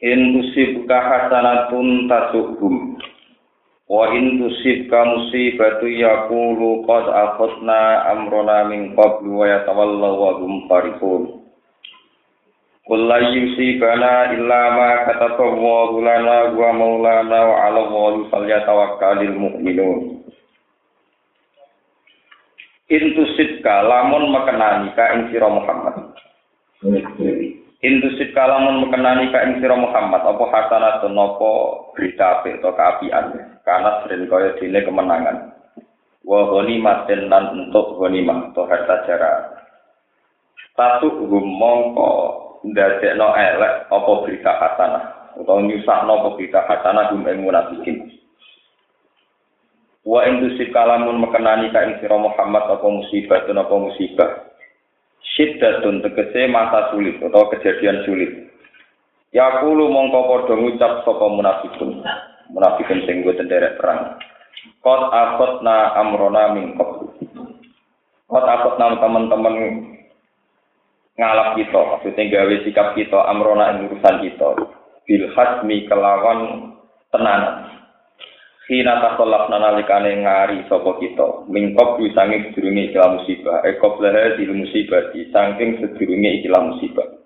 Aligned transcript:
In 0.00 0.32
tusibka 0.32 0.96
hasanatun 0.96 2.08
tasuhum. 2.08 2.96
Wa 3.84 4.08
in 4.16 4.40
tusibka 4.40 4.96
musibatu 5.04 5.92
yaqulu 5.92 6.88
qad 6.88 7.04
akhadna 7.04 8.08
amrona 8.08 8.64
min 8.72 8.96
qablu 8.96 9.44
wa 9.44 9.44
yatawallaw 9.44 10.14
wa 10.16 10.30
hum 10.40 10.52
farihun. 10.72 11.22
Qul 12.88 13.00
la 13.12 13.18
yusibana 13.28 14.32
illa 14.40 14.60
ma 14.72 14.90
kataballahu 15.04 16.00
lana 16.00 16.48
wa 16.56 16.70
maulana 16.72 17.38
wa 17.44 17.56
'ala 17.60 17.78
Allahi 17.84 18.26
falyatawakkalul 18.32 19.36
mu'minun. 19.36 20.24
In 22.88 23.04
tusibka 23.14 23.84
lamun 23.84 24.32
mekenani 24.32 24.96
ka 24.96 25.12
ing 25.12 25.28
sira 25.28 25.46
Muhammad. 25.52 26.08
Intusit 27.80 28.36
kalamun 28.36 28.84
mekenani 28.84 29.32
ka 29.32 29.40
ing 29.40 29.56
sira 29.56 29.72
Muhammad 29.72 30.20
apa 30.20 30.44
hasanatun 30.52 31.16
apa 31.16 31.50
berita 31.96 32.44
apik 32.44 32.60
atau 32.60 32.76
keapian? 32.76 33.56
Karena 33.64 34.04
sering 34.04 34.28
kaya 34.28 34.52
dene 34.60 34.84
kemenangan. 34.84 35.36
Wa 36.20 36.44
ghanimatin 36.52 37.32
lan 37.32 37.56
untuk 37.56 37.96
ghanimah 37.96 38.52
atau 38.52 38.68
harta 38.68 38.96
jara. 39.08 39.32
Satu 40.76 41.24
mongko 41.24 42.12
ndadekno 42.68 43.32
elek 43.32 43.88
apa 43.88 44.12
berita 44.28 44.52
hasanah? 44.60 45.04
Utawa 45.40 45.64
nyusahno 45.64 46.12
apa 46.20 46.28
berita 46.36 46.60
hasanah 46.68 47.16
gum 47.16 47.24
ing 47.24 47.48
munafikin. 47.48 47.96
Wa 50.04 50.28
intusit 50.28 50.68
kalamun 50.76 51.16
mekenani 51.16 51.72
ka 51.72 51.80
ing 51.80 51.96
sira 52.04 52.20
Muhammad 52.20 52.76
apa 52.76 52.84
musibah 52.84 53.40
apa 53.40 53.72
musibah 53.72 54.49
syiddatun 55.40 56.04
tegese 56.04 56.52
masa 56.52 56.92
sulit 56.92 57.16
atau 57.16 57.48
kejadian 57.48 58.04
sulit. 58.04 58.52
Ya 59.32 59.64
kulo 59.64 59.88
mongko 59.88 60.20
padha 60.28 60.54
ngucap 60.60 60.92
sapa 61.00 61.26
munafikun. 61.32 62.04
Munafikun 62.52 63.00
sing 63.08 63.24
go 63.24 63.32
tenderek 63.32 63.80
perang. 63.80 64.20
Qad 64.84 65.00
akhadna 65.08 65.96
amrona 65.96 66.52
min 66.52 66.76
qabl. 66.76 67.08
Qad 68.28 68.44
akhadna 68.44 69.00
teman-teman 69.00 69.56
ngalap 71.16 71.56
kita, 71.56 71.80
maksudnya 71.80 72.28
gawe 72.32 72.54
sikap 72.64 72.88
kita 72.92 73.18
amrona 73.32 73.80
ing 73.80 73.88
urusan 73.88 74.16
kita. 74.20 74.48
Bil 75.08 75.24
hasmi 75.32 75.88
kelawan 75.88 76.74
tenanan. 77.08 77.79
Hina 78.70 79.02
tasolaf 79.02 79.50
nalikane 79.50 80.22
ngari 80.22 80.62
sapa 80.70 80.94
kita, 81.02 81.50
mingkop 81.50 81.98
di 81.98 82.14
sanging 82.14 82.54
sedurunge 82.54 82.94
ikilah 82.94 83.18
musibah, 83.18 83.66
ekop 83.66 83.98
lehe 83.98 84.38
di 84.38 84.46
musibah 84.46 85.10
di 85.10 85.26
sangking 85.34 85.82
sedurunge 85.82 86.38
ikilah 86.38 86.62
musibah. 86.70 87.18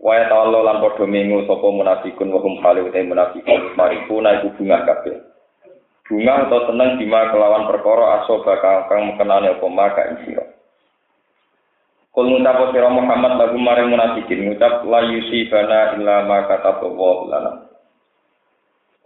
Waya 0.00 0.24
ta'ala 0.32 0.64
lan 0.64 0.80
padha 0.80 1.04
mengu 1.04 1.44
sapa 1.44 1.68
munafikun 1.68 2.32
wa 2.32 2.40
hum 2.40 2.64
khaliqun 2.64 3.12
munafikun 3.12 3.76
marifuna 3.76 4.40
iku 4.40 4.48
bunga 4.56 4.88
kabeh. 4.88 5.20
Bunga 6.08 6.48
atau 6.48 6.64
seneng 6.64 6.96
bima 6.96 7.28
kelawan 7.28 7.68
perkara 7.68 8.24
asoba 8.24 8.56
kang 8.88 9.12
mekenane 9.12 9.52
apa 9.52 9.66
maka 9.68 10.16
ing. 10.16 10.32
Kul 12.08 12.24
ngucap 12.24 12.72
sira 12.72 12.88
Muhammad 12.88 13.36
lagu 13.36 13.60
maring 13.60 13.92
munafikin 13.92 14.48
ngucap 14.48 14.80
la 14.88 15.04
yusibana 15.12 15.92
illa 16.00 16.24
ma 16.24 16.48
kataballahu 16.48 17.28
lana. 17.28 17.67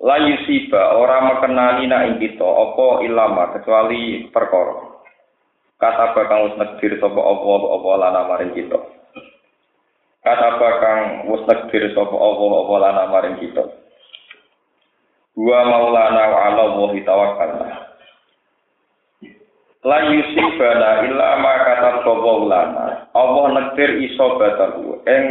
La 0.02 0.18
yusiba 0.18 0.98
ora 0.98 1.22
mekenani 1.22 1.86
nak 1.86 2.02
ing 2.10 2.14
kita 2.18 2.42
apa 2.42 3.06
ilama 3.06 3.54
kecuali 3.54 4.26
perkara. 4.34 4.90
Kata 5.78 6.14
bakang 6.14 6.46
wis 6.46 6.58
negdir 6.58 6.98
sapa 6.98 7.18
apa 7.18 7.50
apa 7.74 7.88
lana 7.98 8.20
maring 8.26 8.52
kita. 8.54 8.78
Kata 10.22 10.48
bakang 10.58 11.00
wis 11.30 11.42
negdir 11.46 11.90
sapa 11.94 12.14
apa 12.14 12.44
apa 12.46 12.74
lana 12.82 13.04
maring 13.14 13.36
kita. 13.42 13.62
Wa 15.38 15.60
maulana 15.64 16.22
wa 16.28 16.38
ala 16.50 16.64
wahi 16.76 17.00
tawakkalna 17.08 17.88
La 19.80 19.98
yusibana 20.12 21.08
illa 21.08 21.28
ma 21.40 21.54
kata 21.66 21.90
sapa 22.04 22.32
lana 22.46 22.86
Allah 23.14 23.44
negdir 23.54 24.02
iso 24.02 24.38
batalu 24.38 24.98
ing 25.08 25.24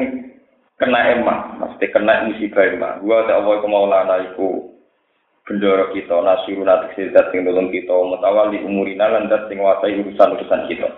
kena 0.81 1.13
emah, 1.13 1.39
mesti 1.61 1.85
kena 1.93 2.25
musibah 2.25 2.65
emah. 2.65 2.97
Gua 3.05 3.29
tak 3.29 3.37
apa 3.37 3.49
iku 3.61 3.67
maulana 3.69 4.15
iku 4.33 4.49
bendoro 5.45 5.93
kita, 5.93 6.17
nasiru 6.25 6.65
nanti 6.65 6.97
sirdat 6.97 7.29
sing 7.29 7.45
nolong 7.45 7.69
kita, 7.69 7.93
mutawali 7.93 8.57
umurina 8.65 9.05
lan 9.05 9.29
dat 9.29 9.45
sing 9.45 9.61
wasai 9.61 10.01
urusan-urusan 10.01 10.65
kita. 10.65 10.89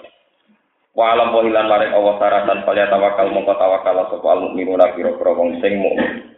Wa 0.93 1.17
alam 1.17 1.35
wahilan 1.35 1.67
maring 1.67 1.91
Allah 1.91 2.15
saratan 2.21 2.63
palya 2.63 2.85
tawakal 2.87 3.27
mongko 3.33 3.57
tawakal 3.57 3.97
sapa 4.07 4.27
al 4.29 4.39
mukminuna 4.45 4.93
pira-pira 4.93 5.31
wong 5.35 5.57
sing 5.59 5.81
mukmin. 5.81 6.31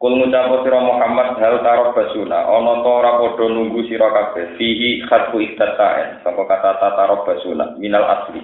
Kul 0.00 0.20
ngucap 0.20 0.64
sira 0.64 0.80
Muhammad 0.84 1.40
hal 1.40 1.64
tarok 1.64 1.96
basuna 1.96 2.44
ana 2.44 2.84
ta 2.84 2.90
ora 2.92 3.12
padha 3.24 3.44
nunggu 3.48 3.88
sira 3.88 4.08
kabeh 4.12 4.56
fihi 4.60 5.00
khatfu 5.08 5.40
istata'en 5.40 6.20
saka 6.20 6.44
kata 6.44 6.88
tarok 6.92 7.24
basuna 7.24 7.76
minal 7.80 8.04
asli. 8.04 8.40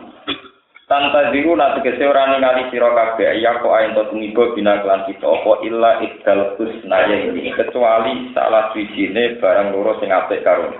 Tanta 0.91 1.31
diru 1.31 1.55
nanti 1.55 1.87
kese 1.87 2.03
ora 2.03 2.35
ningali 2.35 2.67
sira 2.75 2.91
kabeh 2.91 3.39
ya 3.39 3.63
kok 3.63 3.71
ayen 3.71 3.95
to 3.95 4.11
tumiba 4.11 4.51
bina 4.59 4.83
kelan 4.83 5.07
kita 5.07 5.23
apa 5.23 5.63
illa 5.63 6.03
iddal 6.03 6.59
husnaya 6.59 7.31
ini 7.31 7.55
kecuali 7.55 8.35
salah 8.35 8.75
wijine 8.75 9.39
barang 9.39 9.71
loro 9.71 10.03
sing 10.03 10.11
apik 10.11 10.43
karo. 10.43 10.75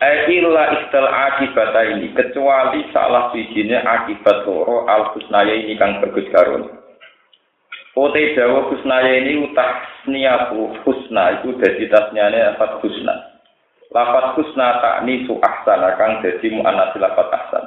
Illa 0.00 0.64
iddal 0.72 1.04
akibat 1.04 1.76
ini 1.84 2.16
kecuali 2.16 2.88
salah 2.96 3.28
wijine 3.36 3.76
akibat 3.76 4.48
loro 4.48 4.88
al 4.88 5.12
husnaya 5.12 5.52
ini 5.52 5.76
kang 5.76 6.00
bagus 6.00 6.24
karo. 6.32 6.80
Ote 7.92 8.40
dawa 8.40 8.72
husnaya 8.72 9.20
ini 9.20 9.52
utak 9.52 9.84
niatu 10.08 10.80
husna 10.80 11.44
itu 11.44 11.60
dadi 11.60 11.92
tasnyane 11.92 12.56
lafat 12.56 12.80
husna. 12.80 13.36
Lafat 13.92 14.32
husna 14.40 14.80
tak 14.80 15.04
ni 15.04 15.28
su 15.28 15.36
ahsana 15.44 15.92
kang 16.00 16.24
dadi 16.24 16.56
muannats 16.56 16.96
lafat 16.96 17.28
ahsan. 17.36 17.65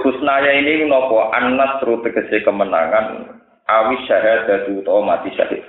Husnaya 0.00 0.56
ini 0.56 0.88
nopo 0.88 1.28
anas 1.36 1.84
ru 1.84 2.00
tegese 2.00 2.40
kemenangan 2.48 3.28
awi 3.68 3.96
syahadatu 4.08 4.80
utawa 4.80 5.04
mati 5.04 5.28
syahid. 5.36 5.60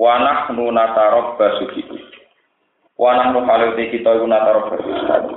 Wanah 0.00 0.48
nu 0.56 0.72
natarok 0.72 1.36
basuki. 1.36 1.84
Wanah 2.96 3.36
nu 3.36 3.44
halute 3.44 3.92
kita 3.92 4.16
iku 4.16 4.24
natarok 4.24 4.66
basuki. 4.72 5.36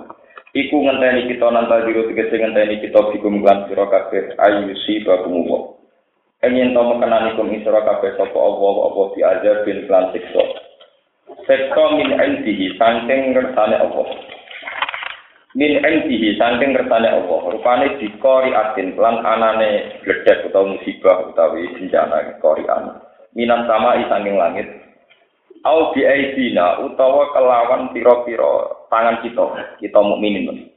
Iku 0.53 0.85
ngenteni 0.85 1.33
kita 1.33 1.49
nanta 1.51 1.83
diru 1.83 2.07
tegese 2.07 2.37
ngenteni 2.39 2.79
kita 2.79 3.11
bikum 3.11 3.43
lan 3.43 3.67
sira 3.67 3.91
kabeh 3.91 4.39
ayu 4.39 4.71
si 4.87 5.03
babumuwa. 5.03 5.75
Enyen 6.45 6.71
to 6.71 6.79
mekenani 6.79 7.35
kum 7.35 7.51
isra 7.51 7.83
kabeh 7.83 8.15
sapa 8.15 8.35
Allah 8.39 8.75
apa 8.87 9.01
di 9.15 9.19
azab 9.23 9.57
bin 9.67 9.83
lan 9.91 10.15
siksa. 10.15 10.43
Siksa 11.43 11.83
min 11.97 12.13
indihi 12.15 12.77
saking 12.79 13.35
ngersane 13.35 13.81
Allah. 13.83 14.07
Min 15.53 15.81
entihi 15.81 16.37
saking 16.37 16.73
kersane 16.73 17.09
Allah. 17.09 17.39
Rupane 17.53 17.97
dikori 18.01 18.51
atin 18.53 18.97
lan 18.97 19.21
anane 19.21 20.01
gledek 20.01 20.49
utawa 20.49 20.77
musibah 20.77 21.29
utawi 21.29 21.69
bencana 21.77 22.37
korian 22.41 23.01
minan 23.37 23.65
sama 23.69 23.97
saking 24.09 24.38
langit. 24.38 24.67
Au 25.63 25.95
bi 25.95 26.03
aidina 26.03 26.83
utawa 26.83 27.31
kelawan 27.31 27.95
pira-pira 27.95 28.83
tangan 28.91 29.23
kita 29.23 29.45
kita 29.79 30.00
mukminin. 30.03 30.67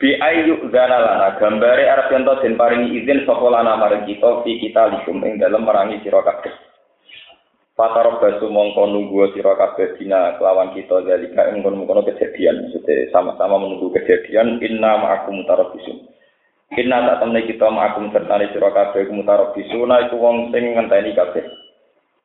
Bi 0.00 0.18
ayu 0.18 0.58
lana 0.72 1.36
gambare 1.38 1.86
arep 1.86 2.10
yen 2.10 2.26
den 2.26 2.58
paringi 2.58 3.02
izin 3.02 3.22
sapa 3.28 3.46
lana 3.46 3.78
marang 3.78 4.08
kita 4.08 4.42
fi 4.42 4.58
kita 4.58 4.90
likum 4.90 5.22
ing 5.22 5.38
dalem 5.38 5.62
merangi 5.62 6.02
sira 6.02 6.24
kabeh 6.26 6.71
Pataro 7.72 8.20
basu 8.20 8.52
mongko 8.52 8.84
nunggu 8.84 9.32
sira 9.32 9.56
kabeh 9.56 9.96
dina 9.96 10.36
kelawan 10.36 10.76
kita 10.76 11.08
zalika 11.08 11.48
ing 11.48 11.64
kono 11.64 12.04
kejadian. 12.04 12.68
Maksudnya 12.68 13.08
sama-sama 13.08 13.56
menunggu 13.56 13.88
kejadian 13.96 14.60
inna 14.60 15.00
ma'akum 15.00 15.40
mutarabisun 15.40 16.12
inna 16.76 17.04
tak 17.04 17.18
temne 17.20 17.40
kita 17.44 17.68
ma'akum 17.68 18.08
sertane 18.12 18.48
sira 18.52 18.72
kabeh 18.72 19.08
mutarabisuna 19.12 20.08
iku 20.08 20.16
wong 20.16 20.36
sing 20.52 20.72
ngenteni 20.72 21.12
kabeh. 21.12 21.44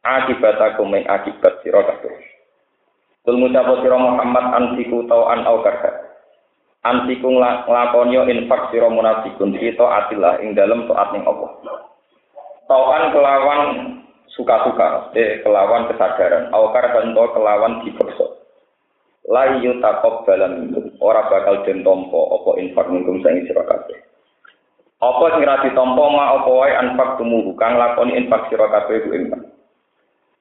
Akibat 0.08 0.56
aku 0.56 0.88
ing 0.88 1.04
akibat 1.04 1.60
sira 1.64 1.84
kabeh. 1.84 2.14
Kul 3.28 3.44
ngucap 3.44 3.68
sira 3.84 3.98
Muhammad 4.00 4.46
antiku 4.56 5.04
tau 5.04 5.28
an 5.28 5.44
au 5.44 5.60
karha. 5.60 5.92
Antiku 6.88 7.28
nglakoni 7.28 8.16
infak 8.16 8.72
sira 8.72 8.88
munafikun. 8.88 9.52
Kita 9.52 9.84
atilah 9.84 10.40
ing 10.40 10.56
dalem 10.56 10.88
taat 10.88 11.12
ning 11.12 11.28
Allah. 11.28 11.52
Tauan 12.72 13.04
kelawan 13.12 13.62
suka-suka, 14.38 15.12
eh 15.18 15.42
kelawan 15.42 15.90
kesadaran, 15.90 16.54
awakar 16.54 16.94
bento 16.94 17.34
kelawan 17.34 17.82
dipaksa. 17.82 18.38
La 19.28 19.60
yutakop 19.60 20.24
dalam 20.24 20.72
ora 21.04 21.28
bakal 21.28 21.68
den 21.68 21.84
tompo 21.84 22.32
apa 22.32 22.64
infak 22.64 22.88
mingkum 22.88 23.20
sang 23.20 23.44
sira 23.44 23.60
kabeh. 23.68 24.00
Apa 25.04 25.36
sing 25.36 25.44
ra 25.44 25.60
ditampa 25.68 26.04
ma 26.08 26.40
apa 26.40 26.48
wae 26.48 26.72
anfak 26.72 27.20
tumuhu 27.20 27.52
kang 27.60 27.76
lakoni 27.76 28.16
infak 28.16 28.48
sira 28.48 28.72
kabeh 28.72 29.04
ku 29.04 29.12
infak. 29.12 29.44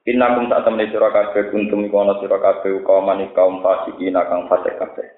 Innakum 0.06 0.46
tak 0.46 0.62
temne 0.62 0.86
sira 0.86 1.10
kabeh 1.10 1.50
kuntum 1.50 1.90
ana 1.90 2.14
sira 2.22 2.38
kabeh 2.38 2.78
kaum 2.86 3.10
kaum 3.34 3.58
fasikin 3.58 4.14
kang 4.14 4.46
fasik 4.46 4.78
kabeh. 4.78 5.08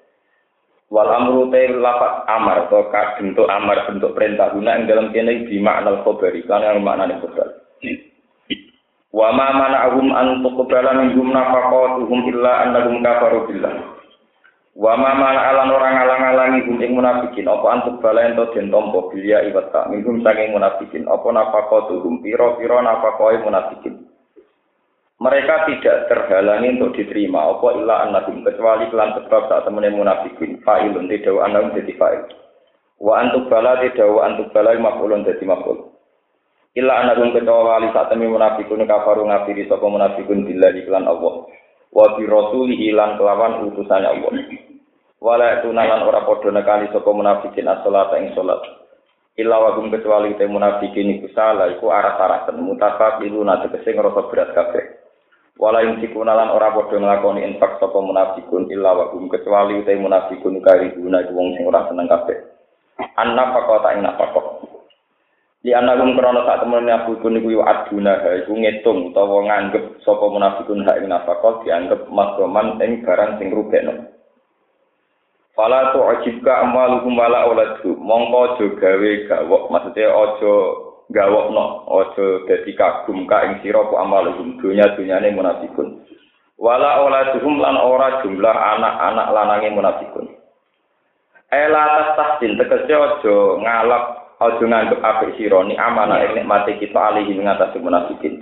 Wal 0.89 1.05
amru 1.05 1.53
te 1.53 1.69
lafat 1.69 2.25
amar 2.25 2.65
ka 2.73 3.21
bentuk 3.21 3.45
amar 3.45 3.85
bentuk 3.85 4.17
perintah 4.17 4.49
guna 4.49 4.81
ing 4.81 4.89
dalam 4.89 5.13
kene 5.13 5.45
di 5.45 5.61
makna 5.61 6.01
khabari 6.01 6.41
kan 6.49 6.65
yang 6.65 6.81
maknane 6.81 7.21
khabar. 7.21 7.47
Wa 9.09 9.33
ma 9.33 9.49
mana'ahum 9.57 10.13
an 10.13 10.45
tuqbala 10.45 11.01
minhum 11.01 11.33
nafaqatuhum 11.33 12.29
illa 12.29 12.61
annahum 12.61 13.01
kafaru 13.01 13.49
billah. 13.49 13.97
Wa 14.77 14.93
ma 14.93 15.17
mana'alan 15.17 15.73
orang 15.73 15.95
alang-alangi 15.97 16.69
hum 16.69 16.77
ing 16.77 16.93
munafikin 16.93 17.49
apa 17.49 17.67
an 17.73 17.79
tuqbala 17.89 18.29
ento 18.29 18.53
den 18.53 18.69
tampa 18.69 19.09
bilia 19.09 19.41
iwata 19.49 19.89
minhum 19.89 20.21
saking 20.21 20.53
munafikin 20.53 21.09
apa 21.09 21.25
nafaqatuhum 21.25 22.21
pira-pira 22.21 22.85
nafaqoi 22.85 23.41
munafikin. 23.41 24.05
Mereka 25.19 25.67
tidak 25.67 26.07
terhalangi 26.07 26.77
untuk 26.77 26.95
diterima 27.01 27.49
apa 27.49 27.81
illa 27.81 28.07
annahum 28.07 28.45
kecuali 28.45 28.87
kelan 28.93 29.17
sebab 29.17 29.41
saat 29.49 29.65
temene 29.65 29.89
munafikin 29.89 30.61
fa'ilun 30.61 31.09
tidak 31.09 31.33
annahum 31.43 31.73
jadi 31.73 31.97
fa'il. 31.97 32.23
Wa 33.01 33.25
antuk 33.25 33.49
bala 33.49 33.81
tidak 33.81 34.05
wa 34.05 34.21
antuk 34.21 34.53
bala 34.53 34.77
maf'ulun 34.77 35.25
jadi 35.25 35.43
maf'ul. 35.49 35.88
Illa 36.79 37.03
anakum 37.03 37.35
kecuali 37.35 37.91
saat 37.91 38.07
temi 38.07 38.23
munafikun 38.31 38.87
kafaru 38.87 39.27
ngafiri 39.27 39.67
sapa 39.67 39.83
munafikun 39.83 40.47
bila 40.47 40.71
iklan 40.71 41.11
Allah. 41.11 41.43
Wa 41.91 42.15
bi 42.15 42.23
rasulihi 42.23 42.95
lan 42.95 43.19
kelawan 43.19 43.67
utusan 43.67 44.07
Allah. 44.07 44.31
Wala 45.19 45.59
tunalan 45.59 46.07
ora 46.07 46.23
padha 46.23 46.55
nekani 46.55 46.87
sapa 46.95 47.11
munafikin 47.11 47.67
as-salat 47.67 48.15
ing 48.23 48.31
salat. 48.31 48.63
Illa 49.35 49.59
wa 49.59 49.75
kum 49.75 49.91
kecuali 49.91 50.39
te 50.39 50.47
munafikin 50.47 51.19
iku 51.19 51.27
salah 51.35 51.67
iku 51.67 51.91
arah-arahan 51.91 52.55
mutafaqiluna 52.63 53.67
tegese 53.67 53.99
ngrasa 53.99 54.21
berat 54.31 54.55
kabeh. 54.55 54.83
Wala 55.59 55.83
ing 55.83 55.99
sikunalan 55.99 56.55
ora 56.55 56.71
padha 56.71 56.95
nglakoni 56.95 57.43
infak 57.43 57.83
sapa 57.83 57.99
munafikun 57.99 58.71
illa 58.71 58.95
wa 58.95 59.11
kum 59.11 59.27
kecuali 59.27 59.83
te 59.83 59.99
munafikun 59.99 60.63
kari 60.63 60.95
guna 60.95 61.27
wong 61.27 61.59
sing 61.59 61.67
ora 61.67 61.91
seneng 61.91 62.07
kabeh. 62.07 62.39
Anna 63.19 63.51
pakota 63.51 63.99
ing 63.99 64.07
napakok. 64.07 64.58
Di 65.69 65.77
anakum 65.77 66.17
krono 66.17 66.49
saat 66.49 66.65
temen 66.65 66.81
munafikun 66.81 67.37
iku 67.45 67.61
aduna 67.61 68.17
ha 68.25 68.41
iku 68.41 68.57
ngitung 68.57 69.13
utawa 69.13 69.45
nganggep 69.45 70.01
sapa 70.01 70.25
munafikun 70.25 70.81
hak 70.81 70.97
ing 70.97 71.13
nafkah 71.13 71.61
dianggep 71.61 72.09
makroman 72.09 72.81
ing 72.81 73.05
barang 73.05 73.37
sing 73.37 73.53
rugekno. 73.53 74.09
Fala 75.53 75.93
tu 75.93 76.01
ajibka 76.01 76.65
amaluhum 76.65 77.13
wala 77.13 77.45
auladu 77.45 77.93
mongko 78.01 78.57
aja 78.57 78.65
gawe 78.81 79.11
gawok 79.29 79.63
maksudnya 79.69 80.09
aja 80.09 80.53
gawokno 81.13 81.85
aja 81.85 82.25
dadi 82.49 82.73
kagum 82.73 83.29
ka 83.29 83.45
ing 83.45 83.61
sira 83.61 83.85
apa 83.85 83.93
amaluhum 83.93 84.57
dunya-dunyane 84.57 85.37
munafikun. 85.37 86.01
Wala 86.57 86.97
auladuhum 86.97 87.61
lan 87.61 87.77
ora 87.77 88.25
jumlah 88.25 88.57
anak-anak 88.57 89.27
lanange 89.37 89.69
munafikun. 89.69 90.33
Ela 91.53 91.83
tas 91.93 92.09
tahsin 92.17 92.57
tegese 92.57 92.89
aja 92.89 93.35
ngalap 93.61 94.18
Ojo 94.39 94.63
nganggep 94.63 95.03
apik 95.03 95.35
sira 95.35 95.67
ni 95.67 95.75
amana 95.75 96.23
ing 96.23 96.31
nikmate 96.31 96.79
kita 96.79 97.11
alihi 97.11 97.35
ngatasi 97.35 97.75
munafikin. 97.83 98.39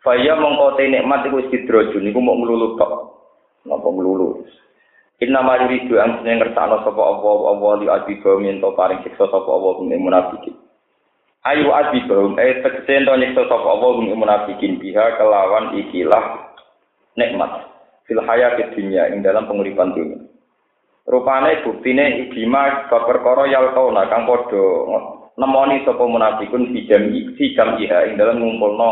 Faya 0.00 0.32
mongko 0.32 0.80
te 0.80 0.88
nikmat 0.88 1.28
iku 1.28 1.44
sidroju 1.52 2.00
niku 2.00 2.24
mok 2.24 2.40
nglulu 2.40 2.80
tok. 2.80 2.92
Napa 3.68 3.84
nglulu? 3.84 4.48
Inna 5.20 5.44
ma 5.44 5.60
yuridu 5.60 6.00
an 6.00 6.24
sing 6.24 6.40
ngersakno 6.40 6.80
sapa 6.88 7.02
apa 7.04 7.30
apa 7.52 7.66
li 7.80 7.86
adiba 7.92 8.32
minto 8.40 8.72
paring 8.72 9.04
siksa 9.04 9.28
sapa 9.28 9.50
apa 9.52 9.68
ing 9.84 10.00
munafikin. 10.00 10.56
Ayu 11.44 11.68
adiba 11.68 12.16
eh 12.40 12.64
tegese 12.64 12.96
ento 12.96 13.12
nyiksa 13.12 13.44
sapa 13.44 13.68
apa 13.76 13.86
ing 14.00 14.16
munafikin 14.16 14.80
biha 14.80 15.20
kelawan 15.20 15.76
ikilah 15.76 16.56
nikmat 17.20 17.76
fil 18.08 18.24
hayati 18.24 18.72
dunya 18.72 19.12
ing 19.12 19.20
dalam 19.20 19.44
penguripan 19.44 19.92
dunia. 19.92 20.24
Rupane 21.06 21.60
buktine 21.62 22.24
ibima 22.24 22.88
perkara 22.90 23.46
yal 23.46 23.70
kauna 23.76 24.10
kang 24.10 24.24
padha 24.26 25.15
nemoni 25.36 25.84
sapa 25.84 26.04
munafikun 26.04 26.72
fi 26.72 26.88
jami 26.88 27.32
fi 27.36 27.52
jamiha 27.52 28.08
ing 28.10 28.20
dalam 28.20 28.40
ngumpulno 28.40 28.90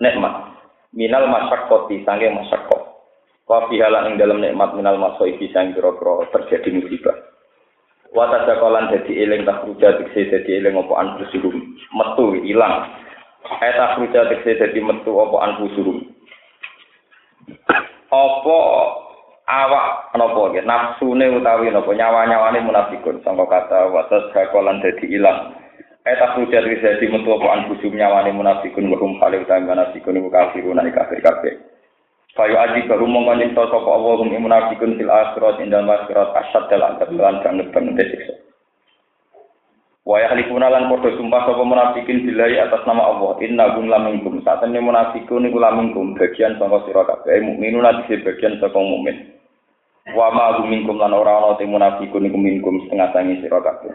nikmat. 0.00 0.56
Minal 0.96 1.28
masyaqqati 1.28 2.04
sange 2.08 2.32
masyaqqah. 2.32 2.82
Wa 3.48 3.68
fi 3.68 3.80
halan 3.80 4.12
ing 4.12 4.14
dalam 4.16 4.40
nikmat 4.40 4.72
minal 4.76 4.96
masaibi 4.96 5.52
sang 5.52 5.76
pira-pira 5.76 6.28
terjadi 6.32 6.68
musibah. 6.80 7.16
Wa 8.12 8.32
tadakolan 8.32 8.88
dadi 8.88 9.20
eling 9.20 9.44
tak 9.44 9.68
ruja 9.68 10.00
dikse 10.00 10.32
dadi 10.32 10.50
eling 10.56 10.80
apa 10.80 10.94
anfusuhum. 10.96 11.56
Metu 11.92 12.40
ilang. 12.40 12.88
Eta 13.60 14.00
ruja 14.00 14.32
dikse 14.32 14.56
dadi 14.56 14.80
metu 14.80 15.12
apa 15.20 15.36
anfusuhum. 15.44 16.08
Apa 18.08 18.58
awak 19.48 20.12
napa 20.12 20.52
nggih 20.52 20.64
nafsune 20.68 21.24
utawi 21.32 21.72
napa? 21.72 21.88
Nyawa-nyawane 21.88 22.60
munafikun 22.60 23.24
sangka 23.24 23.48
kata 23.48 23.88
watas 23.88 24.28
hakolan 24.36 24.84
dadi 24.84 25.08
ilang. 25.08 25.56
Eta 26.04 26.36
hujat 26.36 26.68
wis 26.68 26.84
dadi 26.84 27.08
metu 27.08 27.32
apa 27.32 27.48
anfusum 27.56 27.96
nyawane 27.96 28.28
munafikun 28.36 28.92
wa 28.92 29.00
hum 29.00 29.16
khalil 29.16 29.42
ta 29.48 29.56
munafikun 29.56 30.20
wa 30.20 30.28
kafiruna 30.28 30.84
kafir 30.92 31.20
kabeh 31.24 31.56
Fayu 32.36 32.54
aji 32.54 32.86
baru 32.86 33.08
mongko 33.08 33.34
nyipta 33.34 33.66
sapa 33.72 33.88
Allah 33.88 34.14
hum 34.20 34.28
munafikun 34.36 35.00
fil 35.00 35.10
akhirat 35.10 35.64
indal 35.64 35.88
akhirat 35.88 36.28
asyad 36.44 36.64
dal 36.68 36.84
adab 36.84 37.10
lan 37.16 37.40
kang 37.40 37.56
neben 37.56 37.96
siksa. 37.96 38.36
Wa 40.04 40.20
yahlifuna 40.24 40.72
lan 40.72 40.92
padha 40.92 41.12
sumpah 41.16 41.44
sapa 41.48 41.62
munafikin 41.64 42.24
billahi 42.24 42.60
atas 42.60 42.84
nama 42.84 43.04
Allah 43.12 43.36
inna 43.44 43.76
gum 43.76 43.88
lamingkum 43.88 44.40
saat 44.44 44.60
ini 44.64 44.80
munafikun 44.80 45.48
iku 45.48 45.56
lamingkum 45.60 46.16
bagian 46.16 46.56
saka 46.60 46.84
sira 46.84 47.04
kabeh 47.04 47.40
mukminun 47.44 47.84
ati 47.84 48.16
bagian 48.24 48.56
saka 48.60 48.76
mukmin 48.76 49.37
Wa 50.16 50.32
ma 50.32 50.56
minkum 50.64 50.96
lan 50.96 51.12
ora 51.12 51.36
ana 51.36 51.60
te 51.60 51.68
munafikun 51.68 52.24
iku 52.24 52.38
minkum 52.40 52.80
setengah 52.86 53.12
sangi 53.12 53.44
sira 53.44 53.60
kabeh. 53.60 53.92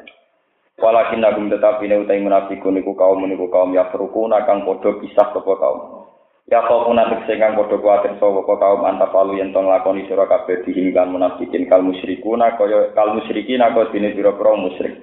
Walakin 0.77 1.21
nagum 1.21 1.50
tetapi 1.50 1.89
ne 1.89 2.06
utai 2.06 2.21
munafikun 2.21 2.77
iku 2.77 2.94
kaum 2.94 3.25
niku 3.25 3.50
kaum 3.50 3.74
ya 3.74 3.89
frukuna 3.89 4.45
kang 4.45 4.65
padha 4.65 4.94
pisah 5.01 5.33
sapa 5.33 5.54
kaum. 5.57 6.06
Ya 6.50 6.62
kau 6.69 6.86
munafik 6.86 7.25
sing 7.25 7.42
kang 7.42 7.57
padha 7.57 7.81
kuwatir 7.81 8.13
sapa 8.22 8.41
kaum 8.46 8.86
antapalu 8.86 9.41
yen 9.41 9.53
tong 9.53 9.65
lakoni 9.65 10.05
sira 10.05 10.29
kabeh 10.29 10.62
dihinggan 10.65 11.13
munafikin 11.13 11.65
kal 11.65 11.82
musyrikuna 11.82 12.58
kaya 12.62 12.93
kal 12.93 13.13
musyrikin 13.17 13.62
aku 13.65 13.89
dene 13.89 14.13
pira-pira 14.13 14.53
musyrik. 14.53 14.98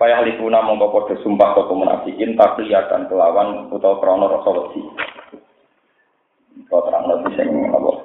Payah 0.00 0.24
lipuna 0.24 0.64
mongko 0.64 0.92
padha 0.96 1.14
sumpah 1.20 1.60
sapa 1.60 1.72
munafikin 1.76 2.40
tapi 2.40 2.72
akan 2.72 3.08
kelawan 3.08 3.68
utawa 3.68 4.00
krana 4.00 4.32
rasa 4.32 4.48
wedi. 4.48 4.80
Kau 6.72 6.84
terang 6.88 7.04
lebih 7.04 7.32
sing 7.36 7.48
apa? 7.68 8.01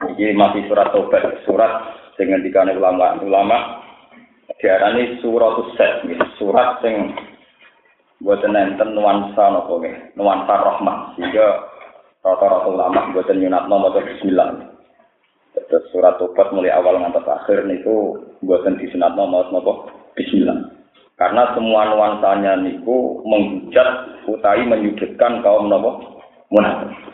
Ini 0.00 0.32
masih 0.32 0.64
surat 0.64 0.88
tobat, 0.96 1.44
surat 1.44 1.72
dengan 2.16 2.40
dikane 2.40 2.72
ulama 2.72 3.20
ulama 3.20 3.56
diarani 4.56 5.20
surat 5.20 5.60
set, 5.76 6.08
surat 6.40 6.80
sing 6.80 7.12
buatan 8.20 8.56
nenten 8.56 8.96
nuansa 8.96 9.52
nopo 9.52 9.80
nuansa 10.16 10.54
rahmat 10.56 11.16
sehingga 11.16 11.68
rata-rata 12.24 12.68
ulama 12.68 13.12
buatan 13.12 13.44
yunatno 13.44 13.76
maca 13.76 14.00
bismillah. 14.00 14.48
Terus 15.56 15.84
surat 15.92 16.16
tobat 16.16 16.48
mulai 16.52 16.72
awal 16.72 16.96
ngantos 17.00 17.28
akhir 17.28 17.68
niku 17.68 18.24
buatan 18.40 18.80
disunatno 18.80 19.28
maca 19.28 19.52
nopo 19.52 19.72
bismillah. 20.16 20.80
Karena 21.20 21.52
semua 21.52 21.84
nuansanya 21.92 22.56
niku 22.56 23.20
menghujat 23.28 24.24
utai 24.32 24.64
menyudutkan 24.64 25.44
kaum 25.44 25.68
nopo 25.68 26.20
munafik. 26.48 27.09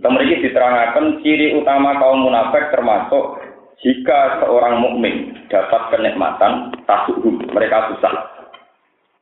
Kemudian 0.00 0.42
diterangkan 0.42 1.22
ciri 1.22 1.54
utama 1.58 1.98
kaum 2.00 2.26
munafik 2.26 2.72
termasuk 2.74 3.38
jika 3.84 4.40
seorang 4.42 4.80
mukmin 4.80 5.34
dapat 5.52 5.92
kenikmatan 5.92 6.72
tasuhum 6.88 7.42
mereka 7.52 7.92
susah. 7.92 8.14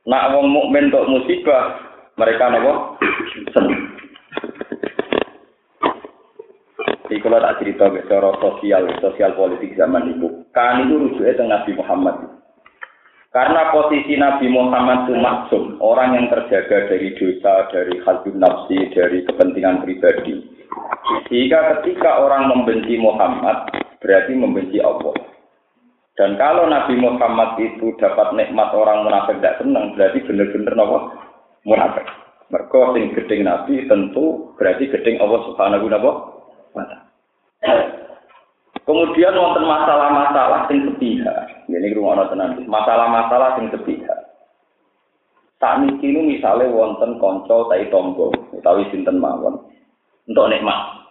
Nak 0.06 0.34
wong 0.34 0.50
mukmin 0.50 0.90
untuk 0.90 1.08
musibah 1.10 1.78
mereka 2.16 2.52
nopo 2.52 2.98
senang. 3.54 4.02
Jadi 7.12 7.20
kalau 7.28 7.44
tak 7.44 7.60
cerita 7.60 7.92
secara 7.92 8.30
sosial, 8.40 8.88
sosial 9.04 9.36
politik 9.36 9.76
zaman 9.76 10.16
itu, 10.16 10.48
kan 10.56 10.80
itu 10.80 10.96
rujuknya 10.96 11.36
tentang 11.36 11.52
Nabi 11.60 11.72
Muhammad. 11.76 12.16
Karena 13.32 13.68
posisi 13.68 14.16
Nabi 14.16 14.48
Muhammad 14.48 15.04
itu 15.04 15.20
maksum, 15.20 15.76
orang 15.84 16.16
yang 16.16 16.26
terjaga 16.32 16.88
dari 16.88 17.12
dosa, 17.16 17.68
dari 17.68 18.00
hal 18.00 18.24
nafsi, 18.32 18.96
dari 18.96 19.28
kepentingan 19.28 19.84
pribadi. 19.84 20.40
Jika 21.32 21.80
ketika 21.80 22.20
orang 22.20 22.52
membenci 22.52 23.00
Muhammad, 23.00 23.72
berarti 24.04 24.32
membenci 24.36 24.78
Allah. 24.84 25.16
Dan 26.12 26.36
kalau 26.36 26.68
Nabi 26.68 27.00
Muhammad 27.00 27.56
itu 27.56 27.96
dapat 27.96 28.36
nikmat 28.36 28.68
orang 28.76 29.08
munafik 29.08 29.40
tidak 29.40 29.56
senang, 29.64 29.96
berarti 29.96 30.20
benar-benar 30.28 30.76
apa? 30.76 30.98
Munafik. 31.64 32.06
Mereka 32.52 32.80
sing 32.92 33.04
gedeng 33.16 33.42
Nabi 33.48 33.74
tentu 33.88 34.52
berarti 34.60 34.84
gedeng 34.92 35.24
Allah 35.24 35.40
Subhanahu 35.48 35.88
wa 35.88 36.84
taala. 36.84 37.84
Kemudian 38.82 39.32
wonten 39.32 39.64
masalah-masalah 39.64 40.68
sing 40.68 40.84
sepihak. 40.84 41.64
Ini 41.72 41.96
rumah 41.96 42.28
tenan. 42.28 42.60
Masalah-masalah 42.68 43.56
sing 43.56 43.72
sepihak. 43.72 44.20
Tak 45.56 45.80
niki 45.80 46.12
misalnya 46.12 46.68
wonten 46.68 47.16
konco 47.16 47.72
tai 47.72 47.88
tombo, 47.88 48.34
utawi 48.52 48.84
sinten 48.92 49.16
mawon 49.16 49.71
untuk 50.32 50.48
nikmat. 50.48 51.04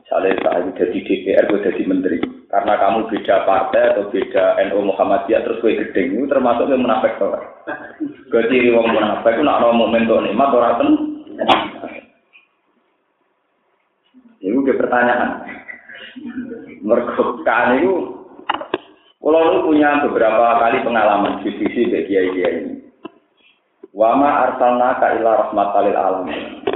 Misalnya 0.00 0.40
saya 0.40 0.68
jadi 0.72 0.98
DPR, 1.04 1.44
gue 1.52 1.64
jadi 1.68 1.82
menteri. 1.84 2.18
Karena 2.48 2.80
kamu 2.80 3.12
beda 3.12 3.44
partai 3.44 3.92
atau 3.92 4.08
beda 4.08 4.56
NU 4.70 4.88
Muhammadiyah, 4.88 5.42
terus 5.44 5.60
gue 5.60 5.76
gede, 5.76 6.12
itu 6.12 6.24
termasuk 6.24 6.72
yang 6.72 6.80
munafik. 6.80 7.20
Gue 8.32 8.42
ciri 8.48 8.72
wong 8.72 8.88
munafik, 8.88 9.36
nak 9.44 9.60
mau 9.60 9.90
tuh 9.92 10.20
nikmat 10.24 10.54
orang 10.54 10.76
ten. 10.80 10.88
Ini 14.44 14.56
udah 14.60 14.76
pertanyaan. 14.76 15.30
Mergokan 16.84 17.80
itu, 17.80 17.94
kalau 19.24 19.64
punya 19.64 20.04
beberapa 20.04 20.60
kali 20.60 20.84
pengalaman 20.84 21.40
diskusi 21.40 21.88
bagi 21.88 22.12
kiai 22.12 22.60
ini. 22.60 22.74
Wama 23.96 24.52
arsalna 24.52 25.00
ka 25.00 25.16
ila 25.16 25.48
rahmatalil 25.48 25.96
alamin. 25.96 26.73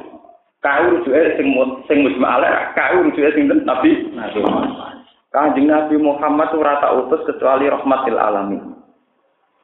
Kau 0.59 0.91
rujuke 0.91 1.39
sing 1.39 1.55
sing 1.87 1.99
musma 2.03 2.43
alek, 2.43 2.75
kau 2.75 3.07
rujuke 3.07 3.31
sing 3.31 3.47
Nabi 3.47 4.11
Nabi 4.11 4.43
Kanjeng 5.31 5.71
Nabi 5.71 5.95
Muhammad 6.03 6.51
ora 6.57 6.83
tak 6.83 6.99
utus 7.05 7.23
kecuali 7.31 7.71
rahmatil 7.71 8.19
alamin. 8.19 8.75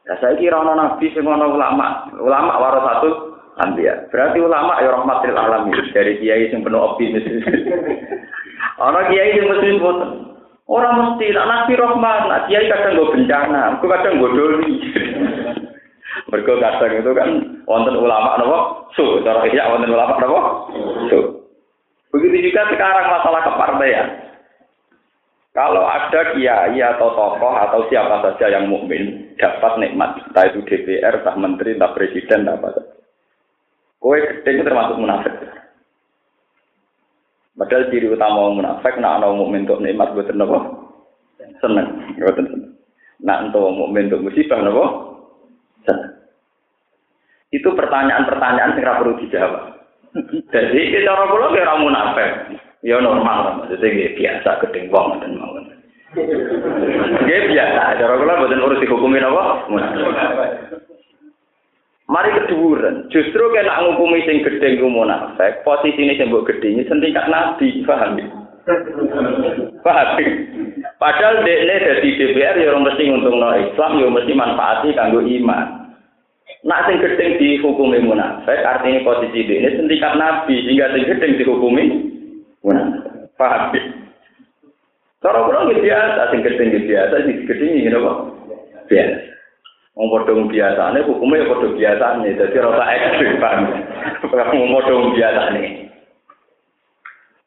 Ya 0.05 0.15
saya 0.21 0.37
kira 0.37 0.61
ana 0.61 0.77
nabi 0.77 1.11
sing 1.11 1.25
ana 1.25 1.51
ulama, 1.51 2.13
ulama 2.21 2.79
satu 2.79 3.41
anbiya. 3.59 4.07
Berarti 4.13 4.39
ulama 4.39 4.79
ya 4.85 4.95
rahmatil 4.95 5.35
alamin 5.35 5.75
dari 5.91 6.21
kiai 6.23 6.53
sing 6.53 6.63
penuh 6.63 6.79
optimis. 6.79 7.27
ana 8.87 9.01
kiai 9.11 9.35
sing 9.35 9.51
mesti 9.51 9.81
boten. 9.83 10.11
Ora 10.71 10.95
mesti 10.95 11.27
nak 11.35 11.49
nabi 11.51 11.73
rahmat, 11.75 12.21
nak 12.31 12.43
kiai 12.47 12.71
kadang 12.71 13.03
go 13.03 13.11
bencana, 13.11 13.75
aku 13.75 13.85
kadang 13.91 14.23
go 14.23 14.31
doli. 14.31 14.73
Mergo 16.35 16.59
kadang 16.59 16.99
itu 16.99 17.11
kan 17.15 17.31
wonten 17.63 17.95
ulama 17.95 18.35
napa? 18.35 18.91
Su, 18.99 19.23
cara 19.23 19.47
iya 19.47 19.71
wonten 19.71 19.95
ulama 19.95 20.19
napa? 20.19 20.67
Su. 21.07 21.47
Begitu 22.11 22.51
juga 22.51 22.67
sekarang 22.75 23.07
masalah 23.07 23.41
kepartaian. 23.47 24.07
Kalau 25.55 25.87
ada 25.87 26.35
kiai 26.35 26.83
atau 26.83 27.15
tokoh 27.15 27.55
atau 27.55 27.87
siapa 27.87 28.19
saja 28.27 28.59
yang 28.59 28.67
mukmin 28.67 29.31
dapat 29.39 29.79
nikmat, 29.79 30.19
entah 30.27 30.51
itu 30.51 30.67
DPR, 30.67 31.23
entah 31.23 31.39
menteri, 31.39 31.79
entah 31.79 31.95
presiden, 31.95 32.43
entah 32.43 32.59
apa 32.59 32.75
saja. 32.75 32.95
Kowe 34.03 34.19
gede 34.19 34.67
termasuk 34.67 34.99
munafik. 34.99 35.31
Padahal 37.55 37.87
ciri 37.95 38.11
utama 38.11 38.51
munafik, 38.51 38.99
nak 38.99 39.23
ana 39.23 39.31
mukmin 39.31 39.71
untuk 39.71 39.79
nikmat 39.79 40.11
napa? 40.35 40.59
Seneng, 41.63 42.19
buatan 42.19 42.51
seneng. 42.51 42.73
Nak 43.23 43.55
untuk 43.55 43.71
mukmin 43.79 44.11
untuk 44.11 44.27
musibah 44.27 44.59
napa? 44.59 45.14
Itu 47.55 47.71
pertanyaan-pertanyaan 47.79 48.75
yang 48.75 48.99
perlu 48.99 49.15
dijawab. 49.23 49.79
Jadi 50.55 50.81
kita 50.91 51.11
orang 51.11 51.31
pulau 51.31 51.55
kira 51.55 51.75
munafik, 51.79 52.59
ya 52.83 52.99
normal, 52.99 53.63
maksudnya 53.63 54.11
biasa 54.19 54.51
gedeng 54.67 54.91
wong 54.91 55.23
dan 55.23 55.39
mau. 55.39 55.55
Dia 57.27 57.39
biasa, 57.51 57.99
cara 57.99 58.15
kula 58.19 58.39
buatan 58.43 58.63
urus 58.63 58.83
dihukumi 58.83 59.19
apa? 59.19 59.67
Mari 62.07 62.31
keduren. 62.39 63.11
Justru 63.11 63.43
kena 63.51 63.83
ngukumi 63.83 64.23
sing 64.23 64.43
gedeng 64.47 64.79
ku 64.79 64.87
munafik, 64.87 65.67
posisine 65.67 66.15
sing 66.15 66.31
mbok 66.31 66.47
gedhengi 66.47 66.87
setingkat 66.87 67.27
nabi, 67.27 67.83
paham 67.83 68.19
ya? 68.19 68.27
Paham. 69.83 70.09
Padahal 71.03 71.43
dekne 71.43 71.75
dadi 71.83 72.09
DPR 72.17 72.57
ya 72.63 72.79
mesti 72.79 73.03
nguntungno 73.11 73.51
Islam, 73.59 73.99
ya 73.99 74.09
mesti 74.09 74.33
manfaati 74.33 74.89
kanggo 74.95 75.21
iman. 75.21 75.84
Nak 76.65 76.89
sing 76.89 76.97
gedeng 76.97 77.37
dihukumi 77.37 78.01
munafik, 78.01 78.57
artinya 78.65 79.05
posisi 79.05 79.45
ini 79.45 79.69
sentikat 79.77 80.17
nabi, 80.17 80.65
sehingga 80.65 80.97
sing 80.97 81.05
gedeng 81.05 81.37
dihukumi 81.37 81.85
munafik. 82.65 83.05
Paham? 83.37 83.77
Cara 85.21 85.45
kula 85.45 85.69
nggih 85.69 85.85
biasa, 85.85 86.33
sing 86.33 86.41
gedeng 86.41 86.69
nggih 86.73 86.87
biasa, 86.89 87.15
sing 87.29 87.37
gedeng 87.45 87.69
ngene 87.69 87.99
apa? 88.01 88.13
Biasa. 88.89 89.19
Wong 89.95 90.09
padha 90.11 90.33
biasane 90.51 90.99
hukume 91.07 91.39
ya 91.39 91.51
padha 91.53 91.69
biasane, 91.71 92.29
dadi 92.35 92.57
rasa 92.59 92.85
ekstrim 92.97 93.37
paham. 93.39 93.63
Wong 94.33 94.71
padha 94.73 94.95
biasane. 95.13 95.63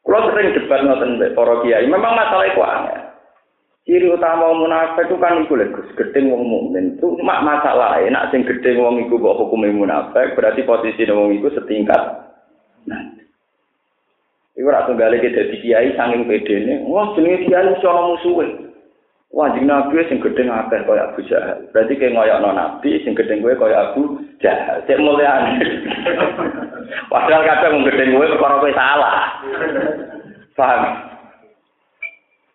Kulo 0.06 0.18
sering 0.30 0.56
debat 0.56 0.80
ngoten 0.86 1.20
para 1.34 1.54
kiai, 1.66 1.84
memang 1.90 2.16
masalah 2.16 2.46
iku 2.48 2.62
aneh. 2.64 3.07
Ciri 3.88 4.04
utama 4.04 4.52
munafik 4.52 5.08
itu 5.08 5.16
kan 5.16 5.48
iku 5.48 5.56
lho 5.56 5.80
gedeng 5.96 6.28
wong 6.28 6.44
mukmin. 6.44 7.00
Itu 7.00 7.16
mak 7.24 7.40
masalah 7.40 7.96
enak 8.04 8.28
sing 8.28 8.44
gedeng 8.44 8.84
wong 8.84 9.00
iku 9.08 9.16
kok 9.16 9.40
hukume 9.40 9.72
munafik, 9.72 10.36
berarti 10.36 10.60
posisi 10.68 11.08
wong 11.08 11.32
iku 11.40 11.48
setingkat. 11.56 11.96
Nah. 12.84 13.00
Iku 14.60 14.68
ora 14.68 14.84
tunggale 14.84 15.24
ke 15.24 15.32
dadi 15.32 15.56
kiai 15.64 15.96
saking 15.96 16.28
pedene. 16.28 16.84
Wah, 16.84 17.16
jenenge 17.16 17.48
kiai 17.48 17.80
iso 17.80 17.88
ana 17.88 18.12
musuhe. 18.12 18.68
Wah, 19.32 19.56
jeneng 19.56 19.72
nabi 19.72 20.04
sing 20.04 20.20
gedeng 20.20 20.52
akeh 20.52 20.84
kaya 20.84 21.08
Abu 21.08 21.24
Jahal. 21.24 21.56
Berarti 21.72 21.96
kayak 21.96 22.12
ngoyokno 22.12 22.48
nabi 22.52 22.90
sing 23.00 23.16
gedeng 23.16 23.40
kowe 23.40 23.56
kaya 23.56 23.88
Abu 23.88 24.20
Jahal. 24.44 24.84
Cek 24.84 25.00
mulyane. 25.00 25.64
Padahal 27.12 27.40
kadang 27.40 27.72
wong 27.80 27.84
gedeng 27.88 28.12
kowe 28.12 28.28
perkara 28.36 28.60
kowe 28.60 28.72
salah. 28.76 29.20
Paham? 30.52 30.82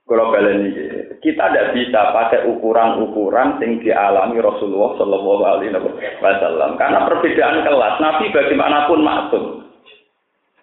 Kalau 0.03 0.35
kalian 0.35 0.67
ini, 0.67 1.12
kita 1.23 1.39
tidak 1.39 1.71
bisa 1.71 2.11
pakai 2.11 2.43
ukuran-ukuran 2.51 3.55
yang 3.63 3.79
dialami 3.79 4.43
Rasulullah 4.43 4.99
Shallallahu 4.99 5.43
Alaihi 5.47 5.71
Wasallam. 6.19 6.75
Karena 6.75 7.07
perbedaan 7.07 7.63
kelas, 7.63 7.95
Nabi 8.03 8.25
bagaimanapun 8.35 8.99
maksum. 8.99 9.43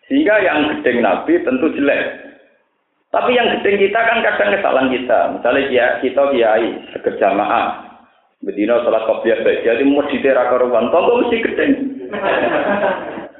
Sehingga 0.04 0.36
yang 0.44 0.68
gedeng 0.68 1.00
Nabi 1.00 1.40
tentu 1.40 1.72
jelek. 1.72 2.02
Tapi 3.08 3.30
yang 3.32 3.48
gedeng 3.56 3.80
kita 3.80 4.00
kan 4.04 4.18
kadang 4.20 4.52
kesalahan 4.54 4.92
kita. 4.92 5.18
Misalnya 5.34 5.62
ya, 5.72 5.86
kita 6.04 6.22
kiai, 6.28 6.68
seger 6.92 7.16
jamaah. 7.16 7.88
Bedino 8.44 8.84
salat 8.84 9.08
kopiah 9.08 9.40
baik. 9.40 9.64
Jadi 9.64 9.82
mau 9.84 10.04
ditera 10.08 10.48
karuan, 10.48 10.92
tonggo 10.92 11.24
mesti 11.24 11.36
gedeng. 11.40 11.72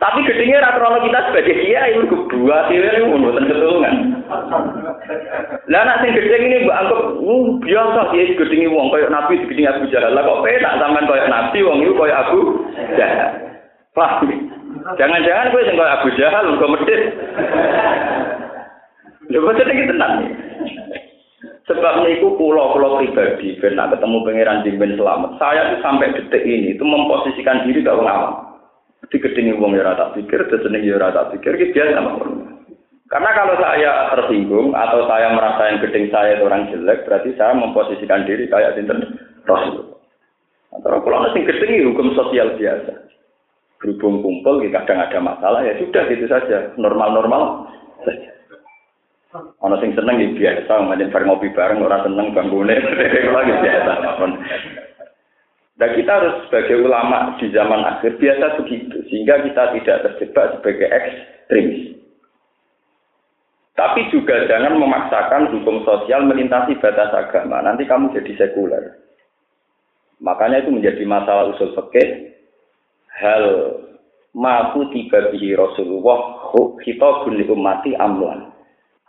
Tapi 0.00 0.24
gedengnya 0.24 0.64
rata 0.64 0.96
kita 1.04 1.20
sebagai 1.28 1.60
kiai, 1.60 1.92
itu 1.92 2.16
dua 2.32 2.72
kiai 2.72 2.88
ini 2.88 3.04
menurut 3.04 3.36
ketulungan. 3.44 4.24
Lah 5.68 5.82
nak 5.84 6.00
sing 6.00 6.16
gedeng 6.16 6.40
ini 6.48 6.64
mbak 6.64 6.78
anggap 6.88 7.00
uh, 7.20 7.46
biasa 7.60 8.00
dia 8.16 8.32
gedengi 8.32 8.72
wong 8.72 8.88
koyo 8.88 9.12
Nabi 9.12 9.44
digedeng 9.44 9.68
Abu 9.68 9.92
Jahal. 9.92 10.16
Lah 10.16 10.24
kok 10.24 10.40
penak 10.40 10.80
sampean 10.80 11.04
koyo 11.04 11.24
Nabi 11.28 11.58
wong 11.60 11.78
iku 11.84 11.92
koyo 12.00 12.14
Abu 12.16 12.38
Jahal. 12.96 13.30
Paham? 13.92 14.24
Jangan-jangan 14.96 15.52
kowe 15.52 15.62
sing 15.68 15.76
koyo 15.76 15.90
Abu 15.92 16.08
Jahal 16.16 16.44
kok 16.48 16.72
medhit. 16.72 17.02
Lha 19.28 19.36
kok 19.36 19.60
iki 19.68 19.84
tenan. 19.84 20.12
Sebab 21.68 22.02
niku 22.02 22.34
pulau 22.34 22.74
pulau 22.74 22.98
pribadi, 22.98 23.54
ben 23.62 23.78
ketemu 23.78 24.26
pangeran 24.26 24.64
Jimben 24.66 24.98
selamat. 24.98 25.38
Saya 25.38 25.70
tuh 25.70 25.78
sampai 25.86 26.10
detik 26.18 26.42
ini 26.42 26.74
itu 26.74 26.82
memposisikan 26.82 27.62
diri 27.62 27.86
gak 27.86 27.94
awam. 27.94 28.49
Digedingi 29.08 29.56
wong 29.56 29.72
ya 29.74 29.82
rata 29.88 30.12
pikir, 30.12 30.44
deseneng 30.52 30.84
ya 30.84 31.00
rata 31.00 31.32
pikir, 31.32 31.56
gitu 31.56 31.80
biasa 31.80 32.00
karena 33.10 33.30
kalau 33.34 33.58
saya 33.58 34.14
tersinggung 34.14 34.70
atau 34.70 35.02
saya 35.10 35.34
merasa 35.34 35.66
yang 35.66 35.82
gedeng 35.82 36.06
saya 36.14 36.38
itu 36.38 36.46
orang 36.46 36.70
jelek, 36.70 37.02
berarti 37.02 37.34
saya 37.34 37.58
memposisikan 37.58 38.22
diri 38.22 38.46
kayak 38.46 38.78
sinten 38.78 39.02
Rasul. 39.50 39.98
Antara 40.70 41.02
kalau 41.02 41.26
sing 41.34 41.42
gedeng 41.42 41.90
hukum 41.90 42.14
sosial 42.14 42.54
biasa. 42.54 43.10
Berhubung 43.82 44.20
kumpul, 44.20 44.62
kadang 44.68 45.00
ada 45.00 45.18
masalah, 45.24 45.64
ya 45.64 45.72
sudah 45.80 46.04
gitu 46.06 46.28
saja, 46.28 46.68
normal-normal 46.76 47.64
saja. 48.04 48.30
Ono 49.64 49.74
sing 49.80 49.96
seneng 49.96 50.20
ya 50.20 50.28
biasa, 50.36 50.84
macam 50.84 51.10
ngopi 51.10 51.48
bareng, 51.50 51.80
orang 51.80 52.04
seneng 52.04 52.28
banggune, 52.36 52.76
itu 52.76 53.30
lagi 53.34 53.52
biasa. 53.56 53.92
Dan 55.80 55.96
kita 55.96 56.12
harus 56.12 56.44
sebagai 56.44 56.84
ulama 56.84 57.40
di 57.40 57.48
zaman 57.56 57.80
akhir 57.80 58.20
biasa 58.20 58.60
begitu, 58.60 59.00
sehingga 59.08 59.40
kita 59.40 59.72
tidak 59.80 59.98
terjebak 60.04 60.46
sebagai 60.60 60.88
ekstremis. 60.92 61.96
Tapi 63.80 64.12
juga 64.12 64.44
jangan 64.44 64.76
memaksakan 64.76 65.56
hukum 65.56 65.80
sosial 65.88 66.28
melintasi 66.28 66.76
batas 66.84 67.08
agama. 67.16 67.64
Nanti 67.64 67.88
kamu 67.88 68.12
jadi 68.12 68.36
sekuler. 68.36 68.92
Makanya 70.20 70.60
itu 70.60 70.68
menjadi 70.68 71.00
masalah 71.08 71.48
usul 71.48 71.72
fikih. 71.72 72.28
Hal 73.16 73.44
mampu 74.36 74.84
tiba 74.92 75.32
bihi 75.32 75.56
Rasulullah 75.56 76.44
kita 76.84 77.24
li 77.32 77.48
umati 77.48 77.96
amlan. 77.96 78.52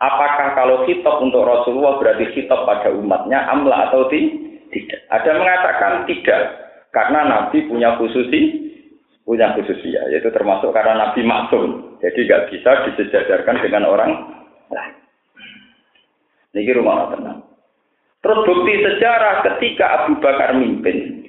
Apakah 0.00 0.56
kalau 0.56 0.88
hitop 0.88 1.20
untuk 1.20 1.44
Rasulullah 1.44 2.00
berarti 2.00 2.32
hitop 2.32 2.64
pada 2.64 2.96
umatnya 2.96 3.44
amla 3.52 3.92
atau 3.92 4.08
ti? 4.08 4.40
Tidak. 4.72 5.12
Ada 5.12 5.36
mengatakan 5.36 6.08
tidak. 6.08 6.61
Karena 6.92 7.24
Nabi 7.24 7.64
punya 7.66 7.96
khususi, 7.96 8.40
punya 9.24 9.56
khususi 9.56 9.96
ya, 9.96 10.04
yaitu 10.12 10.28
termasuk 10.28 10.76
karena 10.76 10.92
Nabi 10.92 11.24
maksum. 11.24 11.96
Jadi 12.04 12.28
nggak 12.28 12.52
bisa 12.52 12.70
disejajarkan 12.92 13.56
dengan 13.64 13.88
orang 13.88 14.10
lain. 14.68 14.94
Ini 16.52 16.76
rumah 16.76 17.08
tenang. 17.16 17.40
Terus 18.22 18.44
bukti 18.44 18.74
sejarah 18.84 19.40
ketika 19.42 20.04
Abu 20.04 20.20
Bakar 20.20 20.54
mimpin, 20.54 21.26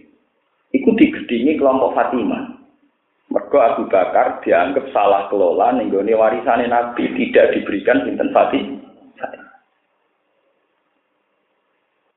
itu 0.76 0.90
digedingi 1.00 1.58
kelompok 1.58 1.96
Fatimah. 1.96 2.60
Mergo 3.34 3.58
Abu 3.64 3.84
Bakar 3.90 4.44
dianggap 4.46 4.94
salah 4.94 5.26
kelola 5.32 5.74
nenggone 5.74 6.14
warisan 6.14 6.68
Nabi 6.70 7.08
tidak 7.18 7.56
diberikan 7.56 8.04
sinten 8.06 8.30
Fatimah. 8.30 8.73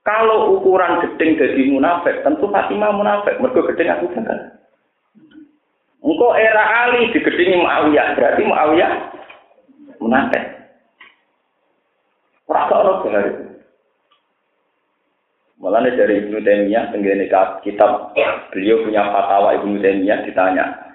Kalau 0.06 0.54
ukuran 0.54 1.02
gedeng 1.02 1.34
jadi 1.34 1.66
munafik, 1.66 2.22
tentu 2.22 2.46
Fatimah 2.46 2.94
munafik. 2.94 3.42
Mergo 3.42 3.66
gedeng 3.66 3.90
Abu 3.90 4.06
Bakar. 4.14 4.54
Engkau 5.98 6.38
era 6.38 6.86
Ali 6.86 7.10
digedingi 7.10 7.58
Muawiyah, 7.58 8.14
berarti 8.14 8.42
Muawiyah 8.46 8.92
munafik. 9.98 10.44
Rasa 12.46 12.74
orang 12.78 13.02
bahari. 13.02 13.32
Malah 15.58 15.90
dari 15.90 16.22
Ibnu 16.22 16.38
Taimiyah 16.46 16.94
tenggene 16.94 17.26
kitab 17.66 18.14
beliau 18.54 18.86
punya 18.86 19.02
fatwa 19.10 19.58
Ibnu 19.58 19.82
Taimiyah 19.82 20.22
ditanya, 20.22 20.86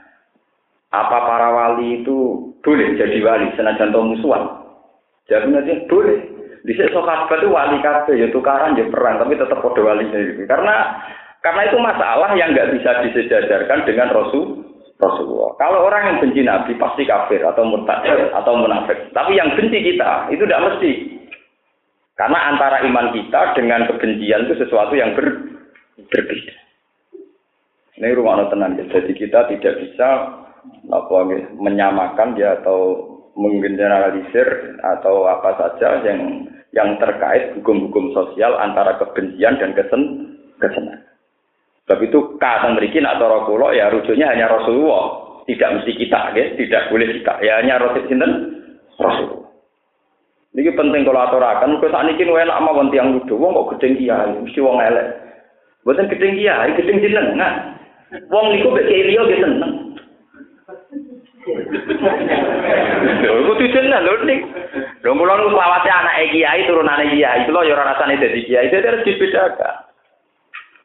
apa 0.95 1.17
para 1.27 1.49
wali 1.51 1.99
itu 1.99 2.47
boleh 2.63 2.95
jadi 2.95 3.19
wali 3.19 3.51
senajan 3.59 3.91
musuhan? 3.91 4.47
Jawabnya 5.27 5.87
boleh. 5.91 6.40
Di 6.61 6.77
sini 6.77 6.93
sahabat 6.93 7.41
itu 7.41 7.49
wali 7.49 7.81
kabeh 7.81 8.13
ya 8.21 8.27
tukaran 8.29 8.77
ya 8.77 8.85
perang 8.89 9.17
tapi 9.17 9.33
tetap 9.33 9.57
kode 9.65 9.81
wali 9.81 10.05
gitu. 10.13 10.45
Karena 10.45 11.01
karena 11.41 11.61
itu 11.65 11.77
masalah 11.81 12.37
yang 12.37 12.53
nggak 12.53 12.77
bisa 12.77 13.01
disejajarkan 13.01 13.81
dengan 13.89 14.13
Rasul 14.13 14.61
Rasulullah. 15.01 15.57
Kalau 15.57 15.89
orang 15.89 16.03
yang 16.05 16.17
benci 16.21 16.41
Nabi 16.45 16.77
pasti 16.77 17.09
kafir 17.09 17.41
atau 17.41 17.65
murtad 17.65 18.05
atau 18.37 18.53
munafik. 18.53 19.09
Tapi 19.09 19.33
yang 19.33 19.57
benci 19.57 19.81
kita 19.81 20.29
itu 20.29 20.45
tidak 20.45 20.63
mesti. 20.69 20.91
Karena 22.13 22.53
antara 22.53 22.85
iman 22.85 23.09
kita 23.09 23.57
dengan 23.57 23.89
kebencian 23.89 24.45
itu 24.45 24.53
sesuatu 24.61 24.93
yang 24.93 25.17
ber, 25.17 25.25
berbeda. 25.97 26.53
Ini 27.97 28.13
rumah 28.13 28.45
tenang. 28.53 28.77
Jadi 28.77 29.17
kita 29.17 29.49
tidak 29.49 29.81
bisa 29.81 30.09
apa 30.93 31.17
menyamakan 31.57 32.37
ya 32.37 32.61
atau 32.61 33.10
menggeneralisir 33.35 34.77
atau 34.83 35.27
apa 35.27 35.55
saja 35.57 36.03
yang 36.03 36.47
yang 36.71 36.95
terkait 36.99 37.51
hukum-hukum 37.59 38.15
sosial 38.15 38.55
antara 38.59 38.95
kebencian 38.99 39.59
dan 39.59 39.75
kesen 39.75 40.01
kesenangan. 40.59 41.03
Sebab 41.87 41.99
itu 42.07 42.39
kata 42.39 42.71
merikin 42.71 43.03
atau 43.03 43.27
rokulo 43.27 43.75
ya 43.75 43.91
rujuknya 43.91 44.31
hanya 44.31 44.47
Rasulullah. 44.47 45.27
Tidak 45.41 45.73
mesti 45.73 45.91
kita, 45.97 46.37
ya. 46.37 46.53
tidak 46.55 46.87
boleh 46.93 47.11
kita. 47.17 47.33
Ya 47.43 47.59
hanya 47.59 47.81
Rasul 47.81 48.07
sinten 48.07 48.31
Rasulullah. 48.95 49.51
Ini 50.51 50.71
penting 50.75 51.07
kalau 51.07 51.23
aturakan. 51.27 51.79
Kalau 51.79 51.91
saat 51.91 52.11
ini 52.11 52.27
enak 52.27 52.55
sama 52.59 52.75
wong 52.75 52.87
tiang 52.91 53.15
lucu. 53.15 53.35
Wong 53.35 53.55
kok 53.55 53.69
gedeng 53.75 53.99
kiai, 53.99 54.31
mesti 54.35 54.59
wong 54.59 54.79
elek. 54.79 55.07
Bukan 55.87 56.11
gedeng 56.11 56.35
kiai, 56.37 56.69
gedeng 56.77 56.99
jenengan. 57.03 57.75
Wong 58.27 58.45
niku 58.53 58.71
mek 58.71 58.87
kiai 58.87 59.07
liya 59.11 59.23
seneng. 59.39 59.73
Kudu 63.31 63.65
jeneng 63.71 64.03
lho 64.03 64.13
ning. 64.27 64.39
Lho 65.03 65.11
kula 65.15 65.33
nu 65.39 65.51
selawase 65.51 65.89
anake 65.89 66.31
kiai 66.35 66.67
turunane 66.67 67.05
kiai, 67.11 67.45
kula 67.47 67.65
ya 67.65 67.73
ora 67.75 67.95
rasane 67.95 68.19
dadi 68.19 68.43
kiai, 68.43 68.67
dadi 68.67 68.87
harus 68.87 69.05
dibedakan. 69.07 69.75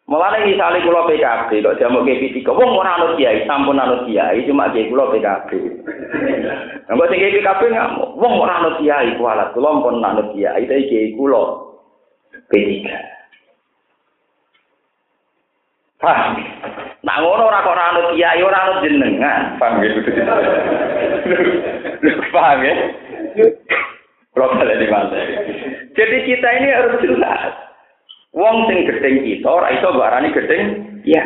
Mulane 0.07 0.47
misalnya 0.47 0.87
kula 0.87 1.03
PKB 1.11 1.51
kok 1.67 1.79
jamu 1.83 2.07
GP3, 2.07 2.47
wong 2.47 2.71
ora 2.79 2.95
anut 2.95 3.19
kiai, 3.19 3.43
sampun 3.43 3.83
anut 3.83 4.07
kiai, 4.07 4.47
cuma 4.47 4.71
kiai 4.71 4.87
kula 4.87 5.11
PKB. 5.11 5.51
Nggak 6.87 7.09
sing 7.11 7.19
PKB 7.35 7.61
ngamuk, 7.75 8.11
wong 8.15 8.33
ora 8.39 8.55
anut 8.63 8.79
kiai 8.79 9.19
kualat, 9.19 9.51
kula 9.51 9.83
pun 9.83 9.99
anut 10.07 10.31
kiai, 10.31 10.63
tapi 10.63 10.87
kiai 10.87 11.11
kula 11.19 11.43
P3. 12.47 13.16
Paham? 15.97 16.37
Nah 17.01 17.17
ngono 17.23 17.49
ora 17.49 17.65
kok 17.65 17.73
ora 17.73 17.85
anut 17.95 18.13
kiai, 18.13 18.45
ora 18.45 18.59
anut 18.69 18.83
jenengan, 18.85 19.57
paham 19.57 19.81
gitu. 19.81 20.01
Paham 22.35 22.59
ya? 22.61 22.75
Kalau 24.37 24.61
di 24.61 24.89
mana? 24.93 25.17
Jadi 25.97 26.17
kita 26.29 26.49
ini 26.61 26.69
harus 26.69 27.01
jelas. 27.01 27.57
Wong 28.37 28.69
sing 28.69 28.85
gedeng 28.85 29.25
kita 29.25 29.49
ora 29.49 29.73
iso 29.73 29.97
barani 29.97 30.29
gedeng 30.37 30.65
ya. 31.09 31.25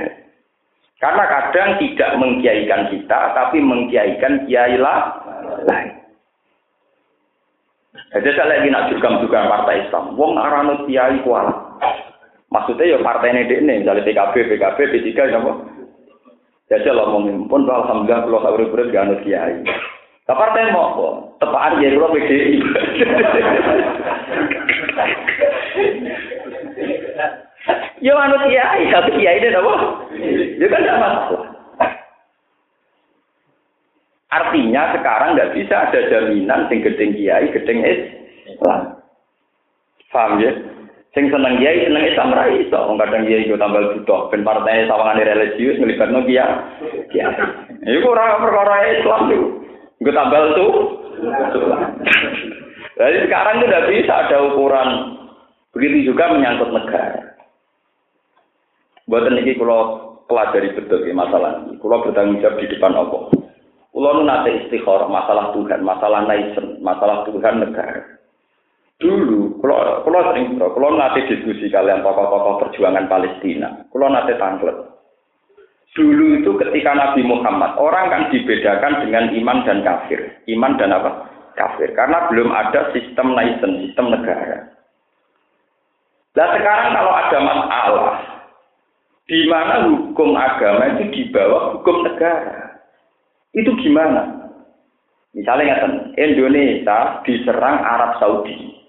Karena 1.01 1.25
kadang 1.27 1.81
tidak 1.81 2.13
mengkiaikan 2.21 2.93
kita, 2.93 3.21
tapi 3.33 3.59
mengkiaikan 3.59 4.45
kiai 4.45 4.77
lain. 4.77 5.91
Jadi 8.11 8.29
saya 8.37 8.59
lagi 8.61 8.69
nak 8.69 8.93
juga 8.93 9.49
partai 9.49 9.89
Islam. 9.89 10.15
Wong 10.15 10.37
arano 10.37 10.85
kiai 10.85 11.19
kuala. 11.25 11.70
Maksudnya 12.51 12.99
ya 12.99 12.99
partai 12.99 13.31
ini 13.31 13.47
ini, 13.47 13.87
misalnya 13.87 14.03
PKB, 14.03 14.35
PKB, 14.51 14.79
P3, 14.91 15.11
apa? 15.39 15.53
Jadi 16.67 16.91
lo 16.91 17.15
ngomong 17.15 17.47
pun, 17.47 17.67
alhamdulillah 17.67 18.27
kalau 18.27 18.43
saya 18.43 18.55
urip 18.55 18.91
gak 18.91 19.07
anut 19.07 19.23
kiai. 19.23 19.59
Tapi 20.27 20.39
partai 20.39 20.71
mau 20.71 20.95
kok, 20.95 21.15
tepaan 21.43 21.79
ya 21.83 21.91
kalau 21.95 22.15
PDI. 22.15 22.55
Yo 28.03 28.15
anu 28.15 28.37
kiai, 28.47 28.83
satu 28.95 29.11
kiai 29.15 29.43
itu 29.43 29.51
apa? 29.51 29.75
Ya 30.59 30.67
kan 30.71 30.83
tidak 30.87 31.01
masalah. 31.03 31.43
Artinya 34.31 34.83
sekarang 34.95 35.35
nggak 35.35 35.53
bisa 35.59 35.75
ada 35.91 35.99
jaminan 36.07 36.71
sing 36.71 36.87
gedeng 36.87 37.19
kiai, 37.19 37.51
gedeng 37.51 37.83
Islam. 37.83 39.03
Paham 40.15 40.39
ya? 40.39 40.55
Sing 41.11 41.27
seneng 41.27 41.59
kiai, 41.59 41.91
seneng 41.91 42.07
Islam 42.07 42.31
ra 42.31 42.47
iso. 42.47 42.79
Wong 42.87 42.95
kadang 43.03 43.27
kiai 43.27 43.43
iku 43.43 43.59
tambah 43.59 43.83
butuh 43.99 44.31
ben 44.31 44.47
partai 44.47 44.87
sawangane 44.87 45.27
religius 45.27 45.79
nglibatno 45.83 46.23
kiai. 46.23 46.55
Kiai. 47.11 47.35
Iku 47.83 48.07
ora 48.15 48.39
perkara 48.39 48.77
Islam 48.95 49.21
tuh. 49.27 49.45
Gue 50.01 50.15
tambal 50.17 50.55
tuh. 50.55 50.73
Jadi 52.97 53.17
sekarang 53.27 53.61
itu 53.61 53.67
tidak 53.69 53.87
bisa 53.91 54.13
ada 54.17 54.37
ukuran. 54.49 54.89
Begitu 55.77 56.15
juga 56.15 56.33
menyangkut 56.33 56.71
negara. 56.73 57.37
Buatan 59.11 59.43
ini 59.43 59.59
kalau 59.59 60.15
pelajari 60.31 60.79
betul 60.79 61.03
ya 61.03 61.13
masalah 61.13 61.67
ini. 61.67 61.75
Kalau 61.83 62.07
bertanggung 62.07 62.39
jawab 62.39 62.63
di 62.63 62.71
depan 62.71 62.95
Allah. 62.95 63.27
Kalau 63.91 64.11
nu 64.15 64.23
nate 64.23 64.51
istikharah 64.65 65.11
masalah 65.11 65.51
Tuhan, 65.51 65.83
masalah 65.83 66.23
naisen, 66.23 66.79
masalah 66.79 67.27
Tuhan 67.27 67.59
negara. 67.59 68.20
Dulu, 69.01 69.65
kalau 69.65 70.05
kalau 70.05 70.21
sering 70.29 70.61
kalau 70.61 70.93
nate 70.93 71.25
diskusi 71.25 71.73
kalian 71.73 72.05
tokoh-tokoh 72.05 72.61
perjuangan 72.61 73.09
Palestina, 73.09 73.89
kalau 73.89 74.13
nate 74.13 74.37
tanglet. 74.37 74.77
Dulu 75.97 76.39
itu 76.39 76.51
ketika 76.61 76.93
Nabi 76.95 77.25
Muhammad, 77.25 77.81
orang 77.81 78.13
kan 78.13 78.23
dibedakan 78.29 79.03
dengan 79.03 79.33
iman 79.35 79.59
dan 79.65 79.81
kafir. 79.83 80.21
Iman 80.47 80.77
dan 80.77 80.95
apa? 80.95 81.27
Kafir. 81.57 81.97
Karena 81.97 82.29
belum 82.31 82.53
ada 82.53 82.93
sistem 82.95 83.35
naisen, 83.35 83.89
sistem 83.89 84.13
negara. 84.13 84.71
Nah 86.37 86.49
sekarang 86.55 86.95
kalau 86.95 87.13
ada 87.17 87.39
masalah, 87.43 88.17
di 89.27 89.41
mana 89.51 89.75
hukum 89.89 90.37
agama 90.39 90.95
itu 90.95 91.05
di 91.11 91.23
bawah 91.35 91.75
hukum 91.81 92.07
negara. 92.07 92.79
Itu 93.51 93.75
gimana? 93.83 94.47
Misalnya 95.35 95.75
ngeten, 95.75 95.93
Indonesia 96.21 97.23
diserang 97.27 97.83
Arab 97.83 98.21
Saudi. 98.23 98.80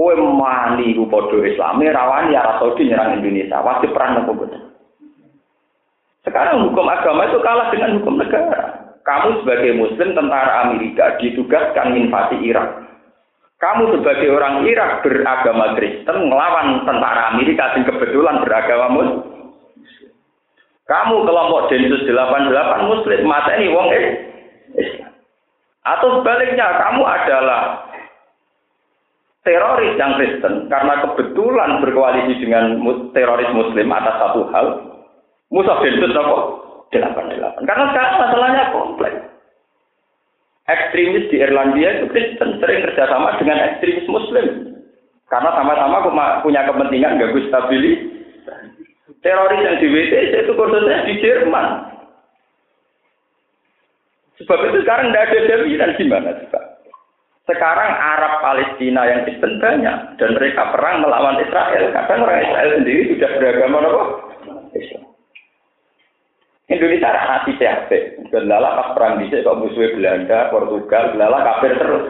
Kowe 0.00 0.16
mani 0.16 0.96
ku 0.96 1.04
padha 1.12 1.44
Islami 1.44 1.92
rawani 1.92 2.32
Arab 2.32 2.56
Saudi 2.56 2.88
nyerang 2.88 3.20
Indonesia, 3.20 3.60
wajib 3.60 3.92
perang 3.92 4.24
apa 4.24 4.32
betul? 4.32 4.72
Sekarang 6.24 6.64
hukum 6.64 6.88
agama 6.88 7.28
itu 7.28 7.36
kalah 7.44 7.68
dengan 7.68 8.00
hukum 8.00 8.16
negara. 8.16 8.80
Kamu 9.04 9.44
sebagai 9.44 9.76
muslim 9.76 10.16
tentara 10.16 10.64
Amerika 10.64 11.20
ditugaskan 11.20 12.00
invasi 12.00 12.40
Irak. 12.48 12.80
Kamu 13.60 13.92
sebagai 14.00 14.32
orang 14.32 14.64
Irak 14.64 15.04
beragama 15.04 15.76
Kristen 15.76 16.32
melawan 16.32 16.80
tentara 16.88 17.36
Amerika 17.36 17.76
yang 17.76 17.84
kebetulan 17.92 18.40
beragama 18.40 18.86
Muslim. 18.88 19.52
Kamu 20.88 21.28
kelompok 21.28 21.68
Densus 21.68 22.08
88 22.08 22.88
Muslim, 22.88 23.20
masa 23.28 23.52
ini 23.60 23.68
wong 23.68 23.88
Islam. 24.80 25.12
Atau 25.84 26.24
sebaliknya, 26.24 26.72
kamu 26.88 27.04
adalah 27.04 27.89
teroris 29.40 29.96
yang 29.96 30.20
Kristen 30.20 30.68
karena 30.68 31.00
kebetulan 31.04 31.80
berkoalisi 31.80 32.44
dengan 32.44 32.80
teroris 33.16 33.50
Muslim 33.56 33.88
atas 33.92 34.16
satu 34.20 34.40
hal. 34.52 34.66
Musuh 35.50 35.82
Densus 35.82 36.14
apa? 36.14 36.36
88. 36.94 37.66
Karena 37.66 37.84
sekarang 37.94 38.14
masalahnya 38.18 38.64
kompleks 38.74 39.30
ekstremis 40.70 41.26
di 41.30 41.42
Irlandia 41.42 41.98
itu 41.98 42.06
Kristen 42.14 42.62
sering 42.62 42.86
kerjasama 42.86 43.38
dengan 43.42 43.58
ekstremis 43.58 44.06
Muslim. 44.06 44.46
Karena 45.30 45.50
sama-sama 45.54 46.10
punya 46.42 46.66
kepentingan 46.66 47.18
gak 47.22 47.34
stabilitas. 47.46 48.10
Teroris 49.22 49.62
yang 49.62 49.76
di 49.78 49.86
WTC 49.90 50.32
itu 50.46 50.52
khususnya 50.54 51.06
di 51.06 51.14
Jerman. 51.22 51.66
Sebab 54.40 54.58
itu 54.72 54.78
sekarang 54.82 55.12
tidak 55.12 55.24
ada 55.28 55.38
jaminan 55.44 55.90
gimana 56.00 56.30
coba. 56.32 56.69
Sekarang 57.50 57.90
Arab 57.98 58.38
Palestina 58.46 59.02
yang 59.10 59.26
Kristen 59.26 59.58
banyak 59.58 60.22
dan 60.22 60.30
mereka 60.38 60.70
perang 60.70 61.02
melawan 61.02 61.42
Israel. 61.42 61.90
Kadang 61.90 62.22
orang 62.22 62.46
Israel 62.46 62.70
sendiri 62.78 63.02
sudah 63.10 63.30
beragama 63.42 63.76
apa? 63.82 64.04
Islam. 64.78 65.02
Indonesia 66.70 67.10
hati 67.10 67.58
CHP. 67.58 67.90
Belala 68.30 68.78
pas 68.78 68.88
perang 68.94 69.18
di 69.18 69.26
kok 69.34 69.58
musuhnya 69.58 69.98
Belanda, 69.98 70.38
Portugal, 70.54 71.10
Belala 71.18 71.38
kafir 71.42 71.74
terus. 71.74 72.04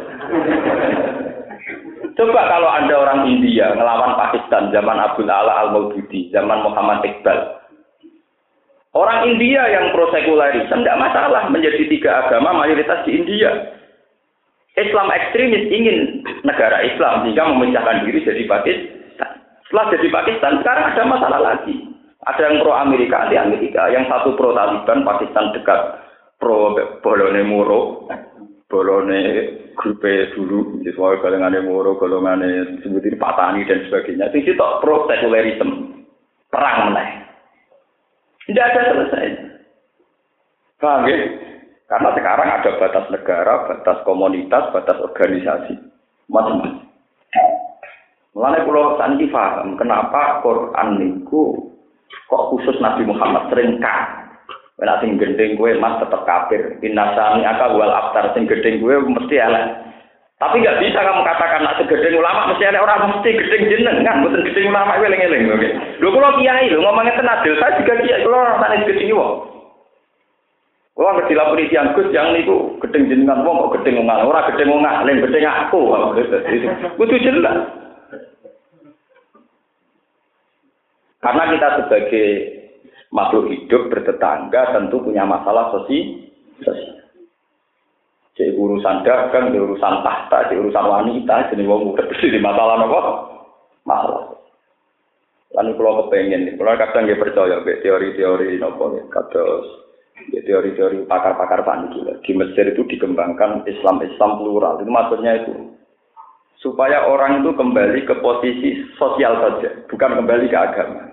Coba 2.20 2.42
kalau 2.53 2.68
Anda 2.68 2.94
orang 3.00 3.20
India 3.33 3.72
ngelawan 3.72 4.20
Pakistan 4.20 4.68
zaman 4.68 5.00
Abdul 5.00 5.33
Ala 5.33 5.64
Al-Maududi, 5.64 6.29
zaman 6.29 6.61
Muhammad 6.61 7.00
Iqbal. 7.00 7.64
Orang 8.92 9.24
India 9.24 9.64
yang 9.72 9.94
pro 9.96 10.12
sekularisme 10.12 10.85
tidak 10.85 11.00
masalah 11.00 11.48
menjadi 11.48 11.81
tiga 11.88 12.29
agama 12.29 12.53
mayoritas 12.61 13.00
di 13.09 13.16
India. 13.16 13.80
Islam 14.78 15.11
ekstremis 15.11 15.66
ingin 15.66 16.22
negara 16.46 16.83
Islam 16.87 17.26
sehingga 17.26 17.50
memecahkan 17.50 18.06
diri 18.06 18.22
jadi 18.22 18.42
Pakistan. 18.46 19.30
Setelah 19.66 19.87
jadi 19.94 20.09
Pakistan 20.14 20.52
sekarang 20.62 20.85
ada 20.94 21.02
masalah 21.06 21.40
lagi. 21.42 21.74
Ada 22.20 22.52
yang 22.52 22.56
pro 22.61 22.76
Amerika 22.76 23.33
di 23.33 23.37
Amerika, 23.40 23.88
yang 23.88 24.04
satu 24.04 24.37
pro 24.37 24.52
Taliban, 24.52 25.09
Pakistan 25.09 25.56
dekat 25.56 26.04
pro 26.37 26.76
Bolone 27.00 27.42
Muro, 27.48 28.06
Bolone 28.68 29.20
grupe 29.72 30.28
dulu, 30.37 30.85
jadi 30.85 30.92
soal 30.92 31.16
golongan 31.18 31.64
Moro, 31.64 31.96
golongan 31.96 32.44
sebutin 32.85 33.16
Patani 33.16 33.64
dan 33.64 33.88
sebagainya. 33.88 34.28
Itu 34.37 34.52
itu 34.52 34.66
pro 34.85 35.09
sekularisme, 35.09 36.04
perang 36.52 36.92
meneh. 36.92 37.09
Tidak 38.44 38.68
ada 38.68 38.83
selesai. 38.92 39.26
Paham 40.76 41.09
ya? 41.09 41.16
Karena 41.90 42.14
sekarang 42.14 42.48
ada 42.48 42.70
batas 42.79 43.07
negara, 43.11 43.66
batas 43.66 43.98
komunitas, 44.07 44.70
batas 44.70 44.94
organisasi, 45.03 45.74
macam-macam. 46.31 46.87
Mulanya 48.31 48.62
pulau 48.62 48.94
sanji 48.94 49.26
paham 49.26 49.74
kenapa 49.74 50.38
Quran 50.46 50.88
niku 51.03 51.74
kok 52.31 52.46
khusus 52.55 52.79
Nabi 52.79 53.03
Muhammad 53.03 53.50
sering 53.50 53.83
kan. 53.83 54.31
Nek 54.79 55.03
sing 55.03 55.18
gendeng 55.18 55.59
gue 55.59 55.76
mas 55.83 55.98
tetap 55.98 56.22
kafir. 56.24 56.79
Inasani 56.79 57.42
aka 57.42 57.74
wal 57.74 57.90
aftar 57.90 58.33
sing 58.38 58.46
gendeng 58.46 58.79
gue 58.79 58.94
mesti 59.03 59.35
elek. 59.35 59.66
Tapi 60.40 60.62
nggak 60.62 60.79
bisa 60.81 61.05
kamu 61.05 61.20
katakan 61.20 61.68
nak 61.68 61.76
segedeng 61.76 62.16
ulama 62.16 62.48
mesti 62.48 62.64
ada 62.64 62.81
orang 62.81 63.12
mesti 63.12 63.29
gedeng 63.35 63.68
jeneng 63.68 64.00
kan, 64.07 64.24
bukan 64.24 64.40
gedeng 64.40 64.72
ulama 64.72 64.96
gue 64.96 65.11
eling-eling 65.11 65.53
oke. 65.53 65.68
Lho 66.00 66.09
kula 66.09 66.38
kiai 66.40 66.72
lho 66.72 66.81
ngomongnya 66.81 67.18
tenan 67.18 67.44
saya 67.44 67.76
juga 67.76 67.94
kiai 68.00 68.24
kula 68.24 68.57
rasane 68.57 68.88
gedeng 68.88 69.11
wong. 69.12 69.60
Kula 71.01 71.17
ngerti 71.17 71.33
lapor 71.33 71.57
yang 71.65 71.97
Gus 71.97 72.13
yang 72.13 72.37
niku 72.37 72.77
gedeng 72.85 73.09
jenengan 73.09 73.41
wong 73.41 73.73
kok 73.73 73.81
gedeng 73.81 74.05
wong 74.05 74.13
ora 74.13 74.45
gedeng 74.53 74.69
wong 74.69 74.85
alim 74.85 75.25
gedeng 75.25 75.49
aku. 75.49 75.97
Kudu 77.01 77.17
jelas. 77.25 77.57
Karena 81.25 81.57
kita 81.57 81.69
sebagai 81.81 82.29
makhluk 83.17 83.49
hidup 83.49 83.89
bertetangga 83.89 84.77
tentu 84.77 85.01
punya 85.01 85.25
masalah 85.25 85.73
sosial. 85.73 86.21
Jadi 88.37 88.53
urusan 88.61 89.01
dagang, 89.01 89.57
di 89.57 89.59
urusan 89.61 90.05
tahta, 90.05 90.53
di 90.53 90.61
urusan 90.61 90.85
wanita, 90.85 91.49
jadi 91.49 91.65
wong 91.65 91.97
udah 91.97 92.13
di 92.13 92.41
masalah 92.45 92.77
apa? 92.77 93.01
Masalah. 93.89 94.37
Lalu 95.57 95.71
kalau 95.81 95.93
kepengen, 96.05 96.61
kalau 96.61 96.77
kadang 96.77 97.09
nggak 97.09 97.21
percaya 97.25 97.57
teori-teori 97.65 98.61
nopo, 98.61 99.01
kados 99.09 99.89
teori-teori 100.28 101.09
pakar-pakar 101.09 101.64
panik 101.64 101.96
Di 102.24 102.33
Mesir 102.37 102.68
itu 102.70 102.85
dikembangkan 102.85 103.64
Islam-Islam 103.64 104.30
plural. 104.40 104.80
Itu 104.80 104.90
maksudnya 104.92 105.40
itu 105.40 105.52
supaya 106.61 107.09
orang 107.09 107.40
itu 107.40 107.56
kembali 107.56 108.04
ke 108.04 108.14
posisi 108.20 108.85
sosial 109.00 109.40
saja, 109.40 109.80
bukan 109.88 110.20
kembali 110.20 110.52
ke 110.52 110.59
agama 110.61 111.11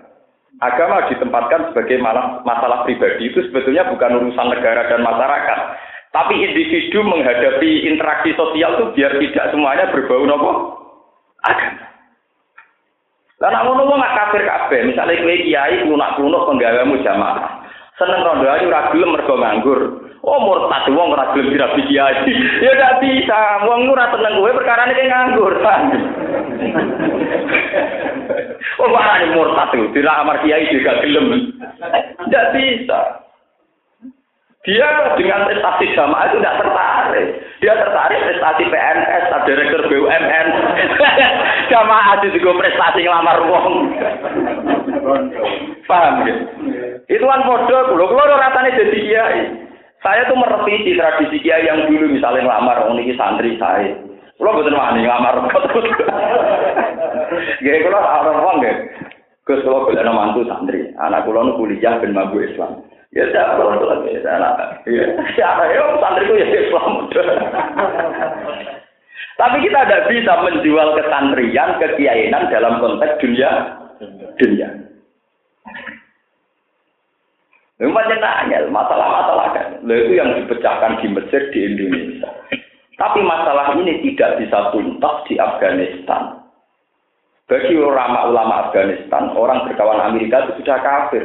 agama 0.58 1.06
ditempatkan 1.06 1.70
sebagai 1.70 2.02
malah 2.02 2.42
masalah 2.42 2.82
pribadi 2.82 3.30
itu 3.30 3.38
sebetulnya 3.50 3.86
bukan 3.90 4.18
urusan 4.18 4.48
negara 4.50 4.90
dan 4.90 5.06
masyarakat. 5.06 5.58
Tapi 6.08 6.34
individu 6.40 7.04
menghadapi 7.04 7.84
interaksi 7.84 8.32
sosial 8.34 8.74
itu 8.80 8.84
biar 8.96 9.12
tidak 9.20 9.46
semuanya 9.54 9.92
berbau 9.92 10.24
nopo 10.24 10.50
agama. 11.46 11.84
Lah 13.38 13.54
nak 13.54 13.64
ngono 13.70 13.86
nggak 13.86 14.16
kafir 14.18 14.42
kabeh, 14.42 14.80
misalnya 14.82 15.22
kowe 15.22 15.36
kiai 15.46 15.76
lunak-lunak 15.86 16.42
penggawamu 16.50 16.94
jamaah. 17.06 17.67
Seneng 17.98 18.22
rondo 18.22 18.46
ayu 18.46 18.70
ora 18.70 18.94
gelem 18.94 19.10
mergo 19.10 19.34
nganggur. 19.34 19.80
Oh 20.22 20.38
murtad 20.38 20.86
wong 20.94 21.18
ora 21.18 21.34
gelem 21.34 21.50
dirabi 21.50 21.82
kiai. 21.90 22.30
ya 22.64 22.70
gak 22.78 23.02
bisa, 23.02 23.66
wong 23.66 23.90
ora 23.90 24.14
tenang 24.14 24.38
kowe 24.38 24.54
perkara 24.54 24.86
ini 24.86 25.10
nganggur. 25.10 25.54
Oh, 28.78 28.88
mana 28.94 29.18
nih 29.18 29.34
murtad 29.34 29.74
tuh? 29.74 29.90
Tidak 29.90 30.14
amar 30.22 30.38
kiai 30.46 30.70
juga 30.70 31.02
gelem. 31.02 31.58
Tidak 32.22 32.46
bisa. 32.54 33.27
Dia 34.66 35.14
dengan 35.14 35.46
prestasi 35.46 35.86
jamaah 35.94 36.24
itu 36.28 36.42
tidak 36.42 36.58
tertarik. 36.58 37.28
Dia 37.62 37.72
tertarik 37.78 38.20
prestasi 38.26 38.62
PNS, 38.66 39.24
direktur 39.46 39.82
BUMN. 39.86 40.46
jamaah 41.72 42.18
itu 42.18 42.42
juga 42.42 42.66
prestasi 42.66 43.06
ngelamar 43.06 43.38
uang. 43.46 43.66
Paham 45.88 46.14
ya? 46.26 46.34
Itu 47.06 47.24
kan 47.24 47.46
bodoh. 47.46 47.82
Kalau 47.94 48.06
kalau 48.12 48.36
rasanya 48.36 48.76
jadi 48.76 48.98
kiai. 48.98 49.42
Saya 49.98 50.30
tuh 50.30 50.38
merevisi 50.38 50.94
tradisi 50.94 51.42
kiai 51.42 51.66
yang 51.66 51.90
dulu 51.90 52.06
misalnya 52.14 52.46
ngelamar, 52.46 52.86
oh 52.86 52.94
ini 52.94 53.18
santri 53.18 53.58
saya. 53.58 53.98
Kulo 54.38 54.54
mboten 54.54 54.78
wani 54.78 55.02
ngamar 55.02 55.50
terus. 55.50 55.86
Nggih 57.62 57.82
kulo 57.82 57.98
ora 57.98 58.32
wong 58.38 58.56
nggih. 58.62 58.76
Gus 59.42 59.62
kulo 59.66 59.90
golek 59.90 60.06
mantu 60.06 60.46
santri. 60.46 60.94
Anak 60.94 61.26
kulo 61.26 61.42
nu 61.42 61.58
kuliah 61.58 61.98
ben 61.98 62.14
mampu 62.14 62.46
Islam. 62.46 62.86
Ya 63.16 63.24
tak 63.32 63.56
kulo 63.56 63.80
tuh 63.80 63.88
lagi 63.88 64.20
anak. 64.20 64.84
Ya 64.84 65.04
siapa 65.32 65.64
yo 65.72 65.96
santriku 65.96 66.36
ya 66.36 66.46
Islam. 66.48 67.08
Tapi 69.38 69.56
kita 69.62 69.80
tidak 69.86 70.06
bisa 70.10 70.32
menjual 70.42 70.98
kesantrian, 70.98 71.78
kekiainan 71.78 72.50
dalam 72.52 72.82
konteks 72.82 73.22
dunia 73.22 73.50
dunia. 74.36 74.68
Memang 77.78 78.10
nanya 78.10 78.66
masalah-masalah 78.66 79.46
kan. 79.54 79.66
itu 79.86 80.18
yang 80.18 80.34
dipecahkan 80.34 80.98
di 80.98 81.06
Mesir 81.14 81.42
di 81.54 81.60
Indonesia. 81.62 82.26
Tapi 82.98 83.22
masalah 83.22 83.78
ini 83.78 84.02
tidak 84.02 84.42
bisa 84.42 84.74
tuntas 84.74 85.16
di 85.30 85.38
Afghanistan. 85.38 86.42
Bagi 87.46 87.78
ulama-ulama 87.78 88.68
Afghanistan, 88.68 89.30
orang 89.38 89.70
berkawan 89.70 90.02
Amerika 90.02 90.44
itu 90.44 90.60
sudah 90.60 90.78
kafir. 90.82 91.24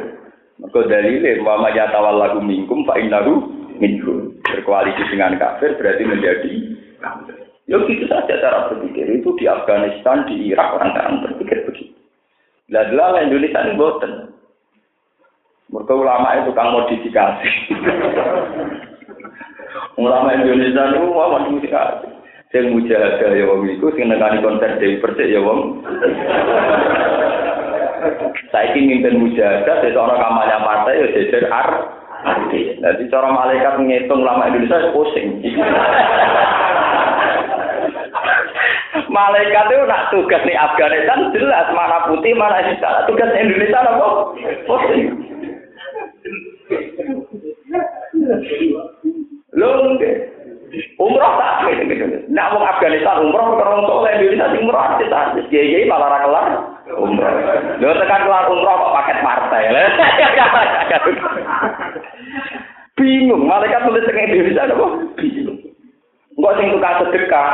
Maka 0.62 0.86
dalilnya, 0.86 1.42
wa 1.42 1.66
tawal 1.90 2.16
lagu 2.18 2.38
minkum 2.38 2.86
fa 2.86 2.94
innahu 2.98 3.42
minhum. 3.78 4.38
Berkoalisi 4.44 5.02
dengan 5.10 5.34
kafir 5.40 5.74
berarti 5.74 6.02
menjadi 6.06 6.52
kafir. 7.02 7.36
Ya 7.64 7.80
gitu 7.80 8.04
saja 8.06 8.34
cara 8.38 8.70
berpikir. 8.70 9.08
Itu 9.18 9.34
di 9.40 9.48
Afghanistan, 9.50 10.28
di 10.28 10.52
Irak, 10.52 10.78
orang-orang 10.78 11.24
berpikir 11.26 11.64
begitu. 11.66 11.96
Lah 12.70 12.86
Indonesia 13.20 13.60
ini 13.64 13.76
boten. 13.76 14.34
Mereka 15.72 15.92
ulama 15.96 16.28
itu 16.38 16.50
kan 16.54 16.70
modifikasi. 16.70 17.50
Ulama 19.94 20.34
Indonesia 20.34 20.90
itu 20.90 21.06
masih 21.06 21.58
sekali. 21.66 22.08
Sing 22.54 22.70
mujahadah 22.70 23.34
ya 23.34 23.50
wong 23.50 23.66
iku 23.66 23.90
sing 23.98 24.06
nekani 24.06 24.38
konser 24.38 24.78
Dewi 24.78 25.02
Persik 25.02 25.26
ya 25.26 25.42
wong. 25.42 25.82
Saiki 28.52 28.80
mimpin 28.84 29.18
mujahadah 29.18 29.80
sesuk 29.80 29.98
ana 29.98 30.14
kampanye 30.20 30.56
partai 30.62 31.00
ya 31.00 31.06
jejer 31.12 31.44
ar. 31.48 31.68
Jadi 32.24 33.02
cara 33.12 33.28
malaikat 33.28 33.84
ngitung 33.84 34.24
ulama 34.24 34.48
Indonesia 34.48 34.92
pusing. 34.96 35.44
Malaikat 39.12 39.66
itu 39.70 39.84
nak 39.84 40.08
tugas 40.10 40.42
di 40.48 40.54
Afghanistan 40.56 41.30
jelas 41.36 41.68
mana 41.76 42.08
putih 42.08 42.32
mana 42.32 42.64
hitam. 42.64 43.04
Tugas 43.04 43.30
Indonesia 43.36 43.84
apa? 43.84 44.08
Pusing. 44.64 45.04
Nggih. 49.54 50.14
Umroh 50.98 51.32
tak 51.38 51.70
gitu. 51.70 51.94
Nak 52.32 52.50
wong 52.56 52.64
Afghanistan 52.64 53.22
umroh 53.22 53.54
wong 53.54 53.84
soleh 53.84 54.12
Indonesia 54.16 54.58
umroh 54.58 54.80
artis 54.80 55.46
kiai 55.52 55.86
malah 55.86 56.08
ra 56.08 56.18
kelar 56.24 56.46
umroh. 56.98 57.34
Lho 57.78 57.90
tekan 57.98 58.24
kelar 58.26 58.46
umroh 58.50 58.74
kok 58.74 58.94
paket 58.96 59.18
partai. 59.22 59.62
Bingung, 62.98 63.50
malaikat 63.50 63.82
tulis 63.82 64.06
teng 64.06 64.22
Indonesia 64.22 64.70
apa? 64.70 64.86
Bingung. 65.18 65.58
Enggak 66.38 66.54
sing 66.58 66.66
tukang 66.70 66.98
sedekah. 67.02 67.52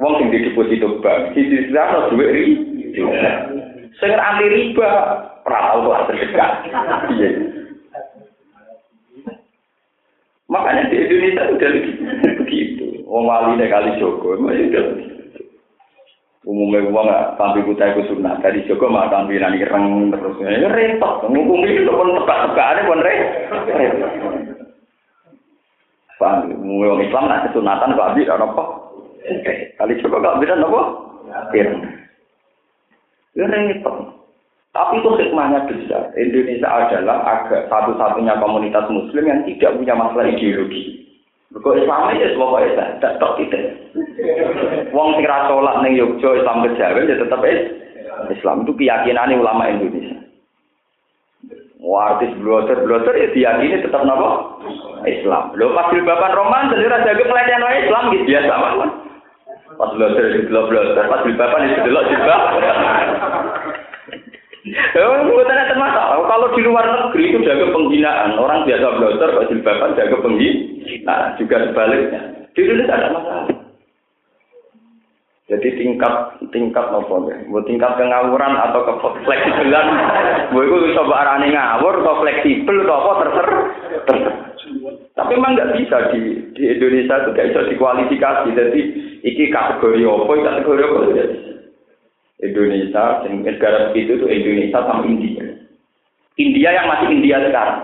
Wong 0.00 0.12
sing 0.16 0.28
di 0.32 0.48
deposito 0.48 1.00
bank, 1.04 1.36
sisi 1.36 1.68
sana 1.72 2.08
duit 2.08 2.32
riba. 2.32 3.32
Sing 4.00 4.10
anti 4.16 4.46
riba, 4.48 4.88
pernah 5.44 5.76
tahu 5.76 5.92
sedekah. 6.08 6.50
Iya. 7.12 7.30
Makanya 10.48 10.88
di 10.88 10.96
Indonesia 10.98 11.52
udah 11.52 11.70
begitu. 12.42 12.86
Wong 13.04 13.28
wali 13.28 13.60
kali 13.64 14.00
Joko, 14.00 14.36
ya 14.36 14.64
udah 14.70 15.09
umumnya 16.48 16.88
uang 16.88 17.04
nggak 17.04 17.36
tampil 17.36 17.62
kutai 17.68 17.92
ku 17.92 18.02
sunat 18.08 18.40
dari 18.40 18.64
Joko 18.64 18.88
mah 18.88 19.12
tampilan 19.12 19.60
ireng 19.60 20.08
terus. 20.08 20.40
Ya 20.40 20.68
repot. 20.72 21.28
Ngomong 21.28 21.68
itu 21.68 21.92
pun 21.92 22.16
tebak-tebak 22.16 22.68
ada 22.76 22.88
pun 22.88 23.00
repot. 23.04 23.60
Paham? 26.16 26.52
Umumnya 26.52 27.04
Islam 27.04 27.28
nak 27.28 27.42
kesunatan 27.48 27.96
kok 27.96 28.08
abis 28.16 28.28
apa? 28.32 28.64
Kali 29.76 30.00
Joko 30.00 30.16
gak 30.20 30.38
bisa 30.40 30.56
apa? 30.56 30.82
Ireng 31.52 31.80
ya 33.36 33.44
repot. 33.44 33.96
Tapi 34.70 35.02
itu 35.02 35.10
hikmahnya 35.18 35.66
besar. 35.66 36.14
Indonesia 36.14 36.70
adalah 36.70 37.26
agak 37.26 37.66
satu-satunya 37.66 38.38
komunitas 38.38 38.86
Muslim 38.86 39.26
yang 39.26 39.42
tidak 39.42 39.74
punya 39.76 39.98
masalah 39.98 40.30
ideologi 40.30 41.09
Kok 41.50 41.74
Islam 41.74 42.14
itu 42.14 42.30
semua 42.30 42.62
tak 43.02 43.18
tok 43.18 43.34
kita. 43.42 43.58
Wong 44.94 45.18
sing 45.18 45.26
ra 45.26 45.50
ning 45.82 45.98
Yogyo 45.98 46.38
Islam 46.38 46.62
kejawen 46.62 47.10
ya 47.10 47.18
tetep 47.18 47.42
Islam 48.30 48.62
itu 48.62 48.72
keyakinan 48.78 49.34
ulama 49.34 49.66
Indonesia. 49.66 50.22
Wah, 51.80 52.14
artis 52.14 52.36
bloter-bloter 52.38 53.16
ya 53.16 53.28
diyakini 53.32 53.82
tetap 53.82 54.04
napa? 54.04 54.62
Islam. 55.08 55.56
Lho 55.56 55.72
pas 55.72 55.90
bapak 55.90 56.36
roman 56.36 56.70
raja 56.70 57.18
ke 57.18 57.24
pelatihan 57.24 57.64
Islam 57.82 58.12
gitu 58.14 58.24
biasa 58.28 58.52
mawon. 58.54 58.90
Pas 59.80 59.90
bloter 59.96 60.24
di 60.36 60.46
bloter, 60.46 61.08
pas 61.08 61.24
bapak 61.24 61.58
itu 61.66 61.80
delok 61.88 62.04
juga. 62.12 62.36
Ya, 64.68 65.24
bukan 65.24 65.78
masalah. 65.80 66.20
Kalau 66.20 66.52
di 66.52 66.60
luar 66.60 66.84
negeri 66.84 67.32
itu 67.32 67.38
jaga 67.40 67.72
penghinaan. 67.72 68.36
Orang 68.36 68.68
biasa 68.68 68.86
bloter, 69.00 69.28
kok 69.32 69.48
jilbaban 69.48 69.96
jaga 69.96 70.16
penghinaan. 70.20 71.04
Nah, 71.08 71.32
juga 71.40 71.56
sebaliknya. 71.64 72.20
Di 72.52 72.60
Indonesia 72.66 72.92
ada 72.92 73.08
masalah. 73.14 73.46
Jadi 75.50 75.82
tingkat 75.82 76.14
tingkat 76.54 76.94
nopo 76.94 77.26
ya, 77.26 77.34
mau 77.50 77.58
tingkat 77.66 77.98
kengawuran 77.98 78.54
atau 78.54 78.86
ke 78.86 78.92
fleksibelan, 79.26 79.86
gue 80.54 80.62
itu 80.62 80.76
bisa 80.86 81.02
arane 81.10 81.50
ngawur 81.50 82.06
atau 82.06 82.22
fleksibel 82.22 82.86
atau 82.86 82.94
apa 83.02 83.12
terserah. 83.26 83.62
terser. 84.06 84.34
Tapi 85.18 85.32
memang 85.34 85.58
nggak 85.58 85.74
bisa 85.74 85.96
di 86.14 86.38
di 86.54 86.62
Indonesia 86.70 87.18
itu 87.18 87.28
nggak 87.34 87.48
bisa 87.50 87.60
dikualifikasi. 87.66 88.48
Jadi 88.54 88.80
iki 89.26 89.50
kategori 89.50 90.06
apa, 90.06 90.32
kategori 90.38 90.82
apa 90.86 90.98
tidak 91.10 91.26
bisa. 91.34 91.49
Indonesia, 92.40 93.24
negara 93.28 93.92
begitu 93.92 94.16
itu 94.16 94.26
Indonesia 94.26 94.80
sama 94.80 95.04
India. 95.04 95.44
India 96.40 96.70
yang 96.72 96.86
masih 96.88 97.08
India 97.12 97.36
sekarang. 97.44 97.80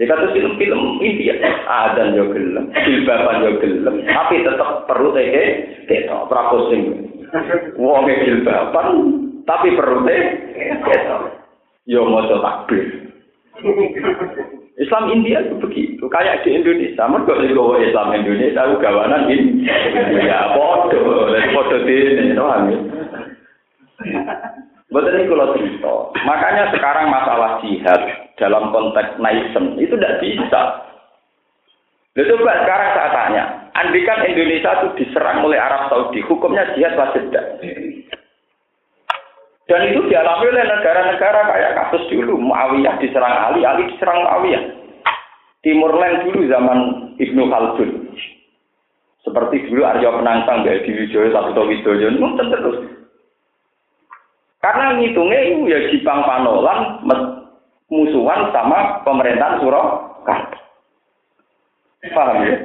Ya 0.00 0.08
kata 0.08 0.32
film-film 0.32 0.96
India, 1.04 1.36
dan 1.92 2.16
yo 2.16 2.32
gelem, 2.32 2.72
jilbaban 2.72 3.44
yo 3.44 3.60
tapi 4.08 4.40
tetap 4.40 4.88
perlu 4.88 5.12
teh 5.12 5.28
ketok, 5.86 6.24
ora 6.32 6.42
pusing. 6.50 6.82
Wong 7.76 8.08
jilbaban 8.08 8.86
tapi 9.44 9.76
teh 10.08 10.22
ketok. 10.82 11.22
Yo 11.84 12.08
maca 12.08 12.36
takbir. 12.40 12.99
Islam 14.80 15.04
India 15.12 15.44
itu 15.44 15.60
begitu, 15.60 16.04
kayak 16.08 16.40
di 16.40 16.56
Indonesia. 16.56 17.04
Mereka 17.04 17.36
kalau 17.52 17.76
Islam 17.76 18.16
Indonesia, 18.16 18.64
aku 18.64 18.80
gawanan 18.80 19.28
ini. 19.28 19.68
Ya, 20.24 20.56
podo, 20.56 21.28
podo 21.52 21.76
ini, 21.84 22.32
paham 22.32 22.72
ya? 22.72 22.78
Betul 24.90 25.14
ini 25.14 25.30
kalau 25.30 25.54
cerita. 25.54 25.94
Makanya 26.26 26.72
sekarang 26.74 27.12
masalah 27.12 27.60
jihad, 27.62 28.02
dalam 28.40 28.72
konteks 28.72 29.20
naisem 29.20 29.76
itu 29.78 29.94
tidak 29.94 30.18
bisa. 30.24 30.62
Lalu 32.18 32.42
coba 32.42 32.66
sekarang 32.66 32.90
saya 32.96 33.10
tanya, 33.14 33.44
andikan 33.78 34.26
Indonesia 34.26 34.82
itu 34.82 34.88
diserang 34.98 35.46
oleh 35.46 35.60
Arab 35.62 35.86
Saudi, 35.86 36.18
hukumnya 36.26 36.66
jihad 36.74 36.98
wajib 36.98 37.22
tidak? 37.30 37.62
Dan 39.70 39.86
itu 39.86 40.02
dialami 40.10 40.50
oleh 40.50 40.66
negara-negara 40.66 41.40
kayak 41.46 41.74
kasus 41.78 42.02
dulu, 42.10 42.42
Muawiyah 42.42 42.98
diserang 42.98 43.54
Ali, 43.54 43.62
Ali 43.62 43.86
diserang 43.86 44.26
Muawiyah. 44.26 44.64
Timur 45.62 45.94
Leng 45.94 46.26
dulu 46.26 46.42
zaman 46.50 46.78
Ibnu 47.22 47.46
Khaldun. 47.46 47.90
Seperti 49.22 49.70
dulu 49.70 49.86
Arya 49.86 50.10
Penangsang, 50.10 50.66
di 50.66 50.90
Wijoyo, 50.90 51.30
Sabto 51.30 51.70
Widoyo, 51.70 52.10
itu 52.10 52.44
terus. 52.50 52.78
Karena 54.58 54.98
ngitungnya 54.98 55.40
itu 55.54 55.70
ya 55.70 55.78
Jipang 55.94 56.26
Panolan, 56.26 57.06
musuhan 57.86 58.50
sama 58.50 59.06
pemerintahan 59.06 59.62
Surakarta. 59.62 60.58
Paham 62.10 62.42
ya? 62.42 62.56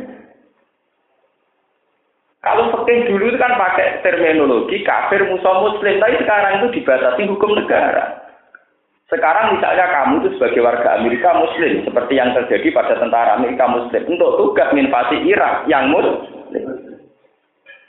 Kalau 2.45 2.69
fakih 2.69 3.09
dulu 3.09 3.33
itu 3.33 3.41
kan 3.41 3.57
pakai 3.57 4.05
terminologi 4.05 4.85
kafir 4.85 5.25
musuh 5.25 5.65
muslim, 5.65 5.97
tapi 5.97 6.21
sekarang 6.21 6.61
itu 6.61 6.77
dibatasi 6.77 7.25
hukum 7.25 7.57
negara. 7.57 8.21
Sekarang 9.09 9.57
misalnya 9.57 9.89
kamu 9.89 10.21
itu 10.21 10.37
sebagai 10.37 10.61
warga 10.61 10.97
Amerika 10.97 11.33
Muslim, 11.37 11.81
seperti 11.85 12.21
yang 12.21 12.37
terjadi 12.37 12.69
pada 12.69 13.01
tentara 13.01 13.41
Amerika 13.41 13.65
Muslim, 13.65 14.01
untuk 14.13 14.37
tugas 14.37 14.69
invasi 14.77 15.25
Irak 15.25 15.65
yang 15.65 15.89
Muslim. 15.89 16.65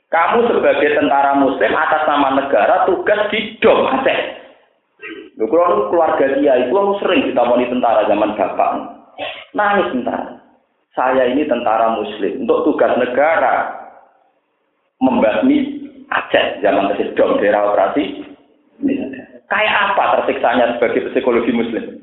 Kamu 0.09 0.49
sebagai 0.49 0.89
tentara 0.93 1.37
Muslim 1.37 1.73
atas 1.77 2.03
nama 2.09 2.29
negara 2.41 2.89
tugas 2.89 3.29
di 3.29 3.61
Dom 3.61 3.85
Aceh. 3.93 4.21
Keluarga 5.37 6.27
dia 6.41 6.65
itu 6.65 6.73
aku 6.73 6.97
sering 7.05 7.29
ditamoni 7.29 7.69
tentara 7.69 8.09
zaman 8.09 8.33
bapak. 8.41 8.73
Nangis 9.53 9.93
tentara. 9.93 10.41
Saya 10.97 11.29
ini 11.29 11.45
tentara 11.45 11.93
muslim 11.93 12.49
untuk 12.49 12.73
tugas 12.73 12.97
negara 12.97 13.86
membasmi 15.07 15.87
Aceh 16.07 16.63
zaman 16.63 16.95
kesedom 16.95 17.43
daerah 17.43 17.71
operasi. 17.71 18.23
Kayak 19.47 19.75
apa 19.91 20.05
tersiksanya 20.19 20.79
sebagai 20.79 21.11
psikologi 21.11 21.51
muslim? 21.51 21.99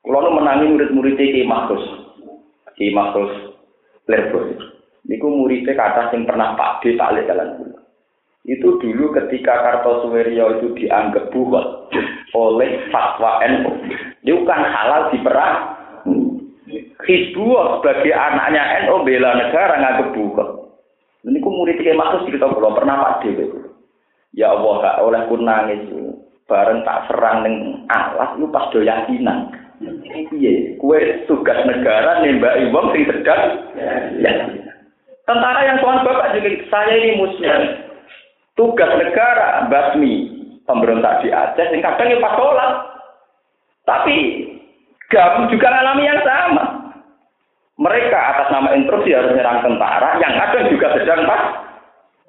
Kalau 0.00 0.32
menangi 0.32 0.72
murid-murid 0.72 1.20
Ki 1.20 1.44
Mahfuz. 1.44 1.84
Ki 2.80 2.96
Mahfuz 2.96 3.32
Lerbos. 4.08 4.56
Niku 5.04 5.28
muridnya 5.28 5.76
kata 5.76 6.16
yang 6.16 6.24
pernah 6.24 6.56
Pak 6.56 6.80
D 6.80 6.96
tak 6.96 7.12
jalan 7.28 7.76
itu 8.46 8.78
dulu 8.78 9.10
ketika 9.10 9.58
Kartosuwiryo 9.58 10.62
itu 10.62 10.66
dianggap 10.78 11.34
buat 11.34 11.90
oleh 12.30 12.86
fatwa 12.94 13.42
NU. 13.42 13.90
Itu 14.22 14.46
kan 14.46 14.62
halal 14.62 15.10
diperang. 15.10 15.74
Hizbullah 17.02 17.82
sebagai 17.82 18.14
anaknya 18.14 18.86
NU 18.86 19.02
bela 19.02 19.34
negara 19.34 19.74
nganggep 19.82 20.08
buat. 20.14 20.50
Ini 21.46 21.54
ku 21.54 21.62
murid 21.62 21.78
kayak 21.78 21.94
maksud 22.02 22.26
kita 22.26 22.50
belum 22.50 22.74
pernah 22.74 23.06
Pak 23.06 23.22
Dewi. 23.22 23.46
Ya 24.34 24.50
Allah, 24.50 24.82
gak 24.82 24.98
oleh 24.98 25.22
ku 25.30 25.38
nangis. 25.38 25.86
Bareng 26.50 26.82
tak 26.82 27.06
serang 27.06 27.46
dengan 27.46 27.86
alas, 27.86 28.34
lu 28.34 28.50
pas 28.50 28.66
do 28.74 28.82
yakinan. 28.82 29.50
Iya, 30.34 30.74
kue 30.82 30.98
tugas 31.30 31.58
negara 31.66 32.22
nembak 32.22 32.70
wong 32.74 32.90
sing 32.90 33.06
sedang. 33.06 33.42
Ya. 33.78 34.30
Tentara 35.26 35.60
yang 35.70 35.78
tuan 35.82 36.02
bapak 36.06 36.38
juga 36.38 36.50
saya 36.70 36.94
ini 36.98 37.18
muslim 37.18 37.60
tugas 38.54 38.90
negara 38.94 39.66
basmi 39.70 40.30
pemberontak 40.66 41.22
di 41.22 41.34
Aceh 41.34 41.66
yang 41.66 41.82
kadang 41.82 42.14
ya 42.14 42.18
pas 42.22 42.34
sholat. 42.38 42.70
Tapi 43.86 44.16
gabung 45.10 45.50
juga 45.50 45.70
alami 45.70 46.10
yang 46.10 46.22
sama. 46.22 46.55
Mereka 47.76 48.16
atas 48.16 48.48
nama 48.48 48.72
instruksi 48.72 49.12
harus 49.12 49.36
menyerang 49.36 49.60
tentara, 49.60 50.16
yang 50.16 50.32
ada 50.32 50.64
juga 50.72 50.96
sedang 50.96 51.28
pas 51.28 51.42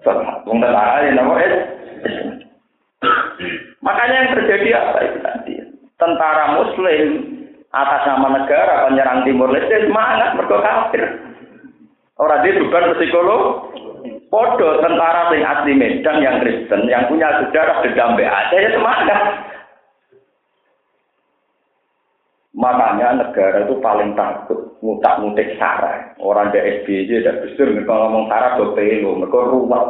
sholat. 0.04 0.44
tentara 0.44 1.08
yang 1.08 1.16
nama 1.16 1.34
Makanya 3.80 4.16
yang 4.20 4.32
terjadi 4.36 4.68
apa 4.76 4.98
itu 5.08 5.18
tadi? 5.24 5.54
Tentara 5.96 6.60
Muslim 6.60 7.08
atas 7.72 8.02
nama 8.04 8.28
negara 8.44 8.92
penyerang 8.92 9.24
Timur 9.24 9.50
Leste 9.56 9.88
semangat 9.88 10.36
mereka 10.36 10.58
kafir. 10.60 11.04
Orang 12.18 12.42
dia 12.42 12.58
bukan 12.58 12.98
psikolog, 12.98 13.42
Podo 14.28 14.84
tentara 14.84 15.32
sing 15.32 15.40
asli 15.40 15.72
Medan 15.72 16.20
yang 16.20 16.44
Kristen 16.44 16.92
yang 16.92 17.08
punya 17.08 17.32
sejarah 17.40 17.80
dendam 17.80 18.20
Aceh 18.20 18.60
ya 18.60 18.70
semangat. 18.76 19.22
Makanya 22.58 23.22
negara 23.22 23.70
itu 23.70 23.78
paling 23.78 24.17
takut 24.17 24.82
ngutak 24.82 25.22
ngutik 25.22 25.62
sara. 25.62 26.17
Orang 26.17 26.50
di 26.50 26.58
SBY 26.58 27.22
dan 27.22 27.46
besar 27.46 27.70
mereka 27.70 27.93
ngomong 27.93 28.26
sara 28.26 28.58
ke 28.58 28.65
pelo, 28.74 29.13
mereka 29.13 29.39
rumah. 29.46 29.84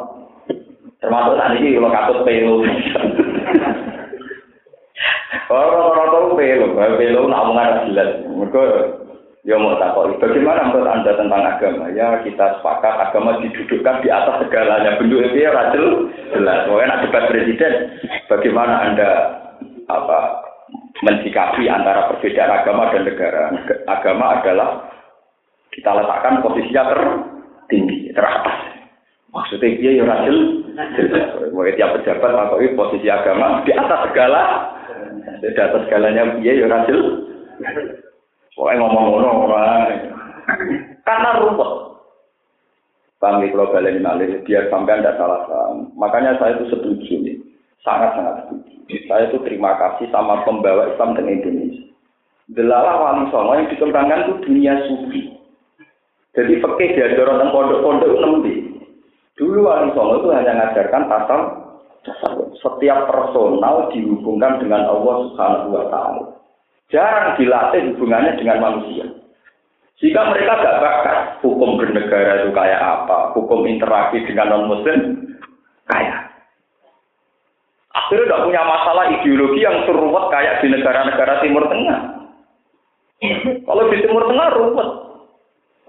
Termasuk 0.99 1.39
tadi 1.39 1.63
ini 1.63 1.79
kalau 1.79 1.95
katut 1.95 2.19
pelo. 2.27 2.55
Orang-orang 5.47 6.07
tahu 6.11 6.35
pelo, 6.35 6.65
pelo 6.75 7.21
nak 7.31 7.43
omongan 7.47 7.87
jelas. 7.87 8.09
Mereka 8.27 8.63
Ya 9.47 9.55
mau 9.55 9.79
takut, 9.79 10.11
bagaimana 10.19 10.67
menurut 10.67 10.91
Anda 10.91 11.15
tentang 11.15 11.39
agama? 11.39 11.87
Ya 11.95 12.19
kita 12.19 12.59
sepakat 12.59 12.99
agama 12.99 13.39
didudukkan 13.39 14.03
di 14.03 14.11
atas 14.11 14.43
segalanya. 14.43 14.99
Bentuk 14.99 15.23
itu 15.23 15.39
ya 15.39 15.71
jelas. 15.71 16.67
Pokoknya 16.67 16.91
nak 16.91 17.01
debat 17.07 17.23
presiden, 17.31 17.73
bagaimana 18.27 18.91
Anda 18.91 19.09
apa 19.87 20.46
mensikapi 21.03 21.69
antara 21.69 22.11
perbedaan 22.13 22.51
agama 22.63 22.91
dan 22.91 23.03
negara? 23.05 23.43
Agama 23.87 24.25
adalah 24.41 24.69
kita 25.73 25.91
letakkan 25.93 26.41
posisinya 26.41 26.83
tertinggi, 26.89 28.11
teratas. 28.11 28.57
Maksudnya 29.29 29.77
dia 29.77 29.91
ya 30.01 30.03
jelas. 30.97 31.29
Pokoknya 31.51 31.73
tiap 31.77 31.91
pejabat 31.99 32.31
makanya 32.33 32.77
posisi 32.77 33.07
agama 33.11 33.61
di 33.65 33.71
atas 33.75 33.99
segala, 34.09 34.43
di 35.41 35.47
atas 35.53 35.81
segalanya 35.85 36.37
dia 36.41 36.53
ya 36.57 36.65
rajul 36.65 37.27
Pokoknya 38.57 38.81
ngomong 38.81 39.05
orang. 39.45 39.81
Karena 41.05 41.29
rumput. 41.37 41.71
Paham 43.17 43.41
ya 43.41 43.49
kalau 43.49 43.73
balik 43.73 43.97
malih, 43.97 44.29
biar 44.45 44.69
sampai 44.69 45.01
anda 45.01 45.17
salah 45.17 45.45
paham. 45.49 45.89
Makanya 45.97 46.37
saya 46.37 46.57
itu 46.57 46.69
setuju 46.69 47.13
nih. 47.21 47.37
Sangat-sangat 47.81 48.45
setuju. 48.45 48.66
Saya 48.87 49.27
itu 49.27 49.37
terima 49.43 49.75
kasih 49.75 50.07
sama 50.11 50.47
pembawa 50.47 50.91
Islam 50.91 51.15
di 51.19 51.23
Indonesia. 51.27 51.87
Delala 52.47 52.93
wali 53.03 53.27
songo 53.27 53.59
yang 53.59 53.67
dikembangkan 53.67 54.23
itu 54.23 54.33
dunia 54.47 54.73
sufi. 54.87 55.21
Jadi 56.31 56.63
fakih 56.63 56.95
diajar 56.95 57.27
tentang 57.27 57.51
pondok-pondok 57.51 58.19
nembi. 58.23 58.55
Dulu 59.35 59.67
wali 59.67 59.91
songo 59.91 60.23
itu 60.23 60.29
hanya 60.31 60.55
mengajarkan 60.55 61.03
pasal 61.11 61.39
setiap 62.63 62.99
personal 63.11 63.91
dihubungkan 63.91 64.63
dengan 64.63 64.87
Allah 64.87 65.15
Subhanahu 65.27 65.75
wa 65.75 65.85
taala. 65.91 66.23
Jarang 66.87 67.35
dilatih 67.35 67.91
hubungannya 67.91 68.39
dengan 68.39 68.63
manusia. 68.63 69.03
Jika 69.99 70.29
mereka 70.31 70.61
gak 70.61 70.79
bakat 70.79 71.19
hukum 71.43 71.75
bernegara 71.75 72.45
itu 72.45 72.55
kayak 72.55 72.79
apa, 72.79 73.35
hukum 73.35 73.67
interaksi 73.67 74.23
dengan 74.23 74.55
non 74.55 74.71
muslim 74.71 75.25
kayak. 75.89 76.36
Akhirnya 77.97 78.29
tidak 78.29 78.43
punya 78.45 78.61
masalah 78.61 79.05
ideologi 79.09 79.65
yang 79.65 79.77
seruat 79.89 80.25
kayak 80.29 80.61
di 80.61 80.67
negara-negara 80.69 81.33
Timur 81.41 81.65
Tengah. 81.65 81.99
Kalau 83.65 83.83
di 83.89 83.97
Timur 84.05 84.23
Tengah 84.29 84.47
ruwet. 84.53 84.89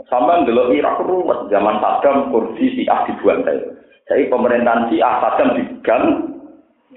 Sama 0.08 0.46
dulu 0.48 0.72
Irak 0.72 1.04
ruwet. 1.04 1.52
Zaman 1.52 1.84
Saddam, 1.84 2.32
Kurdi, 2.32 2.72
Syiah 2.72 3.04
dibantai. 3.04 3.60
Jadi 4.08 4.22
pemerintahan 4.32 4.88
Syiah 4.88 5.20
Saddam 5.20 5.52
diganti. 5.52 6.12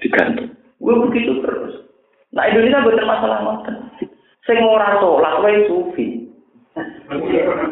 diganti. 0.00 0.44
Gue 0.80 0.98
begitu 1.06 1.38
terus. 1.44 1.82
Nah 2.32 2.48
Indonesia 2.48 2.82
bukan 2.82 3.06
masalah 3.06 3.38
ngoten. 3.44 3.76
Sing 4.48 4.58
ora 4.64 4.98
salat 4.98 5.34
wae 5.44 5.68
sufi. 5.70 6.26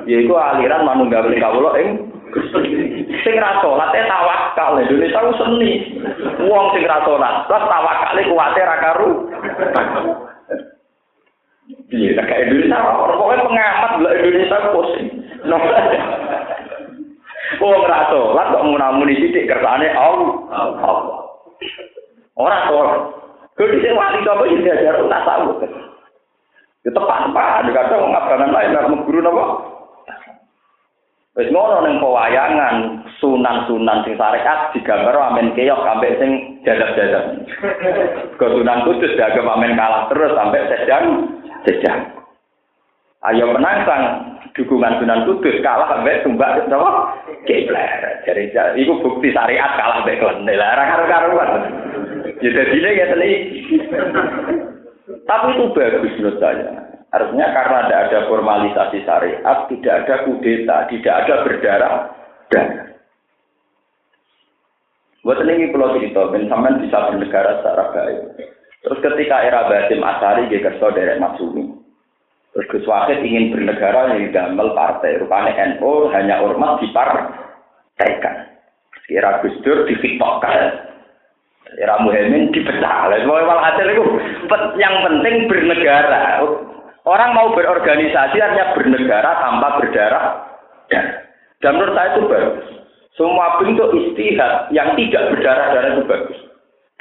Yaiku 0.07 0.37
aliran 0.37 0.87
manunggal 0.87 1.27
kawula 1.27 1.75
ing 1.81 2.13
sing 3.25 3.35
ra 3.41 3.59
salat 3.65 3.91
tawakal 4.07 4.79
Indonesia 4.79 5.27
ku 5.27 5.33
seni. 5.41 5.73
Wong 6.49 6.67
sing 6.73 6.85
ra 6.89 7.05
salat 7.05 7.45
terus 7.49 7.65
tawakale 7.69 8.23
kuwate 8.31 8.61
ra 8.63 8.77
karu. 8.81 9.11
Piye 11.91 12.17
tak 12.17 12.31
Indonesia 12.31 12.79
pokoknya 12.81 13.47
pengamat 13.47 13.93
lah 14.01 14.13
Indonesia 14.17 14.59
pusing. 14.73 15.09
Wong 17.61 17.83
ra 17.85 18.09
salat 18.09 18.47
kok 18.55 18.65
munamuni 18.65 19.21
sithik 19.21 19.51
kersane 19.51 19.93
Allah. 19.93 21.29
Ora 22.41 22.59
salat. 22.71 23.01
Kalau 23.61 23.77
di 23.77 23.93
wali 23.93 24.25
apa 24.25 24.45
yang 24.49 24.65
diajar 24.65 24.97
tak 25.05 25.25
tahu. 25.29 25.61
Ya 26.81 26.91
tepat 26.97 27.19
tepat. 27.29 27.69
Dikata 27.69 27.93
orang 27.93 28.17
abdangan 28.17 28.51
lain 28.57 28.73
nggak 28.73 28.89
guru 29.05 29.21
nopo. 29.21 29.45
Wis 31.39 31.47
ngono 31.55 31.87
ning 31.87 32.03
pewayangan 32.03 33.07
sunan-sunan 33.23 34.03
sing 34.03 34.19
syariat 34.19 34.75
digambar 34.75 35.15
amen 35.15 35.55
keok 35.55 35.79
sampai 35.79 36.19
sing 36.19 36.59
jadab-jadab. 36.67 37.47
Ke 38.35 38.47
Sunan 38.51 38.83
Kudus 38.83 39.15
dianggap 39.15 39.47
amen 39.47 39.79
kalah 39.79 40.11
terus 40.11 40.35
sampai 40.35 40.67
sedang 40.67 41.05
sedang. 41.63 42.01
Ayo 43.31 43.47
menantang 43.55 44.35
dukungan 44.59 44.99
Sunan 44.99 45.23
Kudus 45.31 45.63
kalah 45.63 45.87
sampai 45.95 46.19
tumbak 46.27 46.67
napa? 46.67 47.15
Kiblat. 47.47 48.27
Jadi 48.27 48.51
itu 48.83 48.91
bukti 48.99 49.31
syariat 49.31 49.79
kalah 49.79 50.03
sampai 50.03 50.19
klendel. 50.19 50.59
Ora 50.59 50.83
karo-karuan. 50.83 51.51
Ya 52.43 52.51
jadi 52.59 52.75
ya 52.91 53.07
tadi. 53.07 53.31
Tapi 55.31 55.47
itu 55.55 55.65
bagus 55.79 56.15
menurut 56.19 56.37
saya. 56.43 56.90
Artinya 57.11 57.47
karena 57.51 57.79
tidak 57.87 58.03
ada 58.07 58.19
formalisasi 58.31 58.99
syariat, 59.03 59.59
tidak 59.67 59.95
ada 60.07 60.15
kudeta, 60.31 60.77
tidak 60.87 61.15
ada 61.27 61.35
berdarah 61.43 61.95
darah. 62.51 62.87
Buat 65.21 65.45
ini 65.45 65.69
pulau 65.69 65.95
cerita, 65.99 66.33
ben 66.33 66.49
sampean 66.49 66.81
bisa 66.81 67.13
bernegara 67.13 67.61
secara 67.61 67.85
baik. 67.93 68.21
Terus 68.81 69.03
ketika 69.05 69.37
era 69.45 69.69
Basim 69.69 70.01
Asari, 70.01 70.49
dia 70.49 70.65
kerso 70.65 70.89
dari 70.97 71.21
Matsumi. 71.21 71.69
Terus 72.51 72.67
Gus 72.73 72.89
Wahid 72.89 73.21
ingin 73.21 73.53
bernegara 73.53 74.17
yang 74.17 74.33
damel 74.33 74.73
partai. 74.73 75.21
Rupanya 75.21 75.77
NU 75.77 76.09
hanya 76.11 76.41
ormas 76.41 76.81
dipartaikan. 76.81 78.37
Kira 79.07 79.45
Gus 79.45 79.55
Dur 79.61 79.87
difikmokkan. 79.87 80.89
Era 81.79 82.03
Muhammad 82.03 82.51
dipecah. 82.51 83.15
Semua 83.15 83.63
hasil 83.71 83.87
itu 83.95 84.05
yang 84.81 84.95
penting 85.07 85.47
bernegara. 85.47 86.41
Orang 87.11 87.35
mau 87.35 87.51
berorganisasi 87.51 88.39
artinya 88.39 88.71
bernegara 88.79 89.43
tanpa 89.43 89.83
berdarah. 89.83 90.25
Dan 91.59 91.75
menurut 91.75 91.99
saya 91.99 92.15
itu 92.15 92.23
bagus. 92.31 92.67
Semua 93.19 93.59
bentuk 93.59 93.91
istihad 93.99 94.71
yang 94.71 94.95
tidak 94.95 95.35
berdarah-darah 95.35 95.91
itu 95.99 96.03
bagus. 96.07 96.39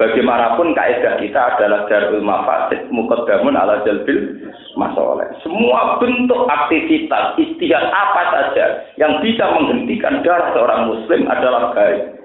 Bagaimanapun 0.02 0.74
kaidah 0.74 1.22
kita 1.22 1.42
adalah 1.54 1.86
darul 1.86 2.26
mafasid 2.26 2.90
mukaddamun 2.90 3.54
ala 3.54 3.86
jalbil 3.86 4.50
masalah. 4.80 5.30
Semua 5.46 6.02
bentuk 6.02 6.42
aktivitas 6.50 7.38
istihad 7.38 7.86
apa 7.94 8.24
saja 8.34 8.66
yang 8.98 9.22
bisa 9.22 9.46
menghentikan 9.46 10.26
darah 10.26 10.50
seorang 10.58 10.90
muslim 10.90 11.30
adalah 11.30 11.70
baik. 11.78 12.18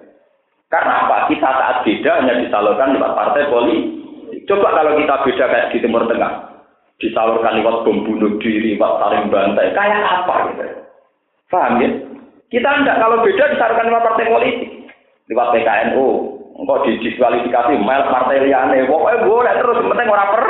Karena 0.72 1.04
apa? 1.04 1.28
Kita 1.28 1.50
saat 1.52 1.76
beda 1.84 2.10
hanya 2.24 2.34
disalurkan 2.40 2.96
lewat 2.96 3.12
partai 3.12 3.44
politik. 3.52 3.92
Coba 4.48 4.72
kalau 4.72 4.96
kita 4.96 5.14
beda 5.20 5.44
kayak 5.52 5.70
di 5.76 5.78
Timur 5.84 6.08
Tengah. 6.08 6.53
Disalurkan 7.02 7.58
lewat 7.58 7.82
bom 7.82 8.06
bunuh 8.06 8.38
diri, 8.38 8.78
lewat 8.78 8.92
saling 9.02 9.26
bantai. 9.28 9.74
Kayak 9.74 10.02
apa 10.02 10.34
gitu. 10.54 10.64
Paham 11.50 11.82
ya? 11.82 11.88
Kita 12.50 12.70
enggak 12.70 12.98
kalau 13.02 13.22
beda 13.22 13.44
disalurkan 13.50 13.88
lewat 13.90 14.04
partai 14.06 14.30
politik. 14.30 14.70
Lewat 15.26 15.48
PKNU. 15.52 16.06
Engkau 16.54 16.86
didiskualifikasi, 16.86 17.72
mel 17.82 18.02
partai 18.14 18.46
liane. 18.46 18.86
Pokoknya 18.86 19.26
boleh 19.26 19.54
terus, 19.58 19.82
penting 19.82 20.06
orang 20.06 20.30
per. 20.30 20.44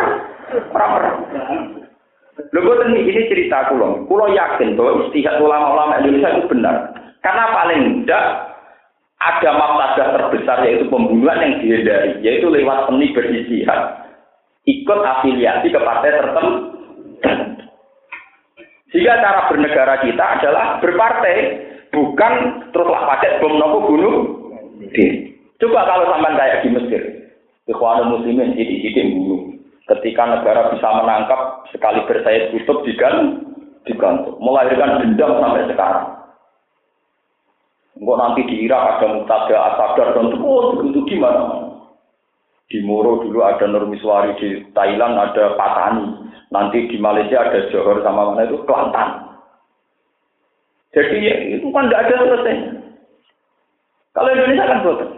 Orang 0.76 0.90
per. 0.92 1.04
Lho 2.54 2.72
ini, 2.92 3.08
ini 3.08 3.30
cerita 3.30 3.72
kulo. 3.72 4.04
Kulo 4.04 4.26
yakin 4.30 4.76
bahwa 4.76 5.06
istihad 5.06 5.40
ulama-ulama 5.40 6.02
Indonesia 6.02 6.34
itu 6.34 6.50
benar. 6.50 6.92
Karena 7.22 7.44
paling 7.56 8.04
tidak 8.04 8.24
ada 9.16 9.50
mafsadah 9.56 10.06
terbesar 10.18 10.58
yaitu 10.68 10.84
pembunuhan 10.92 11.40
yang 11.40 11.54
dihindari, 11.62 12.20
yaitu 12.20 12.52
lewat 12.52 12.90
seni 12.90 13.14
beristihad 13.16 14.03
ikut 14.64 15.00
afiliasi 15.00 15.68
ke 15.68 15.80
partai 15.80 16.10
tertentu. 16.12 16.60
Jika 18.94 19.12
cara 19.18 19.40
bernegara 19.50 19.94
kita 20.06 20.24
adalah 20.38 20.78
berpartai, 20.78 21.36
bukan 21.90 22.32
teruslah 22.70 23.02
pakai 23.10 23.42
bom 23.42 23.58
nopo 23.58 23.78
bunuh 23.90 24.16
diri. 24.94 25.34
Coba 25.58 25.86
kalau 25.86 26.06
sampai 26.14 26.38
kayak 26.38 26.60
di 26.62 26.68
Mesir, 26.70 27.02
Ikhwanul 27.66 28.18
Muslimin 28.18 28.54
jadi 28.54 29.02
bunuh. 29.10 29.54
Ketika 29.84 30.24
negara 30.24 30.72
bisa 30.72 30.88
menangkap 30.96 31.68
sekali 31.68 32.00
bersayap 32.08 32.56
tutup 32.56 32.86
digantung, 32.88 33.52
digantung, 33.84 34.40
melahirkan 34.40 35.02
dendam 35.02 35.42
sampai 35.42 35.68
sekarang. 35.68 36.08
Enggak 37.94 38.18
nanti 38.18 38.40
di 38.48 38.56
Irak 38.66 38.98
ada 38.98 39.06
Mutada, 39.06 39.56
Asadar, 39.70 40.08
dan 40.18 40.34
oh, 40.42 40.82
itu 40.82 41.00
gimana? 41.06 41.63
Di 42.64 42.80
Moro 42.80 43.20
dulu 43.20 43.44
ada 43.44 43.68
Nurmiswari, 43.68 44.40
di 44.40 44.48
Thailand 44.72 45.20
ada 45.20 45.52
Patani, 45.54 46.32
nanti 46.48 46.88
di 46.88 46.96
Malaysia 46.96 47.44
ada 47.44 47.68
Johor 47.68 48.00
sama 48.00 48.32
mana 48.32 48.48
itu 48.48 48.56
Kelantan. 48.64 49.36
Jadi 50.94 51.18
itu 51.60 51.66
kan 51.74 51.90
nggak 51.90 52.02
ada 52.08 52.16
selesai. 52.22 52.56
Kalau 54.14 54.30
Indonesia 54.30 54.70
kan 54.70 54.80
betul. 54.86 55.10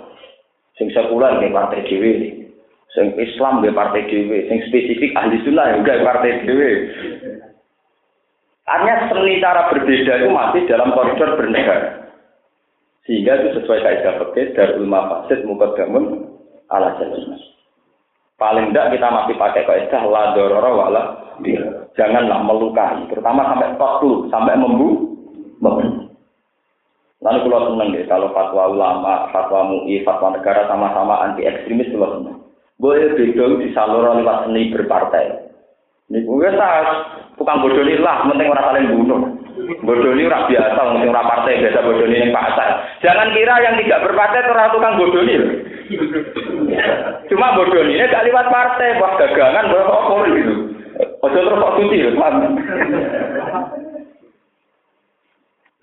Sing 0.77 0.89
sekuler 0.93 1.41
di 1.41 1.53
partai 1.53 1.85
dewi, 1.89 2.13
sing 2.93 3.13
Islam 3.17 3.65
di 3.65 3.73
partai 3.73 4.09
dewi, 4.09 4.49
sing 4.49 4.61
spesifik 4.69 5.13
ahli 5.17 5.41
sunnah 5.45 5.73
ya 5.73 5.77
udah 5.81 5.97
partai 6.05 6.45
dewi. 6.49 6.73
Artinya 8.67 9.07
seni 9.13 9.39
cara 9.39 9.71
berbeda 9.71 10.13
itu 10.19 10.29
masih 10.33 10.63
dalam 10.67 10.91
koridor 10.91 11.39
bernegara. 11.39 12.11
Sehingga 13.07 13.39
itu 13.39 13.63
sesuai 13.63 13.85
kaidah 13.87 14.15
fikih 14.19 14.47
darul 14.59 14.91
mafasid 14.91 15.47
mukaddamun 15.47 16.36
ala 16.73 16.97
jalil 16.99 17.37
Paling 18.37 18.69
tidak 18.69 18.93
kita 18.93 19.09
masih 19.09 19.35
pakai 19.41 19.65
kaidah 19.65 20.03
la 20.05 20.37
dororo 20.37 20.71
wala 20.77 21.03
Janganlah 21.97 22.45
melukai, 22.45 23.09
terutama 23.09 23.49
sampai 23.49 23.77
dulu, 23.77 24.29
sampai 24.29 24.57
membu. 24.57 25.17
Lalu 27.25 27.39
kalau 27.49 27.73
seneng 27.73 27.89
deh, 27.97 28.05
kalau 28.05 28.29
fatwa 28.37 28.69
ulama, 28.69 29.33
fatwa 29.33 29.73
MUI, 29.73 30.05
fatwa 30.05 30.37
negara 30.37 30.69
sama-sama 30.69 31.25
anti 31.25 31.49
ekstremis 31.49 31.89
kalau 31.89 32.21
seneng. 32.21 32.37
Boleh 32.77 33.17
beda 33.17 33.57
di 33.57 33.73
salur 33.73 34.05
lewat 34.05 34.47
seni 34.47 34.69
berpartai. 34.69 35.49
Ini 36.13 36.23
gue 36.23 36.51
tak 36.55 36.85
tukang 37.41 37.65
bodoh 37.65 37.83
lah, 37.83 38.29
penting 38.29 38.53
orang 38.53 38.67
saling 38.69 38.87
bunuh. 38.93 39.21
Bodoh 39.87 40.19
ini 40.19 40.27
orang 40.27 40.51
biasa, 40.51 40.81
mungkin 40.91 41.15
orang 41.15 41.31
partai 41.31 41.63
biasa 41.63 41.79
bodoh 41.87 42.11
ini 42.11 42.35
pasar. 42.35 42.69
Jangan 43.07 43.31
kira 43.31 43.55
yang 43.63 43.79
tidak 43.79 44.03
berpartai 44.03 44.43
itu 44.43 44.51
orang 44.51 44.73
tukang 44.75 44.95
ini. 44.99 45.37
Cuma 47.31 47.55
bodoh 47.55 47.87
ini 47.87 48.03
gak 48.11 48.27
lewat 48.27 48.51
partai, 48.51 48.99
buat 48.99 49.15
dagangan, 49.15 49.71
buat 49.71 49.87
apa 49.87 50.15
gitu. 50.35 50.55
Ojo 51.23 51.39
terus 51.39 51.63
kok 51.63 51.75
suci, 51.79 51.97
paham? 52.19 52.35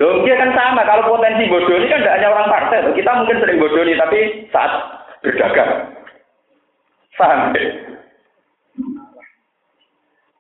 Loh, 0.04 0.20
dia 0.28 0.36
kan 0.36 0.52
sama. 0.52 0.84
Kalau 0.84 1.16
potensi 1.16 1.48
bodoh 1.48 1.80
ini 1.80 1.88
kan 1.88 2.04
tidak 2.04 2.16
hanya 2.20 2.28
orang 2.36 2.52
partai. 2.52 2.92
Kita 2.92 3.12
mungkin 3.16 3.40
sering 3.40 3.58
bodoh 3.64 3.88
ini, 3.88 3.96
tapi 3.96 4.20
saat 4.52 4.72
berdagang. 5.24 5.96
Ya? 7.16 7.32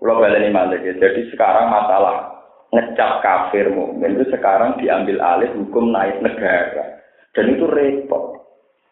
Kalau 0.04 0.20
balik 0.20 0.84
ya. 0.84 0.94
Jadi 1.00 1.32
sekarang 1.32 1.72
masalah 1.72 2.33
ngecap 2.74 3.22
kafir 3.22 3.70
mukmin 3.70 4.18
itu 4.18 4.34
sekarang 4.34 4.82
diambil 4.82 5.22
alih 5.22 5.54
hukum 5.54 5.94
naik 5.94 6.18
negara. 6.26 6.98
Dan 7.34 7.54
itu 7.54 7.70
repot. 7.70 8.42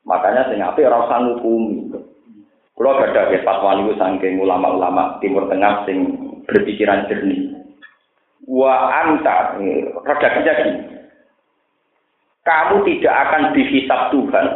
Makanya 0.06 0.50
sing 0.50 0.62
ape 0.62 0.86
ora 0.86 1.06
usah 1.06 1.20
ngukumi. 1.22 1.94
Kalau 2.74 2.98
ada 2.98 3.30
ke 3.30 3.46
fatwa 3.46 3.78
niku 3.78 3.94
saking 3.94 4.42
ulama-ulama 4.42 5.22
Timur 5.22 5.46
Tengah 5.46 5.86
sing 5.86 6.18
berpikiran 6.50 7.06
jernih. 7.06 7.54
Wa 8.50 9.06
anta 9.06 9.58
redaksinya 10.02 10.54
gini. 10.66 10.74
Kamu 12.42 12.82
tidak 12.90 13.16
akan 13.30 13.54
dihisap 13.54 14.10
Tuhan 14.10 14.48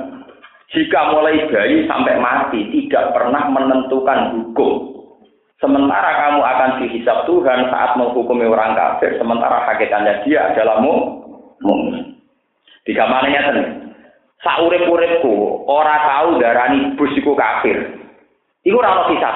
jika 0.73 1.13
mulai 1.13 1.45
bayi 1.53 1.85
sampai 1.85 2.17
mati 2.17 2.65
tidak 2.73 3.13
pernah 3.13 3.45
menentukan 3.53 4.33
hukum 4.33 4.94
Sementara 5.63 6.09
kamu 6.19 6.41
akan 6.43 6.69
dihisap 6.83 7.23
Tuhan 7.23 7.71
saat 7.71 7.95
menghukumi 7.95 8.43
orang 8.43 8.75
kafir, 8.75 9.15
sementara 9.15 9.63
hakikatnya 9.63 10.19
dia 10.27 10.51
adalah 10.51 10.83
mukmin. 10.83 12.19
Tiga 12.83 13.07
mananya 13.07 13.49
ten. 13.49 13.57
Saurip-uripku 14.43 15.65
ora 15.65 15.95
tahu 16.05 16.37
darani 16.37 16.93
bus 16.99 17.09
iku 17.17 17.33
kafir. 17.33 17.97
Iku 18.67 18.77
ora 18.77 18.99
ono 18.99 19.03
hisap. 19.15 19.35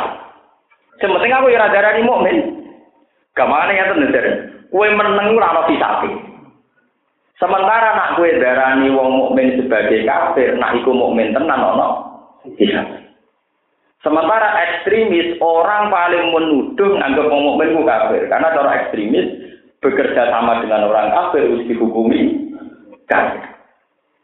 Sementing 1.02 1.34
aku 1.34 1.50
ora 1.50 1.72
darani 1.72 2.06
mukmin. 2.06 2.38
Gamane 3.34 3.74
ten 3.74 4.14
dari. 4.14 4.32
Kue 4.70 4.92
meneng 4.92 5.34
ora 5.34 5.56
ono 5.56 5.62
hisap. 5.72 6.04
Sementara 7.40 7.96
nak 7.96 8.20
kue 8.20 8.38
darani 8.38 8.92
wong 8.92 9.10
mukmin 9.18 9.56
sebagai 9.56 10.04
kafir, 10.04 10.60
nak 10.60 10.76
iku 10.78 10.92
mukmin 10.94 11.32
tenan 11.32 11.58
ono 11.58 11.88
hisap. 12.60 13.09
Sementara 14.00 14.56
ekstremis 14.64 15.36
orang 15.44 15.92
paling 15.92 16.32
menuduh 16.32 16.96
anggap 17.04 17.28
mukmin 17.28 17.76
ku 17.76 17.84
kafir 17.84 18.32
karena 18.32 18.48
cara 18.56 18.72
ekstremis 18.80 19.28
bekerja 19.84 20.32
sama 20.32 20.64
dengan 20.64 20.88
orang 20.88 21.12
kafir 21.12 21.44
harus 21.44 21.68
dihukumi 21.68 22.48
kafir. 23.12 23.44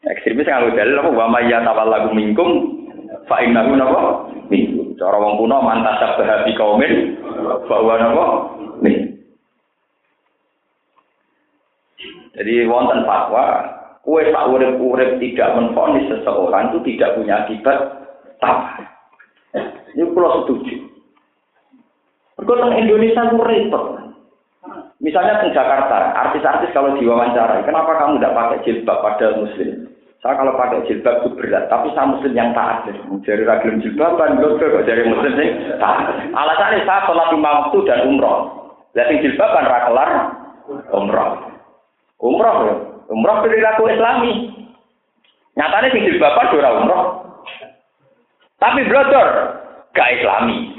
Ekstremis 0.07 0.47
yang 0.47 0.71
dalil 0.71 1.03
apa 1.03 1.11
wa 1.11 1.27
may 1.27 1.51
lagu 1.51 2.09
minkum 2.15 2.49
fa 3.27 3.43
innahu 3.43 3.75
napa 3.75 4.31
minkum. 4.47 4.95
Cara 4.95 5.19
wong 5.19 5.43
kuno 5.43 5.59
mantasab 5.59 6.23
bahabi 6.23 6.55
kaumin 6.55 6.93
bahwa 7.67 7.93
napa 7.99 8.25
min. 8.79 9.11
Jadi 12.31 12.63
wonten 12.63 13.03
fatwa 13.03 13.75
kue 14.07 14.23
tak 14.31 14.47
urip-urip 14.55 15.19
tidak 15.19 15.51
menfonis 15.59 16.07
seseorang 16.07 16.71
itu 16.71 16.79
tidak 16.95 17.19
punya 17.19 17.43
akibat 17.43 17.79
apa. 18.39 18.94
Ini 19.95 20.11
pulau 20.11 20.43
setuju. 20.43 20.75
Kalau 22.35 22.69
Indonesia 22.75 23.21
itu 23.31 23.37
repot. 23.39 23.85
Misalnya 24.99 25.43
di 25.45 25.53
Jakarta, 25.53 26.17
artis-artis 26.27 26.73
kalau 26.73 26.97
diwawancara, 26.97 27.61
kenapa 27.67 27.95
kamu 27.99 28.17
tidak 28.17 28.35
pakai 28.35 28.61
jilbab 28.65 28.97
pada 29.03 29.37
muslim? 29.37 29.91
Saya 30.25 30.41
kalau 30.41 30.57
pakai 30.57 30.81
jilbab 30.89 31.21
itu 31.21 31.29
berat, 31.37 31.69
tapi 31.69 31.93
saya 31.93 32.09
muslim 32.09 32.33
yang 32.33 32.49
taat. 32.57 32.89
Jadi 33.21 33.45
ragilum 33.45 33.83
jilbaban, 33.85 34.41
gue 34.41 34.57
kok 34.57 34.87
dari 34.89 35.05
muslim 35.05 35.37
sih 35.37 35.49
taat. 35.77 36.17
Alasannya 36.33 36.81
saya 36.81 37.05
sholat 37.05 37.29
lima 37.29 37.49
waktu 37.61 37.77
dan 37.85 38.09
umroh. 38.09 38.39
Lihat 38.97 39.21
jilbaban 39.21 39.69
rakelar, 39.69 40.09
umroh. 40.95 41.31
Umroh 42.17 42.57
ya, 42.65 42.75
umroh 43.11 43.37
perilaku 43.45 43.91
islami. 43.91 44.31
Nyatanya 45.53 45.93
sing 45.93 46.03
jilbaban 46.09 46.49
dora 46.49 46.69
umroh. 46.81 47.03
Tapi 48.65 48.81
brother, 48.89 49.29
gak 49.93 50.09
islami. 50.17 50.73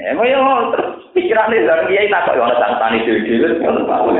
Eh, 0.00 0.16
mau 0.16 0.24
yang 0.24 0.72
pikirannya 1.12 1.68
dari 1.68 1.92
dia 1.92 2.08
tak 2.08 2.32
kok 2.32 2.40
orang 2.40 2.80
tani 2.80 3.04
dulu 3.04 3.20
dulu. 3.28 4.16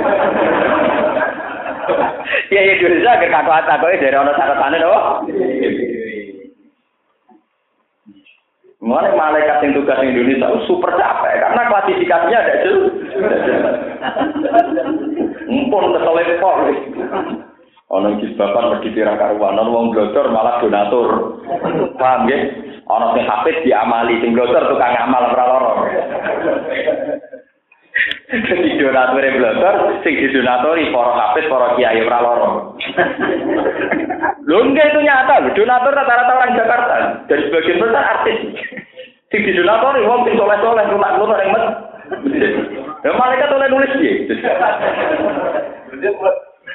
Ya 2.52 2.60
ya 2.60 2.74
dulu 2.76 2.96
saja 3.00 3.24
kakak 3.32 3.48
kata 3.48 3.80
kok 3.80 3.96
dari 3.96 4.12
orang 4.12 4.36
tani 4.36 4.76
loh. 4.76 5.24
Mulai 8.84 9.16
malaikat 9.16 9.62
yang 9.64 9.78
tugas 9.78 10.04
Indonesia 10.04 10.52
super 10.68 10.92
capek 11.00 11.38
karena 11.40 11.70
klasifikasinya 11.72 12.38
ada 12.44 12.52
jelas. 12.60 12.90
Mumpun 15.48 15.96
keselepor. 15.96 16.56
Ono 18.02 18.18
jilbaban 18.18 18.74
pergi 18.74 18.98
pirang 18.98 19.14
karuan, 19.14 19.62
ono 19.62 19.70
wong 19.70 19.86
malah 20.34 20.58
donatur. 20.58 21.38
Paham 21.94 22.26
ya? 22.26 22.38
Ono 22.90 23.14
sing 23.14 23.22
hafid 23.30 23.62
diamali, 23.62 24.18
sing 24.18 24.34
blodor 24.34 24.74
tukang 24.74 24.98
amal 25.06 25.30
ora 25.30 25.44
lara. 25.46 25.72
Jadi 28.26 28.74
donatur 28.74 29.22
blodor, 29.22 30.02
sing 30.02 30.18
didonatori 30.18 30.90
para 30.90 31.14
hafid, 31.14 31.46
para 31.46 31.78
kiai 31.78 32.02
ora 32.02 32.18
lara. 32.26 32.50
Lho 34.50 34.58
enggak 34.66 34.90
itu 34.90 34.98
nyata, 35.06 35.54
donatur 35.54 35.94
rata-rata 35.94 36.32
orang 36.42 36.58
Jakarta. 36.58 36.94
Dari 37.30 37.42
sebagian 37.46 37.86
besar 37.86 38.02
artis. 38.18 38.38
Sing 39.30 39.46
didonatori 39.46 40.02
wong 40.02 40.26
sing 40.26 40.34
soleh-soleh, 40.34 40.90
rumah-rumah 40.90 41.38
yang 41.38 41.54
met. 41.54 41.64
Ya 43.06 43.14
malaikat 43.14 43.54
oleh 43.54 43.70
nulis 43.70 43.94
dia. 44.02 44.26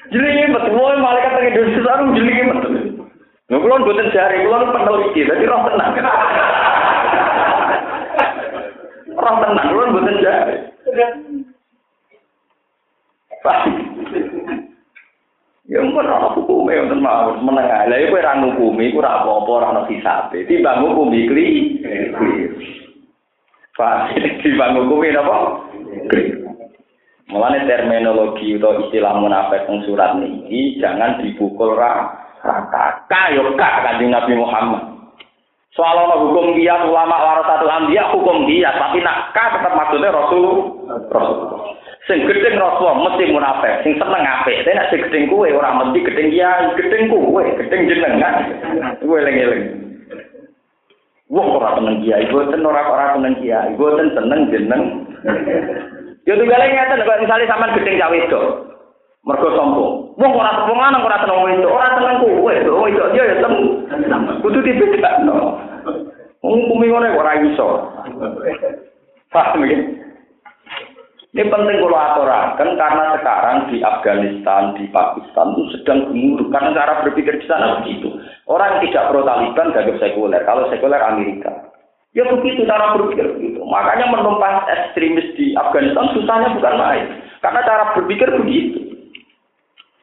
Jadi 0.07 0.55
betul, 0.55 0.71
mau 0.71 0.95
malaikat 1.03 1.35
tengah 1.35 1.51
Indonesia 1.51 1.83
sekarang 1.83 2.15
jadi 2.15 2.47
betul. 2.47 2.73
Nggak 3.47 3.61
kulon 3.63 3.85
buatan 3.87 4.11
jari, 4.11 4.43
kulon 4.43 4.71
peneliti, 4.71 5.21
jadi 5.23 5.43
roh 5.47 5.61
tenang. 5.67 5.91
roh 9.23 9.35
tenang, 9.39 9.67
kulon 9.71 9.93
buatan 9.95 10.17
jari. 10.23 10.55
Ya 15.67 15.83
ampun 15.83 16.07
ora 16.07 16.31
hukume 16.31 16.79
wonten 16.79 17.03
mawon 17.03 17.43
menengah. 17.43 17.91
Lah 17.91 17.99
iku 17.99 18.15
ora 18.15 18.39
ngukumi, 18.39 18.87
iku 18.87 19.03
ora 19.03 19.19
apa-apa 19.19 19.51
ora 19.51 19.67
ono 19.75 19.83
hisabe. 19.91 20.47
Timbang 20.47 20.79
ngukumi 20.79 21.27
kli. 21.27 21.47
Pak, 23.75 24.15
timbang 24.39 24.79
ngukumi 24.79 25.11
napa? 25.11 25.67
Kli. 26.07 26.23
Mulane 27.27 27.67
terminologi 27.67 28.55
atau 28.55 28.87
istilah 28.87 29.19
munafik 29.19 29.67
yang 29.67 29.83
surat 29.83 30.15
ini 30.15 30.79
jangan 30.79 31.19
dipukul 31.19 31.75
rata. 31.75 33.03
Kayo 33.11 33.51
kak 33.59 33.83
kanjeng 33.83 34.15
Nabi 34.15 34.31
Muhammad. 34.39 34.95
Soal 35.75 36.07
ono 36.07 36.23
hukum 36.23 36.55
dia 36.55 36.79
ulama 36.87 37.19
warasatul 37.19 37.67
anbiya 37.67 38.15
hukum 38.15 38.47
dia 38.47 38.71
tapi 38.79 39.03
nak 39.03 39.35
ka 39.35 39.59
tetap 39.59 39.75
maksudnya 39.75 40.15
Rasul 40.15 40.45
Rasul. 41.11 41.39
Sing 42.07 42.23
gedeng 42.23 42.55
Rasul 42.55 42.95
mesti 43.03 43.35
munafik, 43.35 43.83
sing 43.83 43.99
seneng 43.99 44.23
apik. 44.23 44.63
Nek 44.63 44.87
sing 44.87 45.03
gedeng 45.11 45.27
kuwe 45.27 45.51
ora 45.51 45.75
mesti 45.75 45.99
gedeng 45.99 46.31
dia, 46.31 46.71
gedeng 46.79 47.11
kuwe, 47.11 47.43
gedeng 47.59 47.91
jenengan. 47.91 48.35
Kuwe 49.03 49.19
eling-eling. 49.19 49.63
Wong 51.27 51.59
ora 51.59 51.75
seneng 51.75 51.99
kiai, 51.99 52.23
boten 52.31 52.63
ora 52.63 52.87
ora 52.87 53.19
seneng 53.19 53.35
kiai, 53.43 53.75
boten 53.75 54.15
seneng 54.15 54.47
jeneng. 54.47 54.83
Ya 56.27 56.35
tunggale 56.35 56.67
ngeten 56.67 57.07
kok 57.07 57.23
misale 57.23 57.47
sampean 57.47 57.75
gedeng 57.79 58.03
cah 58.03 58.11
wedok. 58.11 58.45
Mergo 59.23 59.47
sombong. 59.55 59.93
Wong 60.19 60.31
ora 60.35 60.67
wong 60.67 60.75
lanang 60.75 61.07
ora 61.07 61.23
seneng 61.23 61.39
wedok, 61.39 61.71
ora 61.71 61.95
seneng 61.95 62.19
kowe, 62.19 62.51
wong 62.51 62.83
wedok 62.83 63.11
dia 63.15 63.31
ya 63.31 63.35
seneng. 63.39 63.55
Kudu 64.43 64.59
dibedakno. 64.59 65.55
Wong 66.43 66.67
kumi 66.67 66.91
ngene 66.91 67.15
ora 67.15 67.31
iso. 67.39 67.87
Paham 69.31 69.63
ya? 69.71 69.79
Ini 71.37 71.53
penting 71.53 71.77
kalau 71.83 71.99
aturakan 72.01 72.69
karena 72.79 73.03
sekarang 73.19 73.57
di 73.69 73.77
Afghanistan, 73.83 74.73
di 74.73 74.89
Pakistan 74.89 75.53
itu 75.53 75.63
sedang 75.75 76.09
gemuruh 76.09 76.49
karena 76.49 76.73
cara 76.73 77.05
berpikir 77.05 77.37
di 77.37 77.45
sana 77.45 77.83
begitu. 77.83 78.09
Orang 78.49 78.81
tidak 78.81 79.13
pro 79.13 79.21
Taliban 79.21 79.75
gagap 79.75 79.95
sekuler. 80.01 80.41
Kalau 80.47 80.65
sekuler 80.71 80.97
Amerika. 80.97 81.66
Ya 82.17 82.25
begitu 82.25 82.65
cara 82.65 82.97
berpikir 82.97 83.29
begitu. 83.37 83.61
Makanya 83.61 84.09
menumpas 84.09 84.65
ekstremis 84.65 85.37
di 85.37 85.53
Afghanistan 85.53 86.09
susahnya 86.17 86.57
bukan 86.57 86.75
main. 86.81 87.05
Karena 87.45 87.61
cara 87.61 87.93
berpikir 87.93 88.25
begitu. 88.41 88.89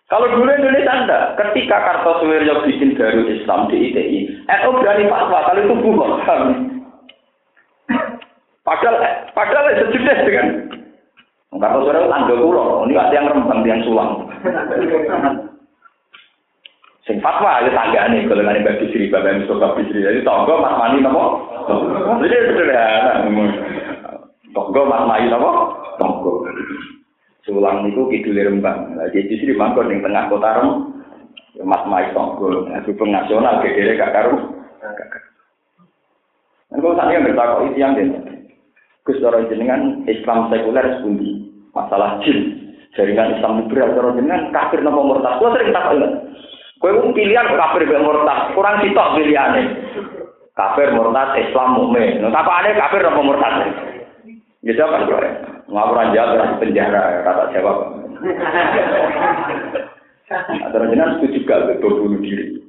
Kalau 0.07 0.31
dulu 0.31 0.47
Indonesia 0.47 0.95
enggak, 0.95 1.23
ketika 1.43 1.75
Kartosuwiryo 1.75 2.63
bikin 2.63 2.95
Darul 2.95 3.27
Islam 3.27 3.67
di 3.67 3.91
ITI, 3.91 4.47
NU 4.47 4.71
berani 4.79 5.11
fatwa 5.11 5.43
kalau 5.43 5.61
itu 5.67 5.75
bukan. 5.75 6.41
Padahal, 8.63 8.97
padahal 9.35 9.75
sejenis 9.75 10.19
dengan 10.23 10.47
Kartosuwiryo 11.51 12.07
tangga 12.07 12.35
pulau, 12.39 12.87
ini 12.87 12.95
ada 12.95 13.11
yang 13.11 13.27
rembang, 13.27 13.67
yang 13.67 13.83
sulang. 13.83 14.23
Sing 17.05 17.21
fatwa 17.21 17.61
ya 17.61 17.69
tanggane 17.69 18.25
golongane 18.25 18.65
Mbak 18.65 18.81
Bisri, 18.81 19.13
Bapak 19.13 19.45
Mustafa 19.45 19.77
Bisri. 19.77 20.01
Jadi 20.01 20.25
tonggo 20.25 20.57
Mas 20.57 20.73
Mani 20.81 21.05
napa? 21.05 21.37
Jadi 22.25 22.37
sederhana. 22.49 23.29
Tonggo 24.57 24.83
Mas 24.89 25.05
Mani 25.05 25.29
napa? 25.29 25.51
Tonggo. 26.01 26.49
Sulang 27.45 27.85
niku 27.85 28.09
kidul 28.09 28.41
Rembang. 28.41 28.97
Lah 28.97 29.13
jadi 29.13 29.29
Bisri 29.29 29.53
mangkon 29.53 29.93
ning 29.93 30.01
tengah 30.01 30.33
kota 30.33 30.49
Rem. 30.57 30.69
Mas 31.61 31.85
Mani 31.85 32.09
tonggo. 32.17 32.73
Hubung 32.73 33.11
nasional 33.13 33.61
gegere 33.61 34.01
gak 34.01 34.17
karu. 34.17 34.41
Engko 36.73 36.97
sak 36.97 37.13
yang 37.13 37.29
bertakok 37.29 37.69
itu 37.69 37.85
yang 37.85 38.01
den. 38.01 38.17
Gus 39.05 39.21
jenengan 39.21 40.09
Islam 40.09 40.49
sekuler 40.49 40.97
sepundi? 40.97 41.53
Masalah 41.77 42.25
jin. 42.25 42.65
Jaringan 42.97 43.37
Islam 43.37 43.61
liberal 43.61 43.93
cara 43.93 44.17
jenengan 44.17 44.49
kafir 44.57 44.81
napa 44.81 45.05
murtad? 45.05 45.37
Kuwi 45.37 45.53
sering 45.53 45.77
takok 45.77 46.01
Kowe 46.83 46.91
pilihan 47.15 47.55
kafir 47.55 47.87
mbek 47.87 48.03
murtad, 48.03 48.53
kurang 48.53 48.83
sitok 48.83 49.15
pilihane. 49.17 49.63
Kafir 50.55 50.91
murtad 50.95 51.39
Islam 51.39 51.79
mukmin. 51.79 52.21
Nah, 52.21 52.35
tapane 52.35 52.75
kafir 52.75 53.07
apa 53.07 53.21
murtad? 53.23 53.55
Ya 54.67 54.73
jawab 54.75 55.07
kowe. 55.07 55.29
Ngapura 55.71 56.13
jawab 56.13 56.61
penjara 56.61 57.23
kata 57.25 57.45
jawab. 57.57 57.79
Atau 60.35 60.89
jenengan 60.89 61.21
setuju 61.21 61.39
gak 61.45 61.63
betul 61.69 62.01
bunuh 62.01 62.21
diri? 62.25 62.65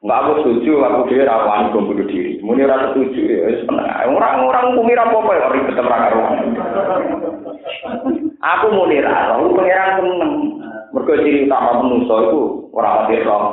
Enggak 0.00 0.20
aku 0.24 0.32
setuju, 0.40 0.80
aku 0.80 1.12
dia 1.12 1.28
rawan 1.28 1.76
bom 1.76 1.86
bunuh 1.92 2.08
diri. 2.08 2.40
Muni 2.40 2.64
rasa 2.64 2.96
setuju, 2.96 3.20
ya 3.20 3.62
Orang-orang 4.08 4.72
kumi 4.72 4.96
apa-apa 4.96 5.32
ya, 5.36 5.52
ribet 5.52 5.76
ora 5.76 6.08
karuan. 6.08 6.56
Aku 8.40 8.66
muni 8.72 9.04
ra, 9.04 9.36
aku 9.36 9.52
pengiran 9.52 10.00
seneng. 10.00 10.32
Mergo 10.90 11.14
ciri 11.22 11.46
utama 11.46 11.86
manusa 11.86 12.14
iku 12.26 12.42
ora 12.74 13.06
pati 13.06 13.22
roh. 13.22 13.44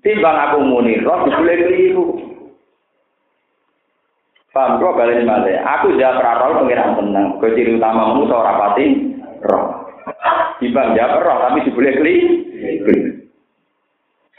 Timbang 0.00 0.36
aku 0.38 0.56
muni 0.62 1.02
roh 1.02 1.26
dibule 1.26 1.54
keliru. 1.58 2.06
Paham 4.50 4.82
kok 4.82 4.96
balik 4.98 5.22
balik. 5.26 5.58
Aku 5.62 5.94
jawab 5.98 6.22
raro 6.22 6.62
pengiran 6.62 6.94
seneng. 6.94 7.26
Mergo 7.34 7.48
ciri 7.58 7.74
utama 7.74 8.14
manusa 8.14 8.34
ora 8.38 8.54
pati 8.54 8.84
roh. 9.42 9.66
Timbang 10.62 10.94
jawab 10.94 11.22
roh 11.26 11.36
tapi 11.42 11.66
dibule 11.66 11.90
keliru. 11.98 12.34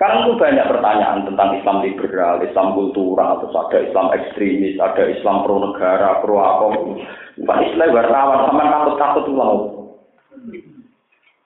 Sekarang 0.02 0.26
itu 0.26 0.34
banyak 0.34 0.66
pertanyaan 0.66 1.30
tentang 1.30 1.54
Islam 1.62 1.86
liberal, 1.86 2.42
Islam 2.42 2.74
kultural, 2.74 3.38
terus 3.38 3.54
ada 3.54 3.78
Islam 3.86 4.10
ekstremis, 4.18 4.82
ada 4.82 5.06
Islam 5.06 5.46
pro 5.46 5.62
negara, 5.62 6.18
pro 6.26 6.42
apa. 6.42 6.68
Pak 7.38 7.60
Islam 7.70 7.94
wartawan 7.94 8.50
sama 8.50 8.66
takut-takut 8.66 9.30
laut. 9.30 9.81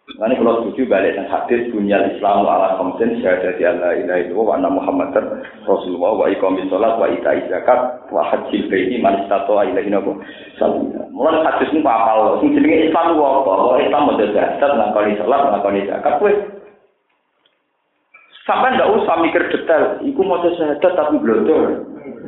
Nanti 0.05 0.37
kalau 0.37 0.61
setuju 0.61 0.85
balik 0.85 1.17
dan 1.17 1.25
hadis 1.25 1.65
dunia 1.73 1.97
Islam 2.13 2.45
ala 2.45 2.77
komsen 2.77 3.17
syahadat 3.25 3.57
Allah 3.57 3.97
ilaha 3.97 4.21
illallah 4.21 4.45
wa 4.45 4.53
anna 4.53 4.69
Muhammad 4.69 5.17
Rasulullah 5.65 6.13
wa 6.13 6.29
iqamis 6.29 6.69
salat 6.69 6.93
wa 7.01 7.09
ita 7.09 7.33
zakat 7.49 8.05
wa 8.13 8.21
hajjil 8.21 8.69
baiti 8.69 9.01
man 9.01 9.25
istata'a 9.25 9.65
ilaihi 9.65 9.89
nabu 9.89 10.13
Mulai 11.09 11.41
hadis 11.49 11.73
ini 11.73 11.81
apa 11.81 12.37
sing 12.37 12.53
jenenge 12.53 12.93
Islam 12.93 13.17
ku 13.17 13.25
apa? 13.25 13.49
Bahwa 13.49 13.81
Islam 13.81 14.01
model 14.13 14.29
zakat 14.29 14.69
ngakoni 14.77 15.17
salat 15.17 15.41
ngakoni 15.41 15.89
zakat 15.89 16.13
kowe 16.21 16.33
Sampai 18.45 18.77
ndak 18.77 18.93
usah 18.93 19.15
mikir 19.25 19.41
detail, 19.49 20.05
iku 20.05 20.21
mau 20.21 20.37
syahadat 20.37 20.93
tapi 20.93 21.17
blodor. 21.17 21.81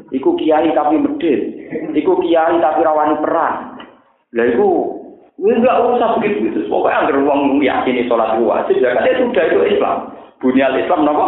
Iku 0.09 0.33
kiai 0.33 0.73
tapi 0.73 0.97
medit. 0.97 1.41
Iku 1.93 2.17
kiai 2.25 2.57
tapi 2.57 2.81
rawani 2.81 3.21
perang. 3.21 3.77
Lah 4.33 4.45
iku 4.49 4.96
Enggak 5.37 5.77
usah 5.85 6.17
begitu 6.17 6.49
gitu. 6.49 6.59
Pokoknya 6.65 7.05
agar 7.05 7.15
uang 7.21 7.61
yakini 7.61 8.09
sholat 8.09 8.41
wajib, 8.41 8.81
ya 8.81 8.97
kan 8.97 9.05
sudah 9.05 9.43
itu 9.45 9.59
Islam. 9.69 9.97
Bunyal 10.41 10.73
Islam 10.81 11.05
nopo? 11.05 11.27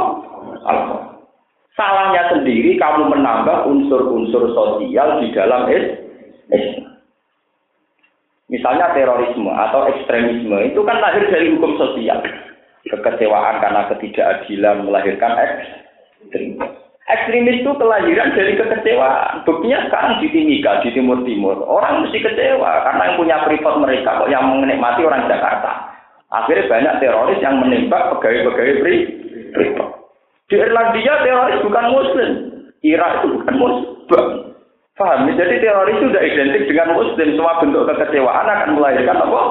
Salahnya 1.77 2.33
sendiri 2.33 2.75
kamu 2.75 3.07
menambah 3.13 3.69
unsur-unsur 3.69 4.51
sosial 4.57 5.21
di 5.21 5.29
dalam 5.31 5.69
Islam. 5.69 6.89
Misalnya 8.49 8.97
terorisme 8.97 9.53
atau 9.53 9.85
ekstremisme 9.93 10.57
itu 10.73 10.81
kan 10.81 10.97
lahir 10.97 11.29
dari 11.29 11.53
hukum 11.53 11.77
sosial. 11.77 12.17
Kekecewaan 12.89 13.61
karena 13.61 13.85
ketidakadilan 13.93 14.89
melahirkan 14.89 15.37
ekstremisme. 15.37 16.88
Ekstremis 17.09 17.65
itu 17.65 17.71
kelahiran 17.73 18.37
dari 18.37 18.53
kekecewaan. 18.53 19.41
Buktinya 19.41 19.81
sekarang 19.89 20.21
di 20.21 20.29
Timika, 20.29 20.77
di 20.85 20.93
Timur 20.93 21.25
Timur. 21.25 21.57
Orang 21.65 22.05
mesti 22.05 22.21
kecewa 22.21 22.85
karena 22.85 23.01
yang 23.09 23.17
punya 23.17 23.37
privat 23.49 23.75
mereka 23.81 24.21
kok 24.21 24.29
yang 24.29 24.45
menikmati 24.61 25.01
orang 25.01 25.25
Jakarta. 25.25 25.89
Akhirnya 26.29 26.69
banyak 26.69 26.93
teroris 27.01 27.41
yang 27.41 27.57
menembak 27.57 28.13
pegawai-pegawai 28.13 28.75
privat. 29.57 29.89
Di 30.53 30.55
Irlandia 30.61 31.13
teroris 31.25 31.65
bukan 31.65 31.85
Muslim. 31.89 32.29
Irak 32.85 33.11
itu 33.17 33.27
bukan 33.41 33.55
Muslim. 33.57 34.33
Paham? 34.93 35.33
Jadi 35.33 35.55
teroris 35.65 35.97
itu 35.97 36.13
sudah 36.13 36.21
identik 36.21 36.63
dengan 36.69 36.93
Muslim. 36.93 37.33
Semua 37.33 37.57
bentuk 37.57 37.89
kekecewaan 37.89 38.45
akan 38.45 38.77
melahirkan 38.77 39.17
apa? 39.17 39.41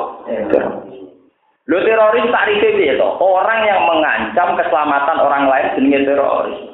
Lo 1.66 1.78
teroris 1.82 2.30
tak 2.30 2.54
itu 2.54 3.02
orang 3.18 3.60
yang 3.66 3.82
mengancam 3.82 4.54
keselamatan 4.54 5.18
orang 5.18 5.50
lain 5.50 5.66
jenis 5.74 6.06
teroris. 6.06 6.67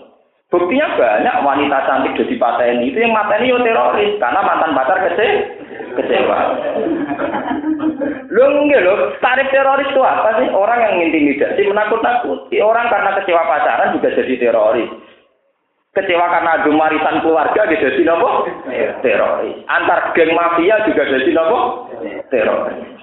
Buktinya 0.55 0.86
banyak 0.94 1.36
wanita 1.42 1.78
cantik 1.82 2.14
jadi 2.14 2.38
pateni 2.38 2.94
itu 2.94 3.02
yang 3.02 3.11
mateni 3.11 3.50
yo 3.50 3.59
teroris 3.59 4.14
karena 4.22 4.38
mantan 4.38 4.70
pacar 4.70 5.02
kece 5.02 5.26
kecewa. 5.98 6.38
Lo 8.30 8.44
enggak 8.62 8.86
lo, 8.86 9.18
tarif 9.18 9.50
teroris 9.50 9.90
itu 9.90 9.98
apa 9.98 10.38
sih? 10.38 10.46
Orang 10.55 10.78
yang 10.78 11.11
intimidasi, 11.11 11.59
menakut-nakuti. 11.66 12.62
Orang 12.62 12.86
karena 12.86 13.18
kecewa 13.18 13.42
pacaran 13.50 13.98
juga 13.98 14.14
jadi 14.14 14.34
teroris. 14.38 14.90
Kecewa 15.90 16.26
karena 16.30 16.62
adu 16.62 16.70
marisan 16.70 17.18
keluarga 17.26 17.66
dia 17.66 17.90
jadi 17.90 18.07
nopo? 18.07 18.46
Teroris. 19.02 19.59
Antar 19.66 20.14
geng 20.14 20.38
mafia 20.38 20.86
juga 20.86 21.02
jadi 21.02 21.30
nopo? 21.34 21.90
Teroris. 22.30 22.93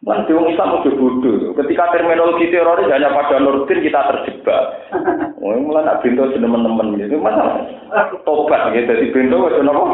Nanti 0.00 0.32
orang 0.32 0.48
Islam 0.48 0.80
udah 0.80 0.94
bodoh. 0.96 1.52
Ketika 1.60 1.92
terminologi 1.92 2.48
teroris 2.48 2.88
hanya 2.88 3.12
pada 3.12 3.36
Nurdin 3.36 3.84
kita 3.84 4.00
terjebak. 4.08 4.64
Oh, 5.40 5.56
mulai 5.56 5.88
nak 5.88 6.04
bintu 6.04 6.20
teman-teman 6.36 7.00
itu 7.00 7.16
mana? 7.16 7.64
Tobat 8.28 8.76
gitu. 8.76 8.92
Jadi 8.92 9.08
bintu 9.08 9.48
itu 9.48 9.64
apa? 9.64 9.84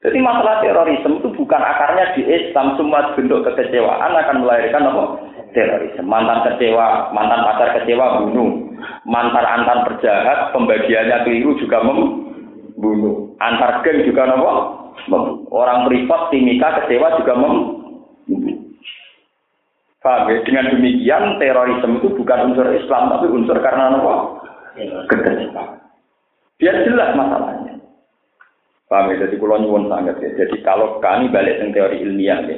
Jadi 0.00 0.18
masalah 0.24 0.64
terorisme 0.64 1.20
itu 1.20 1.28
bukan 1.36 1.60
akarnya 1.60 2.16
di 2.16 2.24
Islam. 2.24 2.80
Semua 2.80 3.12
bentuk 3.12 3.44
kekecewaan 3.44 4.08
akan 4.08 4.40
melahirkan 4.40 4.88
apa? 4.88 5.04
Terorisme. 5.52 6.08
Mantan 6.08 6.48
kecewa, 6.48 7.12
mantan 7.12 7.44
pacar 7.44 7.76
kecewa 7.76 8.24
bunuh. 8.24 8.72
Mantan 9.04 9.44
antar 9.44 9.84
perjahat, 9.84 10.56
pembagiannya 10.56 11.28
keliru 11.28 11.60
juga 11.60 11.84
membunuh. 11.84 13.36
Antar 13.36 13.84
geng 13.84 14.00
juga 14.08 14.32
apa? 14.32 14.85
Orang 15.52 15.86
privat 15.86 16.32
timika 16.34 16.82
kecewa 16.82 17.16
juga 17.20 17.34
mem. 17.38 17.56
Ya? 20.06 20.38
Dengan 20.46 20.70
demikian 20.70 21.42
terorisme 21.42 21.98
itu 21.98 22.14
bukan 22.14 22.54
unsur 22.54 22.70
Islam 22.70 23.10
tapi 23.10 23.26
unsur 23.26 23.58
karena 23.58 23.98
apa? 23.98 24.14
Kekecewaan. 25.10 25.82
Biar 26.56 26.76
jelas 26.86 27.10
masalahnya. 27.18 27.74
Paham 28.86 29.10
ya? 29.10 29.26
Jadi 29.26 29.34
kalau 29.42 29.58
nyuwun 29.58 29.90
sangat 29.90 30.16
ya. 30.22 30.30
Jadi 30.38 30.62
kalau 30.62 31.02
kami 31.02 31.26
balik 31.34 31.58
ke 31.58 31.74
teori 31.74 32.06
ilmiah 32.06 32.38
ya. 32.46 32.56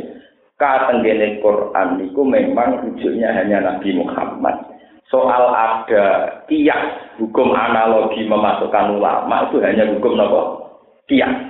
Katenggene 0.59 1.39
Quran 1.39 2.03
itu 2.03 2.21
memang 2.21 2.83
rujuknya 2.83 3.31
hanya 3.31 3.63
Nabi 3.63 3.95
Muhammad. 3.95 4.59
Soal 5.09 5.55
ada 5.57 6.05
kias 6.51 7.17
hukum 7.17 7.57
analogi 7.57 8.29
memasukkan 8.29 8.99
ulama 8.99 9.49
itu 9.49 9.57
hanya 9.65 9.89
hukum 9.89 10.21
apa? 10.21 10.43
Kias. 11.09 11.48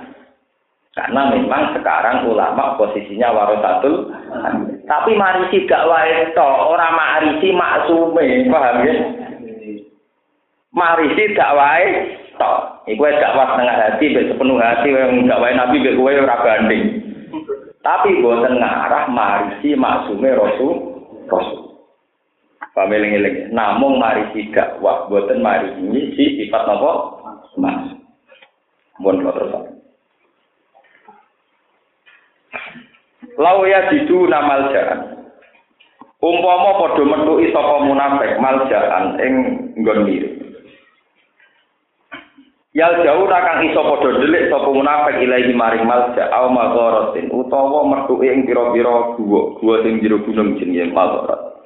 Karena 0.99 1.31
memang 1.31 1.79
sekarang 1.79 2.27
ulama 2.27 2.75
posisinya 2.75 3.31
warasatul 3.31 4.11
tapi 4.89 5.13
marisi 5.13 5.69
gak 5.69 5.85
wae 5.85 6.33
to, 6.33 6.49
ora 6.65 6.89
marisi 6.91 7.53
maksume, 7.53 8.49
paham 8.49 8.83
ya? 8.83 8.95
Marisi 10.73 11.23
gak 11.37 11.53
wae 11.53 11.87
to. 12.35 12.53
Iku 12.89 13.05
wis 13.05 13.21
gak 13.21 13.37
was 13.37 13.53
tengah 13.53 13.77
hati, 13.77 14.09
mek 14.09 14.27
sepenuh 14.33 14.57
hati 14.57 14.89
wong 14.89 15.29
gak 15.29 15.39
wae 15.39 15.53
nabi 15.53 15.77
mek 15.77 15.93
kowe 15.93 16.09
ora 16.09 16.41
banding. 16.41 16.85
Tapi 17.79 18.19
boten 18.19 18.59
ngarah 18.59 19.07
marisi 19.07 19.77
maksume 19.77 20.35
rasul. 20.35 20.73
Rasul. 21.29 21.79
Pameling-eling. 22.75 23.55
Namung 23.55 24.01
mari 24.01 24.25
sidak 24.35 24.83
wah 24.83 25.05
boten 25.05 25.39
mari 25.39 25.69
ini 25.79 26.17
si 26.17 26.43
sifat 26.43 26.65
napa? 26.65 26.91
Mas. 27.55 27.93
Mun 28.97 29.21
terus. 29.21 29.78
Lau 33.39 33.63
ya 33.67 33.87
didu 33.91 34.27
namal 34.27 34.71
jalan. 34.71 35.19
Umpama 36.19 36.75
padha 36.75 37.03
metuki 37.07 37.47
sapa 37.55 37.87
munafik 37.87 38.35
maljaan 38.43 39.15
ing 39.23 39.33
nggon. 39.79 40.03
Yal 42.75 43.01
jauh 43.07 43.23
kang 43.31 43.63
iso 43.63 43.79
padha 43.79 44.19
delik 44.19 44.51
sapa 44.51 44.67
munafik 44.67 45.23
ilahi 45.23 45.55
maring 45.55 45.87
malja 45.87 46.27
au 46.35 46.51
magharatin 46.51 47.31
utawa 47.31 47.87
metuki 47.87 48.27
ing 48.27 48.43
pira-pira 48.43 49.15
guwa, 49.15 49.55
guwa 49.63 49.75
sing 49.79 50.03
jero 50.03 50.19
gunung 50.27 50.59
jenenge 50.59 50.91
magharat. 50.91 51.63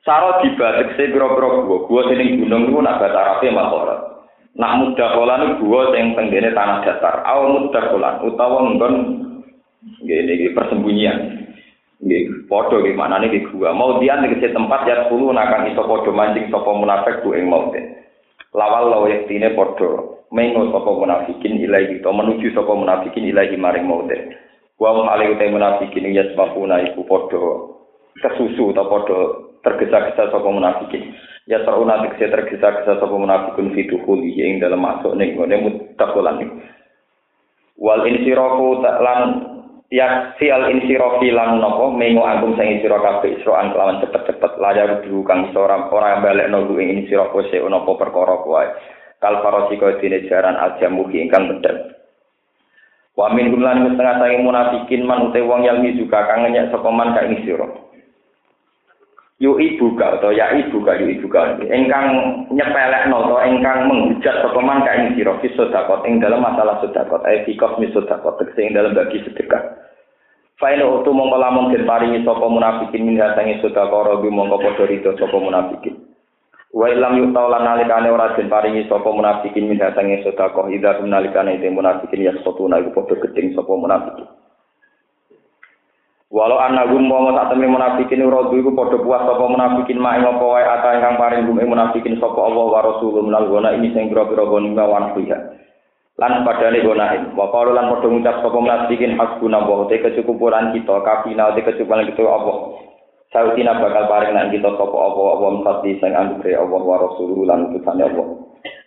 Saro 0.00 0.40
dibatek 0.40 0.96
se 0.96 1.12
pira-pira 1.12 1.68
guwa, 1.68 1.84
guwa 1.84 2.00
sing 2.08 2.40
gunung 2.40 2.72
niku 2.72 2.80
nak 2.80 3.04
bahasa 3.04 3.44
Arabe. 3.44 3.52
Nak 4.56 4.74
mudah 4.80 5.08
kolan 5.12 5.60
guwa 5.60 5.92
sing 5.92 6.16
tenggene 6.16 6.56
tanah 6.56 6.88
datar, 6.88 7.20
au 7.28 7.52
mudah 7.52 7.84
kolan 7.92 8.14
utawa 8.24 8.58
nggon 8.64 8.94
nggih 9.80 10.52
persembunyian. 10.52 11.18
Nggih, 12.00 12.48
padha 12.48 12.80
nggih 12.80 12.96
maknane 12.96 13.28
nggih 13.28 13.44
gua. 13.52 13.76
Mau 13.76 14.00
dian 14.00 14.24
ning 14.24 14.40
tempat 14.40 14.80
ya 14.88 15.08
10 15.12 15.36
nakang 15.36 15.68
iso 15.68 15.84
padha 15.84 16.10
mancing 16.12 16.48
sapa 16.48 16.70
munafik 16.72 17.20
ku 17.20 17.36
ing 17.36 17.44
maute. 17.44 17.80
Lawal 18.56 18.88
lawa 18.88 19.06
yektine 19.12 19.52
padha 19.52 20.16
mengo 20.32 20.72
sapa 20.72 20.90
munafikin 20.96 21.60
ilahi 21.60 22.00
to 22.00 22.08
menuju 22.08 22.56
sapa 22.56 22.72
munafikin 22.72 23.28
ilahi 23.28 23.56
maring 23.60 23.84
maute. 23.84 24.16
Wa 24.80 24.96
hum 24.96 25.12
alaihi 25.12 25.36
ta 25.36 25.52
munafikin 25.52 26.08
ya 26.08 26.24
sebabuna 26.32 26.80
iku 26.88 27.04
padha 27.04 27.44
kesusu 28.24 28.72
ta 28.72 28.80
padha 28.88 29.52
tergesa-gesa 29.60 30.32
sapa 30.32 30.48
munafikin. 30.48 31.12
Ya 31.44 31.60
saruna 31.68 32.00
tekse 32.08 32.32
tergesa-gesa 32.32 32.96
sapa 32.96 33.12
munafikun 33.12 33.76
fiduhuli 33.76 34.40
ing 34.40 34.56
dalam 34.56 34.80
masuk 34.80 35.12
ning 35.20 35.36
ngene 35.36 35.68
mutakolan. 35.68 36.64
Wal 37.76 38.08
insirafu 38.08 38.80
lan 38.80 39.20
ya 39.90 40.38
si 40.38 40.46
al 40.46 40.70
insirofi 40.70 41.34
lan 41.34 41.58
nopo 41.58 41.90
mengo 41.90 42.22
agung 42.22 42.54
sing 42.54 42.78
sira 42.78 43.02
kabeh 43.02 43.42
isroan 43.42 43.74
kelawan 43.74 43.98
cepet-cepet 43.98 44.62
layar 44.62 45.02
dulu 45.02 45.26
kang 45.26 45.50
iso 45.50 45.66
ora 45.66 45.90
balik 46.22 46.46
nunggu 46.46 46.78
ing 46.78 47.02
insirofo 47.02 47.42
se 47.50 47.58
nopo 47.58 47.98
perkara 47.98 48.38
kuwi 48.46 48.70
kal 49.18 49.42
farosi 49.42 49.74
kaya 49.76 49.98
dene 49.98 50.30
jaran 50.30 50.54
ajamuhi 50.54 51.26
ingkang 51.26 51.50
bedhek 51.50 51.98
wa 53.18 53.34
min 53.34 53.50
gumlan 53.50 53.90
setengah 53.90 54.16
sange 54.22 54.38
munafikin 54.46 55.02
man 55.02 55.26
ute 55.28 55.42
wong 55.42 55.66
yang 55.66 55.82
juga 55.82 56.22
kang 56.30 56.46
nyek 56.46 56.70
sapa 56.70 56.88
man 56.94 57.10
ka 57.10 57.26
ing 57.26 57.42
sira 57.42 57.66
yu 59.40 59.56
ibu 59.56 59.96
ka 59.96 60.20
atau 60.20 60.36
ya 60.36 60.52
ibu 60.52 60.84
ka 60.84 61.00
yu 61.00 61.16
ibu 61.16 61.26
ka 61.32 61.56
ingkang 61.64 62.06
nyepelekno 62.52 63.16
atau 63.24 63.40
ingkang 63.48 63.88
menghujat 63.88 64.36
sapa 64.44 64.60
man 64.60 64.84
ka 64.84 64.92
ing 65.00 65.16
sira 65.16 65.32
sedekah 65.40 66.04
ing 66.04 66.20
dalam 66.20 66.44
masalah 66.44 66.84
ai 67.24 67.40
fi 67.48 67.56
kosmi 67.56 67.88
sedekah 67.88 68.36
tegese 68.36 68.60
ing 68.60 68.76
dalam 68.76 68.92
bagi 68.92 69.24
sedekah 69.24 69.80
Fain 70.60 70.76
utu 70.84 71.08
mongko 71.16 71.40
lamun 71.40 71.72
den 71.72 71.88
paringi 71.88 72.20
sapa 72.20 72.44
munafikin 72.44 73.08
min 73.08 73.16
hasangi 73.16 73.64
sedekah 73.64 74.04
robi 74.04 74.28
mongko 74.28 74.60
padha 74.60 74.84
rida 74.84 75.16
sapa 75.16 75.40
munafikin. 75.40 75.96
Wa 76.76 76.84
ilam 76.92 77.16
yuta 77.16 77.48
lan 77.48 77.64
nalikane 77.64 78.12
ora 78.12 78.36
den 78.36 78.52
paringi 78.52 78.84
sapa 78.84 79.08
munafikin 79.08 79.72
min 79.72 79.80
hasangi 79.80 80.20
sedekah 80.20 80.68
idza 80.68 81.00
nalikane 81.00 81.56
te 81.64 81.72
munafikin 81.72 82.28
ya 82.28 82.36
satu 82.44 82.68
iku 82.68 82.92
padha 82.92 83.24
gedeng 83.24 83.56
sapa 83.56 83.72
munafikin. 83.72 84.28
Walau 86.30 86.62
anak 86.62 86.94
gum 86.94 87.10
mau 87.10 87.26
tak 87.34 87.50
temen 87.50 87.74
munafikin 87.74 88.22
rodu 88.22 88.54
iku 88.54 88.70
padha 88.70 89.02
puas 89.02 89.26
sapa 89.26 89.50
munafikin 89.50 89.98
mak 89.98 90.22
ing 90.22 90.30
apa 90.30 90.44
wae 90.46 90.62
ata 90.62 90.88
ingkang 90.94 91.18
paring 91.18 91.42
gum 91.42 91.58
munafikin 91.58 92.22
sapa 92.22 92.38
Allah 92.38 92.70
wa 92.70 92.80
rasulullah. 92.86 93.26
Minal 93.26 93.50
gona 93.50 93.74
ini 93.74 93.90
sing 93.90 94.06
pira-pira 94.14 94.46
goni 94.46 94.70
wan 94.70 95.10
lan 96.22 96.32
padane 96.46 96.86
gonae 96.86 97.34
wa 97.34 97.50
qalu 97.50 97.74
lan 97.74 97.90
padha 97.90 98.06
ngucap 98.06 98.36
sapa 98.46 98.58
munafikin 98.62 99.18
hasbuna 99.18 99.58
wa 99.58 99.90
te 99.90 99.98
kecukupan 99.98 100.70
kita 100.70 101.02
kafina 101.02 101.50
te 101.50 101.66
kecukupan 101.66 102.06
kita 102.14 102.22
apa 102.22 102.52
Sautina 103.34 103.78
bakal 103.82 104.06
paring 104.06 104.30
nang 104.30 104.54
kita 104.54 104.70
sapa 104.70 104.96
apa 105.10 105.22
apa 105.34 105.46
mesti 105.50 105.98
sing 105.98 106.14
anggere 106.14 106.54
Allah 106.54 106.78
wa 106.78 107.10
rasulullah 107.10 107.58
lan 107.58 107.74
utusane 107.74 108.06
Allah. 108.06 108.26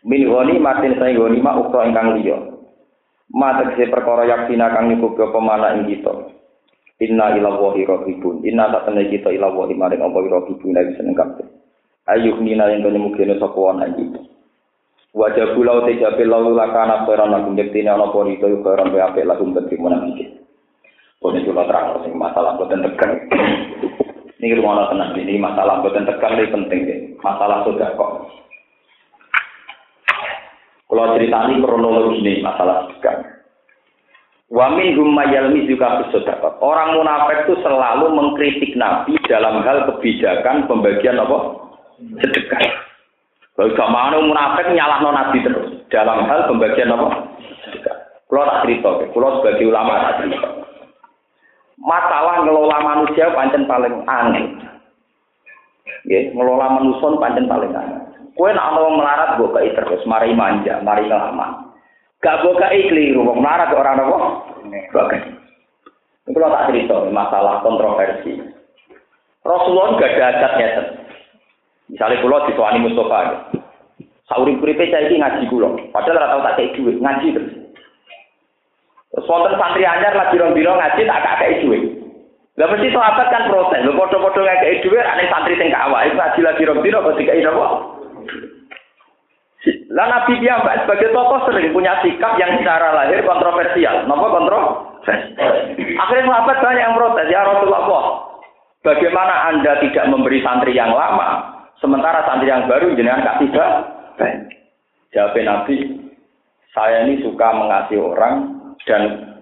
Min 0.08 0.32
goni 0.32 0.64
matin 0.64 0.96
sing 0.96 1.20
goni 1.20 1.44
mak 1.44 1.60
ukra 1.60 1.91
ingkang 1.91 2.24
liya. 2.24 2.39
Ma 3.36 3.60
tegese 3.60 3.91
perkara 3.91 4.24
yaksina 4.32 4.72
kang 4.72 4.88
nyukup 4.88 5.20
apa 5.20 5.39
mana 5.44 5.76
ing 5.76 5.91
kita 5.91 6.39
inna 7.02 7.34
ila 7.39 7.58
wahi 7.58 7.88
rahibun 7.88 8.44
inna 8.46 8.70
tak 8.70 8.86
tenan 8.91 9.10
kita 9.10 9.34
ila 9.34 9.50
wahi 9.50 9.74
maring 9.74 10.04
apa 10.04 10.18
rahibun 10.22 10.70
lagi 10.76 10.94
seneng 11.00 11.18
kabeh 11.18 11.48
ayuh 12.12 12.38
nina 12.44 12.70
yang 12.70 12.86
kene 13.16 13.39
sapa 13.39 13.62
ana 13.72 13.89
iki 13.89 14.34
Wajah 15.14 15.54
pulau 15.54 15.86
te 15.86 16.02
jabe 16.02 16.26
lalu 16.26 16.58
lakana 16.58 17.06
peran 17.06 17.30
lagu 17.30 17.54
nyektine 17.54 17.86
ana 17.86 18.10
pori 18.10 18.34
itu 18.34 18.50
peran 18.66 18.89
apik 18.89 19.30
lagu 19.30 19.46
bagi 19.54 19.78
munafik. 19.78 20.41
Pone 21.22 21.38
kula 21.46 21.70
terang 21.70 22.02
sing 22.02 22.18
masalah 22.18 22.58
boten 22.58 22.82
tekan. 22.82 23.30
Niki 24.41 24.58
rumono 24.58 24.89
tenan 24.89 25.14
ini 25.14 25.38
masalah 25.38 25.86
boten 25.86 26.10
tekan 26.10 26.34
iki 26.34 26.50
penting 26.50 26.82
ya. 26.89 26.98
Masalah 27.22 27.62
sudah 27.62 27.94
kok. 27.94 28.12
Kalau 30.89 31.14
ceritani 31.14 31.62
kronologi 31.62 32.18
ini 32.26 32.34
masalah 32.41 32.89
tekan. 32.89 33.32
Wa 34.54 34.70
minhum 34.78 35.18
juga 35.66 36.06
sedekah. 36.14 36.62
Orang 36.62 37.01
munafik 37.01 37.49
itu 37.49 37.58
selalu 37.66 38.14
mengkritik 38.14 38.78
Nabi 38.78 39.18
dalam 39.26 39.66
hal 39.66 39.89
kebijakan 39.89 40.70
pembagian 40.70 41.18
apa? 41.18 41.58
Sedekah. 42.22 42.62
Kalau 43.58 43.89
mana 43.89 44.18
munafik 44.22 44.70
nyalahno 44.74 45.14
nabi 45.14 45.41
terus 45.45 45.74
dalam 45.89 46.26
hal 46.30 46.49
pembagian 46.49 46.93
apa? 46.93 47.34
Kalau 48.30 48.49
tak 48.49 48.62
cerita, 48.66 48.89
kalau 49.14 49.41
sebagai 49.41 49.70
ulama 49.70 49.93
tak 50.10 50.16
cerita. 50.26 50.49
Masalah 51.78 52.45
ngelola 52.45 52.78
manusia 52.82 53.30
pancen 53.34 53.70
paling 53.70 54.06
aneh. 54.10 54.45
Ya, 56.10 56.34
ngelola 56.34 56.82
manusia 56.82 57.14
pancen 57.22 57.45
paling 57.45 57.74
aneh. 57.78 58.01
Kue 58.34 58.49
nak 58.54 58.74
mau 58.74 58.89
melarat 58.89 59.38
gue 59.38 59.70
terus, 59.78 60.01
mari 60.10 60.34
manja, 60.34 60.82
mari 60.82 61.06
ngelama. 61.06 61.72
Gak 62.24 62.39
gue 62.39 62.55
kai 62.55 62.88
keliru, 62.88 63.28
mau 63.28 63.36
melarat 63.36 63.76
orang 63.76 63.99
apa? 63.99 64.17
Bagai. 64.95 65.21
Ini 66.24 66.32
kalau 66.32 66.55
tak 66.55 66.71
cerita, 66.71 66.95
masalah 67.11 67.59
kontroversi. 67.67 68.39
Rasulullah 69.43 69.99
gak 69.99 70.15
ada 70.15 70.26
adatnya. 70.32 70.69
Misalnya 71.91 72.24
kulo 72.24 72.47
disuani 72.47 72.80
Mustafa. 72.80 73.51
Sauri 74.32 74.55
kuripe 74.55 74.88
saya 74.88 75.11
ini 75.11 75.19
ngaji 75.19 75.51
kulo. 75.51 75.76
Padahal 75.91 76.24
rata 76.24 76.47
tak 76.47 76.63
kayak 76.63 76.80
duit 76.80 76.95
ngaji 77.03 77.28
terus. 77.36 77.53
Terus 79.11 79.28
wonten 79.28 79.59
santri 79.59 79.84
anyar 79.84 80.15
lagi 80.15 80.39
biro 80.39 80.74
ngaji 80.80 81.01
tak 81.03 81.24
kayak 81.43 81.59
duit. 81.59 81.84
Lah 82.55 82.71
mesti 82.71 82.88
sahabat 82.88 83.28
kan 83.30 83.51
protes. 83.51 83.84
Lho 83.84 83.99
padha-padha 83.99 84.41
ngekeki 84.47 84.88
dhuwit 84.88 85.03
ane 85.03 85.28
santri 85.28 85.59
sing 85.59 85.76
kawak 85.76 86.07
iku 86.07 86.15
ngaji 86.15 86.39
lagi 86.39 86.63
biro 86.88 86.99
kok 87.03 87.17
dikai 87.19 87.43
napa? 87.43 87.93
Lah 89.91 90.05
Nabi 90.07 90.39
dia 90.39 90.61
mbak 90.61 90.86
sebagai 90.86 91.11
tokoh 91.11 91.43
sering 91.49 91.73
punya 91.75 91.99
sikap 91.99 92.39
yang 92.39 92.55
secara 92.61 92.95
lahir 92.95 93.19
kontroversial. 93.27 94.07
Napa 94.07 94.27
kontroversial? 94.31 94.93
Akhirnya 95.99 96.27
sahabat 96.31 96.57
banyak 96.63 96.84
yang 96.84 96.95
protes 96.95 97.27
ya 97.27 97.41
Rasulullah. 97.43 98.05
Bagaimana 98.84 99.51
Anda 99.51 99.79
tidak 99.79 100.05
memberi 100.11 100.43
santri 100.43 100.75
yang 100.75 100.91
lama, 100.91 101.53
Sementara 101.84 102.23
santri 102.23 102.47
yang 102.47 102.63
baru 102.71 102.95
jenengan 102.95 103.27
gak 103.27 103.43
tidak 103.43 103.69
baik. 104.15 104.39
Jawab 105.11 105.36
Nabi, 105.36 105.75
saya 106.71 107.03
ini 107.03 107.19
suka 107.19 107.47
mengasihi 107.51 107.99
orang 107.99 108.36
dan 108.88 109.36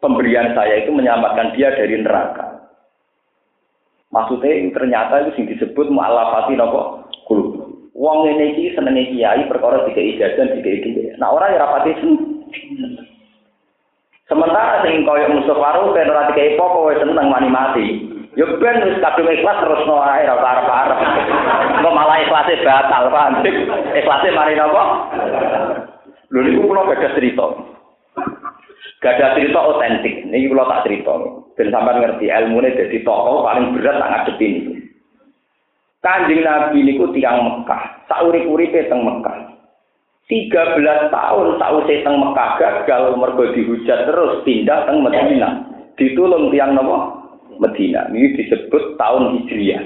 pemberian 0.00 0.56
saya 0.56 0.80
itu 0.80 0.90
menyelamatkan 0.96 1.52
dia 1.52 1.76
dari 1.76 2.00
neraka. 2.00 2.72
Maksudnya 4.08 4.72
ternyata 4.72 5.28
itu 5.28 5.44
yang 5.44 5.46
disebut 5.52 5.86
mu'alafati 5.92 6.56
nopo. 6.56 7.03
Wong 7.94 8.26
ini 8.26 8.58
iki 8.58 8.74
senenge 8.74 9.14
kiai 9.14 9.46
perkara 9.46 9.86
tiga 9.86 10.02
ijazah 10.02 10.50
tiga 10.58 10.70
iki. 10.70 11.14
Nah 11.14 11.30
orang 11.30 11.54
yang 11.54 11.62
rapati 11.62 11.94
Sementara 14.24 14.80
sing 14.82 15.04
koyo 15.04 15.30
musuh 15.30 15.54
waru 15.54 15.92
ben 15.92 16.08
ora 16.08 16.32
dikai 16.32 16.56
pokok 16.56 16.96
seneng 16.96 17.28
mani 17.28 17.48
mati. 17.52 17.86
Yo 18.34 18.56
ben 18.58 18.82
wis 18.82 18.98
kadung 18.98 19.30
ikhlas 19.30 19.62
terus 19.62 19.84
no 19.86 20.00
ae 20.00 20.26
ora 20.26 20.58
arep-arep. 20.58 20.98
Kok 21.84 21.94
malah 21.94 22.18
ikhlase 22.24 22.58
batal, 22.64 23.12
Pak. 23.12 23.46
Ikhlase 23.94 24.28
mari 24.34 24.58
napa? 24.58 24.82
Lho 26.32 26.40
niku 26.40 26.66
kula 26.66 26.88
gadah 26.88 27.14
cerita. 27.14 27.46
Gadah 29.04 29.28
cerita 29.38 29.60
otentik. 29.60 30.24
Niki 30.26 30.50
kula 30.50 30.66
tak 30.66 30.88
cerita. 30.88 31.14
Ben 31.54 31.70
sampean 31.70 32.02
ngerti 32.02 32.26
ilmune 32.32 32.74
dadi 32.74 33.04
tokoh 33.04 33.44
paling 33.44 33.76
berat 33.76 34.02
tak 34.02 34.10
ngadepi 34.10 34.46
niku. 34.50 34.72
Kanjeng 36.04 36.44
Nabi 36.44 36.84
niku 36.84 37.08
tiang 37.16 37.40
Mekah, 37.40 38.04
saurip-uripe 38.12 38.92
teng 38.92 39.08
Mekah. 39.08 39.56
13 40.28 41.08
tahun 41.08 41.46
sausé 41.56 42.04
teng 42.04 42.20
Mekah 42.20 42.60
gagal 42.60 43.16
mergo 43.16 43.48
dihujat 43.56 44.04
terus 44.04 44.44
pindah 44.44 44.84
teng 44.84 45.00
Madinah. 45.00 45.64
Ditulung 45.96 46.52
tiang 46.52 46.76
napa? 46.76 47.24
Medina. 47.56 48.04
Ini 48.12 48.36
disebut 48.36 49.00
tahun 49.00 49.40
Hijriah. 49.40 49.82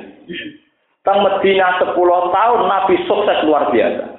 Teng 1.07 1.19
Medina 1.23 1.79
10 1.87 1.95
tahun 2.35 2.61
Nabi 2.67 2.95
sukses 3.07 3.39
luar 3.47 3.71
biasa. 3.71 4.19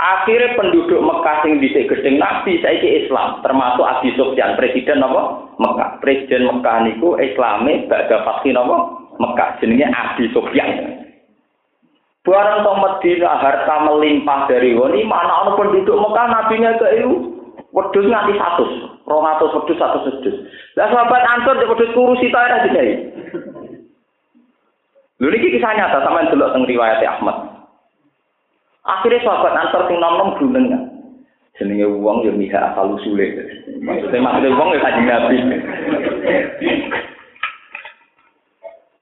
Akhirnya 0.00 0.56
penduduk 0.56 1.04
Mekah 1.04 1.44
sing 1.44 1.60
dhisik 1.60 1.92
gedeng 1.92 2.16
Nabi 2.16 2.56
saiki 2.64 3.04
Islam, 3.04 3.44
termasuk 3.44 3.84
Abi 3.84 4.16
Sufyan, 4.16 4.56
presiden 4.56 5.04
apa? 5.04 5.52
Mekah. 5.60 6.00
Presiden 6.00 6.48
Mekah 6.48 6.88
niku 6.88 7.20
Islame 7.20 7.84
badha 7.84 8.24
vaksin 8.24 8.56
apa? 8.56 8.99
Mekah 9.20 9.60
jenenge 9.60 9.86
Abi 9.92 10.24
Sufyan. 10.32 10.96
Barang 12.24 12.64
to 12.64 12.72
Medina 12.76 13.36
harta 13.40 13.76
melimpah 13.84 14.48
dari 14.48 14.76
woni 14.76 15.04
mana 15.04 15.44
ana 15.44 15.56
penduduk 15.56 15.96
Mekah 15.96 16.26
nabinya 16.28 16.76
ke 16.76 16.86
itu 17.00 17.16
wedhus 17.72 18.08
nganti 18.08 18.36
100, 18.36 19.08
200 19.08 19.56
wedhus 19.56 19.80
100 19.80 20.08
wedhus. 20.08 20.36
Lah 20.76 20.88
sahabat 20.88 21.22
Ansor 21.36 21.60
di 21.60 21.68
wedhus 21.68 21.92
kurusi 21.96 22.32
ta 22.32 22.44
ora 22.44 22.64
dikai. 22.64 22.92
Lho 25.20 25.28
niki 25.28 25.52
kisah 25.52 25.72
nyata 25.76 26.00
sampean 26.00 26.32
delok 26.32 26.52
teng 26.56 26.64
riwayat 26.64 27.04
Ahmad. 27.04 27.36
Akhirnya 28.88 29.24
sahabat 29.24 29.52
Ansor 29.56 29.82
sing 29.88 29.96
nom-nom 30.00 30.36
gunung 30.40 30.66
kan. 30.72 30.82
Jenenge 31.60 31.88
wong 31.88 32.24
ya 32.24 32.32
miha 32.32 32.72
asal 32.72 32.96
usule. 32.96 33.36
Maksudnya 33.84 34.24
maksudnya 34.24 34.56
wong 34.56 34.68
ya 34.72 34.80
kanjeng 34.80 35.06
Nabi. 35.08 35.36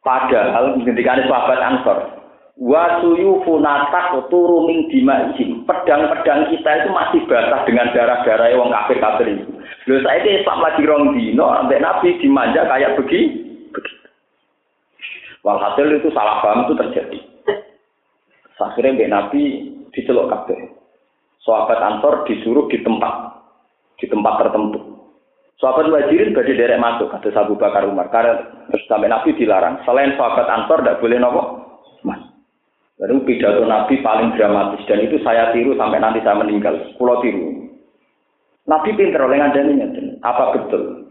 Padahal 0.08 0.80
ketika 0.88 1.20
sahabat 1.28 1.60
Ansor, 1.60 1.98
wa 2.56 3.04
suyufu 3.04 3.60
natak 3.60 4.16
turu 4.32 4.64
min 4.64 4.88
dima'ihim. 4.88 5.68
Pedang-pedang 5.68 6.48
kita 6.48 6.70
itu 6.80 6.88
masih 6.96 7.20
basah 7.28 7.60
dengan 7.68 7.92
darah-darah 7.92 8.56
wong 8.56 8.72
kafir-kafir 8.72 9.36
itu. 9.36 9.52
Lho 9.84 10.00
saya 10.00 10.24
ini 10.24 10.40
Islam 10.40 10.64
lagi 10.64 10.82
rong 10.88 11.12
dino, 11.12 11.44
sampai 11.44 11.84
Nabi 11.84 12.08
dimanja 12.24 12.64
kayak 12.64 12.96
begini. 12.96 13.36
Walhasil 15.44 15.86
itu 15.92 16.08
salah 16.16 16.40
paham 16.40 16.64
itu 16.64 16.74
terjadi. 16.80 17.18
Akhirnya 18.58 18.96
Mbak 18.96 19.12
Nabi 19.12 19.42
dicelok 19.92 20.32
kabeh. 20.32 20.72
Sahabat 21.44 21.78
Ansor 21.84 22.24
disuruh 22.24 22.64
di 22.72 22.80
tempat 22.80 23.44
di 24.00 24.08
tempat 24.08 24.40
tertentu. 24.40 24.97
Sahabat 25.58 25.90
Muhajirin 25.90 26.38
badhe 26.38 26.54
derek 26.54 26.78
masuk 26.78 27.10
kata 27.10 27.34
Abu 27.34 27.58
Bakar 27.58 27.82
Umar 27.82 28.06
karena 28.14 28.46
sampai 28.86 29.10
Nabi 29.10 29.34
dilarang. 29.34 29.82
Selain 29.82 30.14
sahabat 30.14 30.46
Ansor 30.46 30.86
tidak 30.86 31.02
boleh 31.02 31.18
nopo 31.18 31.42
mas. 32.06 32.22
Lalu 33.02 33.26
pidato 33.26 33.66
Nabi 33.66 33.98
paling 33.98 34.38
dramatis 34.38 34.86
dan 34.86 35.02
itu 35.02 35.18
saya 35.26 35.50
tiru 35.50 35.74
sampai 35.74 35.98
nanti 35.98 36.22
saya 36.22 36.38
meninggal. 36.38 36.78
Pulau 36.94 37.18
tiru. 37.18 37.74
Nabi 38.70 38.94
pinter 38.94 39.18
oleh 39.18 39.42
ngandani 39.42 39.82
Apa 40.22 40.54
betul? 40.54 41.08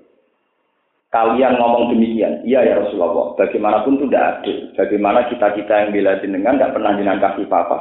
kalian 1.07 1.55
ngomong 1.55 1.95
demikian. 1.95 2.43
Iya 2.43 2.67
ya 2.67 2.73
Rasulullah. 2.83 3.33
Bagaimanapun 3.39 3.95
itu 3.97 4.05
tidak 4.11 4.43
adil. 4.43 4.57
Bagaimana 4.75 5.19
kita-kita 5.31 5.73
yang 5.73 5.89
bela 5.95 6.19
jenengan 6.19 6.55
tidak 6.59 6.73
pernah 6.75 6.91
jenengan 6.99 7.23
kasih 7.23 7.45
apa-apa. 7.47 7.77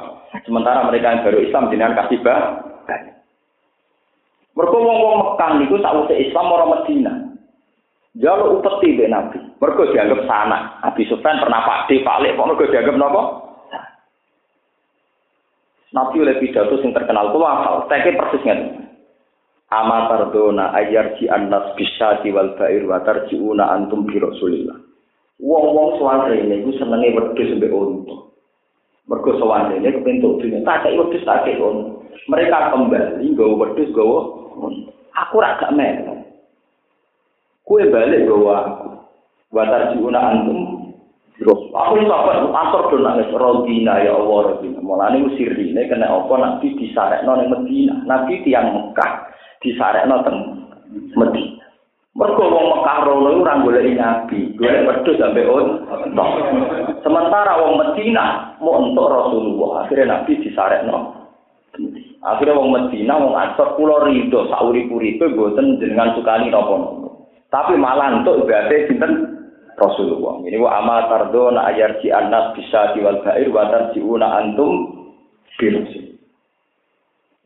Sementara 0.46 0.86
mereka 0.86 1.10
yang 1.10 1.22
baru 1.26 1.38
Islam 1.42 1.68
jenengan 1.68 1.98
kasih 1.98 2.18
banyak. 2.22 3.15
Mereka 4.56 4.72
ngomong 4.72 5.14
Mekah 5.20 5.50
itu 5.60 5.76
sausé 5.84 6.14
Islam 6.16 6.48
orang 6.48 6.72
Medina. 6.80 7.12
Jalur 8.16 8.64
upeti 8.64 8.96
be 8.96 9.04
Nabi. 9.04 9.36
Mereka 9.60 9.92
dianggap 9.92 10.24
sana. 10.24 10.80
Nabi 10.80 11.04
Sufyan 11.04 11.44
pernah 11.44 11.60
pakde, 11.68 12.00
palik, 12.00 12.32
kok 12.32 12.48
mereka 12.48 12.72
dianggap 12.72 12.96
nopo? 12.96 13.22
Nabi 15.92 16.24
oleh 16.24 16.40
pidato 16.40 16.80
sing 16.80 16.96
terkenal 16.96 17.36
kulo 17.36 17.44
asal, 17.44 17.84
teke 17.92 18.16
persis 18.16 18.44
Ama 19.66 20.06
tardona 20.06 20.70
ayar 20.78 21.18
ji 21.18 21.26
annas 21.26 21.74
bisati 21.74 22.30
wal 22.30 22.54
bair 22.54 22.86
wa 22.86 23.02
tarjiuna 23.02 23.66
antum 23.74 24.06
bi 24.06 24.14
rasulillah. 24.14 24.78
Wong-wong 25.42 25.98
suwarene 25.98 26.62
iku 26.62 26.70
senenge 26.78 27.12
wedhus 27.18 27.50
mbek 27.58 27.74
unta. 27.74 28.30
Mergo 29.10 29.30
suwarene 29.42 29.90
kepentuk 29.90 30.38
dunya 30.38 30.62
tak 30.62 30.86
kei 30.86 30.94
wedhus 30.94 31.26
tak. 31.26 31.50
Mereka 32.30 32.72
kembali 32.72 33.26
nggawa 33.34 33.74
nggawa 33.74 34.45
Aku 35.16 35.34
ra 35.40 35.56
gak 35.60 35.72
melu. 35.72 36.24
Kue 37.66 37.88
balik 37.88 38.24
nggawa 38.24 38.54
aku. 38.62 38.88
Wa 39.50 39.64
tarjiuna 39.66 40.20
antum 40.20 40.76
Terus 41.36 41.68
aku 41.76 42.00
ini 42.00 42.08
sahabat 42.08 42.48
pastor 42.48 42.82
do 42.88 42.96
nangis 43.04 43.28
rodina 43.36 44.00
ya 44.00 44.16
Allah 44.16 44.56
rodina. 44.56 44.80
Mulane 44.80 45.20
usirine 45.28 45.84
kena 45.84 46.08
apa 46.08 46.32
nabi 46.32 46.72
disarekno 46.80 47.32
ning 47.36 47.52
Medina. 47.52 47.94
Nabi 48.08 48.40
tiang 48.40 48.72
Mekah 48.72 49.12
disarekno 49.60 50.16
teng 50.24 50.36
Medina. 51.12 51.64
Mergo 52.16 52.48
wong 52.48 52.66
Mekah 52.72 52.98
rono 53.04 53.28
ora 53.44 53.60
golek 53.60 53.84
nabi, 53.92 54.56
golek 54.56 54.88
wedhus 54.88 55.20
sampe 55.20 55.44
on. 55.44 55.84
Sementara 57.04 57.60
wong 57.60 57.84
Medina 57.84 58.56
mau 58.56 58.80
entuk 58.80 59.04
Rasulullah, 59.04 59.84
akhirnya 59.84 60.16
nabi 60.16 60.40
disarekno. 60.40 61.15
Akhirnya 62.26 62.58
wong 62.58 62.74
Medina 62.74 63.20
wong 63.20 63.38
Ansor 63.38 63.78
kula 63.78 64.08
rido 64.08 64.50
sauri-uripe 64.50 65.30
mboten 65.30 65.78
jenengan 65.78 66.16
sukani 66.18 66.50
napa-napa. 66.50 67.06
Tapi 67.52 67.78
malah 67.78 68.18
entuk 68.18 68.42
berarti 68.44 68.90
sinten 68.90 69.36
Rasulullah. 69.76 70.40
Ini 70.42 70.56
wa 70.56 70.80
amal 70.80 71.06
tardo 71.06 71.52
na 71.52 71.68
ayar 71.68 72.00
ji 72.00 72.08
anas 72.08 72.56
bisa 72.56 72.96
diwal 72.96 73.20
bair 73.20 73.46
wa 73.52 73.68
tarjiuna 73.68 74.26
antum 74.40 74.72
birusi. 75.60 76.16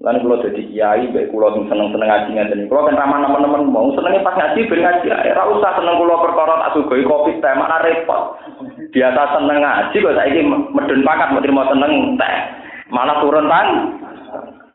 Lan 0.01 0.17
kula 0.25 0.41
dadi 0.41 0.65
kiai, 0.73 1.13
baik 1.13 1.29
kula 1.29 1.53
sing 1.53 1.69
seneng-seneng 1.69 2.09
ngaji 2.09 2.31
ngaten. 2.33 2.61
Kula 2.73 2.89
kan 2.89 2.97
ramah 2.97 3.21
teman-teman 3.21 3.69
mau 3.69 3.93
senenge 3.93 4.25
pas 4.25 4.33
ngaji 4.33 4.65
ben 4.65 4.81
ngaji 4.81 5.07
ora 5.13 5.45
usah 5.53 5.71
seneng 5.77 6.01
kula 6.01 6.25
perkara 6.25 6.55
tak 6.57 6.73
sugoi 6.73 7.05
kopi 7.05 7.37
teh 7.37 7.53
mana 7.53 7.85
repot. 7.85 8.41
Biasa 8.97 9.23
seneng 9.37 9.61
ngaji 9.61 9.97
kok 10.01 10.17
saiki 10.17 10.41
medun 10.49 11.05
pakat 11.05 11.29
mau 11.37 11.45
terima 11.45 11.69
seneng 11.69 12.17
teh. 12.17 12.37
Malah 12.89 13.17
turun 13.21 13.45
tan. 13.45 13.69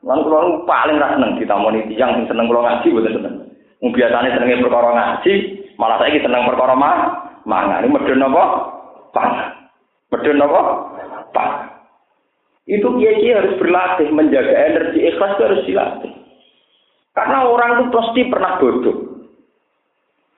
Lan 0.05 0.21
kula 0.21 0.69
paling 0.69 1.01
ra 1.01 1.17
seneng 1.17 1.41
ditamoni 1.41 1.89
tiyang 1.89 2.21
sing 2.21 2.25
seneng 2.29 2.45
kula 2.45 2.61
ngaji 2.61 2.93
mboten 2.93 3.15
seneng. 3.17 3.35
Wong 3.81 3.89
biasane 3.89 4.29
senenge 4.37 4.61
perkara 4.61 4.89
ngaji, 4.93 5.31
malah 5.81 5.97
saiki 5.97 6.21
seneng 6.21 6.45
perkara 6.45 6.77
mah 6.77 6.95
mangan. 7.49 7.89
Medun 7.89 8.25
apa? 8.29 8.43
Pangan. 9.09 9.49
Medun 10.13 10.45
apa? 10.45 10.61
Pangan. 11.33 11.65
Itu 12.69 12.97
kiai 13.01 13.33
harus 13.33 13.57
berlatih 13.57 14.09
menjaga 14.13 14.53
energi 14.53 15.09
ikhlas 15.09 15.37
itu 15.37 15.43
harus 15.45 15.65
dilatih. 15.65 16.13
Karena 17.17 17.49
orang 17.49 17.71
itu 17.81 17.85
pasti 17.89 18.21
pernah 18.29 18.61
bodoh. 18.61 18.97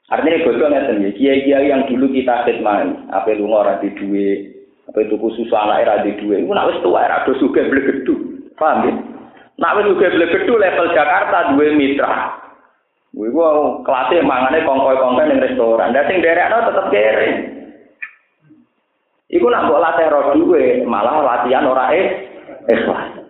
Artinya 0.07 0.43
bodoh 0.47 0.67
nggak 0.71 0.95
ya. 0.95 1.09
Kiai-kiai 1.11 1.67
yang 1.67 1.83
dulu 1.91 2.07
kita 2.15 2.47
khidmati, 2.47 3.11
apa 3.11 3.35
lu 3.35 3.51
ngora 3.51 3.83
di 3.83 3.91
duit, 3.99 4.39
apa 4.87 5.03
itu 5.03 5.19
khusus 5.19 5.51
anak 5.51 5.83
era 5.83 5.95
di 6.07 6.15
duit, 6.23 6.47
itu 6.47 6.51
nak 6.51 6.71
wis 6.71 6.79
tua 6.79 7.03
era 7.03 7.27
dosu 7.27 7.51
beli 7.51 7.83
gedu, 7.83 8.15
paham 8.55 8.87
ya? 8.87 8.93
Nak 9.57 9.73
wis 9.81 9.89
juga 9.89 10.13
beli 10.13 10.29
gedu 10.29 10.53
level 10.61 10.93
Jakarta 10.93 11.57
dua 11.57 11.73
mitra. 11.73 12.37
Gue 13.17 13.33
gua 13.33 13.81
kelasnya 13.81 14.21
mangane 14.21 14.61
kongkoi-kongkoi 14.61 15.33
di 15.33 15.41
restoran. 15.41 15.89
Dan 15.89 16.05
sing 16.05 16.21
derek 16.21 16.53
tetap 16.53 16.85
kere. 16.93 17.29
Iku 19.27 19.49
nak 19.49 19.67
mbok 19.67 19.81
latih 19.83 20.07
roh 20.07 20.37
duwe, 20.39 20.85
malah 20.87 21.19
latihan 21.19 21.67
ora 21.67 21.91
eh 21.91 22.05
ikhlas. 22.69 23.27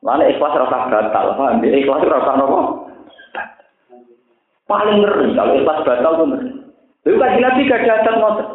Mana 0.00 0.24
ikhlas 0.30 0.56
rasa 0.56 0.88
batal, 0.88 1.36
paham? 1.36 1.60
Ikhlas 1.60 2.06
rasa 2.06 2.32
nopo? 2.38 2.88
Paling 4.70 5.04
ngeri 5.04 5.34
kalau 5.34 5.52
ikhlas 5.58 5.84
batal 5.84 6.12
tuh 6.16 6.26
ngeri. 6.30 6.48
Lalu 7.06 7.16
kan 7.22 7.38
Nabi 7.38 7.70
gak 7.70 7.84
datang 7.86 8.16
ngotot. 8.18 8.48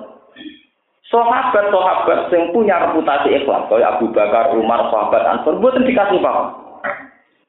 Sahabat-sahabat 1.12 2.32
yang 2.32 2.56
punya 2.56 2.80
reputasi 2.88 3.36
ikhlas, 3.36 3.68
kayak 3.68 4.00
Abu 4.00 4.16
Bakar, 4.16 4.56
Umar, 4.56 4.88
sahabat 4.88 5.24
Ansor, 5.28 5.60
buatan 5.60 5.84
dikasih 5.84 6.24
paham. 6.24 6.61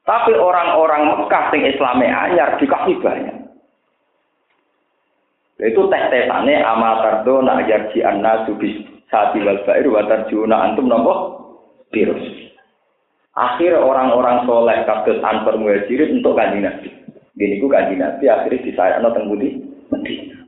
Tapi 0.03 0.35
orang-orang 0.35 1.15
Mekah 1.15 1.55
yang 1.55 1.63
Islamnya 1.71 2.11
anyar 2.11 2.49
dikasih 2.59 2.99
banyak. 2.99 3.37
Itu 5.63 5.87
tes-tesannya 5.87 6.59
amatardo 6.59 7.39
nak 7.39 7.63
yarji 7.63 8.03
anna 8.03 8.43
subis 8.43 8.83
saati 9.07 9.39
wal 9.39 9.63
bair 9.63 9.87
wa 9.87 10.03
tarjuna 10.03 10.59
antum 10.59 10.91
nopo 10.91 11.13
virus. 11.95 12.19
Akhir 13.33 13.79
orang-orang 13.79 14.43
soleh 14.43 14.83
kados 14.83 15.23
antar 15.23 15.55
muhajirin 15.55 16.19
untuk 16.19 16.35
kanjeng 16.35 16.67
Nabi. 16.67 16.91
Gini 17.39 17.63
ku 17.63 17.71
kanjeng 17.71 18.03
Nabi 18.03 18.27
akhirnya 18.27 18.65
disayakno 18.65 19.09
teng 19.15 19.31
budi. 19.31 19.63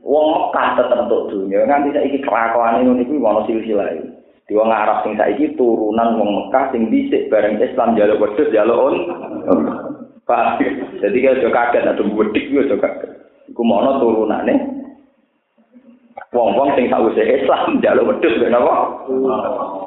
Wong 0.04 0.26
Mekah 0.36 0.68
tetep 0.78 0.98
untuk 1.08 1.32
dunia. 1.32 1.66
Nganti 1.66 1.96
saiki 1.96 2.18
kelakuan 2.22 2.84
ini 2.84 3.02
niku 3.02 3.18
ono 3.18 3.42
silsilah. 3.48 4.15
Di 4.46 4.54
wong 4.54 4.70
Arab 4.70 5.02
sing 5.02 5.18
saiki 5.18 5.58
turunan 5.58 6.22
wong 6.22 6.30
Mekah 6.30 6.70
sing 6.70 6.86
dhisik 6.86 7.26
bareng 7.26 7.58
Islam 7.58 7.98
jaluk 7.98 8.22
wedhus 8.22 8.54
jaluk 8.54 8.78
on. 8.78 8.96
Pak, 10.26 10.58
jadi 10.98 11.18
kalau 11.22 11.54
kaget 11.54 11.86
atau 11.86 12.06
budik 12.10 12.50
juga 12.50 12.78
kaget. 12.78 13.10
Iku 13.50 13.62
mono 13.62 14.02
turunane 14.02 14.76
Wong-wong 16.34 16.76
sing 16.76 16.92
sakwise 16.92 17.22
Islam 17.22 17.80
njaluk 17.80 18.12
wedhus 18.12 18.38
ben 18.38 18.54
apa? 18.54 18.74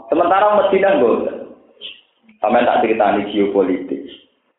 Sementara 0.10 0.58
Medina 0.58 0.98
mboten. 0.98 1.36
Sampai 2.40 2.64
tak 2.64 2.82
ceritani 2.82 3.28
geopolitik. 3.30 4.00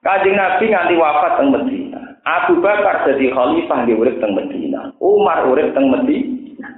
Kanjeng 0.00 0.36
Nabi 0.36 0.68
nganti 0.68 0.94
wafat 0.96 1.32
teng 1.40 1.48
Medina. 1.52 2.00
Abu 2.24 2.60
Bakar 2.60 3.08
jadi 3.08 3.32
khalifah 3.32 3.88
di 3.88 3.92
urip 3.96 4.20
teng 4.20 4.36
Medina. 4.36 4.92
Umar 5.00 5.48
urip 5.48 5.72
teng 5.72 5.88
Medina. 5.88 6.68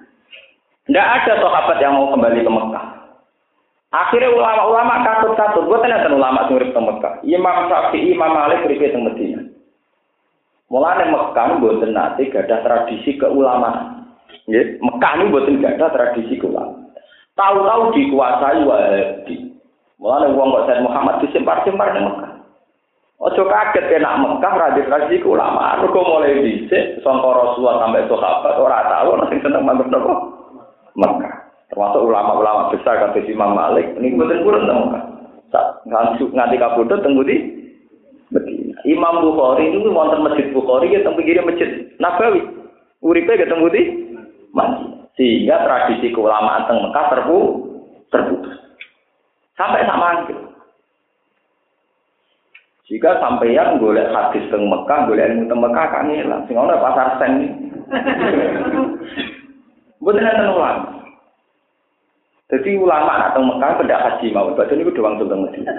Tidak 0.87 1.07
ada 1.07 1.33
sahabat 1.39 1.79
yang 1.79 1.99
mau 1.99 2.11
kembali 2.11 2.43
ke 2.43 2.51
Mekah. 2.51 2.82
Akhirnya 3.93 4.32
ulama-ulama 4.32 5.05
katut-katut, 5.05 5.68
gue 5.68 5.78
tanya 5.84 6.09
ulama 6.09 6.49
sing 6.49 6.57
urip 6.57 6.72
Mekah. 6.72 7.20
Imam 7.28 7.68
Syafi'i, 7.68 8.16
Imam 8.16 8.32
Malik 8.32 8.64
urip 8.64 8.80
teng 8.80 9.05
Medina. 9.05 9.45
Mulane 10.72 11.12
Mekah 11.12 11.61
mboten 11.61 11.93
nate 11.93 12.32
gadah 12.32 12.64
tradisi 12.64 13.20
keulamaan. 13.20 14.09
Nggih, 14.49 14.80
Mekah 14.80 15.12
niku 15.20 15.28
mboten 15.28 15.61
gadah 15.61 15.93
tradisi 15.93 16.40
keulamaan. 16.40 16.88
Tahu-tahu 17.36 17.93
dikuasai 17.93 18.64
Wahabi. 18.64 19.36
Mulane 20.01 20.26
wong 20.32 20.49
kok 20.57 20.64
Said 20.72 20.80
Muhammad 20.80 21.20
disempar-sempar 21.28 21.93
ning 21.93 22.09
Mekah. 22.09 22.32
Ojo 23.20 23.45
kaget 23.45 23.93
kena 23.93 24.16
Mekah 24.24 24.53
radhi 24.57 24.88
tradisi 24.88 25.20
keulamaan. 25.20 25.84
Mergo 25.84 26.01
mulai 26.01 26.40
dhisik 26.40 27.05
sangka 27.05 27.28
Rasulullah 27.28 27.84
sampai 27.84 28.09
sahabat 28.09 28.55
ora 28.57 28.88
tahu 28.88 29.20
nek 29.20 29.36
seneng 29.45 29.68
napa 29.68 29.84
Mekah. 30.97 31.41
Termasuk 31.73 32.05
ulama-ulama 32.05 32.68
besar 32.68 33.01
kata 33.01 33.25
Imam 33.25 33.57
Malik 33.57 33.97
ini 33.97 34.12
betul 34.12 34.45
kurang 34.45 34.68
tahu 34.68 34.85
kan 34.93 35.05
nganti 35.89 36.25
nganti 36.29 36.57
kabudut 36.61 37.01
tunggu 37.01 37.25
di 37.25 37.37
Medina. 38.33 38.77
Imam 38.89 39.20
Bukhari 39.20 39.68
itu 39.68 39.89
wonten 39.93 40.25
masjid 40.25 40.49
Bukhari 40.53 40.93
ya 40.93 41.05
tunggu 41.05 41.20
kiri 41.20 41.41
masjid 41.45 41.68
Nabawi. 42.01 42.41
Uripe 43.05 43.37
ya 43.37 43.49
tunggu 43.49 43.68
di 43.68 43.83
Madinah. 44.57 45.12
Sehingga 45.12 45.68
tradisi 45.68 46.09
keulamaan 46.16 46.64
teng 46.64 46.81
Mekah 46.81 47.07
terpu 47.12 47.39
terputus. 48.09 48.57
Sampai 49.61 49.85
sama 49.85 50.25
itu 50.25 50.35
jika 52.89 53.20
sampeyan 53.20 53.77
golek 53.77 54.09
hadis 54.09 54.49
teng 54.49 54.68
Mekah 54.73 55.05
golek 55.05 55.29
ilmu 55.29 55.49
teng 55.53 55.61
Mekah 55.61 55.87
kan 55.93 56.09
hilang 56.09 56.45
sing 56.49 56.57
pasar 56.57 57.20
sen 57.20 57.33
Bukan 60.03 60.18
ulama. 60.18 61.01
Jadi 62.53 62.76
ulama 62.76 63.16
nak 63.16 63.32
teng 63.32 63.48
Mekah 63.48 63.80
pendak 63.80 64.03
haji 64.05 64.28
mau, 64.28 64.53
badan 64.53 64.84
itu 64.84 64.92
doang 64.92 65.16
tuh 65.16 65.24
teng 65.24 65.40
Medina. 65.40 65.72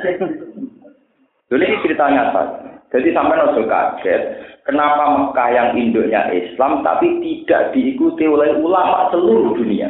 Jadi 1.53 1.63
ini 1.69 1.81
ceritanya 1.85 2.33
apa? 2.33 2.43
Jadi 2.89 3.13
sampai 3.13 3.37
nopo 3.37 3.61
kaget, 3.61 4.21
kenapa 4.65 5.05
Mekah 5.05 5.49
yang 5.53 5.69
induknya 5.77 6.33
Islam 6.33 6.81
tapi 6.81 7.21
tidak 7.21 7.77
diikuti 7.77 8.25
oleh 8.25 8.57
ulama 8.57 9.13
seluruh 9.13 9.53
dunia. 9.53 9.85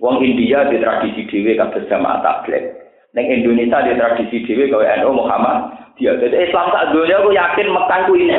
Wong 0.00 0.24
India 0.24 0.64
di 0.72 0.80
tradisi 0.80 1.28
dewi 1.28 1.60
kados 1.60 1.84
jamaah 1.92 2.24
tabligh. 2.24 2.72
Neng 3.12 3.28
Indonesia 3.28 3.84
di 3.84 3.92
tradisi 4.00 4.48
dewi 4.48 4.72
kau 4.72 4.80
NU 4.80 5.12
Muhammad. 5.12 5.76
Dia 6.00 6.16
jadi 6.16 6.48
Islam 6.48 6.72
tak 6.72 6.96
dunia 6.96 7.20
aku 7.20 7.36
yakin 7.36 7.68
Mekah 7.68 8.00
ku 8.08 8.12
ini. 8.16 8.36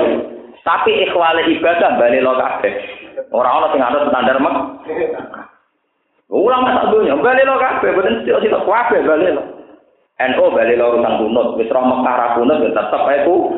Tapi 0.65 1.05
ikhwale 1.05 1.45
ibadah 1.53 2.01
balik 2.01 2.25
lo 2.25 2.33
kabeh. 2.33 2.73
Orang-orang 3.29 3.71
sing 3.77 3.81
ada 3.85 3.99
standar 4.09 4.37
Mekah. 4.41 4.65
Ulama 6.29 6.77
tak 6.77 6.93
dunia, 6.93 7.17
balik 7.17 7.41
lo 7.41 7.57
kabeh, 7.57 7.89
sih 8.21 8.29
sih 8.29 8.53
kabeh 8.53 9.01
balik 9.01 9.33
lo. 9.33 9.43
NO 10.19 10.45
balik 10.53 10.77
lo 10.77 10.93
urusan 10.93 11.15
kunut, 11.25 11.47
wis 11.57 11.71
roh 11.73 11.81
Mekah 11.89 12.37
kunut 12.37 12.61
ya 12.61 12.69
tetep 12.69 13.01
ae 13.09 13.25
ku. 13.25 13.57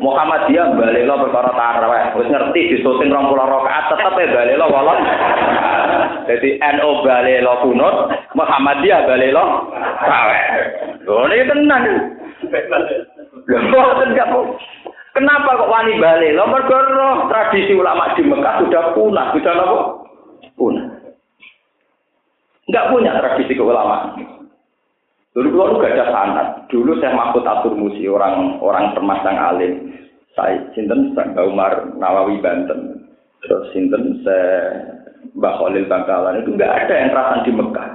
Muhammadiyah 0.00 0.72
balik 0.72 1.04
lo 1.04 1.28
perkara 1.28 2.16
wis 2.16 2.32
ngerti 2.32 2.72
disuting 2.72 3.12
20 3.12 3.28
rakaat 3.28 3.84
tetep 3.92 4.14
ae 4.14 4.24
balik 4.24 4.56
lo 4.56 4.72
walon. 4.72 4.98
Jadi 6.24 6.48
NO 6.80 6.88
balik 7.04 7.44
lo 7.44 7.52
kunut, 7.60 7.94
Muhammadiyah 8.32 9.04
balik 9.04 9.36
lo 9.36 9.44
tarawih. 10.00 10.44
Lho 11.04 11.28
ini 11.28 11.44
tenang. 11.44 11.84
Lho 13.52 13.80
Kenapa 15.12 15.60
kok 15.60 15.72
wani 15.72 16.00
balik? 16.00 16.36
Lo 16.40 16.48
mergo 16.48 16.76
tradisi 17.28 17.76
ulama 17.76 18.16
di 18.16 18.24
Mekah 18.24 18.64
sudah 18.64 18.96
punah, 18.96 19.32
sudah 19.32 19.52
apa? 19.60 19.78
Punah. 20.56 20.95
Enggak 22.66 22.88
punya 22.90 23.14
tradisi 23.14 23.54
keulamaan. 23.54 24.18
Dulu 25.36 25.48
kalau 25.52 25.78
gak 25.78 25.94
ada 25.94 26.06
sanat. 26.10 26.48
Dulu 26.72 26.96
saya 26.98 27.12
Mahfud 27.12 27.44
Atur 27.44 27.76
Musi, 27.76 28.08
orang 28.08 28.58
orang 28.58 28.96
termasang 28.96 29.36
alim. 29.36 29.92
Saya 30.32 30.64
Sinten 30.72 31.12
Mbak 31.12 31.46
Umar 31.46 31.72
Nawawi 32.00 32.40
Banten. 32.42 33.06
Terus 33.44 33.68
Sinten 33.70 34.24
saya 34.24 34.82
Mbak 35.36 35.54
Khalil 35.60 35.84
Bangkalan. 35.86 36.40
Itu 36.42 36.56
enggak 36.56 36.72
ada 36.72 36.94
yang 36.96 37.08
terasan 37.12 37.44
di 37.44 37.52
Mekah. 37.52 37.90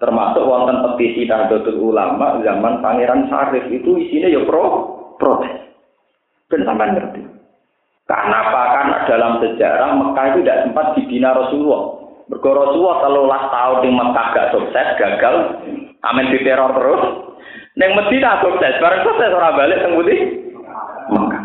Termasuk 0.00 0.48
wonten 0.48 0.80
petisi 0.80 1.28
Nahdlatul 1.28 1.76
Ulama 1.76 2.40
zaman 2.40 2.80
Pangeran 2.80 3.28
Sarif 3.28 3.68
itu 3.68 4.00
isinya 4.00 4.32
ya 4.32 4.40
pro 4.48 4.64
protes. 5.20 5.52
Dan 6.48 6.64
sampai 6.64 6.96
ngerti. 6.96 7.22
Karena 8.08 8.36
apa? 8.42 8.62
Karena 8.74 8.96
dalam 9.06 9.32
sejarah 9.44 9.90
Mekah 10.00 10.24
itu 10.32 10.38
tidak 10.42 10.60
sempat 10.66 10.86
dibina 10.96 11.36
Rasulullah. 11.36 11.99
Mergo 12.30 12.50
Rasulullah 12.54 13.02
telulas 13.02 13.42
tahun 13.50 13.78
di 13.82 13.90
Mekah 13.90 14.26
gak 14.30 14.50
sukses, 14.54 14.88
gagal. 15.02 15.34
Amin 16.06 16.30
di 16.30 16.38
teror 16.46 16.70
terus. 16.78 17.02
Neng 17.74 17.98
Medina 17.98 18.38
sukses, 18.38 18.78
bareng 18.78 19.02
sukses 19.02 19.34
orang 19.34 19.58
balik 19.58 19.82
teng 19.82 19.98
Budi. 19.98 20.16
Mekah. 21.10 21.42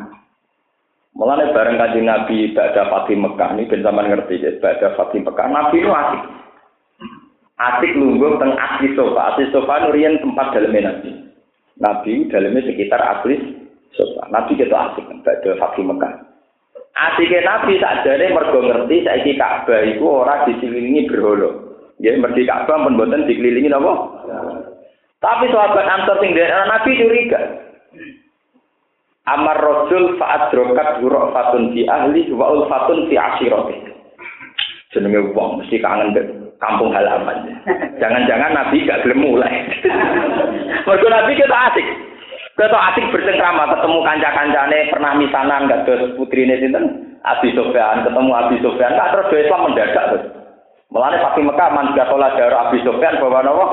Mulane 1.18 1.50
bareng 1.58 1.82
kanjeng 1.82 2.06
Nabi 2.06 2.54
pada 2.54 2.86
Fatih 2.92 3.18
Mekah 3.18 3.58
ini 3.58 3.66
ben 3.66 3.82
sampean 3.82 4.14
ngerti 4.14 4.46
ya, 4.46 4.52
pada 4.62 4.94
Fatih 4.94 5.26
Mekah 5.26 5.48
Nabi 5.50 5.82
itu 5.82 5.90
asik. 5.90 6.22
Asik 7.56 7.92
lungguh 7.98 8.38
teng 8.38 8.54
asli 8.54 8.94
sofa. 8.94 9.34
Asli 9.34 9.50
sofa 9.50 9.90
nurian 9.90 10.22
tempat 10.22 10.54
dalamnya 10.54 10.94
Nabi. 10.94 11.12
Nabi 11.82 12.14
dalamnya 12.30 12.68
sekitar 12.68 13.02
asli 13.02 13.42
sofa. 13.98 14.30
Nabi 14.30 14.54
gitu 14.54 14.76
asik 14.76 15.08
pada 15.26 15.50
Fatih 15.58 15.82
Mekah. 15.88 16.35
Asike 16.96 17.44
Nabi 17.44 17.76
sakjane 17.76 18.32
mergo 18.32 18.64
ngerti 18.64 19.04
saiki 19.04 19.36
Ka'bah 19.36 19.84
iku 19.84 20.24
ora 20.24 20.48
dikelilingi 20.48 21.12
berhala. 21.12 21.52
Ya 22.00 22.16
mergi 22.16 22.48
Ka'bah 22.48 22.88
pun 22.88 22.96
mboten 22.96 23.28
dikelilingi 23.28 23.68
napa? 23.68 23.94
Tapi 25.20 25.52
sahabat 25.52 25.84
Ansor 25.84 26.24
sing 26.24 26.32
dari 26.32 26.48
Nabi 26.48 26.92
curiga. 26.96 27.42
Amar 29.26 29.58
Rasul 29.58 30.16
fa'adrokat 30.22 31.02
fatun 31.02 31.74
fi 31.74 31.84
ahli 31.90 32.30
wa 32.32 32.64
fatun 32.70 33.12
fi 33.12 33.20
ashirati. 33.20 33.76
Jenenge 34.94 35.36
wong 35.36 35.60
mesti 35.60 35.82
kangen 35.84 36.16
dek 36.16 36.30
kampung 36.64 36.96
halaman. 36.96 37.60
Jangan-jangan 38.00 38.56
Nabi 38.56 38.88
gak 38.88 39.04
gelem 39.04 39.20
mulai. 39.20 39.52
Mergo 40.88 41.08
Nabi 41.12 41.36
kita 41.36 41.58
asik. 41.74 42.15
Kita 42.56 42.72
asik 42.72 43.12
bercengkrama 43.12 43.68
ketemu 43.68 44.00
kanca-kancane 44.00 44.80
pernah 44.88 45.12
misanan 45.20 45.68
gak 45.68 45.84
terus 45.84 46.16
putri 46.16 46.48
ini 46.48 46.56
sinten 46.64 46.84
Abi 47.28 47.52
Sofyan 47.52 48.08
ketemu 48.08 48.32
Abi 48.32 48.56
Sofyan 48.64 48.96
gak 48.96 49.12
terus 49.12 49.44
Islam 49.44 49.68
mendadak 49.68 50.06
terus. 50.08 50.26
Melane 50.88 51.20
Fatih 51.20 51.44
Mekah 51.44 51.70
man 51.76 51.92
sekolah 51.92 52.32
darah 52.40 52.72
Abi 52.72 52.80
Sofyan 52.88 53.20
bawa 53.20 53.44
nopo 53.44 53.66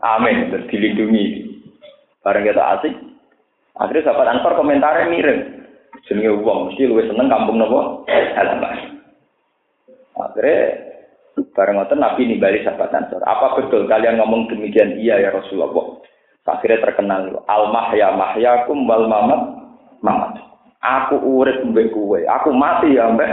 Amin 0.00 0.48
terus 0.48 0.64
dilindungi. 0.72 1.52
Bareng 2.24 2.48
kita 2.48 2.80
asik. 2.80 2.94
Akhirnya 3.76 4.08
sahabat 4.08 4.28
Ansar 4.32 4.52
komentarnya 4.56 5.12
mirip. 5.12 5.38
Jenenge 6.08 6.40
wong 6.40 6.72
mesti 6.72 6.88
luwih 6.88 7.04
seneng 7.12 7.28
kampung 7.28 7.60
nopo 7.60 8.08
halaman. 8.08 8.96
Akhirnya 10.16 10.58
bareng 11.52 11.76
ngoten 11.76 12.00
Nabi 12.00 12.32
nimbali 12.32 12.64
sahabat 12.64 12.96
Ansar. 12.96 13.20
Apa 13.28 13.60
betul 13.60 13.84
kalian 13.84 14.16
ngomong 14.16 14.48
demikian? 14.48 14.96
Iya 14.96 15.20
ya 15.20 15.36
Rasulullah. 15.36 16.01
Akhirnya 16.42 16.82
terkenal 16.82 17.30
al 17.46 17.64
mahya 17.70 18.18
mahyakum 18.18 18.82
wal 18.90 19.06
mamat 19.06 19.40
mamat. 20.02 20.42
Aku 20.82 21.22
urip 21.22 21.62
mbek 21.62 21.94
kowe, 21.94 22.18
aku 22.18 22.50
mati 22.50 22.98
ya 22.98 23.14
mbek 23.14 23.30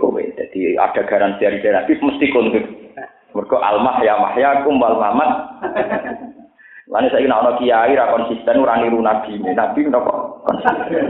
kowe. 0.00 0.22
Jadi 0.24 0.80
ada 0.80 1.04
garansi 1.04 1.44
dari 1.44 1.60
Nabi 1.60 1.92
mesti 2.00 2.26
kontuk. 2.32 2.64
Mergo 3.36 3.60
al 3.60 3.84
mahya 3.84 4.16
mahyakum 4.16 4.80
wal 4.80 4.96
mamat. 4.96 5.30
Lalu 6.88 7.12
saya 7.12 7.20
kira 7.20 7.36
orang 7.36 7.58
kiai 7.60 7.92
ra 8.00 8.16
konsisten 8.16 8.64
ora 8.64 8.80
niru 8.80 9.04
nabi, 9.04 9.36
nabi 9.52 9.84
napa 9.92 10.40
konsisten. 10.48 11.04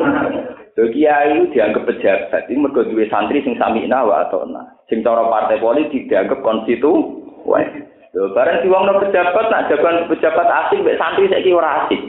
Kiai 0.75 1.39
dianggap 1.55 1.87
pejabat, 1.87 2.51
ini 2.51 2.63
mergo 2.67 2.83
duwe 2.87 3.07
santri 3.07 3.43
sing 3.47 3.55
samina 3.59 4.03
wa 4.03 4.27
atona. 4.27 4.75
Sing 4.91 5.07
cara 5.07 5.27
partai 5.31 5.63
politik 5.63 6.11
dianggap 6.11 6.43
konstitu. 6.43 7.23
Wah, 7.47 7.63
Lho 8.17 8.33
bareng 8.33 8.65
diwongno 8.65 9.05
pejabat 9.05 9.47
nak 9.53 9.69
jagoan 9.69 10.09
pejabat 10.09 10.49
asing 10.49 10.81
mbek 10.81 10.97
santri 10.97 11.29
saiki 11.29 11.53
ora 11.53 11.85
asik. 11.85 12.01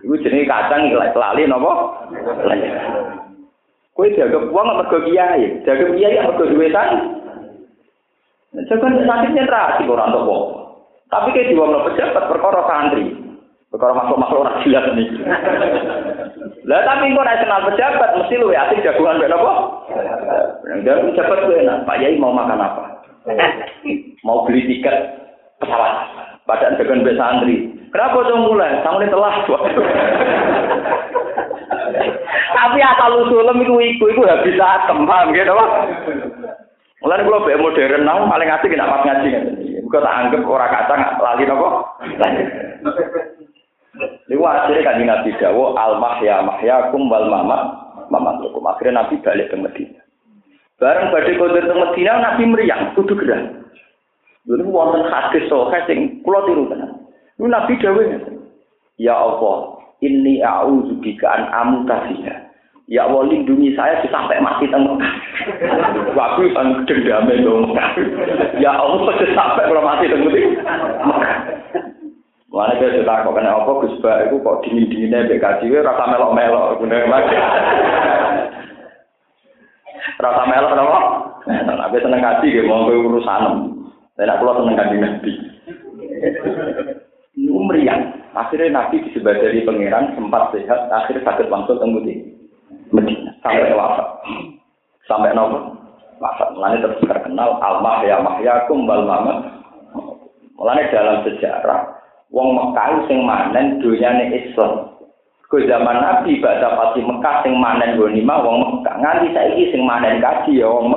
Iku 0.00 0.16
jenenge 0.24 0.48
kacang 0.48 0.88
iki 0.88 0.96
lali 0.96 1.44
napa? 1.44 1.72
Kowe 3.92 4.08
jaga 4.16 4.38
wong 4.48 4.66
mergo 4.80 4.98
kiai, 5.04 5.60
jaga 5.68 5.84
kiai 5.92 6.24
mergo 6.24 6.44
duwe 6.48 6.72
santri. 6.72 7.04
Jagoan 8.72 9.04
santri 9.04 9.36
nyetra 9.36 9.76
asik 9.76 9.92
ora 9.92 10.08
entuk. 10.08 10.28
Tapi 11.12 11.36
kayak 11.36 11.52
diwongno 11.52 11.84
pejabat 11.84 12.24
perkara 12.24 12.60
santri. 12.64 13.12
Perkara 13.68 13.92
masuk-masuk 13.92 14.40
ora 14.40 14.56
jelas 14.64 14.88
nih. 14.96 15.08
Lah 16.64 16.80
tapi 16.88 17.12
kok 17.12 17.24
nek 17.28 17.38
kenal 17.44 17.60
pejabat 17.68 18.10
mesti 18.16 18.34
luwe 18.40 18.56
asik 18.56 18.80
jagoan 18.80 19.20
mbek 19.20 19.28
napa? 19.28 19.52
Yang 20.80 21.12
pejabat 21.12 21.38
kuwi 21.44 21.60
enak, 21.60 21.84
Pak 21.84 21.98
Yai 22.00 22.16
mau 22.16 22.32
makan 22.32 22.56
apa? 22.56 22.89
Mau 24.24 24.44
beli 24.48 24.64
tiket 24.66 24.96
pesawat. 25.60 25.92
Padahal 26.48 26.76
dengan 26.80 27.04
mbak 27.04 27.16
santri. 27.20 27.56
Kenapa 27.90 28.18
dong 28.26 28.46
mulai? 28.46 28.80
Ini 28.80 29.06
telah. 29.10 29.34
Tapi 32.50 32.78
asal 32.82 33.12
usulem 33.26 33.62
itu 33.62 33.74
iku 33.78 34.04
iku 34.14 34.22
habis 34.26 34.58
atem, 34.58 35.06
paham 35.06 35.34
gitu 35.34 35.54
Mulane 37.00 37.24
kula 37.24 37.44
bae 37.48 37.56
modern 37.56 38.04
nang 38.04 38.28
paling 38.28 38.52
asik 38.52 38.76
pas 38.76 39.00
ngaji. 39.08 39.30
Muga 39.80 40.04
tak 40.04 40.16
anggap 40.20 40.44
ora 40.44 40.68
kacang 40.68 41.00
lali 41.16 41.44
napa? 41.48 41.68
Niku 44.28 44.44
akhirnya 44.44 44.84
kan 44.84 45.00
Nabi 45.00 45.30
Dawo 45.40 45.72
al 45.80 45.96
mahya 45.96 46.44
mahyakum 46.44 47.08
wal 47.08 47.24
mama 47.24 47.58
mama 48.12 48.36
tukum. 48.44 48.68
Akhirnya 48.68 49.00
Nabi 49.00 49.16
balik 49.24 49.48
ke 49.48 49.56
Medina. 49.56 49.99
Bareng 50.80 51.12
badhe 51.12 51.36
kondur 51.36 51.60
ke 51.60 51.74
Medina 51.76 52.24
Nabi 52.24 52.48
meriang 52.48 52.96
kudu 52.96 53.12
gerah. 53.12 53.52
Dulu 54.48 54.72
wonten 54.72 55.04
hadis 55.12 55.44
sahih 55.52 55.84
sing 55.84 56.24
kula 56.24 56.40
tiru 56.48 56.64
tenan. 56.72 56.96
Niku 57.36 57.48
Nabi 57.52 57.76
Dawo 57.76 58.00
Ya 58.96 59.16
Allah, 59.16 59.80
inni 60.00 60.40
a'udzu 60.40 60.96
bika 61.04 61.28
an 61.28 61.42
amutasiha. 61.52 62.48
Ya 62.88 63.06
Allah 63.06 63.28
lindungi 63.28 63.76
saya 63.76 64.00
sampai 64.08 64.40
mati 64.40 64.66
tengok. 64.72 64.98
Waktu 66.18 66.52
sang 66.56 66.88
dendame 66.88 67.44
dong. 67.44 67.76
Ya 68.64 68.72
Allah 68.72 69.14
sampai 69.20 69.68
kalau 69.68 69.84
mati 69.84 70.08
tengok. 70.08 70.32
Mana 72.50 72.74
dia 72.82 72.90
cerita 72.90 73.22
kok 73.22 73.30
kena 73.30 73.62
apa 73.62 73.70
Gus 73.78 73.94
Ba 74.02 74.26
itu 74.26 74.42
kok 74.42 74.66
dingin 74.66 74.90
dinginnya 74.90 75.22
BKJ 75.30 75.70
rasa 75.86 76.10
melok 76.10 76.34
melok 76.34 76.82
guna 76.82 76.98
lagi. 77.06 77.36
Rasa 80.20 80.42
melok 80.48 80.76
apa? 80.76 81.00
Tapi 81.46 81.96
seneng 82.02 82.20
kaji 82.20 82.46
gitu 82.52 82.68
mau 82.68 82.88
ke 82.88 82.94
urusan. 82.96 83.42
Saya 84.16 84.36
pulang 84.36 84.56
seneng 84.64 84.76
kaji 84.76 84.96
nabi. 85.00 85.32
Ini 87.40 87.48
meriang. 87.48 88.00
Akhirnya 88.36 88.74
nabi 88.76 89.02
disebut 89.08 89.64
pangeran 89.64 90.12
sempat 90.14 90.52
sehat. 90.52 90.92
Akhirnya 90.92 91.24
sakit 91.24 91.48
langsung 91.48 91.80
tunggu 91.80 92.04
Medina 92.90 93.30
sampai 93.40 93.74
wafat. 93.74 94.08
Sampai 95.06 95.32
nomor 95.32 95.78
wafat. 96.20 96.48
Mulanya 96.54 96.84
terus 96.84 97.02
terkenal 97.06 97.58
al 97.62 97.80
ya 98.04 98.20
mahyakum 98.20 98.84
wal 98.84 99.06
mamat. 99.06 99.38
Mulanya 100.58 100.92
dalam 100.92 101.16
sejarah 101.24 101.80
wong 102.30 102.48
Mekah 102.54 103.06
sing 103.10 103.24
manen 103.26 103.82
dunyane 103.82 104.30
Islam. 104.34 104.89
Ke 105.50 105.66
zaman 105.66 105.98
Nabi 105.98 106.38
baca 106.38 106.78
pasti 106.78 107.02
Mekah 107.02 107.42
sing 107.42 107.58
manen 107.58 107.98
gonima 107.98 108.38
wong 108.38 108.62
Mekah. 108.62 109.02
Nganti 109.02 109.34
saiki 109.34 109.74
sing 109.74 109.82
manen 109.82 110.22
kaji 110.22 110.62
ya 110.62 110.70
wong 110.70 110.94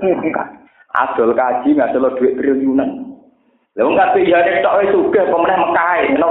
Mekah. 0.00 0.48
Adol 0.96 1.36
kaji 1.36 1.76
ngadol 1.76 2.08
duit 2.16 2.32
triliunan. 2.40 3.12
Lah 3.76 3.84
wong 3.84 4.00
kabeh 4.00 4.24
ya 4.24 4.40
nek 4.40 4.64
tok 4.64 4.76
wis 4.80 4.92
sugih 4.96 5.24
pemenah 5.28 5.58
Mekah 5.68 5.92
ngono 6.16 6.28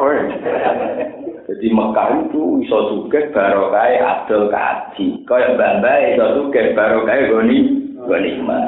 Jadi 1.46 1.68
Mekah 1.70 2.08
itu 2.26 2.42
iso 2.66 2.78
sugih 2.90 3.30
barokah 3.30 3.86
adol 4.02 4.50
kaji. 4.50 5.22
Kaya 5.30 5.54
mbak-mbak 5.54 6.18
iso 6.18 6.26
sugih 6.42 6.74
barokah 6.74 7.22
goni 7.30 7.58
goni 8.02 8.32
mah. 8.42 8.66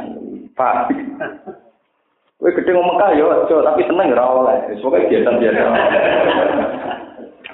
Pak. 0.53 0.93
Kowe 2.37 2.53
gedhe 2.53 2.69
ngomong 2.73 3.01
aja 3.01 3.37
tapi 3.49 3.81
seneng 3.85 4.13
ora 4.13 4.25
oleh. 4.29 4.57
Pokoke 4.77 5.09
biasa-biasa. 5.09 5.61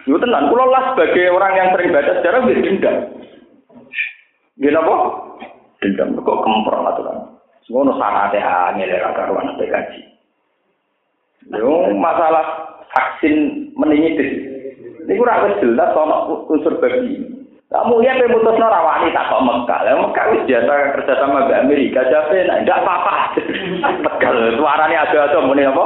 Yo 0.07 0.15
tenan 0.23 0.47
kula 0.47 0.65
lah 0.71 0.83
sebagai 0.95 1.35
orang 1.35 1.53
yang 1.59 1.69
sering 1.75 1.91
baca 1.91 2.11
sejarah 2.23 2.47
wis 2.47 2.63
dendam. 2.63 2.95
Nggih 4.55 4.71
napa? 4.71 4.95
Dendam 5.83 6.15
kok 6.15 6.41
kempro 6.47 6.79
aturan. 6.87 7.17
Ngono 7.67 7.91
sanate 7.99 8.39
angel 8.39 8.95
ora 8.95 9.11
karuan 9.11 9.59
kaji. 9.59 10.01
Yo 11.51 11.91
masalah 11.99 12.71
vaksin 12.87 13.67
meningitis 13.75 14.47
Niku 15.07 15.23
ora 15.23 15.43
wis 15.47 15.59
jelas 15.63 15.91
ana 15.91 16.17
unsur 16.51 16.79
babi. 16.79 17.36
Kamu 17.67 17.99
ya 17.99 18.15
pemutus 18.15 18.55
rawani 18.55 19.11
tak 19.11 19.27
kok 19.27 19.43
Mekah. 19.43 19.79
Lah 19.83 19.99
Mekah 19.99 20.25
wis 20.31 20.47
biasa 20.47 20.71
kerja 20.95 21.13
sama 21.19 21.51
Mbak 21.51 21.67
Amerika. 21.67 21.99
Jadi 22.07 22.47
nek 22.47 22.63
ndak 22.63 22.79
apa-apa. 22.79 23.43
Tegal 24.07 24.55
suarane 24.55 24.95
ada-ada 24.95 25.43
muni 25.43 25.67
apa? 25.67 25.85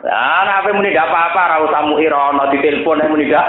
Lah 0.00 0.40
nek 0.48 0.58
ape 0.64 0.70
muni 0.72 0.96
ndak 0.96 1.12
apa-apa 1.12 1.40
ora 1.44 1.56
usah 1.68 1.82
mu 1.84 2.00
irono 2.00 2.48
ditelepon 2.56 3.04
nek 3.04 3.10
muni 3.12 3.28
ndak. 3.28 3.46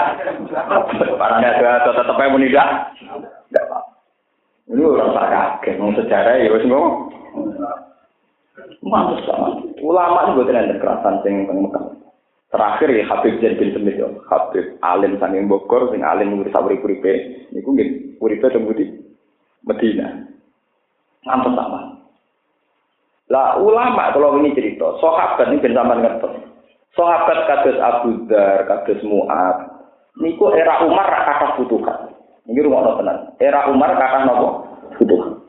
Suarane 1.00 1.46
ada-ada 1.48 1.90
tetep 1.96 2.20
ae 2.20 2.28
muni 2.28 2.52
ndak. 2.52 2.68
Ndak 3.48 3.64
apa. 3.72 3.78
Ini 4.68 4.82
ora 4.84 5.04
usah 5.16 5.26
kaget 5.32 5.80
wong 5.80 5.96
sejarah 5.96 6.44
ya 6.44 6.52
wis 6.52 6.68
ngono. 6.68 7.08
Mantus. 8.84 9.24
Ulama 9.80 10.36
juga 10.36 10.52
tenan 10.52 10.76
kekerasan 10.76 11.24
sing 11.24 11.48
teng. 11.48 11.72
Terakhir 12.52 12.92
ya 12.92 13.08
Habib 13.08 13.40
Zain 13.40 13.56
bin 13.56 13.72
Semit 13.72 13.96
ya. 13.96 14.12
Habib 14.28 14.76
alim 14.84 15.16
sanging 15.16 15.48
Bogor 15.48 15.88
sing 15.88 16.04
alim 16.04 16.36
ngurus 16.36 16.52
urip-uripe 16.52 17.48
niku 17.48 17.72
nggih 17.72 18.20
uripe 18.20 18.44
teng 18.52 18.68
di 18.76 18.92
Medina. 19.64 20.28
Ngantos 21.24 21.56
sama. 21.56 21.80
Lah 23.32 23.56
ulama 23.56 24.12
kalau 24.12 24.36
ini 24.44 24.52
cerita, 24.52 25.00
sahabat 25.00 25.48
ini 25.48 25.64
ben 25.64 25.72
sampean 25.72 26.04
ngertos. 26.04 26.34
Sahabat 26.92 27.48
kados 27.48 27.78
Abu 27.80 28.28
Dar, 28.28 28.68
kados 28.68 29.00
Mu'ad, 29.00 29.72
niku 30.20 30.52
era 30.52 30.84
Umar 30.84 31.08
ra 31.08 31.24
kata 31.24 31.56
futuhat. 31.56 32.12
Niki 32.44 32.60
rumah 32.60 33.00
tenan. 33.00 33.32
Era 33.40 33.70
Umar 33.72 33.96
kata 33.96 34.28
nopo? 34.28 34.48
Futuhat. 35.00 35.40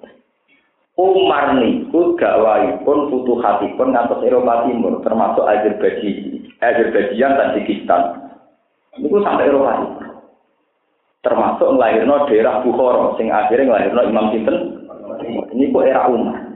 Umar 0.95 1.57
niku 1.59 2.15
gawaipun 2.15 3.11
futuhatipun 3.11 3.91
ngantos 3.91 4.23
Eropa 4.23 4.69
Timur 4.69 5.03
termasuk 5.03 5.43
Azerbaijan 5.43 6.42
Azerbaijan, 6.63 7.35
Tajikistan. 7.35 8.01
Itu 8.95 9.17
sampai 9.19 9.49
Eropa. 9.49 9.99
Termasuk 11.23 11.67
ngelahirno 11.75 12.27
daerah 12.27 12.63
Bukhara, 12.63 13.15
sing 13.15 13.31
akhirnya 13.31 13.67
ngelahirno 13.71 14.01
Imam 14.07 14.27
Sinten. 14.31 14.57
Ini 15.55 15.71
kok 15.71 15.87
era 15.87 16.07
Umar. 16.11 16.53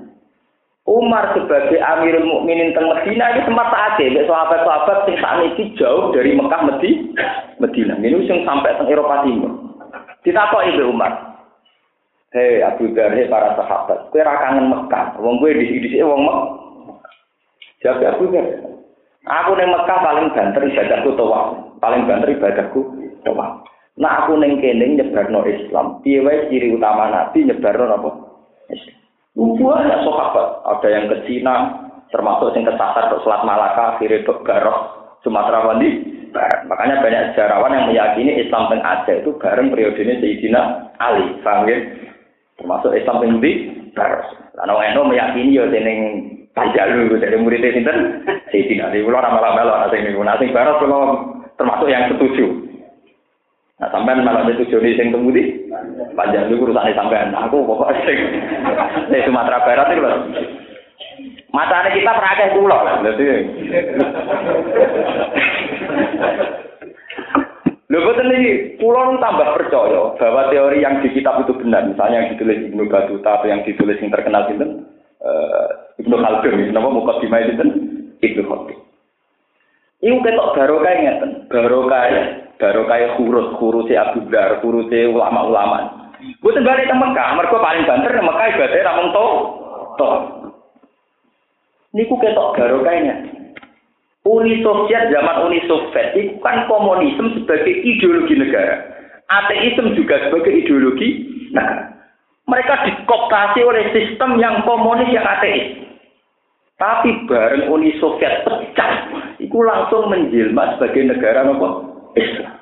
Umar 0.88 1.36
sebagai 1.36 1.84
Amirul 1.84 2.24
Mukminin 2.24 2.72
teng 2.72 2.88
Medina 2.88 3.36
ini 3.36 3.44
sempat 3.44 3.68
saat 3.76 4.00
ya, 4.00 4.24
sahabat-sahabat 4.24 4.98
sing 5.04 5.20
saat 5.20 5.44
ini 5.44 5.76
jauh 5.76 6.16
dari 6.16 6.32
Mekah 6.32 6.64
Medi, 6.64 7.12
Medina. 7.60 8.00
Ini 8.00 8.24
sing 8.24 8.48
sampai 8.48 8.76
teng 8.80 8.88
Eropa 8.88 9.28
Timur. 9.28 9.52
Ditakok 10.24 10.64
ibu 10.64 10.92
Umar. 10.92 11.12
Hei 12.36 12.60
Abu 12.60 12.92
Dhar, 12.92 13.16
hei 13.16 13.32
para 13.32 13.56
sahabat, 13.56 14.12
kue 14.12 14.20
kangen 14.20 14.68
Mekah, 14.68 15.16
wong 15.20 15.40
kue 15.40 15.56
di 15.56 15.64
sini 15.80 16.04
wong 16.04 16.28
Mekah. 16.28 16.48
Jawab 17.84 18.04
Abu 18.04 18.36
Dhar, 18.36 18.67
Aku 19.28 19.52
neng 19.60 19.76
Mekah 19.76 20.00
paling 20.00 20.28
banter 20.32 20.64
ibadahku 20.64 21.10
toa, 21.20 21.42
paling 21.84 22.08
banter 22.08 22.32
ibadahku 22.32 22.80
toa. 23.28 23.60
Nah 23.98 24.12
aku 24.24 24.40
neng 24.40 24.64
kene 24.64 24.96
nyebarno 24.96 25.44
Islam. 25.44 26.00
Piye 26.06 26.24
wae 26.24 26.48
ciri 26.48 26.72
utama 26.72 27.12
Nabi 27.12 27.44
nyebarno 27.44 27.86
apa? 27.92 28.10
Islam. 28.72 28.98
Banyak 29.38 30.02
sahabat, 30.02 30.48
ada 30.66 30.88
yang 30.90 31.06
ke 31.14 31.18
Cina, 31.30 31.86
termasuk 32.10 32.58
yang 32.58 32.66
kesasar 32.66 33.14
ke 33.14 33.22
Selat 33.22 33.46
Malaka, 33.46 33.94
akhirnya 33.94 34.26
ke 34.26 34.34
Barok, 34.42 34.78
Sumatera 35.22 35.62
Wandi. 35.62 36.18
Makanya 36.66 37.06
banyak 37.06 37.24
sejarawan 37.34 37.74
yang 37.74 37.86
meyakini 37.90 38.42
Islam 38.42 38.70
teng 38.70 38.82
Aceh 38.82 39.22
itu 39.22 39.38
bareng 39.38 39.70
periodenya 39.70 40.22
Sayyidina 40.22 40.62
Ali, 40.98 41.38
paham 41.46 41.70
ya? 41.70 41.78
Termasuk 42.58 42.98
Islam 42.98 43.22
teng 43.22 43.38
di 43.38 43.52
Barok. 43.94 44.26
Lalu 44.58 44.76
Eno 44.90 45.02
meyakini 45.06 45.54
ya 45.54 45.70
teneng 46.58 46.74
Panjalu 46.74 47.22
dari 47.22 47.38
muridnya 47.38 47.70
sinten? 47.74 47.98
Sayyidina 48.50 48.90
Ali 48.90 49.06
kula 49.06 49.22
ora 49.22 49.30
malah-malah 49.30 49.94
sing 49.94 50.02
niku 50.02 50.26
nah 50.26 50.38
sing 50.42 50.50
barat 50.50 50.82
kula 50.82 51.00
termasuk 51.58 51.88
yang 51.90 52.10
setuju. 52.10 52.66
Nah, 53.78 53.94
sampean 53.94 54.26
malah 54.26 54.50
setuju 54.50 54.82
di? 54.82 54.98
Sing 54.98 55.14
temudi 55.14 55.70
Panjalu 56.18 56.58
urusane 56.58 56.98
sampean. 56.98 57.30
Nah, 57.30 57.46
aku 57.46 57.62
pokok 57.62 57.94
sing 58.10 58.18
di 59.14 59.22
Sumatera 59.22 59.62
Barat 59.62 59.94
itu 59.94 60.02
lho 60.02 60.12
Matane 61.54 61.90
kita 61.96 62.12
perakeh 62.12 62.50
kula 62.58 62.78
lah 62.86 62.96
dadi 63.06 63.24
Lho 67.88 67.98
boten 68.06 68.34
iki 68.34 68.54
kula 68.82 69.22
tambah 69.22 69.50
percaya 69.62 70.02
bahwa 70.18 70.42
teori 70.50 70.82
yang 70.82 71.00
di 71.06 71.14
kitab 71.14 71.46
itu 71.46 71.54
benar. 71.56 71.86
Misalnya 71.88 72.18
yang 72.26 72.30
ditulis 72.36 72.60
Ibnu 72.68 72.84
Battuta 72.90 73.42
atau 73.42 73.48
yang 73.48 73.62
ditulis 73.64 73.98
yang 74.02 74.12
terkenal 74.12 74.46
sinten 74.50 74.87
uh, 75.28 75.68
Ibnu 76.00 76.16
Khaldun, 76.16 76.72
nama 76.72 76.88
mukadimah 76.88 77.40
itu 77.44 77.54
kan 77.60 77.70
Ibnu 78.24 78.44
Khaldun. 78.48 78.80
Iku 79.98 80.18
ketok 80.22 80.54
barokah 80.54 80.94
ngeten, 80.94 81.32
barokah 81.50 82.06
barokah 82.62 83.18
huruf 83.18 83.58
huruf 83.60 83.90
Abu 83.90 84.30
Dar, 84.30 84.62
huruf 84.62 84.88
ulama-ulama. 84.88 86.08
Boten 86.42 86.66
balik 86.66 86.90
teng 86.90 87.02
Mekah, 87.02 87.34
mergo 87.38 87.58
paling 87.62 87.86
banter 87.86 88.14
nang 88.14 88.30
Mekah 88.30 88.48
ibadah 88.54 88.80
ra 88.86 88.98
mung 88.98 89.10
to. 89.10 89.26
To. 89.98 90.10
Niku 91.98 92.14
ketok 92.22 92.54
barokahnya. 92.58 93.16
Uni 94.28 94.60
Soviet 94.60 95.08
zaman 95.10 95.50
Uni 95.50 95.64
Soviet 95.66 96.14
itu 96.14 96.36
kan 96.44 96.68
komunisme 96.68 97.32
sebagai 97.42 97.74
ideologi 97.74 98.36
negara. 98.38 98.86
Ateisme 99.28 99.96
juga 99.96 100.20
sebagai 100.28 100.52
ideologi 100.52 101.26
negara. 101.56 101.97
Mereka 102.48 102.74
dikoptasi 102.88 103.60
oleh 103.60 103.92
sistem 103.92 104.40
yang 104.40 104.64
komunis 104.64 105.12
yang 105.12 105.28
ateis. 105.28 105.84
Tapi 106.80 107.28
bareng 107.28 107.74
Uni 107.74 107.98
Soviet 107.98 108.46
pecah, 108.46 108.92
itu 109.42 109.58
langsung 109.66 110.08
menjelma 110.14 110.78
sebagai 110.78 111.10
negara 111.10 111.44
apa? 111.44 111.68
Islam. 112.14 112.58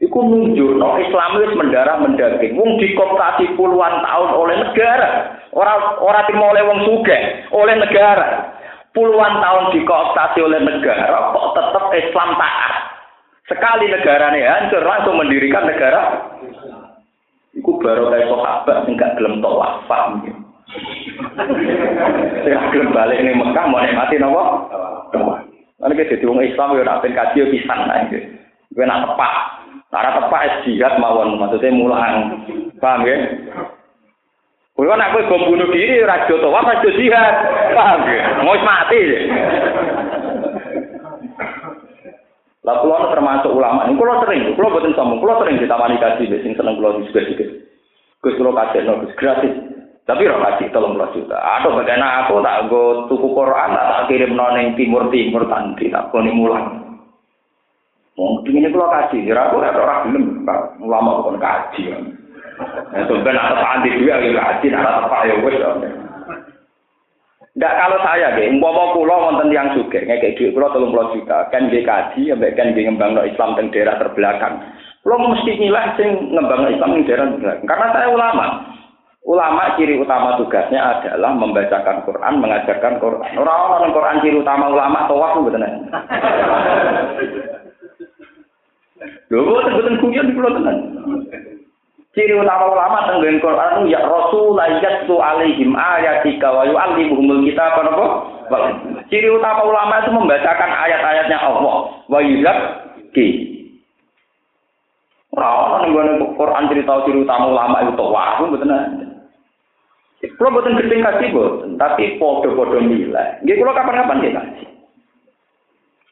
Itu 0.00 0.08
Iku 0.08 0.18
nunjuk 0.24 0.80
no 0.80 0.96
Islam 0.96 1.36
wis 1.44 1.52
mendarah 1.52 2.00
mendaging. 2.00 2.56
Wong 2.56 2.80
dikooptasi 2.80 3.52
puluhan 3.60 4.00
tahun 4.00 4.30
oleh 4.32 4.56
negara. 4.64 5.36
Orang 5.52 6.00
orang 6.00 6.24
terima 6.24 6.46
oleh 6.56 6.62
wong 6.64 6.80
suge, 6.88 7.18
oleh 7.52 7.76
negara. 7.76 8.56
Puluhan 8.96 9.44
tahun 9.44 9.76
dikooptasi 9.76 10.38
oleh 10.40 10.60
negara, 10.64 11.36
kok 11.36 11.46
tetap 11.52 11.84
Islam 11.94 12.30
taat. 12.40 12.74
Sekali 13.46 13.86
negaranya 13.92 14.56
hancur, 14.56 14.82
langsung 14.82 15.14
mendirikan 15.20 15.68
negara. 15.68 16.00
Iku 17.50 17.82
baru 17.82 18.14
kayak 18.14 18.30
sahabat 18.30 18.76
sing 18.86 18.94
gak 18.94 19.18
gelem 19.18 19.42
tok 19.42 19.58
wafat. 19.58 20.22
Sing 22.46 22.54
gelem 22.70 22.94
balik 22.94 23.18
ning 23.26 23.34
Mekah 23.42 23.64
mau 23.66 23.82
nikmati 23.82 24.22
napa? 24.22 24.42
Ana 25.80 25.96
ke 25.96 26.12
dadi 26.12 26.28
wong 26.28 26.44
Islam 26.44 26.76
nak 26.76 27.00
ben 27.00 27.16
kaji 27.16 27.40
yo 27.40 27.46
pisan 27.48 27.88
ae. 27.88 28.20
Kowe 28.70 28.84
nak 28.84 29.02
tepak. 29.02 29.34
Cara 29.90 30.08
tepak 30.14 30.44
es 30.46 30.54
jihad 30.68 30.94
mawon 31.00 31.40
maksudnya 31.40 31.74
mulang. 31.74 32.44
Paham 32.78 33.08
ya? 33.08 33.16
Kulo 34.76 34.94
nak 34.94 35.16
bom 35.26 35.50
bunuh 35.50 35.72
diri 35.74 36.04
ora 36.04 36.28
joto 36.30 36.52
wae 36.52 36.68
aja 36.68 36.90
jihad. 36.94 37.34
Paham 37.74 38.00
ya? 38.06 38.22
Mau 38.44 38.54
mati. 38.60 39.00
Lah 42.60 42.76
kula 42.84 43.08
termasuk 43.08 43.56
ulama. 43.56 43.88
Ini 43.88 43.96
kula 43.96 44.20
sering, 44.20 44.52
kula 44.52 44.68
boten 44.68 44.92
sombong, 44.92 45.24
kula 45.24 45.40
sering 45.40 45.56
ditamani 45.56 45.96
kaji 45.96 46.28
sing 46.28 46.52
seneng 46.52 46.76
kula 46.76 47.00
juga-juga. 47.00 47.46
Gus 48.20 48.36
kula 48.36 48.52
kaji 48.52 48.84
no 48.84 49.00
Gus 49.00 49.16
gratis. 49.16 49.54
Tapi 50.04 50.26
ora 50.26 50.58
tolong 50.58 50.98
belas 50.98 51.14
juta. 51.14 51.38
Atau 51.38 51.70
bagaimana 51.76 52.26
aku 52.26 52.42
tak 52.42 52.66
go 52.66 53.06
tuku 53.06 53.30
Quran 53.30 53.78
tak 53.78 54.10
kirim 54.10 54.34
noneng 54.34 54.74
timur 54.74 55.06
timur 55.08 55.46
tanti 55.46 55.86
tak 55.86 56.10
koni 56.10 56.34
mulang. 56.34 56.82
Mungkin 58.18 58.52
ini 58.52 58.68
kalau 58.68 58.92
kaji, 58.92 59.24
kira 59.24 59.48
aku 59.48 59.64
ada 59.64 59.80
orang 59.80 60.12
belum, 60.12 60.44
ulama 60.84 61.24
bukan 61.24 61.40
kaji. 61.40 61.88
Ya, 61.88 61.96
sebenarnya 63.08 63.40
ada 63.40 63.56
tepat 63.56 63.76
di 63.80 63.90
dua, 63.96 64.20
ya 64.20 64.30
kaji, 64.36 64.66
ada 64.76 65.00
tepat 65.00 65.20
ya 65.24 65.34
wes. 65.40 65.56
Nggak 67.50 67.76
kalau 67.82 67.98
saya, 68.06 68.38
deh, 68.38 68.46
umpama 68.46 68.94
pulau 68.94 69.26
wonten 69.26 69.50
yang 69.50 69.74
juga, 69.74 69.98
kayak 70.06 70.38
duit 70.38 70.54
pulau 70.54 70.70
telung 70.70 70.94
pulau 70.94 71.10
juta, 71.10 71.50
kan 71.50 71.66
dia 71.66 71.82
kaji, 71.82 72.30
sampai 72.30 72.54
kan 72.54 72.70
dia 72.78 72.86
ngembang 72.86 73.18
Islam 73.26 73.58
di 73.58 73.74
daerah 73.74 73.98
terbelakang. 73.98 74.54
Pulau 75.02 75.34
mesti 75.34 75.58
nilai 75.58 75.98
sing 75.98 76.30
ngembang 76.30 76.70
Islam 76.70 76.94
di 76.94 77.02
daerah 77.10 77.26
terbelakang. 77.34 77.66
Karena 77.66 77.86
saya 77.90 78.06
ulama. 78.06 78.46
Ulama 79.20 79.76
ciri 79.76 80.00
utama 80.00 80.38
tugasnya 80.38 80.80
adalah 80.80 81.34
membacakan 81.34 82.06
Quran, 82.06 82.40
mengajarkan 82.40 82.94
Quran. 83.02 83.32
Orang-orang 83.36 83.92
Quran 83.92 84.20
ciri 84.22 84.36
utama 84.40 84.70
ulama 84.70 85.04
tawaf 85.10 85.42
betul 85.42 85.60
Lho 89.30 89.46
boten 89.46 89.74
boten 89.74 89.94
kuyon 90.02 90.26
di 90.30 90.34
pulau 90.34 90.54
tenan. 90.54 90.78
Ciri 92.10 92.34
utama 92.34 92.66
ulama 92.66 93.06
tenggen 93.06 93.38
Quran 93.38 93.86
ya 93.86 94.02
Rasul 94.02 94.58
yatsu 94.58 95.14
alaihim 95.22 95.78
ayatika 95.78 96.50
wa 96.50 96.66
yu'allimuhumul 96.66 97.46
kitab 97.46 97.78
apa? 97.78 98.06
Ciri 99.06 99.30
utama 99.30 99.62
ulama 99.62 100.02
itu 100.02 100.10
membacakan 100.10 100.70
ayat-ayatnya 100.74 101.38
Allah 101.38 101.74
wa 102.10 102.18
yuzakki. 102.18 103.28
Ora 105.30 105.48
ono 105.70 105.76
ning 105.86 105.94
Quran 106.34 106.66
cerita 106.66 107.06
ciri 107.06 107.22
utama 107.22 107.54
ulama 107.54 107.78
itu 107.86 108.02
wah 108.02 108.42
mboten 108.42 109.06
Kulo 110.20 110.52
boten 110.52 110.76
gedeng 110.76 111.00
kasih 111.00 111.32
boten, 111.32 111.80
tapi 111.80 112.20
podo-podo 112.20 112.76
nilai. 112.76 113.40
Nggih 113.40 113.56
kulo 113.56 113.72
kapan-kapan 113.72 114.20
nggih 114.20 114.36
kasih. 114.36 114.68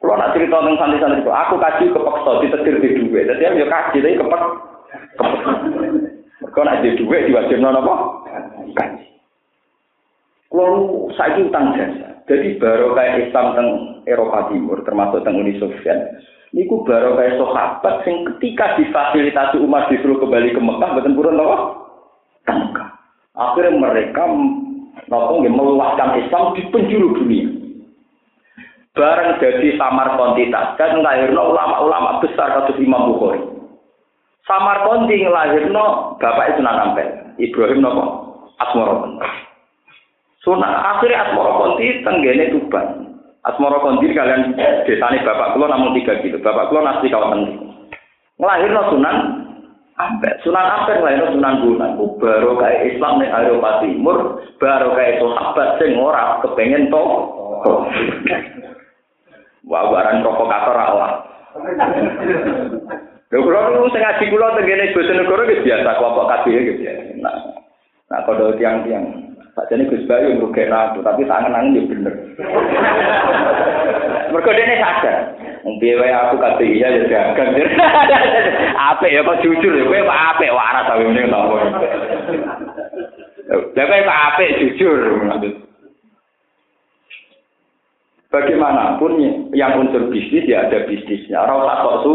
Kalau 0.01 0.17
nak 0.17 0.33
cerita 0.33 0.65
tentang 0.65 0.77
santri-santri 0.81 1.29
aku 1.29 1.55
kaji 1.61 1.85
kepeksa 1.93 2.31
ditetir 2.41 2.75
di 2.81 2.89
duit. 3.05 3.29
Jadi 3.29 3.45
ya 3.45 3.67
kaji 3.69 3.99
tapi 4.01 4.17
kepek. 4.17 4.43
Kalau 5.19 6.65
nak 6.67 6.81
di 6.83 6.95
duit 6.99 7.27
diwajib 7.27 7.59
non 7.59 7.79
apa? 7.79 7.95
Kaji. 8.75 9.07
Kalau 10.49 11.07
saya 11.15 11.39
utang 11.43 11.75
jasa. 11.75 12.23
Jadi 12.29 12.61
baru 12.61 12.93
kayak 12.93 13.31
Islam 13.31 13.47
teng 13.57 13.69
Eropa 14.05 14.53
Timur, 14.53 14.85
termasuk 14.85 15.25
teng 15.25 15.41
Uni 15.41 15.57
Soviet. 15.57 16.19
Niku 16.53 16.85
baru 16.85 17.17
kayak 17.17 17.41
sahabat 17.41 17.95
yang 18.09 18.25
ketika 18.35 18.77
difasilitasi 18.81 19.57
umat 19.65 19.89
disuruh 19.93 20.21
kembali 20.21 20.53
ke 20.53 20.61
Mekah, 20.61 20.91
betul 20.97 21.17
purun 21.17 21.41
apa? 21.41 21.59
Mekah. 22.49 22.89
Akhirnya 23.37 23.77
mereka 23.77 24.25
nopo 25.09 25.41
meluaskan 25.41 26.21
Islam 26.27 26.57
di 26.57 26.63
penjuru 26.73 27.23
dunia 27.23 27.59
bareng 28.99 29.39
jadi 29.39 29.79
samar 29.79 30.19
kontitas 30.19 30.75
dan 30.75 30.99
ngelahirno 30.99 31.55
ulama-ulama 31.55 32.19
besar 32.19 32.51
kados 32.51 32.83
Imam 32.83 33.15
Bukhari. 33.15 33.58
Samar 34.49 34.81
konti 34.89 35.21
ngelahirno 35.21 36.17
bapak 36.17 36.57
Sunan 36.57 36.81
Ampel, 36.81 37.37
Ibrahim 37.37 37.85
nopo 37.85 38.05
Asmoro 38.57 39.21
Sunan 40.41 40.73
akhirnya 40.73 41.29
Asmoro 41.29 41.61
Konti 41.61 42.01
tenggene 42.01 42.49
Tuban. 42.49 43.13
Asmoro 43.45 43.85
Konti 43.85 44.09
kalian 44.17 44.57
desane 44.89 45.21
bapak 45.21 45.53
kula 45.53 45.69
namun 45.69 45.93
tiga 45.93 46.17
gitu. 46.25 46.41
Bapak 46.41 46.73
kula 46.73 46.81
nasi 46.81 47.13
kawasan 47.13 47.45
itu. 47.45 47.67
Ngelahirno 48.41 48.83
Sunan 48.89 49.17
Ampel. 50.01 50.33
Sunan 50.41 50.65
Ampel 50.65 51.05
ngelahirno 51.05 51.37
Sunan 51.37 51.61
Gunung. 51.61 51.93
Baru 52.17 52.57
kayak 52.57 52.97
Islam 52.97 53.21
nih 53.21 53.29
Eropa 53.29 53.85
Timur, 53.85 54.19
baru 54.57 54.89
kayak 54.97 55.21
sahabat 55.21 55.69
sing 55.77 55.93
ora 56.01 56.41
kepengen 56.41 56.89
to. 56.89 57.05
Wah, 59.69 59.85
barang 59.93 60.25
provokator 60.25 60.77
awal. 60.81 61.13
Lho 63.29 63.45
kula 63.45 63.69
niku 63.69 63.93
sing 63.93 64.01
ngaji 64.01 64.25
kula 64.33 64.57
tengene 64.57 64.95
Bojonegoro 64.97 65.43
wis 65.45 65.61
biasa 65.61 66.01
kelompok 66.01 66.29
kabeh 66.33 66.65
gitu 66.65 66.81
ya. 66.81 66.95
Nah, 67.21 67.37
nah 68.09 68.25
kalau 68.25 68.57
tiang-tiang 68.57 69.05
Sakjane 69.53 69.91
Gus 69.91 70.07
Bayu 70.07 70.39
ngrugekno 70.39 70.79
aku, 70.79 70.99
tapi 71.03 71.27
tangan-tangan 71.27 71.75
ya 71.75 71.83
bener. 71.91 72.15
Mergo 74.33 74.51
dene 74.55 74.79
sadar. 74.79 75.35
Wong 75.67 75.83
piye 75.83 75.99
wae 75.99 76.15
aku 76.15 76.39
kabeh 76.39 76.69
iya 76.69 76.89
ya 76.95 77.05
dagang. 77.11 77.53
Apik 78.95 79.11
ya 79.11 79.27
kok 79.27 79.41
jujur 79.43 79.73
ya 79.75 79.85
kowe 79.85 80.07
kok 80.07 80.21
apik 80.31 80.55
waras 80.55 80.87
tapi 80.87 81.03
ngene 81.05 81.27
to. 81.27 81.41
Lah 83.75 83.85
kowe 83.85 83.99
kok 84.07 84.21
apik 84.31 84.55
jujur. 84.63 84.99
Bagaimanapun 88.29 89.13
yang 89.57 89.81
unsur 89.81 90.13
bisnis 90.13 90.47
ya 90.47 90.69
ada 90.69 90.85
bisnisnya. 90.87 91.43
Orang 91.43 91.65
tak 91.67 91.81
kok 91.83 91.99
su, 92.05 92.15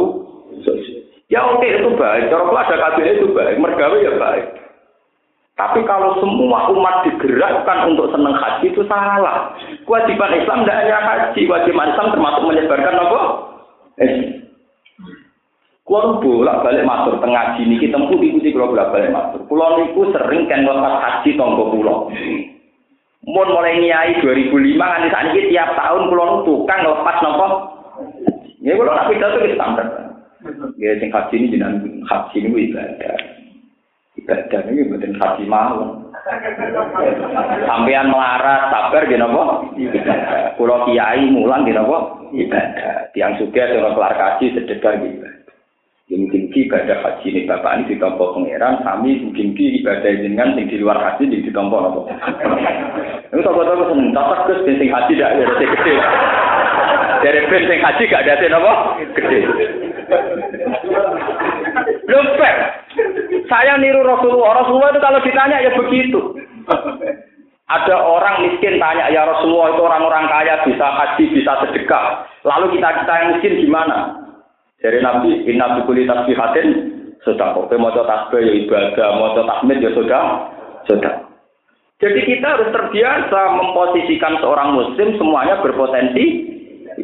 ya 1.33 1.41
oke 1.49 1.65
itu 1.65 1.89
baik. 1.97 2.29
Kalau 2.29 2.53
ada 2.53 2.75
kabinet 2.77 3.17
itu 3.17 3.33
baik, 3.33 3.57
mergawe 3.57 3.97
ya 3.97 4.13
baik. 4.21 4.45
Tapi 5.53 5.85
kalau 5.85 6.17
semua 6.17 6.65
umat 6.73 7.05
digerakkan 7.05 7.93
untuk 7.93 8.09
senang 8.09 8.33
haji 8.37 8.73
itu 8.73 8.81
salah. 8.89 9.53
Kewajiban 9.85 10.33
Islam 10.33 10.65
tidak 10.65 10.79
hanya 10.81 10.97
haji, 11.01 11.41
kewajiban 11.45 11.93
Islam 11.93 12.09
termasuk 12.09 12.43
menyebarkan 12.45 13.01
apa? 13.01 13.21
Eh. 14.01 14.13
Kulo 15.83 16.23
bolak 16.23 16.63
balik 16.63 16.87
matur 16.87 17.19
tengah 17.19 17.59
ini 17.59 17.75
kita 17.75 17.99
putih 18.07 18.39
putih 18.39 18.55
kalau 18.55 18.71
bolak 18.73 18.89
balik 18.95 19.13
matur. 19.13 19.45
Kulo 19.45 19.65
niku 19.77 20.09
sering 20.15 20.49
kan 20.49 20.65
lepas 20.65 20.95
haji 21.05 21.29
tonggo 21.37 21.69
pulau. 21.69 22.09
Mun 23.23 23.47
mulai 23.51 23.79
nyai 23.79 24.19
2005 24.19 24.51
nganti 24.75 25.07
saat 25.11 25.31
ini 25.31 25.51
tiap 25.53 25.79
tahun 25.79 26.11
kulon 26.11 26.43
tukang 26.43 26.81
lepas 26.83 27.17
nopo. 27.23 27.47
Ya 28.63 28.75
kulon 28.75 28.95
nak 28.95 29.07
pidato 29.11 29.43
wis 29.43 29.55
standar. 29.55 30.12
Ya 30.75 30.91
sing 30.99 31.09
haji 31.11 31.35
ini 31.39 31.53
jenengan 31.55 32.03
haji 32.03 32.37
ini 32.43 32.67
ibadah. 32.71 33.15
Ibadah 34.19 34.59
ini 34.67 34.91
bukan 34.91 35.15
haji 35.15 35.43
mau. 35.47 36.03
Sampean 37.63 38.11
melarat 38.11 38.67
sabar 38.67 39.03
di 39.07 39.15
nopo. 39.15 39.71
Kulo 40.59 40.75
kiai 40.87 41.31
mulang 41.31 41.63
di 41.63 41.71
nopo. 41.71 42.27
Ibadah. 42.35 43.15
Tiang 43.15 43.39
suka 43.39 43.71
dengan 43.71 43.95
kelar 43.95 44.13
kaji 44.19 44.45
sedekah 44.51 44.93
gitu. 44.99 45.27
Ya 46.11 46.19
mungkin 46.19 46.51
ki 46.51 46.67
ibadah 46.67 46.99
haji 46.99 47.27
ini 47.31 47.47
bapak 47.47 47.79
ini 47.79 47.95
ditompo 47.95 48.35
pangeran, 48.35 48.83
kami 48.83 49.23
mungkin 49.23 49.55
ki 49.55 49.79
ibadah 49.79 50.11
dengan 50.11 50.59
yang 50.59 50.67
di 50.67 50.75
luar 50.75 50.99
haji 50.99 51.31
di 51.31 51.47
ditompo 51.47 51.79
nopo. 51.79 52.01
Ini 53.31 53.39
tahu 53.39 53.63
seneng, 53.63 54.11
cocok 54.11 54.39
kes 54.51 54.59
sing 54.67 54.91
haji 54.91 55.15
tidak 55.15 55.31
ada. 55.31 55.43
Dari 57.23 57.39
ben 57.47 57.63
sing 57.71 57.79
haji 57.79 58.03
gak 58.11 58.27
ada 58.27 58.35
gede. 59.15 59.39
Fair. 62.37 62.57
Saya 63.49 63.73
niru 63.81 64.05
Rasulullah. 64.05 64.61
Rasulullah 64.61 64.91
itu 64.93 65.01
kalau 65.01 65.19
ditanya 65.25 65.57
ya 65.63 65.71
begitu. 65.73 66.19
Ada 67.63 67.95
orang 67.95 68.43
miskin 68.43 68.75
tanya, 68.77 69.07
ya 69.07 69.23
Rasulullah 69.23 69.71
itu 69.71 69.81
orang-orang 69.81 70.27
kaya 70.27 70.61
bisa 70.67 70.83
haji, 70.83 71.23
bisa 71.31 71.51
sedekah. 71.63 72.27
Lalu 72.43 72.75
kita 72.77 72.89
kita 73.01 73.13
yang 73.17 73.29
miskin 73.33 73.53
gimana? 73.65 74.19
Dari 74.83 74.99
Nabi, 74.99 75.47
inna 75.47 75.79
bikuli 75.79 76.03
tasbihatin, 76.03 76.67
sudah 77.23 77.55
kok. 77.55 77.71
Mau 77.71 77.89
tasbih 77.95 78.43
ya 78.43 78.53
ibadah, 78.67 79.09
mau 79.15 79.31
tahmid 79.31 79.79
ya 79.79 79.95
sudah, 79.95 80.51
sudah. 80.91 81.23
Jadi 82.03 82.19
kita 82.27 82.59
harus 82.59 82.67
terbiasa 82.75 83.41
memposisikan 83.63 84.35
seorang 84.43 84.75
muslim 84.75 85.15
semuanya 85.15 85.63
berpotensi 85.63 86.51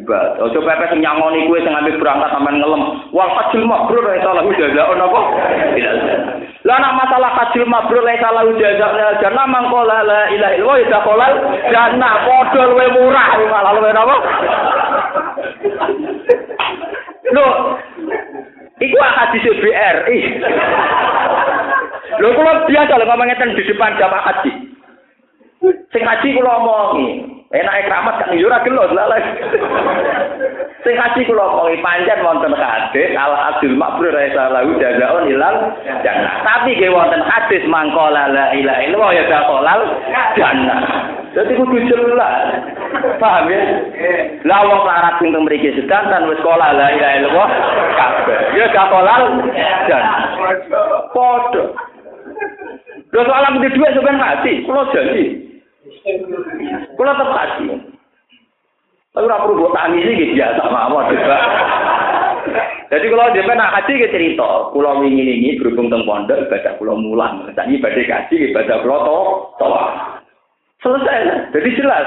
ibadah. 0.00 0.40
Ojo 0.40 0.58
pepe 0.64 0.84
sing 0.88 1.00
nyangoni 1.04 1.46
kuwe 1.46 1.60
sing 1.60 1.76
ambek 1.76 2.00
berangkat 2.00 2.32
sampean 2.32 2.56
ngelem. 2.56 2.82
Wal 3.12 3.30
hajjul 3.36 3.64
mabrur 3.68 4.04
ra 4.04 4.16
salah 4.24 4.44
jazaa'un 4.48 5.04
apa? 5.04 5.20
Tidak. 5.76 5.94
Lah 6.64 6.92
masalah 6.96 7.30
hajjul 7.36 7.68
mabrur 7.68 8.02
ra 8.04 8.14
salah 8.18 8.44
jazaa'un 8.48 9.20
jannah 9.20 9.46
mangko 9.46 9.80
la 9.84 10.00
ilaha 10.04 10.54
illallah 10.56 10.76
ya 10.80 10.98
kolal 11.04 11.34
jannah 11.68 12.12
padha 12.24 12.62
luwe 12.64 12.86
murah 12.96 13.28
malah 13.48 13.72
luwe 13.76 13.90
apa? 13.92 14.16
Lho, 17.30 17.46
iku 18.82 18.96
hadis 18.98 19.44
BRI. 19.44 20.18
Lho 22.20 22.28
biasa 22.66 22.92
lho 22.98 23.04
ngomong 23.06 23.26
ngeten 23.28 23.54
di 23.54 23.62
depan 23.68 23.94
jamaah 24.00 24.24
haji. 24.32 24.69
Sing 25.60 26.02
haji 26.06 26.28
kula 26.32 26.56
omongi, 26.56 27.08
Enak 27.50 27.82
keramat 27.82 28.14
kan 28.22 28.32
yo 28.38 28.46
ora 28.46 28.64
gelo 28.64 28.86
lalah. 28.94 29.20
Sing 30.80 30.96
haji 30.96 31.20
kula 31.28 31.44
omongi 31.52 31.82
pancen 31.84 32.24
wonten 32.24 32.56
hadis 32.56 33.12
al 33.12 33.34
adil 33.36 33.76
makbrur 33.76 34.14
ra 34.14 34.24
salahu 34.32 34.78
jazaun 34.80 35.28
ilal 35.28 35.76
jannah. 36.00 36.46
Tapi 36.46 36.80
ge 36.80 36.88
wonten 36.88 37.20
hadis 37.26 37.60
mangkola 37.68 38.32
la 38.32 38.56
ilaha 38.56 38.80
illallah 38.88 39.12
ya 39.12 39.24
dakolal 39.28 39.80
jannah. 40.38 40.80
Jadi 41.36 41.52
kudu 41.60 41.76
jelas. 41.90 42.70
Paham 43.20 43.52
ya? 43.52 43.60
Lah 44.48 44.64
wong 44.64 44.80
larat 44.86 45.20
sing 45.20 45.28
teng 45.34 45.44
mriki 45.44 45.76
sedanten 45.76 46.30
wis 46.30 46.40
sekolah 46.40 46.72
la 46.72 46.86
ilaha 46.88 47.14
illallah 47.20 47.48
kabeh. 48.00 48.40
Ya 48.56 48.66
dakolal 48.72 49.22
jannah. 49.90 50.18
Padha. 51.12 51.64
Lho 53.10 53.20
soal 53.26 53.42
ambil 53.42 53.74
duit 53.74 53.90
sampean 53.90 54.22
mati, 54.22 54.62
kula 54.62 54.86
janji. 54.94 55.49
Kula 56.96 57.12
tetep 57.16 57.30
haji. 57.32 57.64
Tapi 59.10 59.26
ora 59.26 59.42
perlu 59.42 59.58
buat 59.66 59.74
tangis 59.74 60.06
iki 60.06 60.38
biasa 60.38 60.62
mawon. 60.70 61.10
Jadi 62.90 63.06
kalau 63.06 63.30
dia 63.34 63.46
nak 63.54 63.74
haji 63.78 63.92
ke 64.02 64.08
cerita, 64.10 64.70
pulau 64.74 64.98
wingi 64.98 65.22
ini 65.22 65.58
berhubung 65.58 65.90
teng 65.90 66.02
pondok 66.02 66.42
ibadah 66.46 66.74
pulau 66.78 66.98
mulang, 66.98 67.46
tadi 67.54 67.78
ibadah 67.78 68.02
haji 68.02 68.50
ibadah 68.50 68.76
pulau 68.82 68.98
to. 69.06 69.20
Selesai. 70.80 71.52
Jadi 71.52 71.68
jelas. 71.76 72.06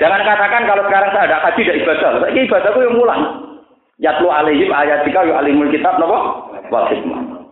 Jangan 0.00 0.26
katakan 0.26 0.66
kalau 0.66 0.82
sekarang 0.88 1.10
saya 1.12 1.24
ada 1.30 1.38
haji 1.44 1.60
tidak 1.62 1.78
ibadah. 1.84 2.10
Ini 2.32 2.40
ibadahku 2.48 2.80
yang 2.82 2.96
mulang. 2.96 3.22
Yatlu 4.02 4.26
alaihim 4.26 4.74
ayatika 4.74 5.22
yu 5.22 5.36
alimul 5.38 5.70
kitab 5.70 6.00
napa? 6.02 6.50
Wal 6.72 6.88
hikmah. 6.90 7.43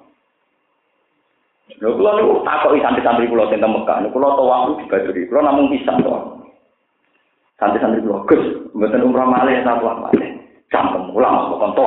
Lho 1.83 1.99
kula 1.99 2.15
niku 2.15 2.47
takoki 2.47 2.79
santri-santri 2.79 3.27
kula 3.27 3.51
teng 3.51 3.67
Mekah. 3.67 4.07
Niku 4.07 4.15
kula 4.15 4.39
tawaf 4.39 4.79
di 4.79 4.87
Badri. 4.87 5.27
Kula 5.27 5.43
namung 5.43 5.67
pisan 5.67 5.99
to. 6.07 6.15
Santri-santri 7.59 8.07
kula, 8.07 8.23
Gus, 8.31 8.71
mboten 8.71 9.03
umrah 9.03 9.27
malih 9.27 9.59
ta 9.67 9.83
tawaf 9.83 9.99
malih. 9.99 10.31
Campur 10.71 11.11
ulang 11.11 11.59
kok 11.59 11.75
to. 11.75 11.83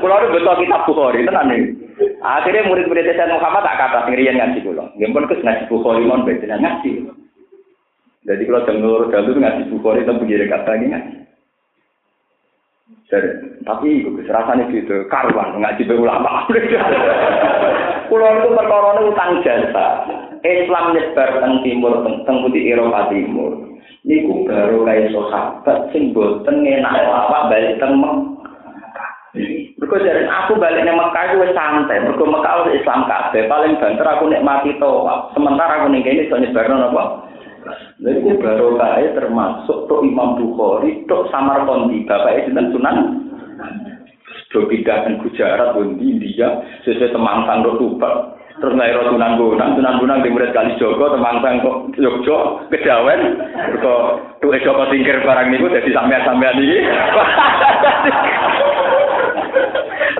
Kula 0.00 0.16
niku 0.16 0.32
betul 0.32 0.64
kitab 0.64 0.80
Bukhari 0.88 1.28
tenan 1.28 1.52
iki. 1.52 1.76
Akhirnya 2.24 2.64
murid-murid 2.64 3.04
Sayyid 3.04 3.36
Muhammad 3.36 3.68
tak 3.68 3.76
kata 3.76 4.08
ngirian 4.08 4.40
ngaji 4.40 4.64
kula. 4.64 4.88
Nggih 4.96 5.12
pun 5.12 5.28
Gus 5.28 5.44
ngaji 5.44 5.68
Bukhari 5.68 6.08
mon 6.08 6.24
beten 6.24 6.56
ngaji. 6.56 7.04
Jadi 8.24 8.42
kalau 8.48 8.64
dengar 8.64 9.20
dulu 9.28 9.44
ngaji 9.44 9.62
Bukhari 9.68 10.08
itu 10.08 10.12
begini 10.16 10.48
kata 10.48 10.72
ngaji. 10.72 11.20
Jadi, 13.10 13.30
tapi 13.66 14.06
itu 14.06 14.22
rasanya 14.30 14.70
gitu, 14.70 15.02
karuan 15.10 15.58
ngaji 15.58 15.82
be 15.82 15.94
ulama. 15.98 16.46
Kulo 18.10 18.26
itu 18.26 18.48
perkara 18.54 19.02
utang 19.02 19.42
jasa. 19.42 19.86
Islam 20.46 20.94
nyebar 20.94 21.42
teng 21.42 21.54
timur 21.66 22.06
teng, 22.06 22.36
putih 22.46 22.70
Eropa 22.70 23.10
timur. 23.10 23.66
Niku 24.06 24.46
baru 24.46 24.86
kayak 24.86 25.10
sahabat 25.10 25.90
sing 25.90 26.14
boten 26.14 26.62
enak 26.62 26.94
apa 27.02 27.50
balik 27.50 27.76
teng 27.82 27.98
Mergo 29.80 29.96
jare 30.02 30.26
aku 30.26 30.58
balik 30.58 30.82
nang 30.82 30.98
Mekah 30.98 31.22
iku 31.30 31.46
wis 31.46 31.54
santai, 31.54 32.02
mergo 32.02 32.26
Mekah 32.26 32.66
wis 32.66 32.82
Islam 32.82 33.06
kabeh, 33.06 33.46
paling 33.46 33.78
banter 33.78 34.02
aku 34.02 34.26
nikmati 34.26 34.74
to. 34.82 34.92
Sementara 35.38 35.80
aku 35.80 35.86
ning 35.94 36.02
kene 36.02 36.26
iso 36.26 36.34
nyebarno 36.34 36.82
napa? 36.82 37.29
Itu 38.00 38.40
baru 38.40 38.80
kaya 38.80 39.12
termasuk 39.12 39.84
tuh 39.86 40.00
Imam 40.02 40.40
Bukhari, 40.40 41.04
tuh 41.04 41.28
Samar 41.28 41.68
Kondi, 41.68 42.08
bapak 42.08 42.48
itu 42.48 42.56
Sunan. 42.72 42.96
Do 44.50 44.66
pindah 44.66 45.06
ke 45.06 45.14
Gujarat, 45.22 45.78
di 45.78 46.04
India, 46.10 46.58
sesuai 46.82 47.14
temangsan 47.14 47.62
do 47.62 47.78
tupak. 47.78 48.34
Terus 48.58 48.74
naik 48.74 48.98
Sunan 48.98 49.38
Bonang, 49.38 49.78
Sunan 49.78 49.98
Bonang 50.02 50.20
di 50.26 50.28
murid 50.34 50.50
kali 50.50 50.74
Joko, 50.76 51.14
temangsan 51.14 51.62
kok 51.62 51.94
Jogjo, 51.96 52.66
kejawen. 52.68 53.38
Kok 53.78 54.02
tuh 54.42 54.58
Joko 54.60 54.90
tingkir 54.90 55.22
barang 55.22 55.54
niku 55.54 55.70
jadi 55.70 55.90
sampean-sampean 55.94 56.58
ini. 56.58 56.78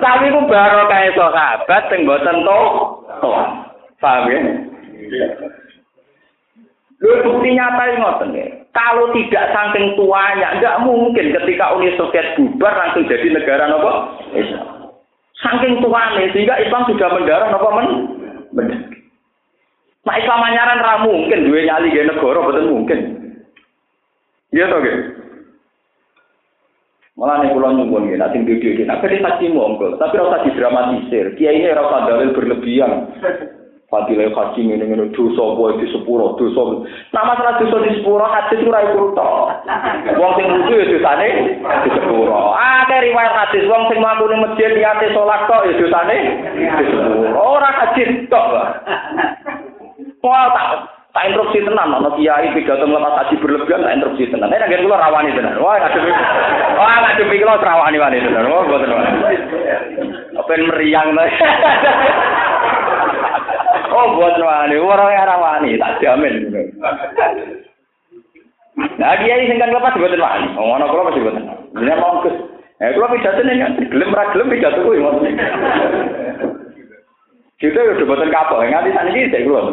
Tapi 0.01 0.33
itu 0.33 0.39
baru 0.49 0.89
kaya 0.89 1.13
sahabat, 1.13 1.83
yang 1.93 2.07
boten 2.09 2.37
toh. 2.41 3.05
Paham 4.01 4.33
ya? 4.33 4.39
Lu 7.01 7.17
bukti 7.25 7.57
nyata 7.57 7.97
ngoten 7.97 8.37
ya. 8.37 8.45
Kalau 8.71 9.09
tidak 9.11 9.51
saking 9.51 9.97
tuanya, 9.97 10.61
nggak 10.61 10.79
mungkin 10.85 11.33
ketika 11.33 11.73
Uni 11.75 11.91
Soviet 11.97 12.37
bubar 12.37 12.71
langsung 12.77 13.09
jadi 13.09 13.27
negara 13.33 13.67
nopo 13.67 14.21
Islam. 14.37 14.93
Saking 15.41 15.81
tuanya 15.81 16.29
sehingga 16.29 16.61
Islam 16.61 16.85
sudah 16.85 17.09
mendarah 17.09 17.49
nopo 17.49 17.69
men. 17.73 17.87
Benar. 18.53 18.79
Nah 20.01 20.15
Islam 20.17 20.45
anyaran 20.45 20.81
ra 20.81 20.95
mungkin 21.01 21.45
dua 21.49 21.61
nyali 21.65 21.93
ge 21.93 22.05
negara 22.05 22.39
betul 22.45 22.69
mungkin. 22.69 22.99
Iya 24.53 24.69
ge. 24.69 24.93
Malah 27.19 27.43
nih 27.43 27.51
pulau 27.53 27.75
nyumbun 27.75 28.07
gini, 28.07 28.17
nanti 28.17 28.39
video 28.39 28.71
ini, 28.71 28.87
nah, 28.87 28.97
haji 28.97 29.51
monggo, 29.51 29.99
tapi 29.99 30.15
rasa 30.15 30.47
didramatisir, 30.47 31.35
kiai 31.35 31.59
ini 31.59 31.69
rasa 31.69 32.07
dalil 32.07 32.31
berlebihan. 32.31 33.13
Fadilah 33.91 34.31
haji 34.31 34.63
ini 34.63 34.79
ini 34.79 35.11
dosa 35.11 35.51
boy 35.51 35.75
di 35.75 35.83
sepuro 35.91 36.39
dosa. 36.39 36.87
Nah 37.11 37.27
masalah 37.27 37.59
dosa 37.59 37.83
di 37.83 37.99
sepuro 37.99 38.23
hadis 38.23 38.63
itu 38.63 38.71
rai 38.71 38.87
kurto. 38.95 39.51
Wong 40.15 40.31
sing 40.39 40.47
lucu 40.47 40.79
ya 40.79 40.87
dosane 40.95 41.59
di 41.59 41.89
sepuro. 41.91 42.55
Ah 42.55 42.87
kayak 42.87 43.11
riwayat 43.11 43.35
hadis 43.35 43.67
wong 43.67 43.91
sing 43.91 43.99
mampu 43.99 44.31
nih 44.31 44.39
masjid 44.47 44.71
niate 44.79 45.11
sholat 45.11 45.43
kok 45.43 45.67
ya 45.67 45.75
dosane 45.75 46.17
di 46.55 46.83
sepuro. 46.87 47.35
Orang 47.35 47.75
hadis 47.83 48.09
tok. 48.31 48.47
Wah 50.23 50.47
tak 50.55 50.67
tak 51.11 51.27
interupsi 51.27 51.59
tenan 51.59 51.91
ana 51.91 52.15
kiai 52.15 52.47
pidato 52.55 52.87
nglepas 52.87 53.27
haji 53.27 53.43
berlebihan 53.43 53.83
tak 53.83 53.95
interupsi 53.99 54.31
tenan. 54.31 54.55
Nek 54.55 54.71
nggih 54.71 54.87
kula 54.87 55.03
rawani 55.03 55.35
tenan. 55.35 55.59
Wah 55.59 55.75
ngadepi. 55.75 56.11
Wah 56.79 56.95
ngadepi 57.11 57.43
kula 57.43 57.59
rawani 57.59 57.99
wani 57.99 58.23
tenan. 58.23 58.47
Wah 58.47 58.63
wani. 58.63 58.87
Apa 60.39 60.51
meriang 60.63 61.11
to. 61.11 61.23
Oh, 63.91 64.15
buat 64.15 64.39
wani, 64.39 64.79
orang 64.79 65.11
yang 65.11 65.35
wani, 65.35 65.75
tak 65.75 65.99
jamin. 65.99 66.47
Nah, 68.95 69.13
dia 69.19 69.35
ini 69.35 69.51
singkat 69.51 69.69
lepas 69.75 69.99
buat 69.99 70.15
wani. 70.15 70.47
Oh, 70.55 70.71
mana 70.71 70.87
kalau 70.87 71.11
masih 71.11 71.21
buat 71.27 71.35
Ini 71.75 71.93
mau 71.99 72.23
kus. 72.23 72.35
Eh, 72.81 72.89
kalau 72.97 73.13
pidato 73.13 73.45
nih 73.45 73.61
kan, 73.61 73.77
gelem 73.93 74.09
ra 74.09 74.33
gelem 74.33 74.49
pidato 74.49 74.81
kuwi 74.81 74.97
ngoten. 74.97 75.37
Kita 77.61 77.77
udah 77.77 78.05
buatan 78.09 78.33
kapal, 78.33 78.65
nganti 78.65 78.89
sana 78.89 79.13
ini 79.13 79.29
saya 79.29 79.45
keluar. 79.45 79.69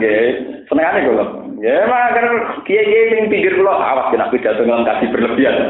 Nggih, 0.00 0.64
senengane 0.72 1.04
kula. 1.04 1.24
Ya, 1.60 1.84
mah 1.84 2.16
kan 2.16 2.26
kiai-kiai 2.64 3.12
sing 3.12 3.28
pinggir 3.28 3.52
kula 3.60 3.76
awas 3.76 4.08
kena 4.08 4.32
pidato 4.32 4.64
ngelam 4.64 4.88
kasih 4.88 5.12
berlebihan. 5.12 5.68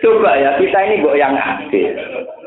Coba 0.00 0.40
ya, 0.40 0.56
kita 0.56 0.78
ini 0.88 1.04
kok 1.04 1.20
yang 1.20 1.36
aktif. 1.36 2.00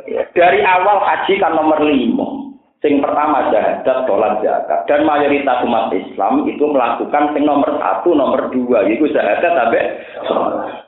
Dari 0.08 0.60
awal 0.64 1.04
haji 1.04 1.34
kan 1.40 1.52
nomor 1.56 1.84
lima. 1.84 2.48
Sing 2.78 3.02
pertama 3.02 3.50
jahadat, 3.50 4.06
sholat 4.06 4.38
zakat. 4.46 4.86
Dan 4.86 5.02
mayoritas 5.02 5.66
umat 5.66 5.90
Islam 5.90 6.46
itu 6.46 6.62
melakukan 6.62 7.34
sing 7.34 7.42
nomor 7.42 7.74
satu, 7.82 8.14
nomor 8.14 8.54
dua. 8.54 8.86
Itu 8.86 9.10
jahadat 9.10 9.50
sampai 9.50 9.84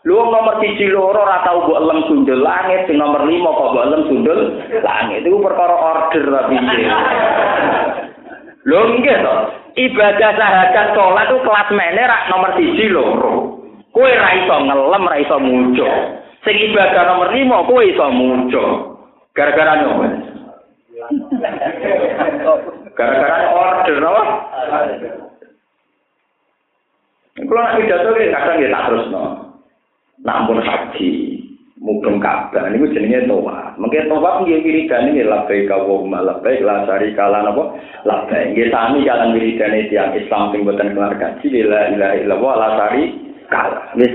Lu 0.06 0.22
nomor 0.22 0.62
siji 0.62 0.86
loro 0.86 1.26
ora 1.26 1.42
tau 1.42 1.66
mbok 1.66 1.82
elem 1.82 2.00
sundul 2.06 2.46
langit, 2.46 2.86
sing 2.86 3.02
nomor 3.02 3.26
lima 3.26 3.50
kok 3.52 3.74
mbok 3.74 3.86
elem 3.90 4.04
sundul 4.06 4.40
langit. 4.86 5.26
Itu 5.26 5.42
perkara 5.42 5.76
order 5.76 6.24
tapi 6.30 6.56
Lho 8.70 8.80
nggih 9.02 9.18
to. 9.26 9.36
Ibadah 9.82 10.32
sahadat 10.38 10.88
sholat 10.94 11.26
itu 11.26 11.38
kelas 11.42 11.70
mene 11.74 12.04
rak 12.06 12.30
nomor 12.30 12.52
siji 12.54 12.86
loro. 12.86 13.34
Kowe 13.90 14.06
ra 14.14 14.30
iso 14.38 14.56
ngelem, 14.62 15.10
ra. 15.10 15.18
Sing 16.46 16.56
ibadah 16.70 17.02
nomor 17.10 17.34
lima 17.34 17.66
kowe 17.66 17.82
iso 17.82 18.06
muncul. 18.14 18.99
gara-gara 19.34 19.82
nyoba 19.82 20.30
gara-gara 22.98 23.38
order 23.56 23.98
apa? 24.04 24.24
Kalau 27.40 27.62
nak 27.64 27.76
tidak 27.80 28.00
tahu 28.04 28.20
kadang 28.20 28.60
ya 28.60 28.68
tak 28.68 28.86
terus 28.92 29.06
no. 29.16 29.24
Namun 30.20 30.60
haji 30.60 31.40
mungkin 31.80 32.20
kabar 32.20 32.68
ini 32.68 32.92
jenenge 32.92 33.24
toa 33.32 33.72
mungkin 33.80 34.12
toa 34.12 34.44
pun 34.44 34.52
dia 34.52 34.60
kiri 34.60 34.84
kan 34.92 35.08
ini 35.08 35.24
lapai 35.24 35.64
kau 35.64 36.04
mau 36.04 36.20
lasari 36.20 37.16
kalah 37.16 37.40
nopo 37.40 37.80
lapai 38.04 38.52
dia 38.52 38.68
tani 38.68 39.08
kalian 39.08 39.32
kiri 39.32 39.56
kan 39.56 39.72
itu 39.72 39.96
yang 39.96 40.12
Islam 40.12 40.52
yang 40.52 40.68
buatan 40.68 40.92
keluarga 40.92 41.40
la 41.40 41.82
ilaha 41.96 42.28
lah. 42.28 42.36
Lah 42.36 42.56
lasari 42.60 43.04
kalah 43.48 43.96
dia 43.96 44.12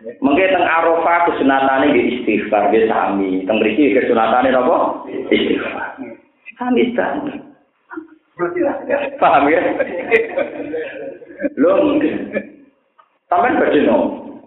Mengke 0.00 0.48
teng 0.48 0.64
Arafah 0.64 1.28
kesunatane 1.28 1.92
nggih 1.92 2.06
istighfar 2.16 2.72
nggih 2.72 2.88
sami. 2.88 3.44
Teng 3.44 3.60
mriki 3.60 3.92
kesunatane 3.92 4.48
napa? 4.48 5.04
Istighfar. 5.28 6.00
Sami 6.56 6.88
sami. 6.96 7.36
Paham 9.20 9.44
ya? 9.52 9.60
Lho, 11.60 11.72
sampean 13.28 13.60
badhe 13.60 13.80
no. 13.84 13.96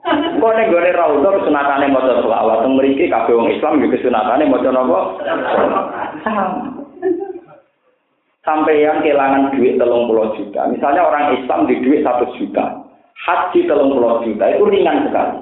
Kok 0.03 0.53
ning 0.57 0.67
gone 0.73 0.89
raudha 0.89 1.29
kesunatane 1.37 1.85
maca 1.93 2.13
selawat 2.25 2.65
teng 2.65 2.73
mriki 2.73 3.05
kabeh 3.13 3.37
wong 3.37 3.53
Islam 3.53 3.77
yo 3.77 3.93
kesunatane 3.93 4.49
maca 4.49 4.69
napa? 4.73 4.99
Sampai 8.43 8.83
yang 8.83 8.99
kehilangan 8.99 9.55
duit 9.55 9.79
telung 9.79 10.09
puluh 10.09 10.33
juta. 10.35 10.67
Misalnya 10.67 11.07
orang 11.07 11.39
Islam 11.39 11.63
di 11.63 11.79
duit 11.79 12.03
satu 12.03 12.27
juta. 12.35 12.82
Haji 13.13 13.69
telung 13.69 13.93
puluh 13.93 14.25
juta 14.25 14.45
itu 14.49 14.63
ringan 14.67 15.07
sekali. 15.07 15.37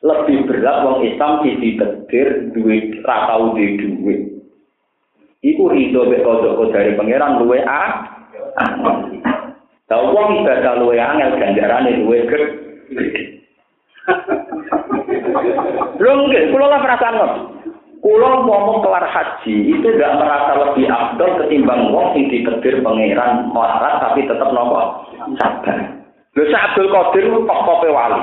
Lebih 0.00 0.48
berat 0.48 0.76
wong 0.80 1.04
Islam 1.04 1.44
di 1.44 1.60
ditetir 1.60 2.56
duit 2.56 3.04
ratau 3.04 3.52
di 3.52 3.76
duit. 3.76 4.20
Iku 5.44 5.68
rido 5.68 6.08
bekodok 6.08 6.72
dari 6.72 6.96
pangeran 6.96 7.44
luwe 7.44 7.60
a. 7.64 8.08
Tahu 9.92 10.04
wong 10.16 10.40
ibadah 10.40 10.80
luwe 10.80 10.96
angel 10.96 11.36
ganjarane 11.36 12.00
luwe 12.00 12.24
gede. 12.24 13.44
Lho 16.00 16.12
nggih, 16.26 16.48
kula 16.48 16.66
lah 16.66 16.80
perasaan 16.80 17.20
kok. 17.20 17.32
Kula 18.00 18.48
ngomong 18.48 18.80
kelar 18.80 19.04
haji 19.04 19.54
itu 19.76 19.84
tidak 19.84 20.16
merasa 20.16 20.56
lebih 20.56 20.88
abdul 20.88 21.44
ketimbang 21.44 21.92
wong 21.92 22.16
sing 22.16 22.32
dikedir 22.32 22.80
pangeran 22.80 23.52
melarat 23.52 24.00
tapi 24.00 24.24
tetap 24.24 24.48
nopo 24.56 25.04
sabar. 25.36 25.99
Lho 26.38 26.42
Syekh 26.46 26.62
Abdul 26.62 26.88
Qadir 26.94 27.24
tokoh 27.32 27.76
wali. 27.90 28.20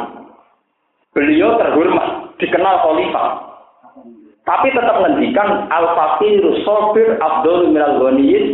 Beliau 1.11 1.57
terhormat, 1.57 2.37
dikenal 2.37 2.75
khalifah. 2.85 3.27
Tapi 4.47 4.71
tetap 4.71 5.03
ngendikan 5.03 5.67
al-faqir 5.67 6.39
sabir 6.63 7.19
abdul 7.19 7.67
minal 7.67 7.99
ghaniyyin 7.99 8.45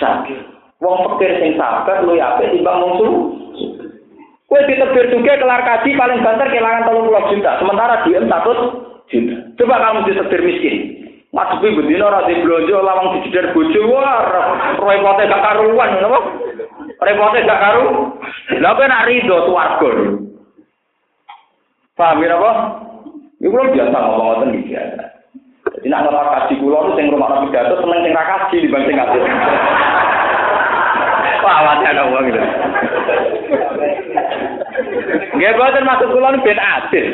sakir. 0.00 0.40
Wong 0.80 1.04
fakir 1.04 1.36
sing 1.36 1.60
sabar 1.60 2.00
luwih 2.00 2.22
apik 2.22 2.48
timbang 2.48 2.80
wong 2.80 2.92
Kue 4.44 4.60
ditebir 4.70 5.10
juga 5.10 5.40
kelar 5.40 5.66
kaji 5.66 5.98
paling 5.98 6.22
banter 6.22 6.46
kehilangan 6.48 6.86
tolong 6.86 7.10
puluh 7.10 7.26
juta. 7.32 7.58
Sementara 7.58 8.06
dia 8.06 8.22
takut 8.24 8.58
juta. 9.10 9.36
Coba 9.58 9.82
kamu 9.82 9.98
ditebir 10.08 10.40
miskin. 10.46 10.76
Ngadepi 11.34 11.76
bedino 11.82 12.06
rati 12.06 12.38
belanja 12.38 12.76
lawang 12.78 13.18
dijedar 13.18 13.50
bojo. 13.50 13.80
Wah, 13.90 14.22
repotnya 14.78 15.26
gak 15.26 15.42
karuan. 15.42 15.90
Kenapa? 15.98 16.20
Repotnya 17.04 17.44
gak 17.44 17.62
karu. 17.62 17.84
Lah 18.64 18.72
kowe 18.72 18.86
nak 18.88 19.06
rido 19.08 19.36
swarga. 19.44 19.90
Paham 21.94 22.24
ya 22.24 22.34
apa? 22.34 22.50
Iku 23.38 23.54
lho 23.54 23.70
biasa 23.70 23.92
ngomong 23.92 24.18
ngoten 24.24 24.56
iki 24.56 24.72
biasa. 24.72 25.04
Jadi 25.78 25.86
nak 25.92 26.02
ngelak 26.08 26.26
kaji 26.32 26.54
kula 26.64 26.78
nu 26.80 26.90
sing 26.96 27.06
rumah 27.12 27.44
pidato 27.44 27.76
seneng 27.76 28.00
sing 28.02 28.12
ra 28.16 28.24
kaji 28.24 28.56
dibanding 28.64 28.96
kaji. 28.96 29.18
Wah, 31.44 31.76
ada 31.76 32.08
wong 32.08 32.24
gitu. 32.24 32.40
Nggih 35.36 35.54
boten 35.60 35.84
maksud 35.84 36.08
kula 36.08 36.40
ben 36.40 36.56
adil. 36.56 37.06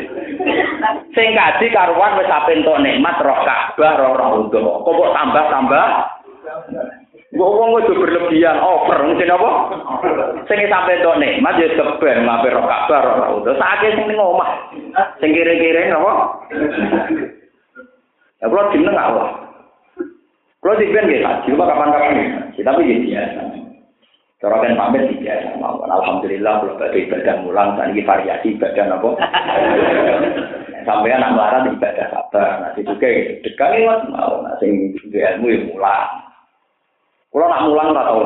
Sing 1.11 1.27
kaji 1.35 1.65
karuan 1.75 2.15
wis 2.15 2.31
ape 2.31 2.55
nikmat 2.55 3.19
roh 3.19 3.39
Ka'bah 3.43 3.93
roh 3.99 4.13
Raudha. 4.15 4.59
Kok 4.61 4.87
kok 4.87 5.13
tambah-tambah? 5.19 5.87
Mbok 7.31 7.51
wong 7.55 7.69
wis 7.79 7.87
berlebihan 7.87 8.59
over 8.59 9.07
mesti 9.07 9.23
napa? 9.23 9.49
Sing 10.51 10.59
sampe 10.67 10.99
entuk 10.99 11.15
nikmat 11.15 11.63
ya 11.63 11.71
keben 11.79 12.27
ngape 12.27 12.51
roh 12.51 12.67
Ka'bah 12.67 12.99
roh 13.07 13.15
Raudha. 13.23 13.51
Sakake 13.55 13.95
sing 13.95 14.05
ning 14.11 14.19
omah. 14.19 14.51
Sing 15.23 15.31
kire-kire 15.31 15.87
napa? 15.87 16.11
Ya 18.43 18.51
kula 18.51 18.67
jeneng 18.75 18.99
Allah. 18.99 19.31
Kula 20.59 20.75
dipen 20.75 21.07
nggih 21.07 21.23
kaji, 21.23 21.49
kapan-kapan. 21.55 22.15
Tapi 22.51 22.91
ya 22.91 22.97
biasa. 22.99 23.41
Cara 24.41 24.57
kan 24.57 24.73
pamit 24.73 25.21
ya 25.23 25.55
mawon. 25.55 25.87
Alhamdulillah 25.87 26.65
kalau 26.65 26.75
badhe 26.81 27.05
ibadah 27.05 27.45
mulang 27.45 27.77
dan 27.77 27.93
ini 27.93 28.01
variasi 28.03 28.57
ibadah 28.57 28.97
apa? 28.97 29.09
Sampai 30.89 31.13
anak 31.13 31.37
melarat 31.37 31.69
ibadah 31.69 32.05
sabar. 32.09 32.51
Nanti 32.59 32.81
juga 32.81 33.07
dekat 33.45 33.71
mas 33.85 34.01
mau 34.09 34.41
sing 34.57 34.97
ilmu 34.97 35.47
ya 35.47 35.59
mulang. 35.69 36.30
Kalau 37.31 37.47
nak 37.47 37.63
mulang 37.63 37.95
atau 37.95 38.03
tahu 38.03 38.21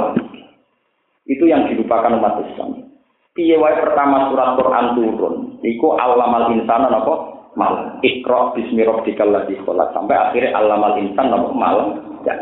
Itu 1.30 1.46
yang 1.46 1.70
dilupakan 1.70 2.18
umat 2.22 2.42
Islam. 2.42 2.86
Piye 3.34 3.58
wae 3.58 3.76
pertama 3.82 4.30
surat 4.32 4.56
Quran 4.56 4.96
turun, 4.96 5.36
iku 5.60 5.98
alamal 6.00 6.54
insan 6.56 6.88
apa? 6.88 7.14
Malam. 7.58 8.00
Iqra 8.00 8.56
bismi 8.56 8.86
rabbikal 8.86 9.28
ladzi 9.28 9.60
khalaq. 9.66 9.92
Sampai 9.92 10.16
akhirnya 10.16 10.56
alamal 10.56 10.96
insan 11.02 11.34
apa? 11.34 11.50
Malam. 11.52 11.88
Ya. 12.24 12.36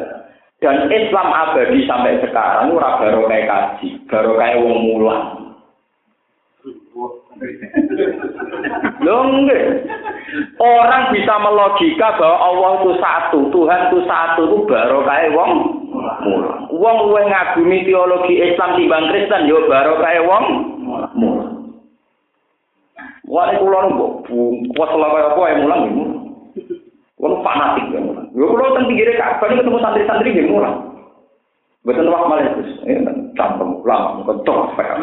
Dan 0.62 0.88
Islam 0.88 1.28
abadi 1.34 1.84
sampai 1.90 2.24
sekarang 2.24 2.72
ora 2.72 3.02
baru 3.02 3.28
kayak 3.28 3.48
kaji, 3.50 3.88
baru 4.08 4.32
kayak 4.38 4.60
wong 4.64 4.80
mulang. 4.86 5.24
Loh 9.04 9.28
Orang 10.62 11.04
bisa 11.12 11.36
melogika 11.44 12.16
bahwa 12.16 12.38
Allah 12.40 12.72
itu 12.80 12.92
satu, 13.02 13.40
Tuhan 13.52 13.80
itu 13.92 14.00
satu 14.08 14.42
itu 14.48 14.58
baru 14.70 15.04
kayak 15.04 15.34
wong 15.36 15.52
wong 16.74 16.98
luwe 17.10 17.22
ngagumi 17.28 17.86
teologi 17.88 18.40
Islam 18.40 18.76
timbang 18.76 19.08
Kristen 19.12 19.48
yo 19.48 19.68
barokah 19.68 20.14
wong 20.24 20.46
mulah 21.16 21.50
wae 23.28 23.56
kula 23.58 23.80
nggo 23.90 24.08
bu 24.28 24.38
kuwasa 24.76 24.96
kaya 25.00 25.28
apa 25.32 25.42
ae 25.48 25.56
mulang 25.64 25.82
ngono 25.90 26.04
wong 27.24 27.34
fanatik 27.40 27.88
ya 27.96 28.00
mulang. 28.04 28.28
Yo 28.36 28.46
kula 28.52 28.76
teng 28.76 28.86
pinggire 28.92 29.16
kapan 29.16 29.58
ketemu 29.58 29.80
santri-santri 29.80 30.34
nggih 30.36 30.50
mulang. 30.52 30.76
Betul 31.84 32.08
wak 32.08 32.32
malah 32.32 32.48
itu, 32.48 32.64
ini 32.88 33.04
campur 33.36 33.84
lama, 33.84 34.24
kotor, 34.24 34.72
apa 34.72 34.82
ya? 34.88 34.96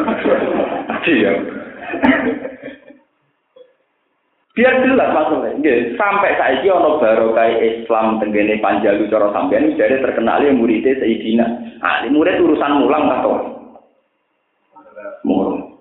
Biar 4.51 4.83
jelas 4.83 5.15
maksudnya. 5.15 5.55
Nggih, 5.63 5.95
sampai 5.95 6.35
saiki 6.35 6.67
ana 6.67 6.99
barokah 6.99 7.47
Islam 7.55 8.19
tenggene 8.19 8.59
Panjalu 8.59 9.07
cara 9.07 9.31
sampean 9.31 9.79
jadi 9.79 10.03
terkenal 10.03 10.43
ya 10.43 10.51
muridnya 10.51 10.99
Sayyidina. 10.99 11.45
Ah, 11.79 12.03
murid 12.11 12.35
urusan 12.35 12.83
mulang 12.83 13.07
ta 13.07 13.23
to? 13.23 13.33
Mulang. 15.23 15.79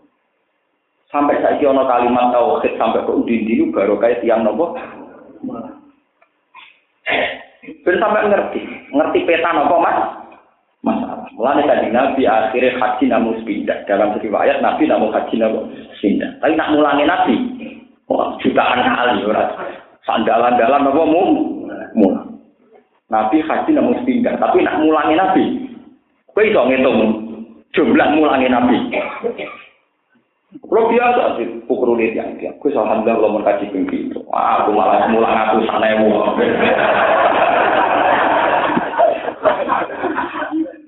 Sampai 1.10 1.42
saiki 1.42 1.66
ana 1.66 1.82
kalimat 1.82 2.30
tauhid 2.30 2.78
sampai 2.78 3.02
ke 3.02 3.10
undi-undi 3.10 3.74
barokah 3.74 4.14
tiang 4.22 4.46
nopo? 4.46 4.78
Ben 7.82 7.96
sampai 7.98 8.30
ngerti, 8.30 8.60
ngerti 8.94 9.18
peta 9.26 9.50
apa 9.50 9.76
mas? 9.82 9.98
Masalah. 10.80 11.28
Mulanya 11.36 11.76
tadi 11.76 11.92
Nabi 11.92 12.22
akhirnya 12.24 12.78
haji 12.80 13.04
namun 13.12 13.36
pindah. 13.44 13.84
Dalam 13.84 14.16
riwayat 14.16 14.64
Nabi 14.64 14.88
namun 14.88 15.12
haji 15.12 15.36
namun 15.36 15.68
pindah. 16.00 16.40
Tapi 16.40 16.56
nak 16.56 16.72
mulangin 16.72 17.04
Nabi, 17.04 17.34
wah 18.10 18.34
jutaan 18.42 18.82
kali 18.82 19.22
orang. 19.22 19.54
Sandalan-dalan 20.02 20.90
apa 20.90 21.02
mu? 21.06 21.22
Mulang. 21.94 22.30
Nabi 23.10 23.42
haji 23.42 23.70
namun 23.74 24.02
pindah. 24.06 24.38
Tapi 24.38 24.62
nak 24.62 24.82
mulangin 24.82 25.18
Nabi, 25.18 25.44
kau 26.30 26.42
itu 26.42 26.58
ngitung 26.58 26.98
jumlah 27.74 28.08
mulangin 28.14 28.54
Nabi. 28.54 28.78
Kalau 30.50 30.90
biasa 30.90 31.38
sih, 31.38 31.46
pukul 31.70 31.94
lihat 31.94 32.18
yang 32.18 32.30
dia. 32.42 32.50
Gue 32.58 32.74
alhamdulillah 32.74 33.30
mau 33.30 33.42
kaji 33.46 33.70
begitu. 33.70 34.18
Wah, 34.26 34.62
aku 34.62 34.74
malah 34.74 35.06
mulang 35.06 35.30
aku 35.46 35.62
sana 35.66 35.94
mau. 36.02 36.34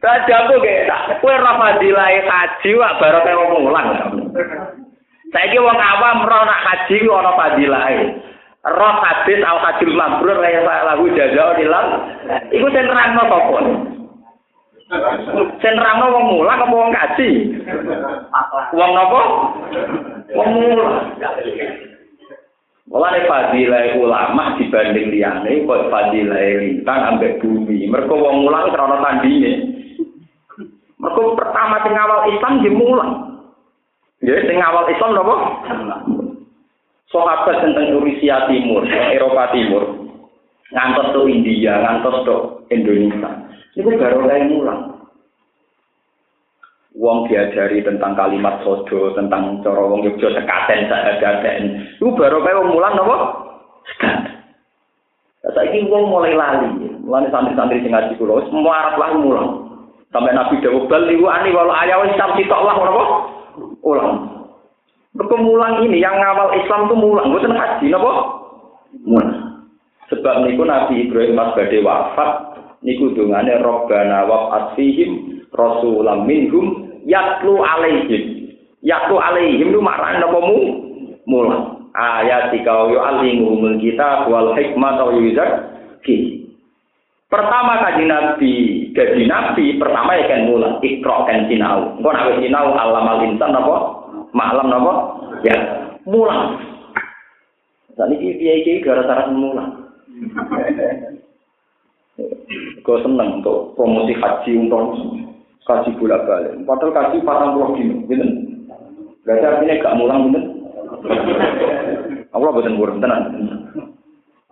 Raja 0.02 0.34
aku 0.34 0.58
kayak, 0.66 1.22
kue 1.22 1.30
rafadilai 1.30 2.26
haji 2.26 2.70
wak 2.74 2.98
baru 2.98 3.18
kayak 3.22 3.38
mulang. 3.54 3.86
Saya 5.32 5.48
kira 5.48 5.64
wong 5.64 5.80
awam 5.80 6.28
roh 6.28 6.42
nak 6.44 6.62
haji 6.68 6.96
ono 7.08 7.32
fadilai. 7.40 7.96
Roh 8.62 8.94
hadis 9.00 9.40
al 9.40 9.58
haji 9.64 9.84
mabrur 9.96 10.38
kayak 10.44 10.68
lagu 10.68 11.08
jajah 11.16 11.56
hilang. 11.56 11.88
Iku 12.52 12.68
saya 12.68 12.84
terang 12.84 13.16
no 13.16 13.24
Sen 15.64 15.80
ramo 15.80 16.04
wong 16.12 16.24
mulang 16.36 16.68
apa 16.68 16.68
wong 16.68 16.92
kaji? 16.92 17.28
Wong 18.76 18.90
napa? 18.92 19.22
Wong 20.36 20.50
mulang. 20.52 21.16
Mulane 22.92 23.24
fadilah 23.24 23.96
ulama 23.96 24.60
dibanding 24.60 25.16
liyane 25.16 25.64
kok 25.64 25.88
fadilah 25.88 26.44
lintang 26.60 27.16
ambek 27.16 27.40
bumi. 27.40 27.88
Mergo 27.88 28.20
wong 28.20 28.44
mulang 28.44 28.68
ora 28.68 28.84
ana 28.84 28.96
tandinge. 29.00 29.52
Mergo 31.00 31.32
pertama 31.40 31.80
sing 31.88 31.96
awal 31.96 32.28
Islam 32.28 32.60
di 32.60 32.68
mulang. 32.68 33.31
Ya 34.22 34.38
sing 34.46 34.58
awal 34.62 34.86
Islam 34.86 35.18
napa? 35.18 35.36
sahabat 37.12 37.60
tentang 37.60 38.00
Rusia 38.00 38.48
Timur, 38.48 38.82
Eropa 38.88 39.52
Timur, 39.52 39.84
ngantos 40.72 41.12
ke 41.12 41.20
India, 41.28 41.76
ngantos 41.78 42.24
ke 42.24 42.36
Indonesia. 42.72 43.30
Itu 43.76 43.92
baru 43.92 44.24
kayak 44.24 44.48
mulang. 44.48 44.80
Wong 46.92 47.24
diajari 47.28 47.80
tentang 47.84 48.12
kalimat 48.16 48.60
sodo, 48.64 49.16
tentang 49.16 49.64
cara 49.64 49.80
wong 49.80 50.04
Yogyo 50.04 50.28
sekaten 50.32 50.88
sahadaten. 50.88 51.62
Itu 52.00 52.12
baru 52.16 52.40
kayak 52.44 52.58
wong 52.64 52.70
mulang 52.76 52.96
apa? 52.96 53.16
Sekaten. 53.92 54.32
Saiki 55.52 55.88
wong 55.88 56.08
mulai 56.08 56.32
lali. 56.32 56.68
Mulane 57.02 57.28
santri-santri 57.28 57.82
sing 57.84 57.92
ngaji 57.92 58.16
kula 58.16 58.40
wis 58.40 58.48
muarap 58.54 58.96
lah 58.96 59.12
mulang. 59.16 59.48
Sampai 60.12 60.36
Nabi 60.36 60.60
Dawud 60.60 60.86
bal 60.86 61.08
niku 61.08 61.28
ani 61.28 61.50
walau 61.50 61.76
ayah 61.82 62.04
wis 62.04 62.14
sam 62.14 62.36
sitok 62.36 62.62
lah 62.62 62.76
apa? 62.76 63.04
Ulang. 63.82 64.42
Kemulang 65.12 65.84
ini 65.84 66.00
yang 66.00 66.16
ngawal 66.16 66.56
Islam 66.56 66.88
itu 66.88 66.96
mulang, 66.96 67.28
bukan 67.36 67.52
haji, 67.52 67.86
napa? 67.92 68.12
Mulang. 69.04 69.32
Sebab 70.08 70.44
niku 70.44 70.64
Nabi 70.64 71.08
Ibrahim 71.08 71.36
pas 71.36 71.52
badhe 71.56 71.80
wafat 71.80 72.30
niku 72.84 73.16
dungane 73.16 73.56
Rabbana 73.60 74.28
wa 74.28 74.52
asfihim 74.60 75.44
rasulam 75.52 76.28
minhum 76.28 76.96
yatlu 77.04 77.60
alaihim. 77.60 78.52
Yatlu 78.84 79.16
alaihim 79.20 79.72
itu 79.72 79.80
maknane 79.80 80.20
napa 80.20 80.38
mu? 80.40 80.58
Mulang. 81.28 81.92
Ayat 81.92 82.56
tiga 82.56 82.72
wa 82.72 82.88
yu'allimuhumul 82.88 83.76
kitab 83.84 84.28
wal 84.32 84.56
hikmah 84.56 84.96
wa 84.96 85.12
yuzakki. 85.12 86.41
Pertama 87.32 87.80
kaji 87.80 88.04
Nabi, 88.04 88.54
jadi 88.92 89.24
Nabi 89.24 89.80
pertama 89.80 90.20
ya 90.20 90.28
kan 90.28 90.52
mulang, 90.52 90.76
ikro 90.84 91.24
kan 91.24 91.48
sinau. 91.48 91.96
Engko 91.96 92.12
nek 92.12 92.44
sinau 92.44 92.76
alam 92.76 93.08
al 93.08 93.24
insan 93.24 93.56
napa? 93.56 94.04
Malam 94.36 94.68
napa? 94.68 94.92
Ya, 95.40 95.56
mulang. 96.04 96.60
Saat 97.96 98.12
ini 98.12 98.36
kiai 98.36 98.84
gara-gara 98.84 99.32
mulang. 99.32 99.96
Kau 102.84 103.00
seneng 103.00 103.40
untuk 103.40 103.80
promosi 103.80 104.12
haji 104.12 104.52
untuk 104.68 104.92
kaji 105.64 105.88
bolak 105.96 106.28
balik. 106.28 106.52
Padahal 106.68 106.92
kaji 106.92 107.16
patang 107.24 107.56
puluh 107.56 107.72
dino, 107.80 107.96
gitu. 108.12 108.26
Berarti 109.24 109.46
artinya 109.48 109.80
gak 109.80 109.96
mulang, 109.96 110.28
gitu. 110.28 110.40
Allah 112.36 112.50
betul 112.52 112.76
buruk 112.76 113.00
tenan. 113.00 113.22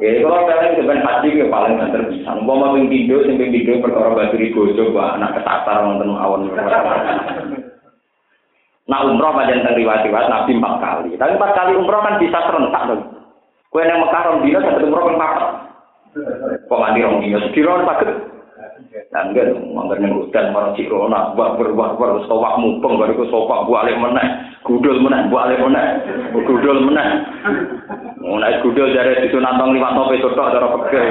Ya, 0.00 0.24
kalau 0.24 0.48
kalian 0.48 0.80
sebenarnya 0.80 1.04
haji 1.04 1.28
ke 1.36 1.44
paling 1.52 1.72
nggak 1.76 1.92
terbisa. 1.92 2.32
Mau 2.40 2.56
mau 2.56 2.72
pindu, 2.72 3.20
sampai 3.20 3.52
pindu 3.52 3.84
perkara 3.84 4.16
batu 4.16 4.40
di 4.40 4.48
bojo, 4.48 4.96
anak 4.96 5.36
ketasar 5.36 5.84
nonton 5.84 6.16
awan. 6.16 6.48
Nah 8.90 9.06
umroh 9.06 9.30
macam 9.30 9.60
tentang 9.60 9.78
riwayat-riwayat 9.78 10.26
Nabi 10.26 10.56
empat 10.58 10.74
kali. 10.82 11.14
Tapi 11.14 11.36
empat 11.36 11.52
kali 11.52 11.72
umroh 11.78 12.00
kan 12.02 12.18
bisa 12.18 12.42
serentak 12.42 12.82
dong. 12.90 13.02
Kue 13.70 13.86
yang 13.86 14.02
Mekah 14.02 14.22
rong 14.26 14.42
dino 14.42 14.58
satu 14.58 14.82
umroh 14.82 15.04
kan 15.06 15.20
papat. 15.20 15.44
Kok 16.66 16.80
mandi 16.80 17.06
rong 17.06 17.22
dino. 17.22 17.38
Dan 17.38 18.08
Angger 19.10 19.50
mangga 19.74 19.98
ning 19.98 20.14
hutan 20.14 20.54
karo 20.54 20.70
Cirona, 20.78 21.34
wah 21.34 21.58
berwah 21.58 21.98
wah 21.98 22.22
sopak 22.30 22.62
mumpung 22.62 22.94
karo 22.98 23.18
ku 23.18 23.26
sopak 23.26 23.66
bu 23.66 23.74
alih 23.74 23.98
meneh, 23.98 24.26
gudul 24.62 25.02
meneh 25.02 25.26
bu 25.26 25.34
alih 25.34 25.58
meneh, 25.58 25.86
gudul 26.30 26.78
meneh. 26.86 27.08
Ngono 28.22 28.44
ae 28.46 28.62
gudul 28.62 28.94
jare 28.94 29.26
itu 29.26 29.42
nantong 29.42 29.74
liwat 29.74 29.98
tope 29.98 30.22
cocok 30.22 30.50
cara 30.54 30.68
pegel. 30.70 31.06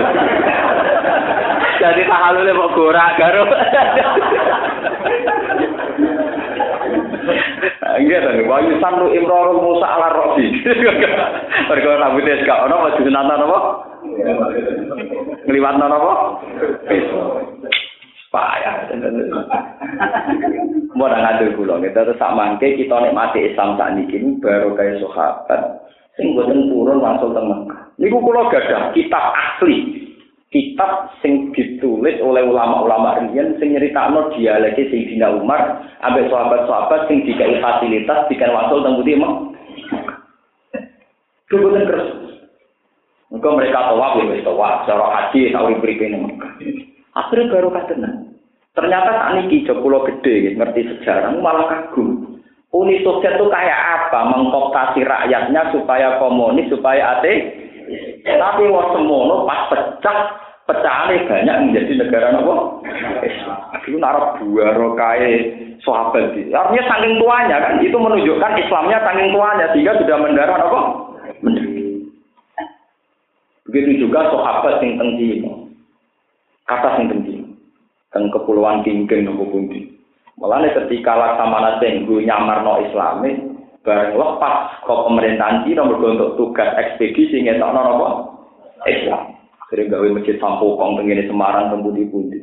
Jadi 1.79 2.01
tak 2.07 2.21
halule 2.23 2.51
kok 2.55 2.73
gorak 2.75 3.09
karo. 3.19 3.43
Angger 7.99 8.23
ning 8.31 8.47
wayu 8.47 8.73
sanu 8.79 9.11
Imrarul 9.11 9.59
Musa 9.59 9.87
ala 9.87 10.07
Rabi. 10.13 10.45
Perkara 11.67 11.99
rambutnya 11.99 12.47
gak 12.47 12.63
ono 12.63 12.87
wis 12.87 12.97
nantong 13.11 13.43
apa? 13.43 13.88
Ngliwatno 15.47 15.85
apa? 15.87 16.13
Payah. 18.29 18.73
Mau 20.93 21.09
ngatur 21.09 21.49
kula, 21.57 21.81
kita 21.81 22.05
terus 22.05 22.19
sak 22.21 22.37
mangke 22.37 22.77
kita 22.77 22.93
nikmati 23.01 23.49
Islam 23.49 23.73
sak 23.73 23.97
niki 23.97 24.21
baru 24.37 24.77
kaya 24.77 25.01
sahabat 25.01 25.81
sing 26.13 26.37
boten 26.37 26.69
purun 26.69 27.01
langsung 27.01 27.33
teng 27.33 27.49
Mekah. 27.49 27.89
Niku 27.97 28.21
kula 28.21 28.53
gadah 28.53 28.93
kitab 28.93 29.33
asli 29.33 30.05
kitab 30.49 31.13
sing 31.21 31.53
ditulis 31.53 32.17
oleh 32.21 32.41
ulama-ulama 32.45 33.21
riyen 33.21 33.57
sing 33.57 33.73
nyeritakno 33.73 34.33
dialeke 34.33 34.89
Sayyidina 34.89 35.33
Umar 35.33 35.81
ambek 36.05 36.29
sahabat-sahabat 36.29 37.09
sing 37.09 37.25
dikai 37.25 37.61
fasilitas 37.61 38.29
dikan 38.29 38.53
wasul 38.53 38.85
teng 38.85 38.97
putih 38.97 39.17
terus. 41.49 42.28
Engkau 43.29 43.53
mereka 43.53 43.93
tawaf 43.93 44.17
ya 44.17 44.25
wis 44.25 44.41
tawaf, 44.41 44.89
cara 44.89 45.05
haji 45.05 45.53
tak 45.53 45.61
urip 45.61 45.81
mriku 45.85 46.05
ning 46.09 46.41
Akhirnya 47.13 47.53
baru 47.53 47.69
tenan. 47.85 48.33
Ternyata 48.73 49.09
tak 49.11 49.31
niki 49.37 49.65
joko 49.69 50.01
gede 50.09 50.57
ngerti 50.57 50.81
sejarah 50.97 51.37
malah 51.37 51.69
kagum. 51.69 52.39
Uni 52.69 53.01
Soviet 53.01 53.33
itu 53.33 53.49
kayak 53.49 53.81
apa? 53.81 54.29
Mengkooptasi 54.29 55.01
rakyatnya 55.01 55.73
supaya 55.73 56.21
komunis, 56.21 56.69
supaya 56.69 57.17
ateis, 57.17 57.49
Tapi 58.21 58.69
wong 58.69 58.93
semono 58.93 59.49
pas 59.49 59.65
pecah, 59.73 60.17
pecahane 60.69 61.25
banyak 61.25 61.55
menjadi 61.65 61.93
negara 61.97 62.27
nopo? 62.29 62.85
Islam. 63.25 63.57
Itu 63.81 63.97
dua 63.97 64.77
rokae 64.77 65.49
sahabat 65.81 66.37
itu. 66.37 66.53
Artinya 66.53 66.83
saking 66.85 67.17
tuanya 67.17 67.57
kan, 67.57 67.81
itu 67.81 67.97
menunjukkan 67.97 68.61
Islamnya 68.61 69.01
saking 69.01 69.33
tuanya 69.33 69.65
sehingga 69.73 69.97
sudah 69.97 70.17
mendarah 70.21 70.57
nopo? 70.61 70.79
Begitu 73.69 74.09
juga 74.09 74.33
sahabat 74.33 74.81
yang 74.81 74.97
tinggi, 74.97 75.45
kata 76.65 76.97
yang 76.97 77.13
tinggi, 77.13 77.45
teng 78.09 78.33
kepulauan 78.33 78.81
Kingking 78.81 79.29
nopo. 79.29 79.45
Malah 80.41 80.65
ketika 80.73 81.13
laksamana 81.13 81.77
tenggu 81.77 82.23
nyamar 82.25 82.65
no 82.65 82.81
Islami, 82.81 83.37
bareng 83.83 84.15
lepas 84.15 84.79
ke 84.81 84.93
pemerintahan 85.05 85.67
Cina 85.67 85.83
mergo 85.83 86.15
untuk 86.15 86.33
tugas 86.39 86.71
ekspedisi 86.79 87.43
ngetokno 87.43 87.79
napa 87.79 88.07
Islam. 88.87 89.35
Sering 89.69 89.91
gawe 89.91 90.07
masjid 90.15 90.39
Sampokong 90.41 90.97
tengene 90.97 91.29
Semarang 91.29 91.69
tembuti 91.69 92.07
pundi. 92.09 92.39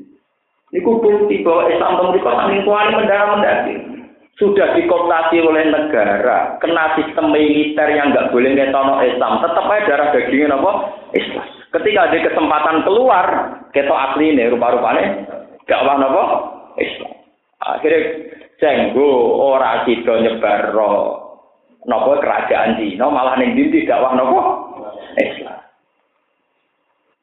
Niku 0.71 1.03
bukti 1.03 1.43
bahwa 1.43 1.73
Islam 1.73 1.97
tembuti 1.99 2.23
kok 2.23 2.37
saking 2.37 2.63
kuali 2.63 2.91
mendarah 2.95 3.29
mendaki. 3.35 3.75
Sudah 4.37 4.77
dikooptasi 4.77 5.41
oleh 5.41 5.73
negara, 5.73 6.61
kena 6.61 6.93
sistem 6.93 7.33
militer 7.33 7.89
yang 7.89 8.13
nggak 8.13 8.29
boleh 8.37 8.53
ngetono 8.53 9.01
Islam, 9.01 9.41
tetap 9.41 9.65
aja 9.65 9.89
darah 9.89 10.09
dagingnya 10.13 10.53
apa? 10.61 10.73
Islam. 11.17 11.47
Ketika 11.73 12.01
ada 12.05 12.19
kesempatan 12.21 12.85
keluar, 12.85 13.27
keto 13.73 13.97
asli 13.97 14.37
ini 14.37 14.53
rupa-rupanya, 14.53 15.25
gak 15.65 15.81
apa 15.81 15.93
apa? 16.05 16.25
Islam. 16.77 17.13
Akhirnya 17.65 18.01
jenggo 18.61 19.09
ora 19.41 19.89
kita 19.89 20.21
nyebar 20.21 20.69
nopo 21.87 22.11
kerajaan 22.21 22.77
Cina 22.77 23.09
malah 23.09 23.41
ning 23.41 23.57
ndi 23.57 23.89
dakwah 23.89 24.13
nopo 24.13 24.41
Islam. 25.17 25.65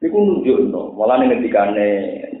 Iku 0.02 0.18
nunjukno, 0.18 0.98
malah 0.98 1.22
ning 1.22 1.30
ngendikane 1.30 1.88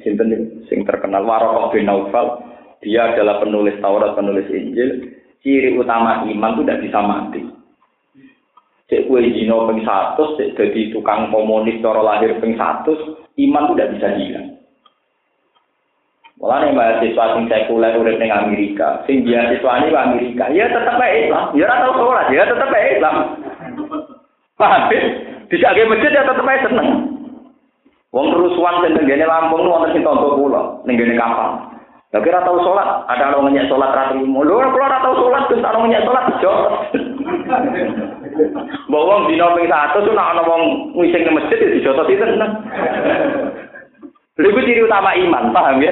sinten 0.02 0.60
sing 0.66 0.82
terkenal 0.82 1.22
Waraqah 1.22 1.70
bin 1.70 1.86
Naufal, 1.86 2.42
dia 2.84 3.10
adalah 3.10 3.40
penulis 3.40 3.80
Taurat, 3.80 4.12
penulis 4.14 4.46
Injil. 4.52 5.16
Ciri 5.40 5.76
utama 5.76 6.24
iman 6.24 6.52
itu 6.56 6.62
tidak 6.64 6.80
bisa 6.84 6.98
mati. 7.04 7.40
Cek 8.88 9.08
kue 9.08 9.20
Cina 9.32 9.64
peng 9.64 9.80
satu, 9.80 10.36
cek 10.36 10.56
jadi 10.56 10.92
tukang 10.92 11.32
komunis 11.32 11.80
cara 11.80 12.04
lahir 12.04 12.36
peng 12.40 12.56
satu, 12.56 12.92
iman 13.36 13.64
itu 13.68 13.72
tidak 13.76 13.92
bisa 13.96 14.08
hilang. 14.16 14.48
Malah 16.40 16.58
nih 16.60 16.76
mahasiswa 16.76 17.24
sing 17.36 17.44
sekuler 17.48 17.96
urip 17.96 18.20
ning 18.20 18.28
Amerika, 18.28 19.00
sing 19.08 19.24
beasiswa 19.24 19.80
ini 19.80 19.96
Amerika, 19.96 20.44
ya 20.52 20.68
tetap 20.68 21.00
baik 21.00 21.28
Islam, 21.28 21.56
ya 21.56 21.64
ora 21.64 21.76
tau 21.80 21.92
sholat, 21.96 22.26
ya 22.28 22.42
tetap 22.44 22.68
baik 22.68 22.88
Islam. 23.00 23.16
Paham? 24.60 24.82
Bisa 25.48 25.72
ke 25.72 25.88
masjid 25.88 26.12
ya 26.12 26.22
tetap 26.28 26.44
baik 26.44 26.62
seneng. 26.68 26.88
Wong 28.14 28.30
kerusuhan 28.30 28.78
sing 28.84 28.92
tenggene 28.94 29.26
Lampung 29.26 29.66
wonten 29.66 29.90
sing 29.90 30.06
tombo 30.06 30.38
kula 30.38 30.84
ning 30.86 30.94
kapal. 31.18 31.73
Lah 32.14 32.22
kira 32.22 32.46
tau 32.46 32.62
sholat, 32.62 33.10
ada 33.10 33.34
orang 33.34 33.50
ngenyek 33.50 33.66
sholat 33.66 33.90
ra 33.90 34.14
trimo. 34.14 34.46
Lho 34.46 34.70
kula 34.70 34.86
ora 34.86 35.02
tau 35.02 35.18
sholat, 35.18 35.50
terus 35.50 35.66
ana 35.66 35.82
ngenyek 35.82 36.06
sholat 36.06 36.24
jo. 36.38 36.52
Mbok 38.86 39.02
wong 39.02 39.26
dina 39.26 39.50
ping 39.58 39.66
100 39.66 40.14
nek 40.14 40.30
ana 40.30 40.42
wong 40.46 40.62
ngising 40.94 41.26
ning 41.26 41.34
masjid 41.34 41.58
ya 41.58 41.74
dijotos 41.74 42.06
sinten. 42.06 42.38
Lha 44.38 44.60
ciri 44.62 44.86
utama 44.86 45.10
iman, 45.18 45.50
paham 45.50 45.82
ya? 45.82 45.90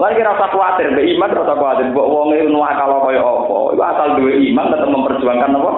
Lagi 0.00 0.24
rasa 0.24 0.48
khawatir, 0.48 0.96
be 0.96 1.12
iman 1.12 1.36
rasa 1.36 1.52
khawatir. 1.52 1.92
Buat 1.92 2.08
wong 2.08 2.28
itu 2.32 2.48
nuah 2.48 2.72
kalau 2.80 3.04
kaya 3.04 3.20
apa, 3.20 3.56
itu 3.76 3.82
asal 3.84 4.08
dua 4.16 4.32
iman 4.32 4.72
tetap 4.72 4.88
memperjuangkan 4.88 5.56
apa? 5.60 5.72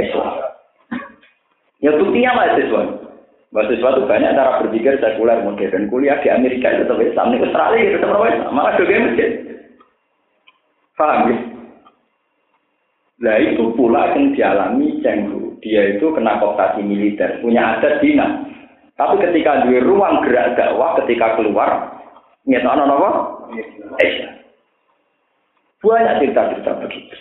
Islam. 0.00 0.28
Ya 1.84 1.92
buktinya 2.00 2.32
mahasiswa. 2.32 3.11
Mahasiswa 3.52 3.84
itu 3.92 4.02
banyak 4.08 4.32
cara 4.32 4.64
berpikir 4.64 4.96
sekuler 4.96 5.44
modern. 5.44 5.92
Kuliah 5.92 6.16
di 6.24 6.32
Amerika 6.32 6.72
itu 6.72 6.88
tetap 6.88 7.04
Islam, 7.04 7.36
di 7.36 7.44
Australia 7.44 7.84
itu 7.84 7.98
tetap 8.00 8.24
Islam. 8.24 8.52
Malah 8.56 8.72
juga 8.80 9.04
masjid. 9.04 9.30
Paham 10.96 11.20
ya? 11.28 11.36
Nah 13.22 13.36
itu 13.38 13.64
pula 13.76 14.16
yang 14.16 14.32
dialami 14.32 15.04
Cenggu. 15.04 15.60
Dia 15.60 15.94
itu 15.94 16.10
kena 16.16 16.40
kooptasi 16.40 16.80
militer, 16.82 17.38
punya 17.44 17.78
adat 17.78 18.00
dinas. 18.00 18.50
Tapi 18.96 19.20
ketika 19.20 19.68
di 19.68 19.78
ruang 19.78 20.24
gerak 20.26 20.58
dakwah, 20.58 20.98
ketika 21.04 21.38
keluar, 21.38 21.92
ngetokno 22.48 22.88
apa? 22.88 23.10
Aisyah. 24.00 24.32
Banyak 25.84 26.18
cerita-cerita 26.24 26.72
begitu. 26.82 27.14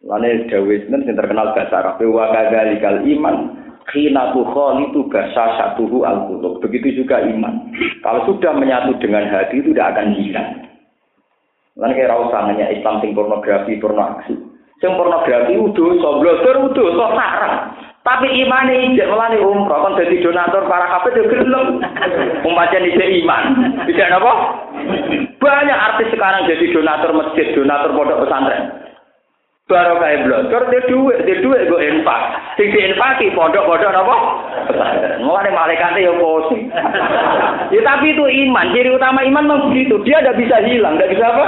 Lalu 0.00 0.48
Dawes 0.48 0.88
yang 0.88 1.04
terkenal 1.04 1.52
bahasa 1.52 1.84
Arab. 1.84 2.00
Wa 2.00 2.32
kal 2.32 3.04
iman 3.04 3.59
khina 3.88 4.36
itu 4.84 5.00
bahasa 5.08 5.44
satuhu 5.56 6.04
al 6.04 6.28
-qulub. 6.28 6.60
Begitu 6.60 7.04
juga 7.04 7.24
iman. 7.24 7.72
Kalau 8.04 8.28
sudah 8.28 8.52
menyatu 8.52 8.98
dengan 9.00 9.24
hati 9.32 9.64
itu 9.64 9.72
tidak 9.72 9.96
akan 9.96 10.12
hilang. 10.20 10.50
Lalu 11.80 11.96
kayak 11.96 12.12
rasa 12.12 12.38
hanya 12.50 12.66
Islam 12.68 13.00
sing 13.00 13.16
pornografi, 13.16 13.80
pornoaksi. 13.80 14.34
Sing 14.84 14.92
pornografi 15.00 15.56
udah, 15.56 15.88
so 16.02 16.08
blogger 16.20 16.56
udah, 16.68 16.88
so 16.92 17.06
sarang. 17.16 17.56
Tapi 18.00 18.32
imane 18.32 18.90
ijek 18.90 19.12
melani 19.12 19.36
umroh 19.36 19.84
kan 19.84 20.00
jadi 20.00 20.24
donatur 20.24 20.64
para 20.64 20.88
kafir 20.88 21.20
yo 21.20 21.24
gelem. 21.28 21.84
Umpamane 22.48 22.88
ijek 22.96 23.12
iman. 23.24 23.44
Tidak 23.84 24.08
napa? 24.08 24.32
Banyak 25.36 25.78
artis 25.78 26.08
sekarang 26.12 26.48
jadi 26.48 26.64
donatur 26.72 27.12
masjid, 27.12 27.52
donatur 27.52 27.92
pondok 27.92 28.24
pesantren. 28.24 28.89
Baru 29.70 30.02
kayak 30.02 30.26
blogger 30.26 30.62
dia 30.66 30.82
duit, 30.90 31.18
dia 31.30 31.38
duit 31.46 31.70
gue 31.70 31.80
infak. 31.94 32.20
Sing 32.58 32.74
diinfaki 32.74 33.30
pondok-pondok? 33.38 34.02
Pesantren. 34.66 35.22
Mulane 35.22 35.54
malaikate 35.54 36.02
yo 36.02 36.18
posisi. 36.18 36.66
ya 37.70 37.80
tapi 37.86 38.10
itu 38.10 38.24
iman. 38.26 38.74
Ciri 38.74 38.90
utama 38.90 39.22
iman 39.22 39.46
memang 39.46 39.70
begitu. 39.70 40.02
Dia 40.02 40.26
tidak 40.26 40.42
bisa 40.42 40.58
hilang, 40.66 40.98
tidak 40.98 41.14
bisa 41.14 41.24
apa? 41.30 41.46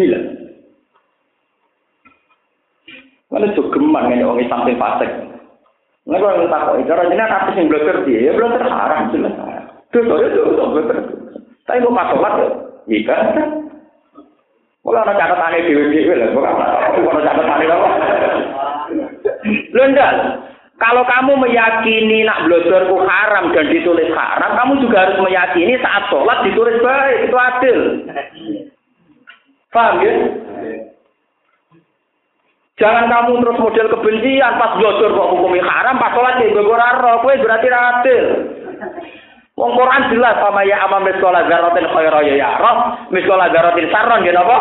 Hilang. 0.00 0.24
Mana 3.28 3.52
geman 3.52 4.08
kan 4.08 4.24
orang 4.24 4.40
Islam 4.40 4.60
sing 4.64 4.76
fasik. 4.80 5.10
Nah, 6.02 6.18
kalau 6.18 6.40
kita 6.42 6.56
tahu, 6.56 6.82
cara 6.88 7.02
jenis 7.06 7.30
artis 7.36 7.56
yang 7.60 7.68
blogger 7.68 7.96
dia, 8.08 8.18
ya 8.26 8.32
blogger 8.34 8.64
haram 8.64 9.12
jelas. 9.12 9.32
Dosa 9.92 10.14
itu 10.24 10.40
dosa 10.40 10.64
blogger. 10.72 10.98
Tapi 11.68 11.78
mau 11.84 11.94
pas 11.94 12.10
sholat 12.10 12.32
ya, 12.40 12.48
iya 12.90 13.00
kan? 13.06 13.24
Kalau 14.82 14.98
ada 14.98 15.14
catatan 15.14 15.62
dewi 15.62 15.94
dewi 15.94 16.14
lah, 16.18 16.28
bukan 16.34 17.22
ada 17.22 17.32
catatan 17.38 17.70
apa? 17.70 17.88
Lendan. 19.70 20.16
Kalau 20.82 21.06
kamu 21.06 21.38
meyakini 21.38 22.26
nak 22.26 22.50
bloggerku 22.50 23.06
haram 23.06 23.54
dan 23.54 23.70
ditulis 23.70 24.10
haram, 24.10 24.50
kamu 24.58 24.82
juga 24.82 25.06
harus 25.06 25.22
meyakini 25.22 25.78
saat 25.78 26.10
sholat 26.10 26.42
ditulis 26.42 26.82
baik, 26.82 27.30
itu 27.30 27.36
adil. 27.38 27.78
Paham 29.70 30.02
ya? 30.02 30.12
Jangan 32.82 33.06
kamu 33.06 33.32
terus 33.46 33.62
model 33.62 33.86
kebencian 33.94 34.58
pas 34.58 34.74
blogger 34.74 35.14
kok 35.14 35.30
hukumnya 35.38 35.62
haram, 35.62 36.02
pas 36.02 36.10
sholat 36.18 36.42
ya 36.42 36.50
gue 36.50 36.66
berarti 36.66 37.68
adil. 37.70 38.24
Wong 39.62 39.78
Quran 39.78 40.10
jelas 40.10 40.42
sama 40.42 40.66
ya 40.66 40.82
ama 40.82 40.98
miskola 41.06 41.46
zarotin 41.46 41.86
khaira 41.86 42.18
ya 42.26 42.34
ya 42.34 42.50
roh, 42.58 42.98
miskola 43.14 43.46
zarotin 43.54 43.86
saron 43.94 44.26
ya 44.26 44.34
napa? 44.34 44.58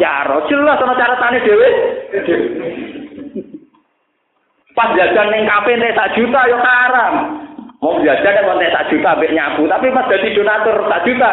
Ya 0.00 0.24
roh 0.24 0.48
jelas 0.48 0.80
ana 0.80 0.96
catatane 0.96 1.44
dhewe. 1.44 1.68
Pas 4.72 4.96
jajan 4.96 5.28
ning 5.28 5.44
kafe 5.44 5.76
nek 5.76 5.92
sak 5.92 6.16
juta 6.16 6.40
ya 6.48 6.56
haram. 6.56 7.14
Mau 7.84 8.00
jajan 8.00 8.48
nek 8.56 8.72
sak 8.72 8.88
juta 8.88 9.12
mbek 9.12 9.36
nyabu, 9.36 9.68
tapi 9.68 9.92
pas 9.92 10.08
dadi 10.08 10.32
donatur 10.32 10.88
sak 10.88 11.04
juta 11.04 11.30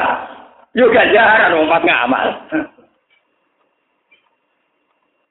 yo 0.76 0.92
ganjaran 0.92 1.56
wong 1.56 1.72
pas 1.72 1.84
ngamal. 1.88 2.28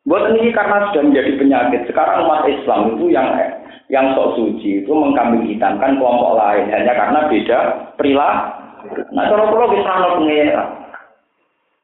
Buat 0.09 0.33
ini 0.33 0.49
karena 0.49 0.89
sudah 0.89 1.03
menjadi 1.13 1.33
penyakit. 1.37 1.93
Sekarang 1.93 2.25
umat 2.25 2.49
Islam 2.49 2.97
itu 2.97 3.13
yang 3.13 3.27
yang 3.87 4.19
sok 4.19 4.35
suci 4.35 4.83
itu 4.83 4.91
mengkambing 4.91 5.47
hitamkan 5.47 5.99
kelompok 5.99 6.35
lain 6.35 6.67
hanya 6.75 6.93
karena 6.95 7.21
beda 7.31 7.59
perilaku. 7.95 8.67
Nah, 9.15 9.25
kalau 9.31 9.51
kalau 9.51 9.73
bisa 9.75 9.93
nol 9.99 10.23
pengira. 10.23 10.65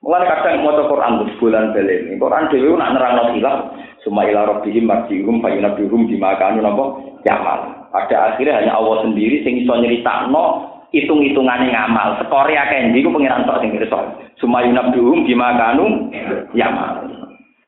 Mulai 0.03 0.27
kadang 0.27 0.67
mau 0.67 0.75
Quran 0.75 1.23
untuk 1.23 1.31
bulan 1.39 1.71
belen. 1.71 2.19
Quran 2.19 2.51
dewi 2.51 2.75
nak 2.75 2.99
nerang 2.99 3.15
nol 3.15 3.29
hilang. 3.39 3.59
Semua 4.03 4.27
ilah 4.27 4.51
robbihim 4.51 4.91
marjihum 4.91 5.39
fayunabihum 5.39 6.11
dimakanu 6.11 6.59
nopo 6.59 6.85
yamal. 7.23 7.87
Pada 7.95 8.35
akhirnya 8.35 8.59
hanya 8.59 8.73
Allah 8.75 9.07
sendiri 9.07 9.47
sing 9.47 9.63
iso 9.63 9.79
no 10.27 10.45
hitung-hitungannya 10.91 11.71
ngamal. 11.71 12.19
Sekore 12.19 12.59
akeh 12.59 12.91
ndi 12.91 13.07
ku 13.07 13.15
pengiran 13.15 13.47
tok 13.47 13.63
sing 13.63 13.71
pirsa. 13.71 13.99
Semua 14.43 14.67
yunabihum 14.67 15.23
dimakanu 15.23 16.11
yamal. 16.51 17.22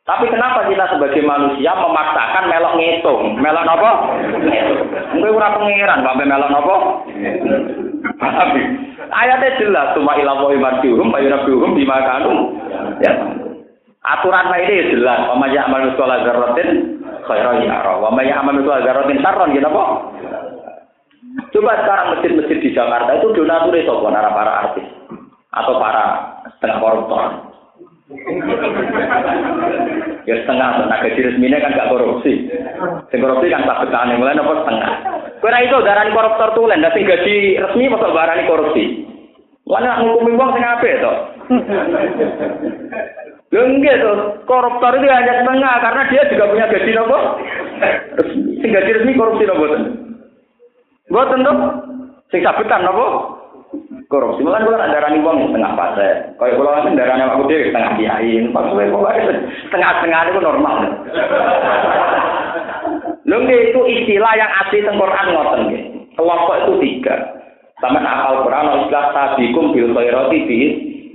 Tapi 0.04 0.28
kenapa 0.28 0.68
kita 0.68 0.84
sebagai 0.92 1.24
manusia 1.24 1.72
memaksakan 1.72 2.52
melok 2.52 2.76
ngitung? 2.76 3.40
Melok 3.40 3.64
apa? 3.64 3.90
Mungkin 5.16 5.32
ora 5.32 5.56
pengiran, 5.56 6.04
sampai 6.04 6.28
melok 6.28 6.52
apa? 6.52 6.76
Ayatnya 9.16 9.56
jelas, 9.56 9.96
cuma 9.96 10.12
ilah 10.20 10.44
wa 10.44 10.52
imarjuhum, 10.52 11.08
bayunabjuhum, 11.08 11.72
bimakanu. 11.72 12.52
Ya. 13.00 13.12
Aturan 14.04 14.52
ini 14.60 14.92
jelas, 14.92 15.24
wa 15.24 15.40
maya 15.40 15.64
amal 15.64 15.88
sekolah 15.96 16.20
zarratin, 16.28 17.00
khairan 17.24 17.64
ya 17.64 17.80
wa 17.96 18.12
maya 18.12 18.44
amal 18.44 18.60
sekolah 18.60 18.84
zarratin 18.84 19.24
sarron, 19.24 19.56
gitu 19.56 19.64
apa? 19.64 19.84
Coba 21.48 21.80
sekarang 21.80 22.06
masjid-masjid 22.12 22.58
di 22.60 22.76
Jakarta 22.76 23.16
itu 23.16 23.32
donatur 23.32 23.72
itu 23.72 23.88
para 23.88 24.52
artis 24.68 24.84
atau 25.48 25.80
para 25.80 26.04
setengah 26.52 26.78
koruptor. 26.84 27.53
Ya 30.28 30.34
setengah 30.44 30.68
nah 30.88 30.98
gaji 31.00 31.20
resminya 31.24 31.58
kan 31.64 31.72
gak 31.72 31.88
korupsi 31.88 32.52
sing 33.08 33.18
korupsi 33.24 33.48
kan 33.48 33.64
tak 33.64 33.80
betane 33.88 34.20
mulai 34.20 34.36
nopo 34.36 34.60
setengah 34.60 34.90
kowe 35.40 35.48
itu 35.56 35.76
darani 35.84 36.12
koruptor 36.12 36.48
tulen 36.52 36.84
dan 36.84 36.92
sing 36.92 37.08
gaji 37.08 37.60
resmi 37.60 37.88
masuk 37.88 38.12
barani 38.12 38.44
korupsi 38.44 38.84
Wala 39.64 39.96
ngukumi 39.96 40.36
wong 40.36 40.50
sing 40.52 40.60
apik 40.64 41.00
to. 41.00 41.12
Lho 43.48 43.62
nggih 43.64 43.96
to, 43.96 44.12
koruptor 44.44 44.92
itu 45.00 45.08
hanya 45.08 45.40
setengah 45.40 45.74
karena 45.80 46.02
dia 46.12 46.22
juga 46.28 46.52
punya 46.52 46.68
gaji 46.68 46.90
nopo? 46.92 47.18
Sing 48.60 48.68
gaji 48.68 48.90
resmi 48.92 49.16
korupsi 49.16 49.48
nopo 49.48 49.64
boten? 49.64 49.82
Boten 51.08 51.46
to? 51.48 51.52
Sing 52.28 52.44
sabetan 52.44 52.84
nopo? 52.84 53.40
Korupsi. 54.08 54.44
Malah 54.44 54.62
kula 54.62 54.78
ada 54.78 54.98
rani 55.02 55.18
wong 55.24 55.50
setengah 55.50 55.72
fase. 55.74 56.08
Kaya 56.38 56.56
kula 56.56 56.84
kan 56.84 56.96
darane 56.96 57.24
aku 57.26 57.48
dhewe 57.48 57.68
setengah 57.70 57.92
kiai. 57.98 58.32
Maksudnya 58.50 58.92
pokoke 58.92 59.22
setengah-setengah 59.68 60.20
itu 60.30 60.40
normal. 60.40 60.76
Lho 63.24 63.38
itu 63.48 63.80
istilah 63.88 64.32
yang 64.36 64.52
asli 64.60 64.84
teng 64.84 65.00
Quran 65.00 65.26
ngoten 65.32 65.60
nggih. 65.72 65.82
Kelompok 66.14 66.56
itu 66.60 66.72
tiga. 66.84 67.16
Sama 67.80 67.98
apal 68.04 68.44
Quran 68.46 68.84
istilah 68.84 69.06
tabikum 69.16 69.72
bil 69.72 69.90
khairati 69.96 70.38
bi 70.44 70.58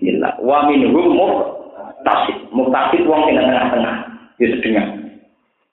illa 0.03 0.33
wa 0.41 0.65
minhum 0.65 1.13
muqtasid. 1.13 2.49
Muqtasid 2.51 3.05
wong 3.05 3.29
sing 3.29 3.37
tengah-tengah. 3.37 3.95
Di 4.41 4.45
setengah. 4.57 4.85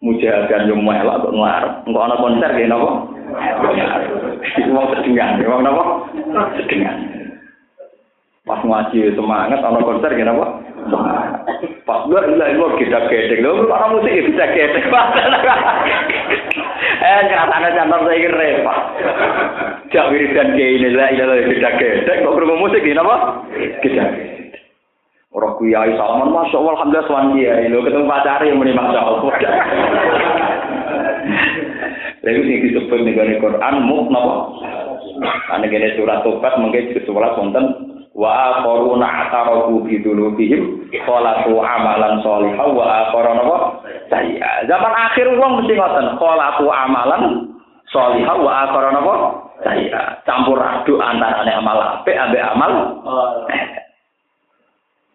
Mujahadan 0.04 0.68
yo 0.68 0.76
melok 0.76 1.24
kok 1.24 1.32
ngarep. 1.32 1.72
Engko 1.88 2.00
ana 2.04 2.16
konser 2.20 2.50
nggih 2.52 2.68
napa? 2.68 3.15
Wong 4.70 4.86
sedengan, 4.94 5.42
wong 5.42 5.60
napa? 5.66 5.84
Sedengan. 6.60 6.96
Pas 8.46 8.62
ngaji 8.62 9.10
semangat, 9.18 9.58
ana 9.58 9.82
konser 9.82 10.14
gini 10.14 10.30
apa? 10.30 10.46
Pas 11.82 12.06
gue 12.06 12.20
ilah 12.30 12.48
gue 12.54 12.78
kita 12.78 13.10
gedek, 13.10 13.42
lo 13.42 13.66
para 13.66 13.90
musik 13.90 14.14
kita 14.14 14.46
gedek. 14.54 14.86
Eh, 16.96 17.22
keratane 17.28 17.76
cantor 17.76 18.08
saya 18.08 18.18
kira 18.18 18.36
repot. 18.40 18.78
Jak 19.92 20.08
wiridan 20.10 20.56
kayak 20.56 20.74
ini 20.80 20.88
lah, 20.96 21.08
ilah 21.12 21.38
kita 21.44 21.70
gedek. 21.76 22.24
Kok 22.24 22.34
berumur 22.34 22.66
musik 22.66 22.82
gini 22.82 22.98
apa? 22.98 23.46
Kita 23.84 24.04
Orang 25.36 25.60
kuyai 25.60 25.92
salaman, 26.00 26.32
masya 26.32 26.56
Allah, 26.56 26.72
alhamdulillah 26.80 27.06
suan 27.10 27.26
kiai. 27.36 27.68
Lo 27.68 27.84
ketemu 27.84 28.08
pacar 28.08 28.40
yang 28.46 28.56
masya 28.56 29.00
Allah. 29.04 29.22
Lalu 32.26 32.40
ini 32.42 32.74
disebut 32.74 33.06
nih 33.06 33.38
Quran, 33.38 33.74
muk 33.86 34.10
napa? 34.10 34.34
Ane 35.54 35.70
gini 35.70 35.94
surat 35.94 36.26
tobat 36.26 36.58
mungkin 36.58 36.92
sesuatu 36.92 37.38
konten 37.38 37.64
wa 38.16 38.32
akharuna 38.32 39.28
atarafu 39.28 39.84
bi 39.84 40.00
dzunubihim 40.00 40.88
khalaqu 41.04 41.52
amalan 41.60 42.20
sholihan 42.24 42.68
wa 42.72 42.84
akharuna 43.04 43.44
apa 43.44 43.58
sayya 44.08 44.64
zaman 44.68 44.92
akhir 44.92 45.28
wong 45.36 45.60
mesti 45.60 45.76
ngoten 45.76 46.16
khalaqu 46.16 46.64
amalan 46.68 47.22
sholihan 47.92 48.38
wa 48.40 48.52
akharuna 48.64 49.00
apa 49.04 49.14
sayya 49.64 50.00
campur 50.24 50.58
aduk 50.60 51.00
antarane 51.00 51.52
amal 51.52 51.78
apik 52.00 52.16
ambek 52.16 52.44
amal. 52.44 52.72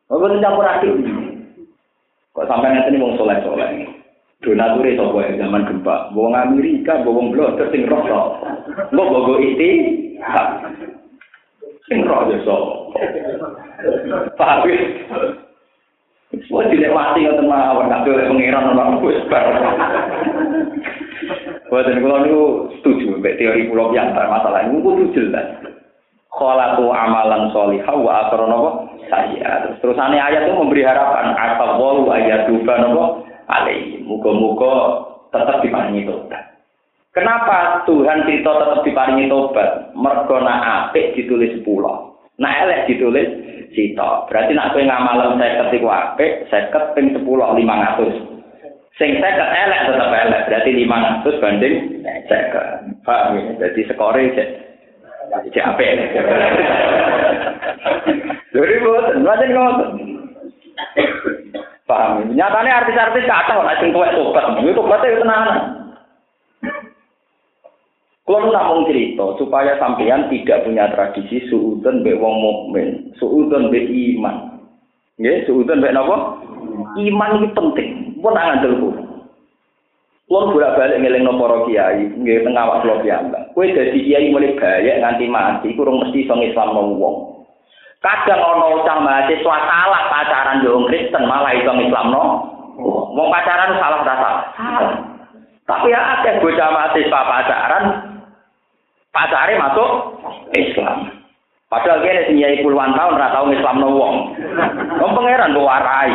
Oh, 0.09 0.21
campur 0.41 0.65
aduk. 0.65 0.95
Kok 2.31 2.47
sampai 2.47 2.71
nanti 2.71 2.95
wong 2.95 3.19
soleh-soleh. 3.19 4.00
Donatur 4.41 4.89
itu 4.89 4.97
sapa 4.97 5.37
zaman 5.37 5.69
gempa. 5.69 5.95
Wong 6.17 6.33
Amerika, 6.33 6.97
wong 7.05 7.29
blogger 7.29 7.69
sing 7.69 7.85
roh. 7.85 8.41
Mbok 8.89 9.09
bogo 9.13 9.35
iki. 9.37 9.69
Sing 11.85 12.01
roh 12.09 12.25
ya 12.25 12.41
so. 12.41 12.89
Paham 14.41 14.65
ya? 14.65 14.81
Wah 16.49 16.63
dinikmati 16.71 17.27
ngoten 17.27 17.45
mawon 17.45 17.91
kabeh 17.91 18.11
oleh 18.15 18.27
pangeran 18.31 18.71
ora 18.71 18.97
wis 19.03 19.19
bar. 19.27 19.45
Boten 21.67 22.01
kula 22.01 22.23
niku 22.23 22.71
setuju 22.79 23.19
mbek 23.19 23.35
teori 23.35 23.67
kula 23.67 23.91
piantar 23.91 24.25
masalah 24.31 24.65
niku 24.65 24.79
kudu 24.89 25.03
jelas. 25.11 25.47
Kholatu 26.31 26.87
amalan 26.89 27.51
sholihah 27.51 27.93
wa 27.93 28.11
akhiru 28.25 28.47
napa 28.47 28.69
saya. 29.11 29.67
Terus 29.67 29.79
terusane 29.83 30.17
ayat 30.17 30.47
itu 30.47 30.55
memberi 30.55 30.87
harapan 30.87 31.35
asallahu 31.35 32.07
ayatuba 32.09 32.73
napa 32.79 33.05
alaihi. 33.51 33.99
Muga-muga 34.07 34.73
tetap 35.35 35.59
diparingi 35.63 36.07
tobat. 36.07 36.43
Kenapa 37.11 37.83
Tuhan 37.83 38.23
cerita 38.23 38.51
tetap 38.55 38.79
diparingi 38.87 39.27
tobat? 39.27 39.91
Mergo 39.91 40.39
nak 40.39 40.89
apik 40.91 41.11
ditulis 41.19 41.59
10. 41.59 41.67
Nak 42.39 42.55
elek 42.65 42.87
ditulis 42.87 43.27
sito. 43.75 44.27
Berarti 44.31 44.55
nak 44.55 44.71
kowe 44.71 44.83
ngamalem 44.83 45.39
50 45.39 45.77
iku 45.79 45.87
apik, 45.91 46.47
50 46.47 46.95
ping 46.95 47.07
10 47.15 47.27
500. 47.27 48.31
Sing 48.99 49.17
50 49.19 49.23
elek 49.23 49.81
tetap 49.87 50.11
elek, 50.11 50.41
berarti 50.47 50.69
500 50.75 51.41
banding 51.43 51.75
50. 52.27 53.05
Paham 53.07 53.33
ya? 53.33 53.43
Jadi 53.67 53.81
skore 53.91 54.23
cek 54.35 54.49
cek 55.51 55.67
apik. 55.73 55.89
Lha 58.51 58.77
boten, 58.83 59.23
lajeng 59.23 59.51
ngoten. 59.55 59.89
Paham? 61.91 62.31
Nyatane 62.31 62.71
artis-artis 62.71 63.27
kata 63.27 63.59
nek 63.59 63.83
sing 63.83 63.91
tuwek 63.91 64.15
tobat, 64.15 64.63
itu 64.63 64.71
tobatnya 64.71 65.19
tenanan. 65.19 65.59
Kalau 68.23 68.47
namun 68.47 68.87
cerita 68.87 69.35
supaya 69.35 69.75
sampean 69.75 70.31
tidak 70.31 70.63
punya 70.63 70.87
tradisi 70.95 71.43
suudon 71.51 71.99
be 71.99 72.15
wong 72.15 72.39
mukmin, 72.39 73.11
suudon 73.19 73.67
be 73.67 73.83
iman. 73.83 74.63
Nggih, 75.19 75.43
suudon 75.51 75.83
be 75.83 75.91
napa? 75.91 76.39
Iman 76.95 77.43
itu 77.43 77.51
penting. 77.51 77.89
Pun 78.23 78.31
ngandel 78.31 78.79
kulo. 78.79 79.01
Kulo 80.31 80.55
bolak-balik 80.55 81.03
ngelingno 81.03 81.35
para 81.35 81.67
kiai, 81.67 82.07
nggih 82.07 82.47
teng 82.47 82.55
awak 82.55 82.87
kula 82.87 83.03
piyambak. 83.03 83.51
Kowe 83.51 83.67
dadi 83.67 83.99
kiai 83.99 84.31
mulai 84.31 84.55
bayek 84.55 85.03
nganti 85.03 85.25
mati, 85.27 85.75
kurang 85.75 85.99
mesti 85.99 86.23
iso 86.23 86.39
Islam 86.39 86.71
wong. 86.95 87.30
Kadang 88.01 88.41
ana 88.41 88.65
ucap 88.81 88.97
mahasiswa 89.05 89.57
salah 89.69 90.01
pacaran 90.09 90.65
yo 90.65 90.89
Kristen 90.89 91.21
malah 91.29 91.53
iso 91.53 91.69
Islamno. 91.69 92.21
Wong 93.13 93.27
pacaran 93.29 93.77
salah 93.77 94.01
ta 94.01 94.15
salah. 94.17 94.45
Tapi 95.69 95.93
ya 95.93 96.17
akeh 96.17 96.41
bocah 96.41 96.69
mahasiswa 96.73 97.19
pacaran 97.29 97.83
pacare 99.13 99.53
masuk 99.53 99.89
Islam. 100.57 101.21
Padahal 101.69 102.03
kene 102.03 102.27
sing 102.27 102.35
nyai 102.41 102.59
puluhan 102.65 102.97
tahun 102.97 103.15
ora 103.15 103.31
tau 103.31 103.47
Islamno 103.53 103.87
wong. 103.93 104.15
Wong 104.97 105.11
pangeran 105.15 105.55
kok 105.55 105.63
warai. 105.63 106.13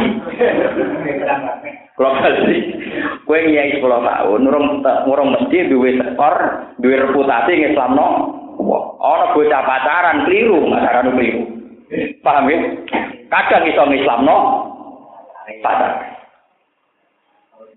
Kalau 1.97 2.13
balik, 2.13 2.63
kue 3.25 3.39
nyai 3.41 3.73
sepuluh 3.73 4.05
tahun, 4.05 4.45
nurung 4.45 4.85
nurung 4.85 5.33
mesti 5.33 5.73
duwe 5.73 5.97
skor, 5.97 6.37
duwe 6.77 7.09
reputasi 7.09 7.73
Islamno. 7.73 8.37
Ono 9.01 9.25
bocah 9.33 9.63
pacaran 9.65 10.29
keliru, 10.29 10.69
pacaran 10.69 11.15
keliru. 11.17 11.57
Paham 12.23 12.51
ya? 12.51 12.59
Kadang 13.31 13.67
iso 13.67 13.83
Islamno 13.95 14.37
pacar. 15.63 15.93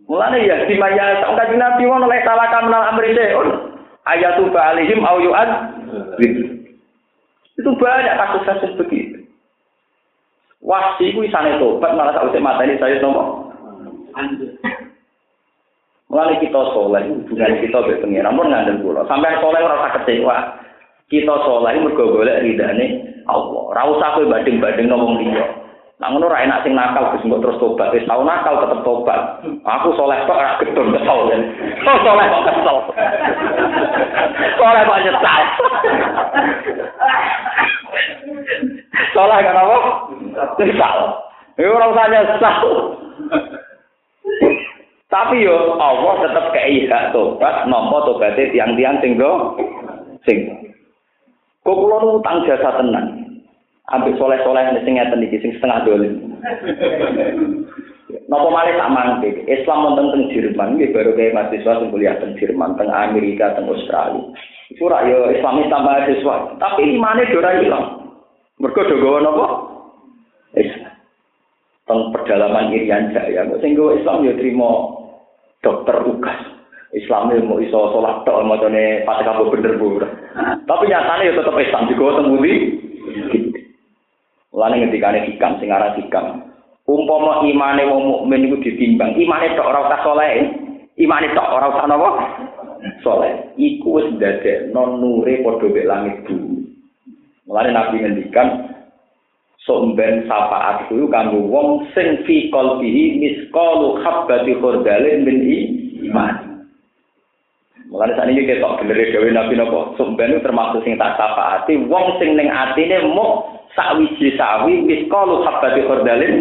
Mulane 0.10 0.42
ya 0.42 0.66
di 0.66 0.74
maya 0.74 1.22
sak 1.22 1.38
kanjeng 1.38 1.62
Nabi 1.62 1.86
wono 1.86 2.10
lek 2.10 2.26
salah 2.26 2.50
kamnal 2.50 2.82
amri 2.90 3.14
seun. 3.14 3.78
Ayatu 4.10 4.50
ba'alihim 4.50 5.06
au 5.06 5.22
yu'ad. 5.22 5.50
Itu 7.54 7.70
banyak 7.78 8.18
kasus-kasus 8.18 8.74
begitu. 8.82 9.22
Wasi 10.66 11.14
ku 11.14 11.22
isane 11.22 11.62
tobat 11.62 11.94
malah 11.94 12.18
sak 12.18 12.34
mateni 12.42 12.82
saya 12.82 12.98
nopo. 12.98 13.54
Mulane 16.10 16.42
kita 16.42 16.74
soleh, 16.74 17.06
hubungan 17.06 17.62
kita 17.62 17.86
be 17.86 18.02
pengiran 18.02 18.34
mun 18.34 18.50
ngandel 18.50 18.82
kula. 18.82 19.06
Sampai 19.06 19.38
soleh 19.46 19.62
ora 19.62 19.78
usah 19.78 19.94
kecewa. 20.02 20.38
Kita 21.06 21.36
soleh 21.46 21.78
mergo 21.78 22.18
golek 22.18 22.42
ridane 22.42 22.86
Allah. 23.30 23.62
Ora 23.70 23.82
usah 23.94 24.10
kowe 24.18 24.26
banding-banding 24.26 24.90
ngomong 24.90 25.22
liya. 25.22 25.46
Nah 26.00 26.08
ngono 26.16 26.32
ora 26.32 26.48
enak 26.48 26.64
sing 26.64 26.72
nakal 26.80 27.12
Gus 27.12 27.28
mbok 27.28 27.44
terus 27.44 27.60
tobat. 27.60 27.92
Wis 27.92 28.08
tau 28.08 28.24
nakal 28.24 28.64
tetep 28.64 28.80
tobat. 28.88 29.44
Aku 29.68 29.92
soleh 30.00 30.16
kok 30.24 30.40
ora 30.40 30.56
gedon 30.64 30.96
kesel. 30.96 31.20
Oh 31.84 31.98
soleh 32.08 32.26
kok 32.32 32.46
kesel. 32.48 32.78
soleh 34.56 34.82
kok 34.88 35.02
nyesal. 35.04 35.42
soleh 39.12 39.38
kan 39.44 39.60
apa? 39.60 39.78
Nyesal. 40.56 40.98
Iku 41.60 41.72
ora 41.76 41.92
usah 41.92 42.06
nyesal. 42.08 42.58
Tapi 45.12 45.42
yo 45.44 45.76
Allah 45.84 46.14
tetep 46.24 46.46
kei 46.56 46.88
hak 46.88 47.12
tobat 47.12 47.68
nampa 47.68 48.08
tobaté 48.08 48.56
tiang-tiang 48.56 49.04
sing 49.04 49.20
do 49.20 49.58
sing. 50.24 50.69
Kok 51.70 51.78
kula 51.86 52.18
utang 52.18 52.50
jasa 52.50 52.82
tenan. 52.82 53.38
Ambil 53.94 54.18
soleh-soleh 54.18 54.74
sing 54.82 54.98
ngeten 54.98 55.22
iki 55.22 55.38
sing 55.38 55.54
setengah 55.54 55.86
dolim. 55.86 56.18
Napa 58.26 58.50
malih 58.50 58.74
tak 58.74 58.90
mangke? 58.90 59.30
Islam 59.46 59.86
wonten 59.86 60.10
teng 60.10 60.24
Jerman 60.34 60.82
nggih 60.82 60.90
baru 60.90 61.14
kayak 61.14 61.38
mahasiswa 61.38 61.78
sing 61.78 61.94
kuliah 61.94 62.18
teng 62.18 62.34
Jerman, 62.42 62.74
teng 62.74 62.90
Amerika, 62.90 63.54
teng 63.54 63.70
Australia. 63.70 64.34
Iku 64.74 64.90
rak 64.90 65.06
yo 65.14 65.30
Islam 65.30 65.62
tambah 65.70 65.94
mahasiswa, 65.94 66.36
tapi 66.58 66.90
imane 66.90 67.30
do 67.30 67.38
ora 67.38 67.62
ilang. 67.62 67.86
Mergo 68.58 68.82
do 68.90 68.96
gawa 68.98 69.18
napa? 69.22 69.48
Islam. 70.58 70.94
Teng 71.86 72.00
pedalaman 72.18 72.74
Irian 72.74 73.14
Jaya, 73.14 73.46
sing 73.62 73.78
Islam 73.78 74.26
yo 74.26 74.34
trimo 74.42 74.72
dokter 75.62 76.02
ugas. 76.02 76.59
Islam 76.90 77.30
mau 77.46 77.62
iso 77.62 77.94
sholat 77.94 78.26
tok 78.26 78.42
macane 78.50 79.06
Fatihah 79.06 79.38
bener 79.46 79.78
bu. 79.78 80.02
Tapi 80.66 80.84
nyatane 80.90 81.30
yo 81.30 81.38
tetep 81.38 81.54
Islam 81.62 81.86
juga 81.86 82.18
teng 82.18 82.34
pundi? 82.34 82.54
Mulane 84.50 84.76
ngendikane 84.82 85.30
hikam 85.30 85.62
sing 85.62 85.70
aran 85.70 85.94
hikam. 86.02 86.50
Umpama 86.90 87.46
imane 87.46 87.86
wong 87.86 88.10
mukmin 88.10 88.50
iku 88.50 88.58
ditimbang, 88.66 89.14
imane 89.14 89.54
tok 89.54 89.70
ora 89.70 89.86
usah 89.86 90.02
saleh. 90.02 90.50
Imane 90.98 91.30
tok 91.38 91.54
ora 91.54 91.70
usah 91.70 91.86
napa? 91.86 92.10
Saleh. 93.06 93.54
Iku 93.62 94.02
wis 94.02 94.10
ndadekno 94.18 94.98
nure 94.98 95.46
padha 95.46 95.70
mek 95.70 95.86
langit 95.86 96.16
bumi. 96.26 96.66
Mulane 97.46 97.70
Nabi 97.70 98.02
ngendikan 98.02 98.48
somben 99.62 100.26
syafaat 100.26 100.90
kuwi 100.90 101.06
kanggo 101.14 101.46
wong 101.46 101.86
sing 101.94 102.26
fi 102.26 102.50
qalbihi 102.50 103.22
misqalu 103.22 104.02
habbati 104.02 104.58
khardalin 104.58 105.22
min 105.22 105.38
iman. 106.10 106.49
Mulane 107.90 108.14
saat 108.14 108.30
ini 108.30 108.46
kita 108.46 108.78
bener 108.86 109.02
dewe 109.02 109.34
Nabi 109.34 109.58
nopo 109.58 109.98
somben 109.98 110.38
termasuk 110.46 110.86
sing 110.86 110.94
tak 111.02 111.18
syafaati 111.18 111.90
wong 111.90 112.22
sing 112.22 112.38
ning 112.38 112.46
atine 112.46 113.02
muk 113.10 113.66
sakwiji 113.74 114.38
sawi 114.38 114.86
miskalu 114.86 115.42
habbati 115.42 115.82
khardalin 115.90 116.36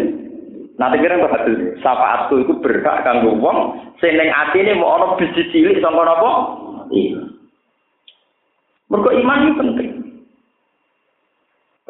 Nanti 0.79 0.95
kira 1.03 1.19
nggak 1.19 1.33
hasil 1.35 1.55
syafaatku 1.83 2.39
itu 2.39 2.53
berhak 2.63 3.03
kanggo 3.03 3.35
wong 3.35 3.81
sing 3.97 4.13
ning 4.13 4.29
atine 4.29 4.77
mau 4.77 4.95
ana 4.95 5.17
biji 5.17 5.43
cilik 5.51 5.81
sangka 5.81 6.07
napa? 6.07 6.31
Iya. 6.93 7.19
Mergo 8.87 9.11
iman 9.11 9.43
itu 9.43 9.53
penting. 9.59 9.89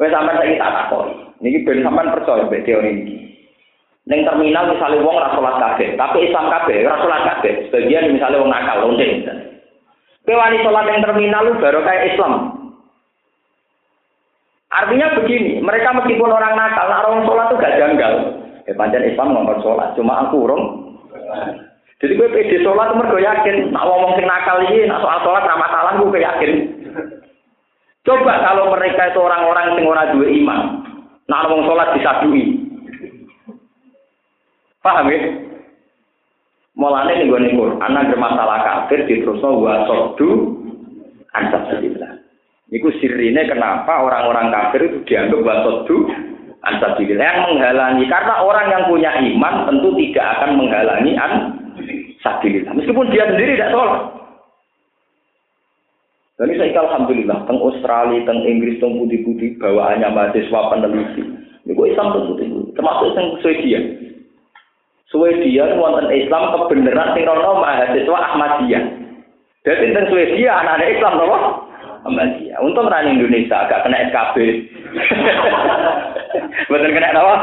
Wes 0.00 0.10
sampean 0.10 0.40
saiki 0.42 0.58
tak 0.58 0.72
takoni. 0.74 1.14
Niki 1.38 1.62
ben 1.62 1.84
sampean 1.86 2.10
percaya 2.10 2.48
mbek 2.48 2.64
teori 2.66 2.90
iki. 2.98 3.16
Ning 4.10 4.24
terminal 4.26 4.72
misalnya 4.72 5.04
wong 5.06 5.14
ora 5.20 5.36
salat 5.38 5.56
kabeh, 5.60 5.94
tapi 5.94 6.26
Islam 6.26 6.48
kabeh 6.48 6.82
ora 6.82 6.98
salat 6.98 7.22
kabeh. 7.28 7.52
Sebagian 7.68 8.10
misalnya 8.10 8.40
wong 8.42 8.50
nakal 8.50 8.90
lonte. 8.90 9.06
Kowe 10.28 10.36
salat 10.36 10.84
ning 10.86 11.00
terminal 11.02 11.46
baru 11.58 11.80
kayak 11.82 12.06
Islam. 12.14 12.60
Artinya 14.70 15.18
begini, 15.18 15.58
mereka 15.58 15.90
meskipun 15.98 16.30
orang 16.30 16.54
nakal, 16.54 16.86
nak 16.86 17.02
orang 17.02 17.26
sholat 17.26 17.46
itu 17.50 17.56
gak 17.58 17.76
janggal. 17.82 18.12
Ya 18.70 18.72
panjang 18.78 19.02
Islam 19.02 19.34
ngomong 19.34 19.58
sholat, 19.66 19.98
cuma 19.98 20.22
aku 20.22 20.46
urung. 20.46 20.64
Jadi 21.98 22.14
gue 22.14 22.30
pede 22.30 22.62
sholat 22.62 22.94
mergo 22.94 23.18
yakin, 23.18 23.74
nak 23.74 23.82
ngomong 23.82 24.14
sing 24.14 24.30
nakal 24.30 24.62
ini, 24.62 24.86
nak 24.86 25.02
soal 25.02 25.18
sholat 25.26 25.42
ramah 25.42 25.68
salah 25.74 25.92
gue 25.98 26.22
yakin. 26.22 26.52
Coba 28.06 28.32
kalau 28.46 28.70
mereka 28.70 29.10
itu 29.10 29.18
orang-orang 29.18 29.74
sing 29.74 29.84
ora 29.90 30.04
dua 30.14 30.26
iman, 30.38 30.60
nak 31.26 31.40
ngomong 31.44 31.66
sholat 31.66 31.88
disadui. 31.98 32.44
Paham 34.80 35.10
ya? 35.10 35.49
Mulane 36.80 37.12
nih 37.12 37.28
gue 37.28 37.40
nih 37.44 37.52
anak 37.84 38.08
bermasalah 38.08 38.58
kafir 38.64 39.04
diterusno 39.04 39.60
wa 39.60 39.84
sordu 39.84 40.56
ansab 41.36 41.68
sabilillah. 41.68 42.24
Iku 42.72 42.88
sirine 42.96 43.44
kenapa 43.44 44.00
orang-orang 44.00 44.48
kafir 44.48 44.88
itu 44.88 45.04
dianggap 45.04 45.44
wasodu 45.44 46.08
ansabilillah 46.64 47.20
yang 47.20 47.40
menghalangi 47.52 48.08
karena 48.08 48.34
orang 48.40 48.66
yang 48.72 48.82
punya 48.88 49.12
iman 49.12 49.68
tentu 49.68 49.92
tidak 50.00 50.26
akan 50.40 50.50
menghalangi 50.56 51.12
an 51.20 51.32
sabilillah 52.24 52.72
meskipun 52.72 53.12
dia 53.12 53.28
sendiri 53.28 53.60
tidak 53.60 53.76
sholat. 53.76 54.02
Dan 56.40 56.56
saya 56.56 56.80
alhamdulillah 56.80 57.44
teng 57.44 57.60
Australia, 57.60 58.24
teng 58.24 58.40
Inggris, 58.48 58.80
teng 58.80 58.96
putih-putih 58.96 59.60
bawaannya 59.60 60.08
mahasiswa 60.08 60.72
peneliti. 60.72 61.20
Iku 61.68 61.84
Islam 61.84 62.16
teng 62.16 62.24
putih 62.32 62.48
termasuk 62.72 63.12
teng 63.12 63.36
Swedia. 63.44 63.80
Swedia 65.10 65.74
wonten 65.74 66.06
Islam 66.14 66.54
kebenaran 66.54 67.18
sing 67.18 67.26
rono 67.26 67.58
mahasiswa 67.58 68.18
Ahmadiyah. 68.30 68.82
Jadi 69.66 69.90
tentang 69.90 70.06
Swedia 70.06 70.62
anak-anak 70.62 70.90
Islam 70.94 71.12
nopo 71.18 71.36
Ahmadiyah. 72.06 72.62
Untung 72.62 72.86
ra 72.86 73.02
Indonesia 73.02 73.66
agak 73.66 73.82
kena 73.82 74.06
SKB. 74.06 74.36
Betul 76.70 76.94
kena 76.94 77.10
nopo? 77.10 77.34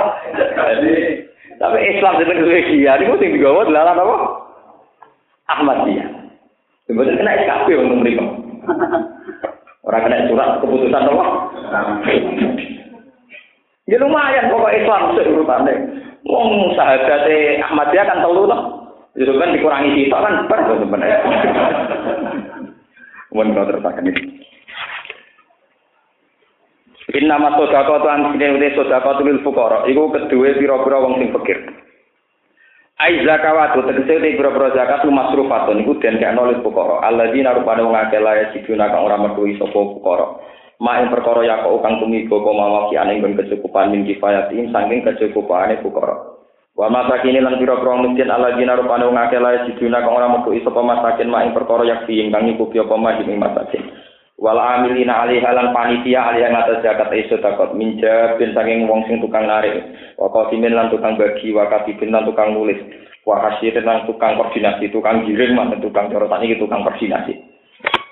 Tapi 1.60 1.78
Islam 1.92 2.14
tentang 2.24 2.40
Swedia 2.40 2.96
niku 2.96 3.20
sing 3.20 3.36
digawa 3.36 3.68
dalam 3.68 4.00
nopo? 4.00 4.16
Ahmadiyah. 5.52 6.08
Betul 6.88 7.20
kena 7.20 7.36
SKB 7.44 7.68
untung 7.84 8.00
mriku. 8.00 8.26
Orang 9.84 10.04
kena 10.08 10.32
surat 10.32 10.64
keputusan 10.64 11.04
nopo? 11.04 11.26
Ya 13.92 14.00
lumayan 14.00 14.52
pokok 14.56 14.72
Islam 14.72 15.02
sih 15.20 15.28
urutane. 15.36 15.74
Wong 16.28 16.76
sahabate 16.76 17.64
Ahmadiyah 17.64 18.04
kan 18.04 18.20
telu 18.20 18.44
toh. 18.52 18.62
Itu 19.16 19.32
kan 19.34 19.56
dikurangi 19.56 19.96
kita 19.96 20.18
kan 20.20 20.46
ber 20.52 20.60
sebenarnya. 20.68 21.20
Mun 23.32 23.56
kau 23.56 23.66
terpakai 23.66 24.04
ini. 24.04 24.14
Inna 27.16 27.40
ma 27.40 27.56
sodako 27.56 28.04
tuan 28.04 28.36
sini 28.36 28.60
udah 28.60 28.72
sodako 28.76 29.24
lil 29.24 29.40
fukara. 29.40 29.88
Iku 29.88 30.12
kedua 30.12 30.60
pira-pira 30.60 30.98
wong 31.00 31.24
sing 31.24 31.32
fakir. 31.32 31.64
Ai 33.00 33.24
zakawatu 33.24 33.88
tegese 33.88 34.20
te 34.20 34.36
pira-pira 34.36 34.76
zakat 34.76 35.08
lu 35.08 35.16
masrufatun 35.16 35.82
iku 35.82 35.96
den 36.04 36.20
kaya 36.20 36.36
lil 36.36 36.60
fukara. 36.60 37.08
Alladzina 37.08 37.56
rupane 37.56 37.88
wong 37.88 37.96
akeh 37.96 38.20
lae 38.20 38.52
siduna 38.52 38.92
kang 38.92 39.08
ora 39.08 39.16
metu 39.16 39.48
sapa 39.56 39.80
fukara. 39.96 40.28
Ma 40.78 41.02
ing 41.02 41.10
perkara 41.10 41.42
ya 41.42 41.66
kok 41.66 41.82
kang 41.82 41.98
tumiba 41.98 42.38
apa 42.38 42.52
mawaki 42.54 42.96
ane 43.02 43.18
kecukupan 43.22 43.90
min 43.90 44.06
kifayatin 44.06 44.70
saking 44.70 45.02
kecukupane 45.02 45.82
fukara. 45.82 46.38
Wa 46.78 46.94
masakin 46.94 47.42
lan 47.42 47.58
pira-pira 47.58 48.06
miskin 48.06 48.30
alladzina 48.30 48.78
rupane 48.78 49.10
wong 49.10 49.18
akeh 49.18 49.42
lae 49.42 49.66
siduna 49.66 50.06
kang 50.06 50.14
ora 50.14 50.30
metu 50.30 50.54
sapa 50.62 50.82
masakin 50.86 51.34
ma 51.34 51.42
ing 51.42 51.58
perkara 51.58 51.82
yak 51.82 52.06
kang 52.06 52.44
nyukupi 52.46 52.78
apa 52.78 52.94
mah 52.94 53.18
ing 53.18 53.42
masakin. 53.42 53.84
wal 54.38 54.62
amilina 54.62 55.26
alaiha 55.26 55.50
lan 55.50 55.74
panitia 55.74 56.30
alaiha 56.30 56.54
ngatas 56.54 56.86
zakat 56.86 57.10
iso 57.18 57.42
takot 57.42 57.74
minja 57.74 58.38
bin 58.38 58.54
saking 58.54 58.86
wong 58.86 59.02
sing 59.10 59.18
tukang 59.18 59.50
narik 59.50 59.82
wa 60.14 60.30
qasimin 60.30 60.78
lan 60.78 60.94
tukang 60.94 61.18
bagi 61.18 61.50
wa 61.50 61.66
katibin 61.66 62.14
lan 62.14 62.22
tukang 62.30 62.54
nulis 62.54 62.78
wa 63.26 63.42
lan 63.42 64.06
tukang 64.06 64.38
koordinasi 64.38 64.94
tukang 64.94 65.26
giring 65.26 65.58
man 65.58 65.74
tukang 65.82 66.14
corotan 66.14 66.46
iki 66.46 66.62
tukang 66.62 66.86
koordinasi 66.86 67.34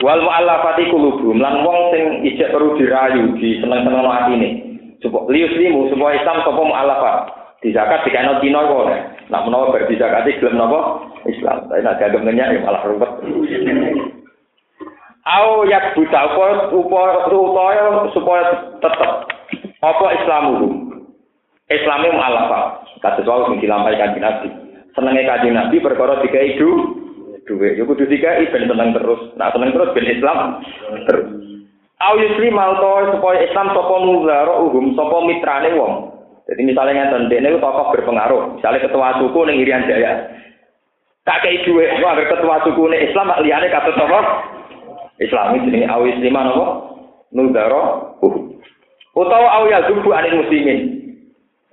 wal 0.04 0.22
mu'allafati 0.24 0.90
qulubum. 0.92 1.40
Lan 1.40 1.64
wong 1.64 1.80
sing 1.94 2.04
ijek 2.28 2.52
perlu 2.52 2.76
dirayu 2.76 3.36
di 3.40 3.60
seneng-seneng 3.62 4.08
atine 4.08 4.50
supaya 5.00 5.30
lius 5.32 5.54
limu 5.60 5.92
supaya 5.92 6.20
Islam 6.20 6.44
sapa 6.44 6.62
mu'allafat? 6.62 7.18
Di 7.64 7.72
zakat 7.72 8.04
dikene 8.04 8.42
dino 8.44 8.62
kok 8.68 8.86
nek? 8.92 9.02
Menawa 9.32 9.74
bar 9.74 9.88
di 9.90 9.96
zakat 9.98 10.28
gelem 10.28 10.60
napa? 10.60 11.10
Islam. 11.26 11.66
Tapi 11.72 11.82
nek 11.82 11.98
gak 11.98 12.14
ya 12.22 12.60
malah 12.62 12.84
rupet 12.86 13.12
Au 15.26 15.66
yak 15.66 15.98
buta 15.98 16.30
apa 16.30 16.70
upaya 16.70 18.06
supaya 18.14 18.44
tetep. 18.78 19.12
Apa 19.82 20.06
Islamu? 20.22 20.86
Islame 21.66 22.14
mu'alafa 22.14 22.86
kados 23.02 23.26
wae 23.26 23.46
sing 23.50 23.58
dilampaikan 23.62 24.14
di 24.14 24.20
Nabi. 24.22 24.50
Senenge 24.94 25.26
kanjeng 25.26 25.58
Nabi 25.58 25.82
perkara 25.82 26.22
dikai 26.22 26.62
du 26.62 26.70
duwe 27.46 27.78
yo 27.78 27.86
kudu 27.86 28.10
dikai 28.10 28.50
ben 28.50 28.70
tenang 28.70 28.94
terus 28.94 29.34
nah 29.40 29.50
tenang 29.54 29.72
terus 29.74 29.94
ben 29.94 30.10
Islam 30.10 30.62
terus 31.10 31.26
Au 31.96 32.20
yusri 32.20 32.52
malto 32.52 33.16
supaya 33.16 33.48
Islam 33.48 33.72
sapa 33.72 33.96
nuzara 34.04 34.54
uhum 34.68 35.00
sapa 35.00 35.16
mitrane 35.24 35.70
wong 35.80 35.94
jadi 36.46 36.62
misalnya 36.62 37.08
ngeten 37.08 37.32
dene 37.32 37.56
tokoh 37.58 37.96
berpengaruh 37.96 38.60
misalnya 38.60 38.84
ketua 38.84 39.16
suku 39.24 39.40
ning 39.48 39.64
Irian 39.64 39.88
Jaya 39.88 40.28
tak 41.24 41.42
kei 41.42 41.64
duwe 41.64 41.88
wah 42.04 42.20
ketua 42.20 42.62
suku 42.68 42.84
ning 42.92 43.00
Islam 43.08 43.32
liyane 43.40 43.72
kata 43.72 43.96
tokoh 43.96 44.24
Islami 45.16 45.64
jenenge 45.64 45.88
awis 45.88 46.20
lima 46.20 46.44
napa? 46.44 46.92
Nudara 47.32 48.16
uh. 48.20 48.36
Utawa 49.16 49.48
aw 49.48 49.64
ya 49.72 49.88
zubu 49.88 50.12
anil 50.12 50.44
muslimin. 50.44 50.80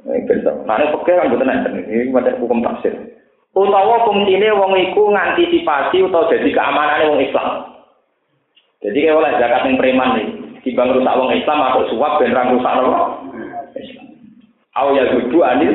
Ini. 0.03 0.47
Nah, 0.67 0.79
ini 0.79 0.95
kan 1.07 1.31
betul 1.31 1.47
Ini 1.47 2.11
macam 2.15 2.39
hukum 2.39 2.63
tafsir. 2.63 2.95
Utawa 3.53 4.09
fungsine 4.09 4.49
wong 4.57 4.73
iku 4.81 5.13
ngantisipasi 5.13 6.01
utawa 6.01 6.33
jadi 6.33 6.49
keamanannya 6.57 7.11
wong 7.13 7.21
Islam. 7.21 7.49
Jadi 8.81 8.99
kayak 8.99 9.19
oleh 9.21 9.31
zakat 9.37 9.63
yang 9.69 9.77
preman 9.77 10.11
nih. 10.17 10.29
Timbang 10.65 10.95
rusak 10.97 11.17
wong 11.21 11.31
Islam 11.37 11.59
atau 11.61 11.85
suap 11.93 12.17
dan 12.23 12.33
rang 12.33 12.57
rusak? 12.57 12.75
Islam. 13.77 14.07
Aw 14.73 14.87
ya 14.97 15.05
zubu 15.13 15.39
anil 15.45 15.73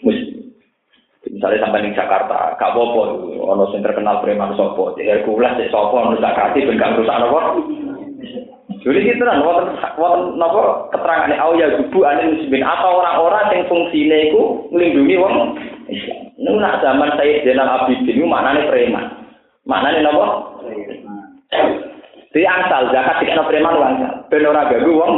muslim. 0.00 0.56
Misalnya 1.22 1.64
sampai 1.64 1.86
di 1.86 1.96
Jakarta, 1.96 2.58
gak 2.58 2.70
apa-apa, 2.74 3.02
ono 3.40 3.64
sing 3.70 3.80
terkenal 3.80 4.20
preman 4.20 4.52
sopo, 4.58 4.92
Hercules, 4.98 5.54
cek 5.54 5.70
sopo, 5.70 5.94
ono 5.96 6.18
zakati, 6.18 6.66
ben 6.66 6.76
gak 6.76 6.98
rusak 6.98 7.18
nopo. 7.22 7.38
Jadi 8.82 9.06
gitu 9.06 9.22
kan, 9.22 9.38
nopo 9.38 10.62
keterangan 10.90 11.32
au 11.38 11.54
ya 11.54 11.70
gubu 11.78 12.02
anil 12.02 12.34
muslimin 12.34 12.66
atau 12.66 12.98
orang-orang 12.98 13.46
yang 13.54 13.62
fungsinya 13.70 14.18
itu 14.18 14.42
melindungi 14.74 15.14
wong 15.20 15.34
Islam. 15.92 16.21
Ini 16.42 16.58
nak 16.58 16.82
zaman 16.82 17.14
saya 17.14 17.38
Zainal 17.46 17.70
Abidin 17.70 18.18
itu 18.18 18.26
maknanya 18.26 18.66
preman. 18.66 19.06
Maknanya 19.62 20.10
nopo? 20.10 20.26
Di 22.34 22.42
angsal 22.42 22.90
zakat 22.90 23.22
tidak 23.22 23.46
preman 23.46 23.78
wong. 23.78 23.94
Ben 24.26 24.50
ora 24.50 24.66
gagu 24.66 24.90
wong. 24.90 25.14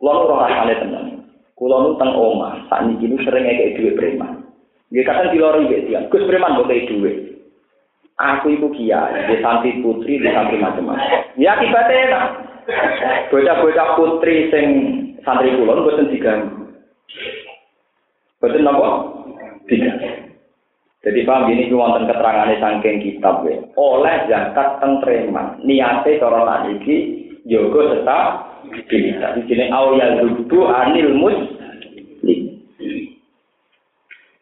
Wong 0.00 0.16
ora 0.24 0.48
rasane 0.48 0.74
tenan. 0.80 1.06
Kulo 1.52 1.76
nu 1.84 1.90
teng 2.00 2.16
omah, 2.16 2.66
saat 2.66 2.88
ini 2.88 3.14
sering 3.22 3.44
kayak 3.44 3.76
duit 3.76 3.94
preman. 3.94 4.42
Dia 4.88 5.06
kadang 5.06 5.30
di 5.30 5.38
lori 5.38 5.70
gitu 5.70 5.94
ya, 5.94 6.02
gus 6.10 6.26
preman 6.26 6.58
buat 6.58 6.66
kayak 6.66 6.88
duit. 6.90 7.16
Aku 8.18 8.50
ibu 8.50 8.70
kia, 8.74 9.10
di 9.26 9.38
santri 9.42 9.78
putri, 9.82 10.22
di 10.22 10.28
santri 10.30 10.58
macam-macam. 10.58 11.34
Ya 11.38 11.58
akibatnya 11.58 12.10
enak. 12.10 12.24
Bocah-bocah 13.30 13.88
putri 13.98 14.50
sing 14.50 14.66
santri 15.22 15.54
kulon 15.54 15.82
boten 15.82 16.10
diganggu. 16.10 16.74
Boten 18.44 18.60
nopo? 18.60 18.88
Diganggu. 19.64 20.24
Jadi 21.00 21.20
paham 21.24 21.48
ini 21.48 21.68
itu 21.68 21.80
wonten 21.80 22.04
keterangannya 22.04 22.60
sangking 22.60 23.00
kitab 23.00 23.40
ya. 23.48 23.56
Oleh 23.80 24.28
zakat 24.28 24.84
teng 24.84 25.00
preman, 25.00 25.64
niate 25.64 26.20
cara 26.20 26.68
iki 26.68 27.24
Joko 27.48 27.88
tetap. 27.88 28.52
Di 28.88 29.40
sini 29.48 29.68
awal 29.72 30.00
zubu 30.20 30.68
anil 30.68 31.16
muslim. 31.16 32.40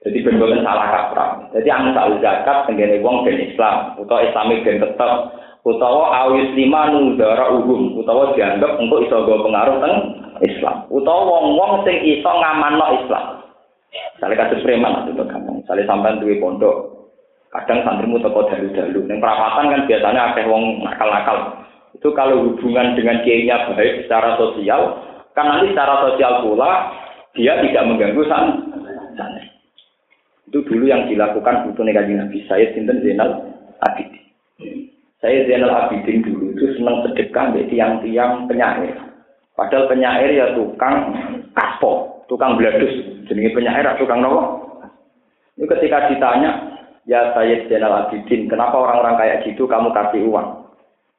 Jadi 0.03 0.19
benar 0.27 0.51
salah 0.67 0.87
kaprah. 0.91 1.31
Jadi 1.55 1.69
angsal 1.71 2.19
zakat 2.19 2.67
tenggene 2.67 2.99
wong 3.03 3.23
ben 3.23 3.39
Islam, 3.39 3.95
utawa 3.99 4.27
Islamik 4.27 4.67
ben 4.67 4.83
tetap, 4.83 5.35
utawa 5.63 6.27
awis 6.27 6.51
lima 6.59 6.91
nudara 6.91 7.55
uhum, 7.55 8.03
utawa 8.03 8.35
dianggap 8.35 8.83
untuk 8.83 9.03
iso 9.07 9.23
pengaruh 9.23 9.79
teng 9.79 9.95
Islam, 10.43 10.91
utawa 10.91 11.23
wong-wong 11.23 11.87
sing 11.87 12.03
iso 12.03 12.31
ngamanno 12.31 12.87
Islam. 13.03 13.42
Misalnya 13.93 14.49
kasus 14.49 14.65
preman 14.65 15.05
itu 15.05 15.23
gampang. 15.25 15.61
Misalnya 15.61 15.85
sampai 15.85 16.17
duwe 16.21 16.41
pondok, 16.41 16.77
kadang 17.53 17.85
santrimu 17.85 18.23
toko 18.25 18.49
dalu-dalu. 18.49 19.05
Yang 19.05 19.21
perapatan 19.21 19.69
kan 19.69 19.83
biasanya 19.85 20.21
akeh 20.33 20.45
wong 20.49 20.65
nakal-nakal. 20.81 21.39
itu 21.93 22.09
kalau 22.17 22.41
hubungan 22.49 22.97
dengan 22.97 23.21
kiainya 23.21 23.69
baik 23.77 24.09
secara 24.09 24.35
sosial, 24.41 24.97
kan 25.37 25.45
nanti 25.45 25.77
secara 25.77 26.09
sosial 26.09 26.41
pula 26.41 26.89
dia 27.37 27.61
tidak 27.61 27.85
mengganggu 27.85 28.25
sana. 28.27 28.53
Itu 30.49 30.65
dulu 30.65 30.89
yang 30.89 31.09
dilakukan 31.09 31.69
butuh 31.69 31.85
negatif 31.85 32.17
Nabi 32.17 32.39
saya 32.49 32.73
Sinten 32.73 33.05
Zainal 33.05 33.57
Abidin. 33.85 34.25
Saya 35.21 35.45
Zainal 35.49 35.73
Abidin 35.73 36.25
dulu 36.25 36.57
itu 36.57 36.81
senang 36.81 37.05
sedekah 37.05 37.53
dari 37.53 37.69
tiang-tiang 37.69 38.49
penyair. 38.49 39.12
Padahal 39.53 39.89
penyair 39.89 40.33
ya 40.33 40.57
tukang 40.57 41.13
kaspo, 41.53 42.25
tukang 42.29 42.57
bladus. 42.57 43.25
Jadi 43.29 43.53
penyair 43.53 43.85
tukang 44.01 44.25
nopo. 44.25 44.73
Ini 45.61 45.69
ketika 45.69 46.09
ditanya, 46.09 46.81
ya 47.05 47.37
saya 47.37 47.69
Zainal 47.69 48.09
Abidin, 48.09 48.49
kenapa 48.49 48.73
orang-orang 48.73 49.21
kayak 49.21 49.41
gitu 49.45 49.69
kamu 49.69 49.93
kasih 49.93 50.25
uang? 50.25 50.49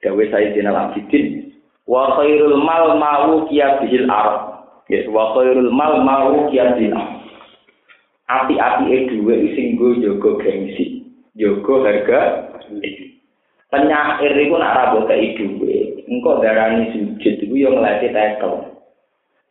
Dawe 0.03 0.23
Sayyidina 0.27 0.75
Al-Abidin 0.75 1.55
wa 1.87 2.19
khairul 2.19 2.59
mal 2.59 2.99
ma'u 2.99 3.47
bihil 3.47 4.07
arab. 4.11 4.67
Ya, 4.91 5.07
wa 5.07 5.31
khairul 5.31 5.71
mal 5.71 6.03
ma'u 6.03 6.51
bihil 6.51 6.91
arab. 6.91 7.23
Api-api 8.23 8.83
e 8.87 8.97
duwe 9.11 9.35
sing 9.55 9.75
go 9.75 9.95
jaga 9.99 10.31
gengsi, 10.43 11.07
jaga 11.35 11.73
harga. 11.87 12.21
Penyair 13.71 14.33
iku 14.37 14.55
nak 14.59 14.95
kei 15.07 15.35
duwe, 15.35 15.82
engko 16.07 16.41
darani 16.43 16.91
sujud 16.91 17.35
iku 17.43 17.55
yo 17.55 17.69
nglati 17.75 18.11
tekel. 18.11 18.73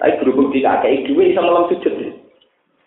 Tapi 0.01 0.19
berhubung 0.19 0.51
kayak 0.51 1.07
duwe 1.07 1.31
bisa 1.31 1.41
malam 1.43 1.71
sujud. 1.71 1.95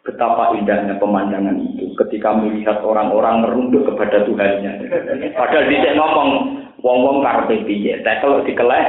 Betapa 0.05 0.53
indahnya 0.53 1.01
pemandangan 1.01 1.57
itu 1.57 1.89
ketika 2.05 2.37
melihat 2.37 2.77
orang-orang 2.85 3.41
merunduk 3.41 3.89
kepada 3.89 4.21
Tuhannya. 4.21 4.85
Padahal 5.33 5.65
dia 5.65 5.97
ngomong, 5.97 6.29
wong-wong 6.85 7.25
karepe 7.25 7.65
piye 7.65 7.97
tek 8.05 8.21
kalau 8.21 8.45
dikeleh 8.45 8.85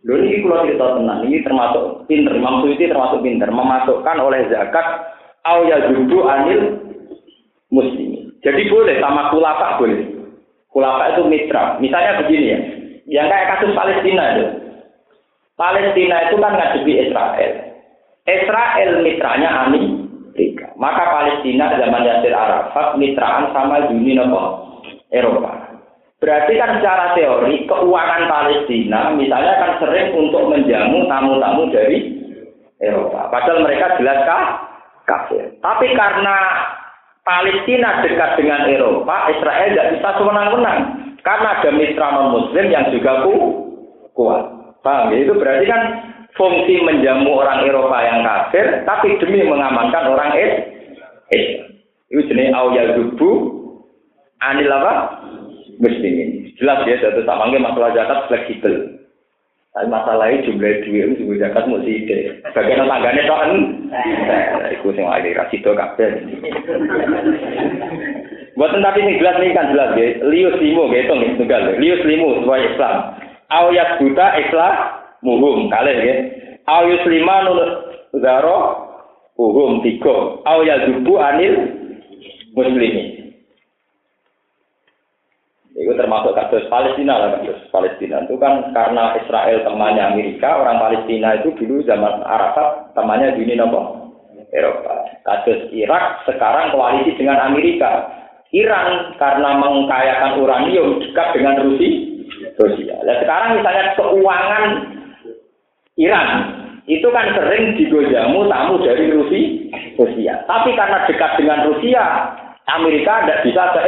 Lho 0.00 0.16
ini 0.16 0.40
kalau 0.40 0.64
cerita 0.64 0.96
tenang, 0.96 1.28
ini 1.28 1.44
termasuk 1.44 2.08
pinter, 2.08 2.32
Imam 2.32 2.64
Suyuti 2.64 2.88
termasuk 2.88 3.20
pinter, 3.20 3.52
memasukkan 3.52 4.16
oleh 4.16 4.48
zakat 4.48 5.12
au 5.44 5.68
yazubu 5.68 6.24
anil 6.24 6.80
muslim. 7.68 8.19
Jadi 8.40 8.62
boleh 8.72 8.96
sama 9.00 9.28
kulapa 9.28 9.76
boleh. 9.76 10.00
Kulapa 10.70 11.16
itu 11.16 11.22
mitra. 11.28 11.76
Misalnya 11.82 12.24
begini 12.24 12.46
ya, 12.46 12.60
yang 13.10 13.26
kayak 13.26 13.58
kasus 13.58 13.74
Palestina 13.74 14.24
itu. 14.38 14.46
Palestina 15.58 16.16
itu 16.30 16.36
kan 16.40 16.56
ngadepi 16.56 16.92
Israel. 17.04 17.52
Israel 18.24 18.90
mitranya 19.04 19.68
Amerika. 19.68 20.72
Maka 20.80 21.04
Palestina 21.10 21.74
zaman 21.76 22.06
Yasir 22.06 22.32
Arafat 22.32 22.96
mitraan 22.96 23.52
sama 23.52 23.90
Uni 23.92 24.16
Eropa. 25.10 25.52
Berarti 26.20 26.52
kan 26.56 26.78
secara 26.78 27.16
teori 27.16 27.64
keuangan 27.64 28.28
Palestina 28.28 29.10
misalnya 29.16 29.56
kan 29.56 29.72
sering 29.80 30.12
untuk 30.12 30.52
menjamu 30.52 31.08
tamu-tamu 31.08 31.72
dari 31.72 31.98
Eropa. 32.80 33.28
Padahal 33.32 33.64
mereka 33.64 33.96
jelas 34.00 34.24
kafir. 35.08 35.56
Tapi 35.60 35.86
karena 35.96 36.36
Palestina 37.30 38.02
dekat 38.02 38.42
dengan 38.42 38.66
Eropa, 38.66 39.30
Israel 39.30 39.70
tidak 39.70 39.88
bisa 39.94 40.08
sewenang-wenang. 40.18 40.80
Karena 41.22 41.62
ada 41.62 41.70
mitra 41.70 42.08
non-muslim 42.10 42.66
yang 42.74 42.90
juga 42.90 43.22
ku, 43.22 43.34
kuat. 44.18 44.42
Paham 44.82 45.14
ya? 45.14 45.22
Itu 45.22 45.38
berarti 45.38 45.70
kan 45.70 45.82
fungsi 46.34 46.82
menjamu 46.82 47.30
orang 47.30 47.62
Eropa 47.70 48.02
yang 48.02 48.26
kafir, 48.26 48.82
tapi 48.82 49.14
demi 49.22 49.46
mengamankan 49.46 50.10
orang 50.10 50.34
Islam. 50.34 51.70
Itu 52.10 52.26
jenis 52.26 52.50
awal 52.50 52.98
dubu, 52.98 53.30
anil 54.42 54.66
apa? 54.66 55.22
muslimin. 55.78 56.50
Jelas 56.58 56.82
ya, 56.84 56.98
satu 56.98 57.24
sama 57.24 57.46
masalah 57.56 57.94
zakat 57.94 58.26
fleksibel. 58.26 58.99
Tapi 59.70 59.86
masalahnya 59.86 60.42
jumlah 60.50 60.82
duit 60.82 61.14
itu 61.14 61.22
juga 61.30 61.46
zakat 61.46 61.70
mesti 61.70 61.92
ide. 62.02 62.18
Bagian 62.50 62.90
tangganya 62.90 63.22
toh 63.22 63.38
kan, 63.38 63.52
itu 64.66 64.88
sing 64.98 65.06
lagi 65.06 65.30
kasih 65.30 65.62
do 65.62 65.78
kabel. 65.78 66.10
Buat 68.58 68.74
tapi 68.82 68.98
ini 69.06 69.22
jelas 69.22 69.38
ini 69.38 69.54
kan 69.54 69.70
jelas 69.70 69.94
ya. 69.94 70.26
Lius 70.26 70.58
limo 70.58 70.90
gitu 70.90 71.14
nih 71.14 71.38
tunggal. 71.38 71.78
Lius 71.78 72.02
limo 72.02 72.42
sesuai 72.42 72.66
Islam. 72.66 72.96
Ayat 73.46 73.88
buta 74.02 74.26
Islam 74.42 74.74
muhum 75.22 75.70
kalian 75.70 76.02
ya. 76.02 76.16
Ayat 76.66 77.02
lima 77.06 77.36
nul 77.46 77.60
zaro 78.18 78.58
muhum 79.38 79.86
tiga. 79.86 80.42
Ayat 80.50 80.90
dubu 80.90 81.14
anil 81.22 81.54
muslimin. 82.58 83.19
Itu 85.80 85.96
termasuk 85.96 86.36
kasus 86.36 86.68
Palestina 86.68 87.16
lah 87.16 87.40
kasus 87.40 87.56
Palestina 87.72 88.20
itu 88.28 88.36
kan 88.36 88.68
karena 88.76 89.16
Israel 89.16 89.64
temannya 89.64 90.12
Amerika, 90.12 90.60
orang 90.60 90.76
Palestina 90.76 91.40
itu 91.40 91.56
dulu 91.56 91.80
zaman 91.88 92.20
Arafat 92.20 92.92
temannya 92.92 93.32
di 93.40 93.48
nopo 93.56 94.12
Eropa. 94.52 95.08
Kasus 95.24 95.72
Irak 95.72 96.28
sekarang 96.28 96.76
koalisi 96.76 97.16
dengan 97.16 97.40
Amerika. 97.48 98.12
Iran 98.50 99.14
karena 99.16 99.56
mengkayakan 99.62 100.42
uranium 100.42 100.98
dekat 101.00 101.38
dengan 101.38 101.64
Rusia. 101.64 102.10
Rusia. 102.58 102.98
Nah, 103.06 103.16
sekarang 103.22 103.62
misalnya 103.62 103.94
keuangan 103.94 104.64
Iran 105.96 106.28
itu 106.90 107.08
kan 107.14 107.30
sering 107.38 107.78
digojamu 107.78 108.50
tamu 108.50 108.74
dari 108.82 109.06
Rusia. 109.14 109.48
Rusia. 109.96 110.34
Tapi 110.44 110.74
karena 110.74 111.06
dekat 111.06 111.38
dengan 111.38 111.72
Rusia, 111.72 112.04
Amerika 112.68 113.22
tidak 113.22 113.40
bisa 113.46 113.62
ke 113.78 113.82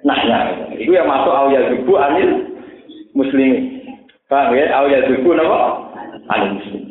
Nah, 0.00 0.16
nah, 0.24 0.42
itu 0.80 0.96
yang 0.96 1.04
masuk 1.04 1.32
awal 1.32 1.60
zubu 1.76 1.94
anil 2.00 2.28
muslim. 3.12 3.52
Paham 4.32 4.56
ya? 4.56 4.72
Awal 4.72 5.04
zubu 5.12 5.36
napa? 5.36 5.58
Anil 6.32 6.56
muslim. 6.56 6.82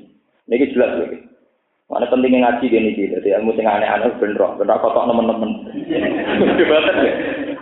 Ini 0.50 0.70
jelas 0.74 0.92
lagi. 0.98 1.30
Mana 1.90 2.06
pentingnya 2.06 2.46
ngaji 2.46 2.70
gini 2.70 2.94
sih, 2.94 3.10
jadi 3.10 3.42
ilmu 3.42 3.58
sing 3.58 3.66
aneh-aneh 3.66 4.14
bener, 4.22 4.38
bener 4.62 4.78
kotok 4.78 5.10
nemen-nemen. 5.10 5.52
Betul 6.54 6.86
ya. 7.02 7.14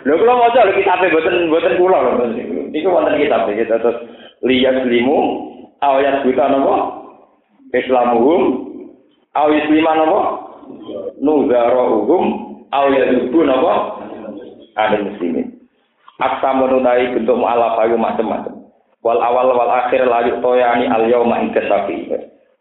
Lho 0.04 0.20
kalau 0.20 0.36
mau 0.36 0.52
coba 0.52 0.76
kita 0.76 0.92
apa, 1.00 1.08
buatan 1.08 1.48
buatan 1.48 1.80
pulau 1.80 2.00
loh. 2.04 2.28
Ini 2.36 2.88
wonten 2.92 3.24
kitab 3.24 3.48
kita 3.48 3.80
terus 3.80 4.04
lihat 4.44 4.84
limu, 4.84 5.20
awal 5.80 6.04
buta 6.28 6.44
napa? 6.52 6.76
Islamuhum, 7.72 8.42
awal 9.32 9.56
Islaman 9.64 9.96
napa? 9.96 10.22
Nuzarohum, 11.24 12.24
awal 12.76 13.00
zubu 13.00 13.40
napa? 13.48 13.74
Ahli 14.78 15.04
muslimin. 15.04 15.58
Aksa 16.18 16.54
menunai 16.54 17.14
bentuk 17.14 17.38
mu'alaf 17.38 17.78
ayu 17.86 17.98
macam-macam. 17.98 18.54
Wal 19.06 19.22
awal 19.22 19.54
wal 19.54 19.72
akhir 19.86 20.06
layu 20.06 20.42
toyani 20.42 20.90
al 20.90 21.06
yauma 21.06 21.42
ing 21.42 21.54
kesafi. 21.54 22.10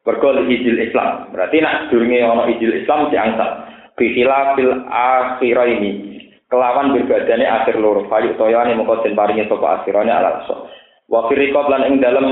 Bergol 0.05 0.45
ijil 0.45 0.77
Islam. 0.81 1.33
Berarti 1.33 1.65
nak 1.65 1.89
durunge 1.89 2.21
ono 2.21 2.45
ijil 2.53 2.85
Islam 2.85 3.09
si 3.09 3.17
angsal. 3.17 3.65
Bihila 3.97 4.55
fil 4.55 4.73
akhir 4.87 5.57
ini. 5.73 5.93
Kelawan 6.47 6.95
berbadane 6.95 7.43
akhir 7.49 7.81
loro. 7.81 8.05
Fayu 8.13 8.37
toyani 8.37 8.77
mongko 8.77 9.03
den 9.03 9.17
paringi 9.17 9.49
sapa 9.49 9.83
akhirane 9.83 10.13
ala 10.13 10.45
so. 10.45 10.69
Wa 11.09 11.27
firikob 11.27 11.67
lan 11.73 11.89
ing 11.91 11.99
dalam 11.99 12.27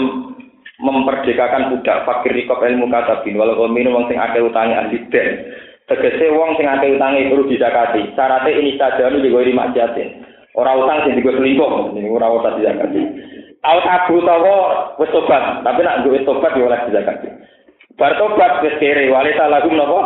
memperdekakan 0.82 1.70
budak 1.70 2.02
fakir 2.02 2.35
rikob 2.35 2.59
ilmu 2.59 2.90
katabin 2.90 3.39
walau 3.39 3.70
minum 3.70 3.94
wong 3.94 4.11
sing 4.11 4.19
akeh 4.19 4.43
utangi 4.43 4.74
ahli 4.74 5.06
Tegese 5.85 6.32
wong 6.32 6.56
sing 6.56 6.65
akeh 6.65 6.97
utange 6.97 7.28
perlu 7.28 7.44
dizakati. 7.44 8.16
Syaratnya 8.16 8.56
ini 8.56 8.81
saja 8.81 9.12
nu 9.12 9.20
digo 9.20 9.44
maksiatin. 9.44 10.24
Ora 10.56 10.73
utang 10.81 11.05
sing 11.05 11.20
digo 11.20 11.28
selingkuh, 11.28 11.93
ini 11.93 12.09
ora 12.09 12.32
usah 12.32 12.56
dizakati. 12.56 13.01
Aut 13.65 13.85
abu 13.85 14.24
tawa 14.24 14.56
wis 14.97 15.12
tobat, 15.12 15.61
tapi 15.61 15.81
nak 15.85 16.05
duwe 16.05 16.24
tobat 16.24 16.56
ya 16.56 16.65
ora 16.65 16.89
dizakati. 16.89 17.28
Bar 18.01 18.16
tobat 18.16 18.65
wis 18.65 18.77
kere 18.81 19.12
wali 19.12 19.36
lagu 19.36 19.69
napa? 19.77 20.01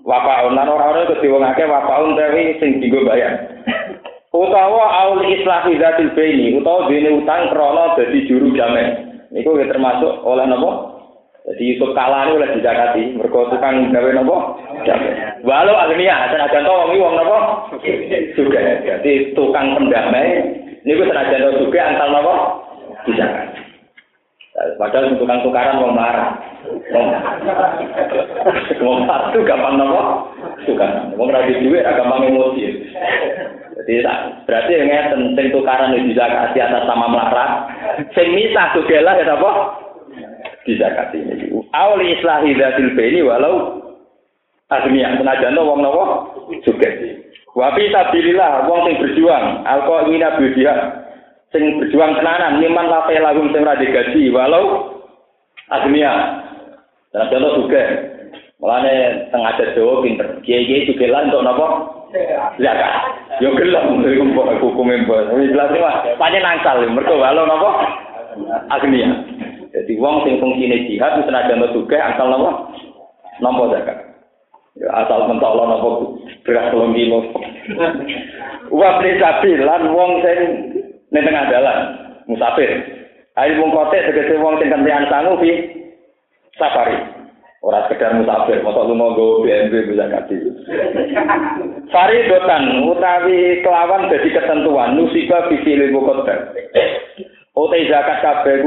Wafaun 0.00 0.56
lan 0.56 0.72
ora 0.72 0.96
ora 0.96 1.08
kudu 1.10 1.28
wong 1.28 1.44
akeh 1.44 1.68
wafaun 1.68 2.16
tapi 2.16 2.56
sing 2.56 2.80
digo 2.80 3.04
bayar. 3.04 3.52
Utawa 4.32 4.84
aul 5.04 5.28
islahi 5.28 5.76
zatil 5.76 6.08
baini, 6.16 6.56
utawa 6.56 6.88
dene 6.88 7.20
utang 7.20 7.52
krana 7.52 7.92
dadi 8.00 8.24
juru 8.24 8.48
jamin. 8.56 9.12
Niku 9.28 9.60
termasuk 9.60 10.24
oleh 10.24 10.48
napa? 10.48 10.91
Jadi 11.42 11.74
Yusuf 11.74 11.90
kalah 11.90 12.30
ini 12.30 12.38
oleh 12.38 12.48
dizakati. 12.54 13.18
Mereka 13.18 13.50
tukang 13.50 13.90
gawe 13.90 14.10
nopo. 14.14 14.62
Walau 15.42 15.74
agnia, 15.74 16.30
senajan 16.30 16.62
to 16.62 16.70
wong 16.70 16.94
wong 16.94 17.14
nopo. 17.18 17.38
Juga. 18.38 18.60
Jadi 18.86 19.34
tukang 19.34 19.74
pendamai. 19.74 20.38
Ini 20.86 20.94
gue 20.94 21.10
senajan 21.10 21.42
to 21.42 21.66
juga 21.66 21.82
antal 21.82 22.08
nopo. 22.14 22.34
Dizakati. 23.10 23.58
Padahal 24.78 25.18
tukang 25.18 25.42
tukaran 25.42 25.82
wong 25.82 25.92
marah. 25.98 26.38
Wong 28.78 28.98
satu 29.10 29.38
gampang 29.42 29.82
nopo. 29.82 30.30
Tukang. 30.62 31.10
Wong 31.18 31.26
radhi 31.26 31.58
duit 31.58 31.82
gampang 31.82 32.22
emosi. 32.22 32.86
Jadi 33.82 33.98
berarti 34.46 34.78
yang 34.78 35.10
penting 35.10 35.50
tukaran 35.50 35.90
itu 35.98 36.14
dizakati 36.14 36.62
atas 36.62 36.86
sama 36.86 37.10
melarat. 37.10 37.50
Sing 38.14 38.30
misah 38.30 38.70
juga 38.78 39.02
lah 39.02 39.18
ya 39.18 39.34
apa? 39.34 39.81
Dizakati 40.66 41.18
ini. 41.18 41.46
Awli 41.74 42.18
islahi 42.18 42.54
dzatil 42.54 42.94
baini 42.94 43.20
walau 43.22 43.82
agniya 44.70 45.18
senajan 45.18 45.58
wong 45.58 45.80
napa 45.82 46.04
juga. 46.64 46.88
Wa 47.52 47.74
fi 47.76 47.92
sabilillah 47.92 48.64
wong 48.70 48.80
sing 48.88 48.94
berjuang 49.02 49.44
alqa 49.68 50.08
ingina 50.08 50.36
bidia 50.40 50.74
sing 51.52 51.82
berjuang 51.82 52.16
tenanan 52.16 52.62
niman 52.62 52.88
lafe 52.88 53.18
lagum 53.20 53.52
sing 53.52 53.66
ra 53.66 53.76
gaji 53.76 54.32
walau 54.32 54.96
agniya. 55.68 56.42
Senajan 57.12 57.44
juga. 57.60 57.84
Mulane 58.62 59.26
tengah 59.34 59.58
Jawa 59.74 60.06
pinter. 60.06 60.38
Kiai-kiai 60.46 60.86
juga 60.86 61.10
lah 61.10 61.26
untuk 61.26 61.42
napa? 61.42 61.66
Zakat. 62.62 62.94
Yo 63.42 63.50
gelem 63.58 64.06
hukume 64.62 65.02
mbok. 65.02 65.34
Wis 65.34 65.50
jelas 65.50 65.74
mah 65.82 66.06
pancen 66.14 66.46
nangsal 66.46 66.78
mergo 66.86 67.18
walau 67.18 67.42
napa? 67.42 67.70
Agniya. 68.70 69.10
Jadi 69.72 69.96
wong 69.96 70.28
sing 70.28 70.36
fungsine 70.36 70.84
jihad 70.84 71.16
wis 71.16 71.24
senajan 71.24 71.64
juga 71.72 71.96
asal 71.96 72.28
napa? 72.28 72.50
Nampa 73.40 73.72
zakat. 73.72 73.98
Ya, 74.76 74.88
asal 75.04 75.28
mentolo 75.32 75.64
napa 75.64 75.90
beras 76.44 76.68
telung 76.68 76.92
kilo. 76.92 77.32
Wa 78.78 79.00
sabil 79.00 79.60
lan 79.64 79.82
wong 79.96 80.20
sing 80.20 80.38
ning 81.08 81.22
tengah 81.24 81.48
dalan 81.48 81.78
musafir. 82.28 82.68
Ayo 83.40 83.64
wong 83.64 83.72
kote 83.72 83.96
tegese 83.96 84.36
wong 84.36 84.60
sing 84.60 84.68
kentean 84.68 85.08
sangu 85.08 85.40
fi 85.40 85.50
safari. 86.60 86.96
Ora 87.62 87.86
sekedar 87.86 88.18
musafir, 88.18 88.58
mosok 88.66 88.90
lu 88.90 88.98
mau 88.98 89.14
BMW 89.14 89.86
bisa 89.86 90.10
kasih. 90.18 90.50
Fari 91.94 92.26
dotan 92.26 92.90
utawi 92.90 93.62
kelawan 93.62 94.10
jadi 94.10 94.28
ketentuan 94.34 94.98
nusika 94.98 95.46
fi 95.46 95.56
fil 95.62 95.94
muqaddar. 95.94 96.52
Ote 97.54 97.78
zakat 97.86 98.18
kabeh 98.18 98.66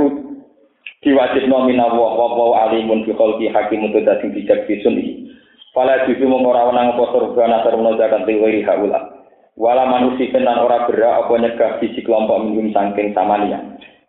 diwajib 1.05 1.45
nomina 1.45 1.85
wa 1.93 2.17
wa 2.17 2.65
alimun 2.65 3.05
bi 3.05 3.13
khalqi 3.13 3.53
hakim 3.53 3.85
mutadatin 3.85 4.33
bijak 4.33 4.65
bisuni 4.65 5.29
fala 5.71 6.01
juzu 6.09 6.25
mengora 6.25 6.65
wenang 6.65 6.97
apa 6.97 7.05
surga 7.13 7.43
nasar 7.45 7.77
zakat 7.77 8.25
liwiri 8.25 8.65
haula 8.65 9.21
wala 9.53 9.85
manusia 9.85 10.33
tenan 10.33 10.65
ora 10.65 10.89
berak 10.89 11.29
apa 11.29 11.33
nyegah 11.37 11.71
biji 11.77 12.01
kelompok 12.01 12.41
minum 12.41 12.73
sangking 12.73 13.13
samania 13.13 13.61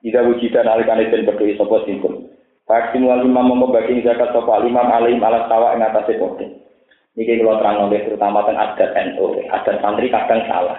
Ida 0.06 0.22
wujidan 0.22 0.70
alikane 0.70 1.10
den 1.10 1.26
bedhoi 1.26 1.58
sapa 1.58 1.82
singkum. 1.82 2.30
Faksimu 2.70 3.10
al 3.10 3.26
imam 3.26 3.50
mongko 3.50 3.74
bagi 3.74 4.06
zakat 4.06 4.30
sapa 4.30 4.62
imam 4.62 4.86
alim 4.86 5.18
ala 5.18 5.50
tawa 5.50 5.74
ing 5.74 5.82
atase 5.82 6.14
pote. 6.14 6.46
Niki 7.18 7.42
kula 7.42 7.58
terang 7.58 7.90
nggih 7.90 8.06
terutama 8.06 8.46
teng 8.46 8.54
adat 8.54 8.94
NU, 8.94 9.40
adat 9.50 9.82
santri 9.82 10.06
kadang 10.06 10.46
salah. 10.46 10.78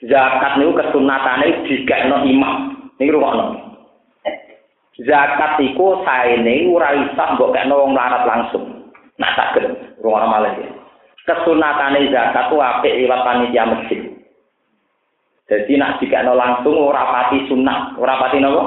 Zakat 0.00 0.56
niku 0.56 0.72
kesunatane 0.78 1.68
dikekno 1.68 2.24
imam. 2.24 2.54
Niki 2.96 3.12
rungokno. 3.12 3.71
Zakat 5.00 5.56
iku 5.64 6.04
saene 6.04 6.68
ora 6.68 6.92
isa 6.92 7.24
mbok 7.32 7.56
kekno 7.56 7.80
wong 7.80 7.96
larat 7.96 8.28
langsung. 8.28 8.92
Nak 9.16 9.32
saged 9.32 9.64
rungokno 10.04 10.28
malih. 10.28 10.68
Kesunatane 11.24 12.12
zakat 12.12 12.52
ku 12.52 12.60
apik 12.60 12.98
liwat 13.00 13.24
panitia 13.24 13.64
masjid. 13.64 14.00
Jadi 15.48 15.72
nak 15.80 15.96
dikekno 16.02 16.36
langsung 16.36 16.76
ora 16.76 17.08
pati 17.08 17.46
sunat, 17.48 17.96
ora 17.96 18.20
pati 18.20 18.36
napa? 18.42 18.62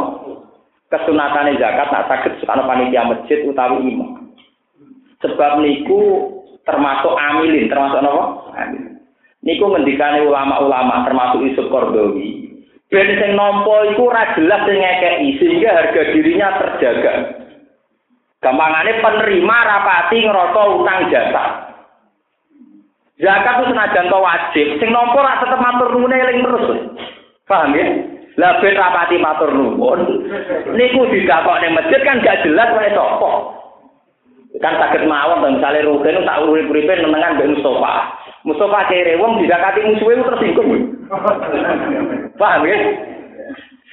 Kesunatane 0.89 1.61
zakat 1.61 1.93
nak 1.93 2.07
saged 2.09 2.41
sukana 2.41 2.65
panitia 2.65 3.05
masjid 3.05 3.45
utawi 3.45 3.85
imam. 3.85 4.33
Sebab 5.21 5.61
niku 5.61 6.01
termasuk 6.65 7.13
amilin, 7.13 7.69
termasuk 7.69 8.01
napa? 8.01 8.23
Amilin. 8.57 8.95
Niku 9.45 9.69
ngendikane 9.69 10.25
ulama-ulama 10.25 11.05
termasuk 11.05 11.45
Yusuf 11.45 11.69
Kordowi. 11.69 12.54
Ben 12.95 13.11
sing 13.19 13.35
nampa 13.35 13.91
iku 13.91 14.07
ora 14.07 14.31
jelas 14.39 14.63
sing 14.63 14.79
ngekeki 14.79 15.29
sehingga 15.35 15.75
harga 15.75 16.01
dirinya 16.15 16.47
terjaga. 16.55 17.13
Gampangane 18.39 19.03
penerima 19.03 19.57
rapati 19.67 20.23
ngerasa 20.23 20.61
utang 20.79 20.99
jasa. 21.11 21.45
Zakat 23.19 23.55
itu 23.59 23.63
senajan 23.75 24.07
to 24.07 24.19
wajib, 24.23 24.67
sing 24.79 24.89
nampa 24.95 25.19
ora 25.19 25.43
tetep 25.43 25.59
matur 25.59 25.91
nuwun 25.91 26.15
eling 26.15 26.39
terus. 26.39 26.67
Paham 27.43 27.75
ya? 27.75 27.83
Lah 28.39 28.63
ben 28.63 28.79
rapati 28.79 29.19
matur 29.19 29.51
nuwun. 29.51 29.99
Niku 30.79 31.11
didakokne 31.11 31.75
masjid 31.75 31.99
kan 31.99 32.23
gak 32.23 32.47
jelas 32.47 32.71
wae 32.79 32.95
sapa. 32.95 33.31
Kan 34.63 34.79
sakit 34.79 35.03
mawon 35.03 35.43
to 35.43 35.47
misale 35.59 35.83
rugen 35.83 36.23
tak 36.23 36.47
urip-uripe 36.47 36.95
nenengan 36.95 37.35
mbek 37.35 37.59
Mustofa. 37.59 38.15
Mustofa 38.47 38.87
kere 38.87 39.19
wong 39.19 39.43
didakati 39.43 39.83
musuhe 39.83 40.15
tersinggung. 40.23 40.94
Paham 42.35 42.61
ya? 42.65 42.77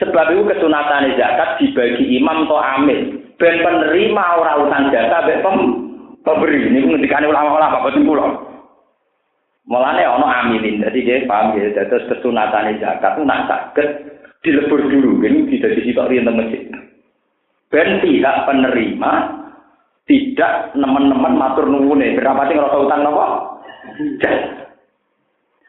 Sebab 0.00 0.34
itu 0.34 0.42
kesunatan 0.48 1.14
zakat 1.14 1.60
dibagi 1.60 2.04
imam 2.18 2.48
atau 2.48 2.58
amil. 2.58 3.22
Ben 3.36 3.60
penerima 3.60 4.24
ora 4.40 4.58
utang 4.58 4.90
jasa 4.90 5.22
ben 5.28 5.44
pem 5.44 5.56
pemberi. 6.24 6.58
Ini 6.72 6.88
ngendikane 6.88 7.28
ulama-ulama 7.28 7.84
boten 7.84 8.08
kula. 8.08 8.26
Mulane 9.68 10.02
ana 10.02 10.26
amilin. 10.42 10.82
Jadi 10.82 11.06
dia 11.06 11.22
paham 11.28 11.54
ya, 11.54 11.70
terus 11.86 12.08
kesunatan 12.10 12.82
zakat 12.82 13.14
nak 13.22 13.46
saged 13.46 13.88
dilebur 14.42 14.82
dulu 14.90 15.22
ini 15.22 15.46
tidak 15.54 15.78
disitok 15.78 16.10
riyen 16.10 16.26
masjid. 16.34 16.66
Ben 17.70 18.02
pihak 18.02 18.36
penerima 18.44 19.12
tidak 20.10 20.74
nemen-nemen 20.74 21.38
matur 21.38 21.70
nuwune 21.70 22.18
berapa 22.18 22.50
sing 22.50 22.58
ngrasa 22.58 22.78
utang 22.82 23.00
napa? 23.06 23.26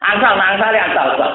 Angsal, 0.04 0.36
angsal, 0.36 0.72
angsal, 0.76 1.06
angsal. 1.16 1.32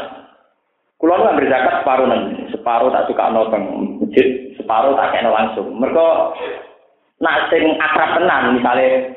Kulo 0.99 1.15
nu 1.15 1.31
ambil 1.31 1.47
zakat 1.47 1.79
separuh 1.79 2.05
nang, 2.11 2.23
separuh 2.51 2.91
tak 2.91 3.07
suka 3.07 3.31
masjid, 3.31 4.51
separuh 4.59 4.99
tak 4.99 5.15
kena 5.15 5.31
langsung. 5.31 5.71
Mereka 5.79 6.05
nak 7.23 7.47
sing 7.47 7.71
akrab 7.79 8.19
tenan, 8.19 8.59
misalnya 8.59 9.07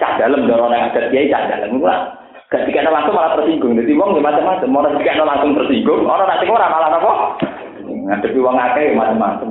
cah 0.00 0.16
dalam 0.16 0.48
dorong 0.48 0.72
yang 0.72 0.88
ada 0.88 1.12
kiai 1.12 1.28
cah 1.28 1.44
dalam, 1.44 1.76
gua 1.76 2.16
gak 2.48 2.64
dikena 2.66 2.88
langsung 2.88 3.14
malah 3.14 3.36
tersinggung. 3.36 3.76
Jadi 3.76 3.92
wong 3.94 4.16
macam-macam, 4.16 4.68
mau 4.72 4.82
dikena 4.96 5.28
langsung 5.28 5.54
tersinggung, 5.60 6.08
orang 6.08 6.24
nanti 6.24 6.48
orang 6.48 6.72
malah 6.72 6.90
apa? 6.96 7.12
Ngadepi 7.84 8.38
wong 8.40 8.56
akeh 8.56 8.96
macam-macam. 8.96 9.50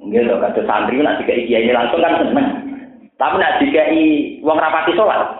Nggih 0.00 0.26
lho 0.26 0.36
kata 0.42 0.60
santri 0.66 1.00
nak 1.00 1.22
dikai 1.22 1.46
kiai 1.48 1.70
langsung 1.70 2.02
kan 2.02 2.18
seneng. 2.18 2.48
Tapi 3.14 3.36
nak 3.38 3.56
dikai 3.62 4.00
wong 4.42 4.58
rapati 4.58 4.92
salat. 4.98 5.39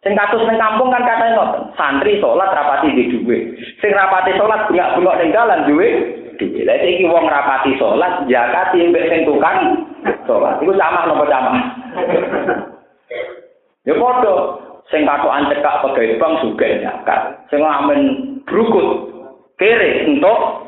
Sing 0.00 0.16
kasus 0.16 0.40
ning 0.48 0.56
kampung 0.56 0.88
kan 0.88 1.04
katanya 1.04 1.36
ngoten, 1.36 1.76
santri 1.76 2.16
salat 2.24 2.48
rapati 2.56 2.88
di 2.96 3.12
duwe. 3.12 3.52
Sing 3.84 3.92
rapati 3.92 4.32
salat 4.32 4.64
bengak-bengok 4.72 5.18
ning 5.20 5.28
dalan 5.28 5.68
duwe 5.68 5.88
duwe. 6.40 6.64
Lah 6.64 6.76
iki 6.80 7.04
wong 7.04 7.28
rapati 7.28 7.76
salat 7.76 8.24
zakati 8.24 8.88
mbek 8.88 9.12
sing 9.12 9.28
tukang 9.28 9.84
salat. 10.24 10.56
Iku 10.64 10.72
sama 10.72 11.04
napa 11.04 11.24
sama? 11.28 11.52
ya 13.88 13.92
padha 13.92 14.34
sing 14.88 15.04
katokan 15.04 15.52
cekak 15.52 15.78
pegawai 15.84 16.16
bank 16.16 16.34
sugih 16.40 16.80
zakat. 16.80 17.20
Sing 17.52 17.60
ngamen 17.60 18.00
brukut 18.48 19.12
kere 19.60 20.08
untuk 20.08 20.64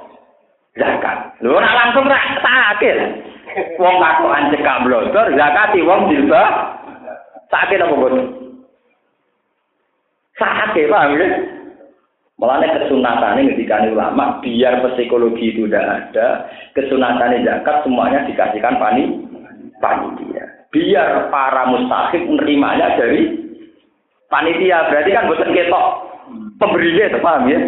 zakat. 0.76 1.40
Lho 1.40 1.56
ora 1.56 1.72
langsung 1.72 2.04
ra 2.04 2.20
sakit. 2.36 2.96
Wong 3.80 3.96
katokan 3.96 4.52
cekak 4.52 4.84
blodor 4.84 5.26
zakati 5.40 5.80
wong 5.80 6.12
dilba 6.12 6.76
sakit 7.48 7.80
apa 7.80 7.96
boten? 7.96 8.51
Sakit 10.40 10.88
paham 10.88 11.20
ya? 11.20 11.28
Mulanya 12.40 12.74
kesunatannya 12.74 13.54
ketika 13.54 13.86
ulama 13.86 14.40
biar 14.42 14.82
psikologi 14.82 15.54
itu 15.54 15.68
tidak 15.68 16.10
ada, 16.10 16.48
kesunatannya 16.74 17.44
zakat 17.46 17.76
semuanya 17.84 18.24
dikasihkan 18.26 18.80
pani 18.80 19.02
panitia. 19.78 20.66
Biar 20.72 21.28
para 21.28 21.68
mustahik 21.68 22.24
menerimanya 22.24 22.96
dari 22.96 23.30
panitia. 24.32 24.88
Berarti 24.88 25.10
kan 25.12 25.28
bukan 25.28 25.52
ketok 25.52 25.86
pemberinya 26.56 27.04
itu 27.12 27.18
paham 27.20 27.44
ya? 27.46 27.60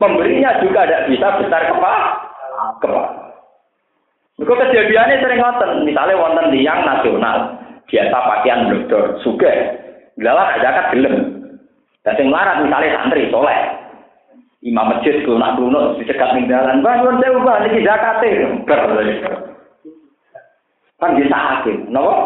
Pemberinya 0.00 0.50
juga 0.64 0.88
tidak 0.88 1.04
bisa 1.12 1.28
besar 1.44 1.62
kepala. 1.68 2.02
kepala. 2.80 3.28
Kok 4.38 4.54
kejadiannya 4.54 5.18
sering 5.18 5.42
ngoten, 5.42 5.70
misalnya 5.82 6.14
wonten 6.14 6.54
tiang 6.54 6.86
nasional, 6.86 7.58
biasa 7.90 8.16
pakaian 8.22 8.70
blodor, 8.70 9.18
suge, 9.26 9.50
Lalah 10.18 10.58
zakat 10.58 10.86
gelem. 10.94 11.37
Dan 12.08 12.16
sing 12.16 12.32
larat 12.32 12.64
misalnya 12.64 12.96
santri 12.96 13.28
soleh, 13.28 13.60
imam 14.64 14.96
masjid 14.96 15.20
lunak 15.28 15.60
lunak 15.60 16.00
dicegat 16.00 16.32
ning 16.32 16.48
dalan, 16.48 16.80
"Wah, 16.80 17.04
nyuwun 17.04 17.20
sewu, 17.20 17.44
Pak, 17.44 17.68
niki 17.68 17.84
zakate." 17.84 18.30
Kan 20.96 21.20
bisa 21.20 21.36
hakim, 21.36 21.92
napa? 21.92 22.16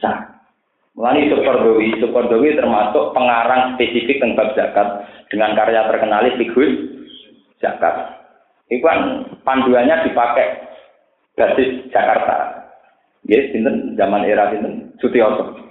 Sah. 0.00 0.16
Mulai 0.96 1.28
Sukordowi, 1.28 2.00
Sukordowi 2.00 2.56
termasuk 2.56 3.12
pengarang 3.12 3.76
spesifik 3.76 4.24
tentang 4.24 4.56
zakat 4.56 5.04
dengan 5.28 5.52
karya 5.52 5.84
terkenal 5.84 6.24
Figus 6.40 6.72
Zakat. 7.60 8.18
Itu 8.72 8.82
kan 8.82 9.28
panduannya 9.44 10.08
dipakai 10.08 10.64
basis 11.36 11.92
Jakarta. 11.92 12.66
Yes, 13.28 13.52
sinten 13.52 14.00
zaman 14.00 14.24
era 14.24 14.48
sinten 14.48 14.96
Sutioso. 14.96 15.67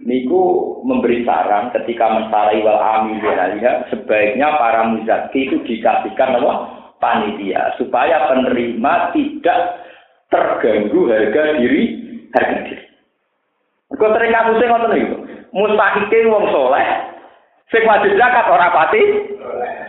Niku 0.00 0.40
memberi 0.88 1.28
saran 1.28 1.76
ketika 1.76 2.08
mensarai 2.08 2.64
wal 2.64 2.80
amil 2.80 3.20
ya, 3.60 3.84
sebaiknya 3.92 4.48
para 4.56 4.88
muzaki 4.88 5.44
itu 5.44 5.60
dikasihkan 5.68 6.40
apa? 6.40 6.80
panitia 7.00 7.74
supaya 7.80 8.28
penerima 8.28 9.10
tidak 9.16 9.60
terganggu 10.28 11.08
harga 11.08 11.58
diri 11.58 11.82
harga 12.30 12.56
diri. 12.68 12.84
Kok 13.90 14.12
sering 14.14 14.30
kasusnya 14.30 14.70
ngoten 14.70 14.92
niku. 14.94 15.16
Mustahike 15.50 16.30
wong 16.30 16.46
soleh, 16.54 16.86
sing 17.74 17.82
wajib 17.82 18.14
zakat 18.14 18.46
ora 18.46 18.70
pati 18.70 19.02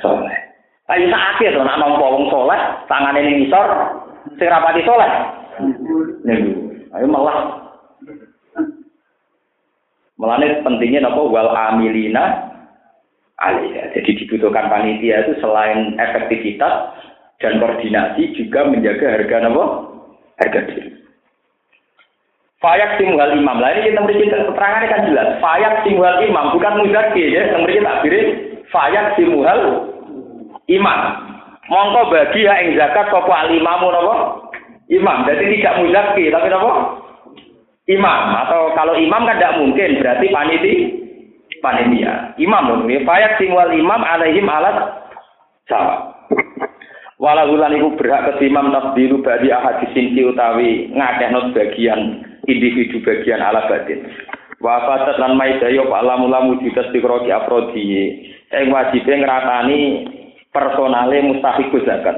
soleh. 0.02 0.34
Ayo 0.90 1.06
sakit 1.06 1.54
to 1.54 1.62
nek 1.62 1.78
nampa 1.78 2.02
wong 2.02 2.26
soleh, 2.34 2.58
tangane 2.90 3.22
ning 3.22 3.46
ngisor, 3.46 3.70
sing 4.42 4.48
rapati 4.50 4.82
soleh. 4.82 5.12
Ayo 6.98 7.06
malah 7.06 7.61
Mulane 10.22 10.62
pentingnya 10.62 11.02
napa 11.02 11.18
wal 11.26 11.50
amilina 11.50 12.54
alaiha. 13.42 13.90
Jadi 13.98 14.22
dibutuhkan 14.22 14.70
panitia 14.70 15.26
itu 15.26 15.34
selain 15.42 15.98
efektivitas 15.98 16.94
dan 17.42 17.58
koordinasi 17.58 18.30
juga 18.38 18.70
menjaga 18.70 19.18
harga 19.18 19.50
napa? 19.50 19.66
Harga 20.38 20.62
diri. 20.70 20.94
Fayak 22.62 23.02
simwal 23.02 23.34
imam. 23.34 23.58
Lah 23.58 23.74
ini 23.74 23.90
kita 23.90 24.06
beri 24.06 24.30
keterangannya 24.30 24.94
kan 24.94 25.06
jelas. 25.10 25.30
Fayak 25.42 25.82
simwal 25.82 26.22
imam 26.22 26.54
bukan 26.54 26.86
muzaki 26.86 27.34
ya. 27.34 27.50
Kita 27.50 27.58
beri 27.66 27.82
takbirin 27.82 28.28
fayak 28.70 29.18
simwal 29.18 29.90
imam. 30.70 31.00
Mongko 31.66 32.14
bagi 32.14 32.46
ya 32.46 32.62
ing 32.62 32.78
zakat 32.78 33.10
sapa 33.10 33.50
alimamu 33.50 33.90
napa? 33.90 34.16
Imam. 34.94 35.26
Jadi 35.26 35.58
tidak 35.58 35.82
muzaki 35.82 36.30
tapi 36.30 36.48
napa? 36.54 36.72
Imam. 37.92 38.22
Atau 38.48 38.72
kalau 38.74 38.96
imam 38.96 39.28
kan 39.28 39.36
tidak 39.36 39.58
mungkin 39.60 40.00
berarti 40.00 40.28
paniti 40.32 40.74
panitia. 41.60 42.36
Imam 42.40 42.68
dong 42.68 42.90
ya. 42.90 43.04
Fayak 43.04 43.38
singwal 43.38 43.72
imam 43.72 44.02
alaihim 44.02 44.48
alat 44.48 45.06
sama. 45.68 46.16
Walau 47.22 47.54
ulan 47.54 47.78
iku 47.78 47.94
berhak 48.02 48.34
ke 48.34 48.50
imam 48.50 48.74
tasbiru 48.74 49.22
badi 49.22 49.54
ahad 49.54 49.78
disinci 49.86 50.26
utawi 50.26 50.90
not 50.90 51.54
bagian 51.54 52.26
individu 52.50 52.98
bagian 53.06 53.46
ala 53.46 53.70
batin. 53.70 54.10
Wa 54.58 54.82
fatat 54.90 55.22
lan 55.22 55.38
maidayo 55.38 55.86
pak 55.86 56.02
lamu-lamu 56.02 56.58
jutas 56.66 56.90
dikroki 56.90 57.30
afrodi. 57.30 58.26
Yang 58.50 58.74
wajibnya 58.74 59.22
ngeratani 59.22 59.80
personale 60.50 61.18
mustahiku 61.22 61.78
zakat. 61.86 62.18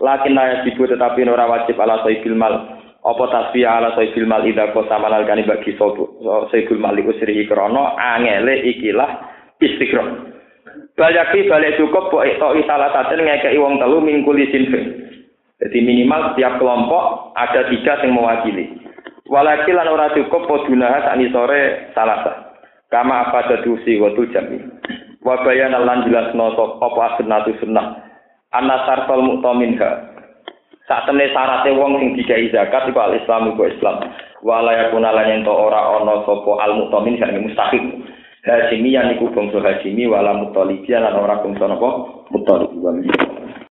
Lakin 0.00 0.32
la 0.32 0.44
yajibu 0.62 0.88
tetapi 0.88 1.28
ora 1.28 1.44
wajib 1.44 1.76
ala 1.76 2.00
soibil 2.00 2.32
mal. 2.32 2.77
Apa 3.08 3.24
tasbih 3.32 3.64
ala 3.64 3.96
soibil 3.96 4.28
mal 4.28 4.44
idza 4.44 4.68
qasa 4.76 5.00
manal 5.00 5.24
kani 5.24 5.48
bagi. 5.48 5.72
Soibil 5.80 6.76
mal 6.76 6.92
iku 6.92 7.16
siri 7.16 7.48
krana 7.48 7.96
angele 7.96 8.68
ikilah 8.68 9.10
istiqra. 9.56 10.28
Balyaki 10.92 11.48
balik 11.48 11.80
cukup 11.80 12.12
kok 12.12 12.26
itu 12.28 12.66
salah 12.68 12.92
satu 12.92 13.16
ngekei 13.16 13.56
wong 13.56 13.80
telu 13.80 14.04
mingkuli 14.04 14.50
sinfin. 14.52 15.08
Jadi 15.58 15.78
minimal 15.82 16.34
setiap 16.34 16.60
kelompok 16.60 17.34
ada 17.34 17.66
tiga 17.66 17.98
yang 18.02 18.14
mewakili. 18.14 18.78
Walaki 19.26 19.74
lan 19.74 19.90
ora 19.90 20.12
cukup 20.14 20.46
podunaha 20.46 21.04
sakni 21.04 21.28
sore 21.34 21.92
salah 21.92 22.46
Kama 22.88 23.28
apa 23.28 23.52
dadusi 23.52 24.00
waktu 24.00 24.32
jami. 24.32 24.58
Wabayan 25.20 25.76
lan 25.76 26.08
jelas 26.08 26.32
nosok 26.32 26.80
apa 26.80 27.20
asnatu 27.20 27.52
sunnah. 27.60 28.00
Anna 28.48 28.88
sarfal 28.88 29.20
mu'taminha. 29.20 30.17
Saat 30.88 31.04
temne 31.04 31.28
syaratnya 31.36 31.76
wong 31.76 32.00
sing 32.00 32.16
dikai 32.16 32.48
zakat 32.48 32.88
iku 32.88 32.96
al 33.04 33.12
Islam 33.12 33.52
iku 33.52 33.68
Islam. 33.68 34.08
Wala 34.40 34.72
yakuna 34.72 35.12
lan 35.12 35.28
ento 35.28 35.52
ora 35.52 36.00
ana 36.00 36.24
sapa 36.24 36.52
al 36.64 36.80
mu'tamin 36.80 37.20
sing 37.20 37.44
mustahil. 37.44 37.84
Hashimi 38.48 38.96
yang 38.96 39.12
iku 39.12 39.28
bangsa 39.28 39.60
Hashimi 39.60 40.08
wala 40.08 40.32
mutalibi 40.32 40.88
lan 40.88 41.12
ora 41.12 41.44
bangsa 41.44 41.68
napa 41.68 41.88
mutalibi. 42.32 43.37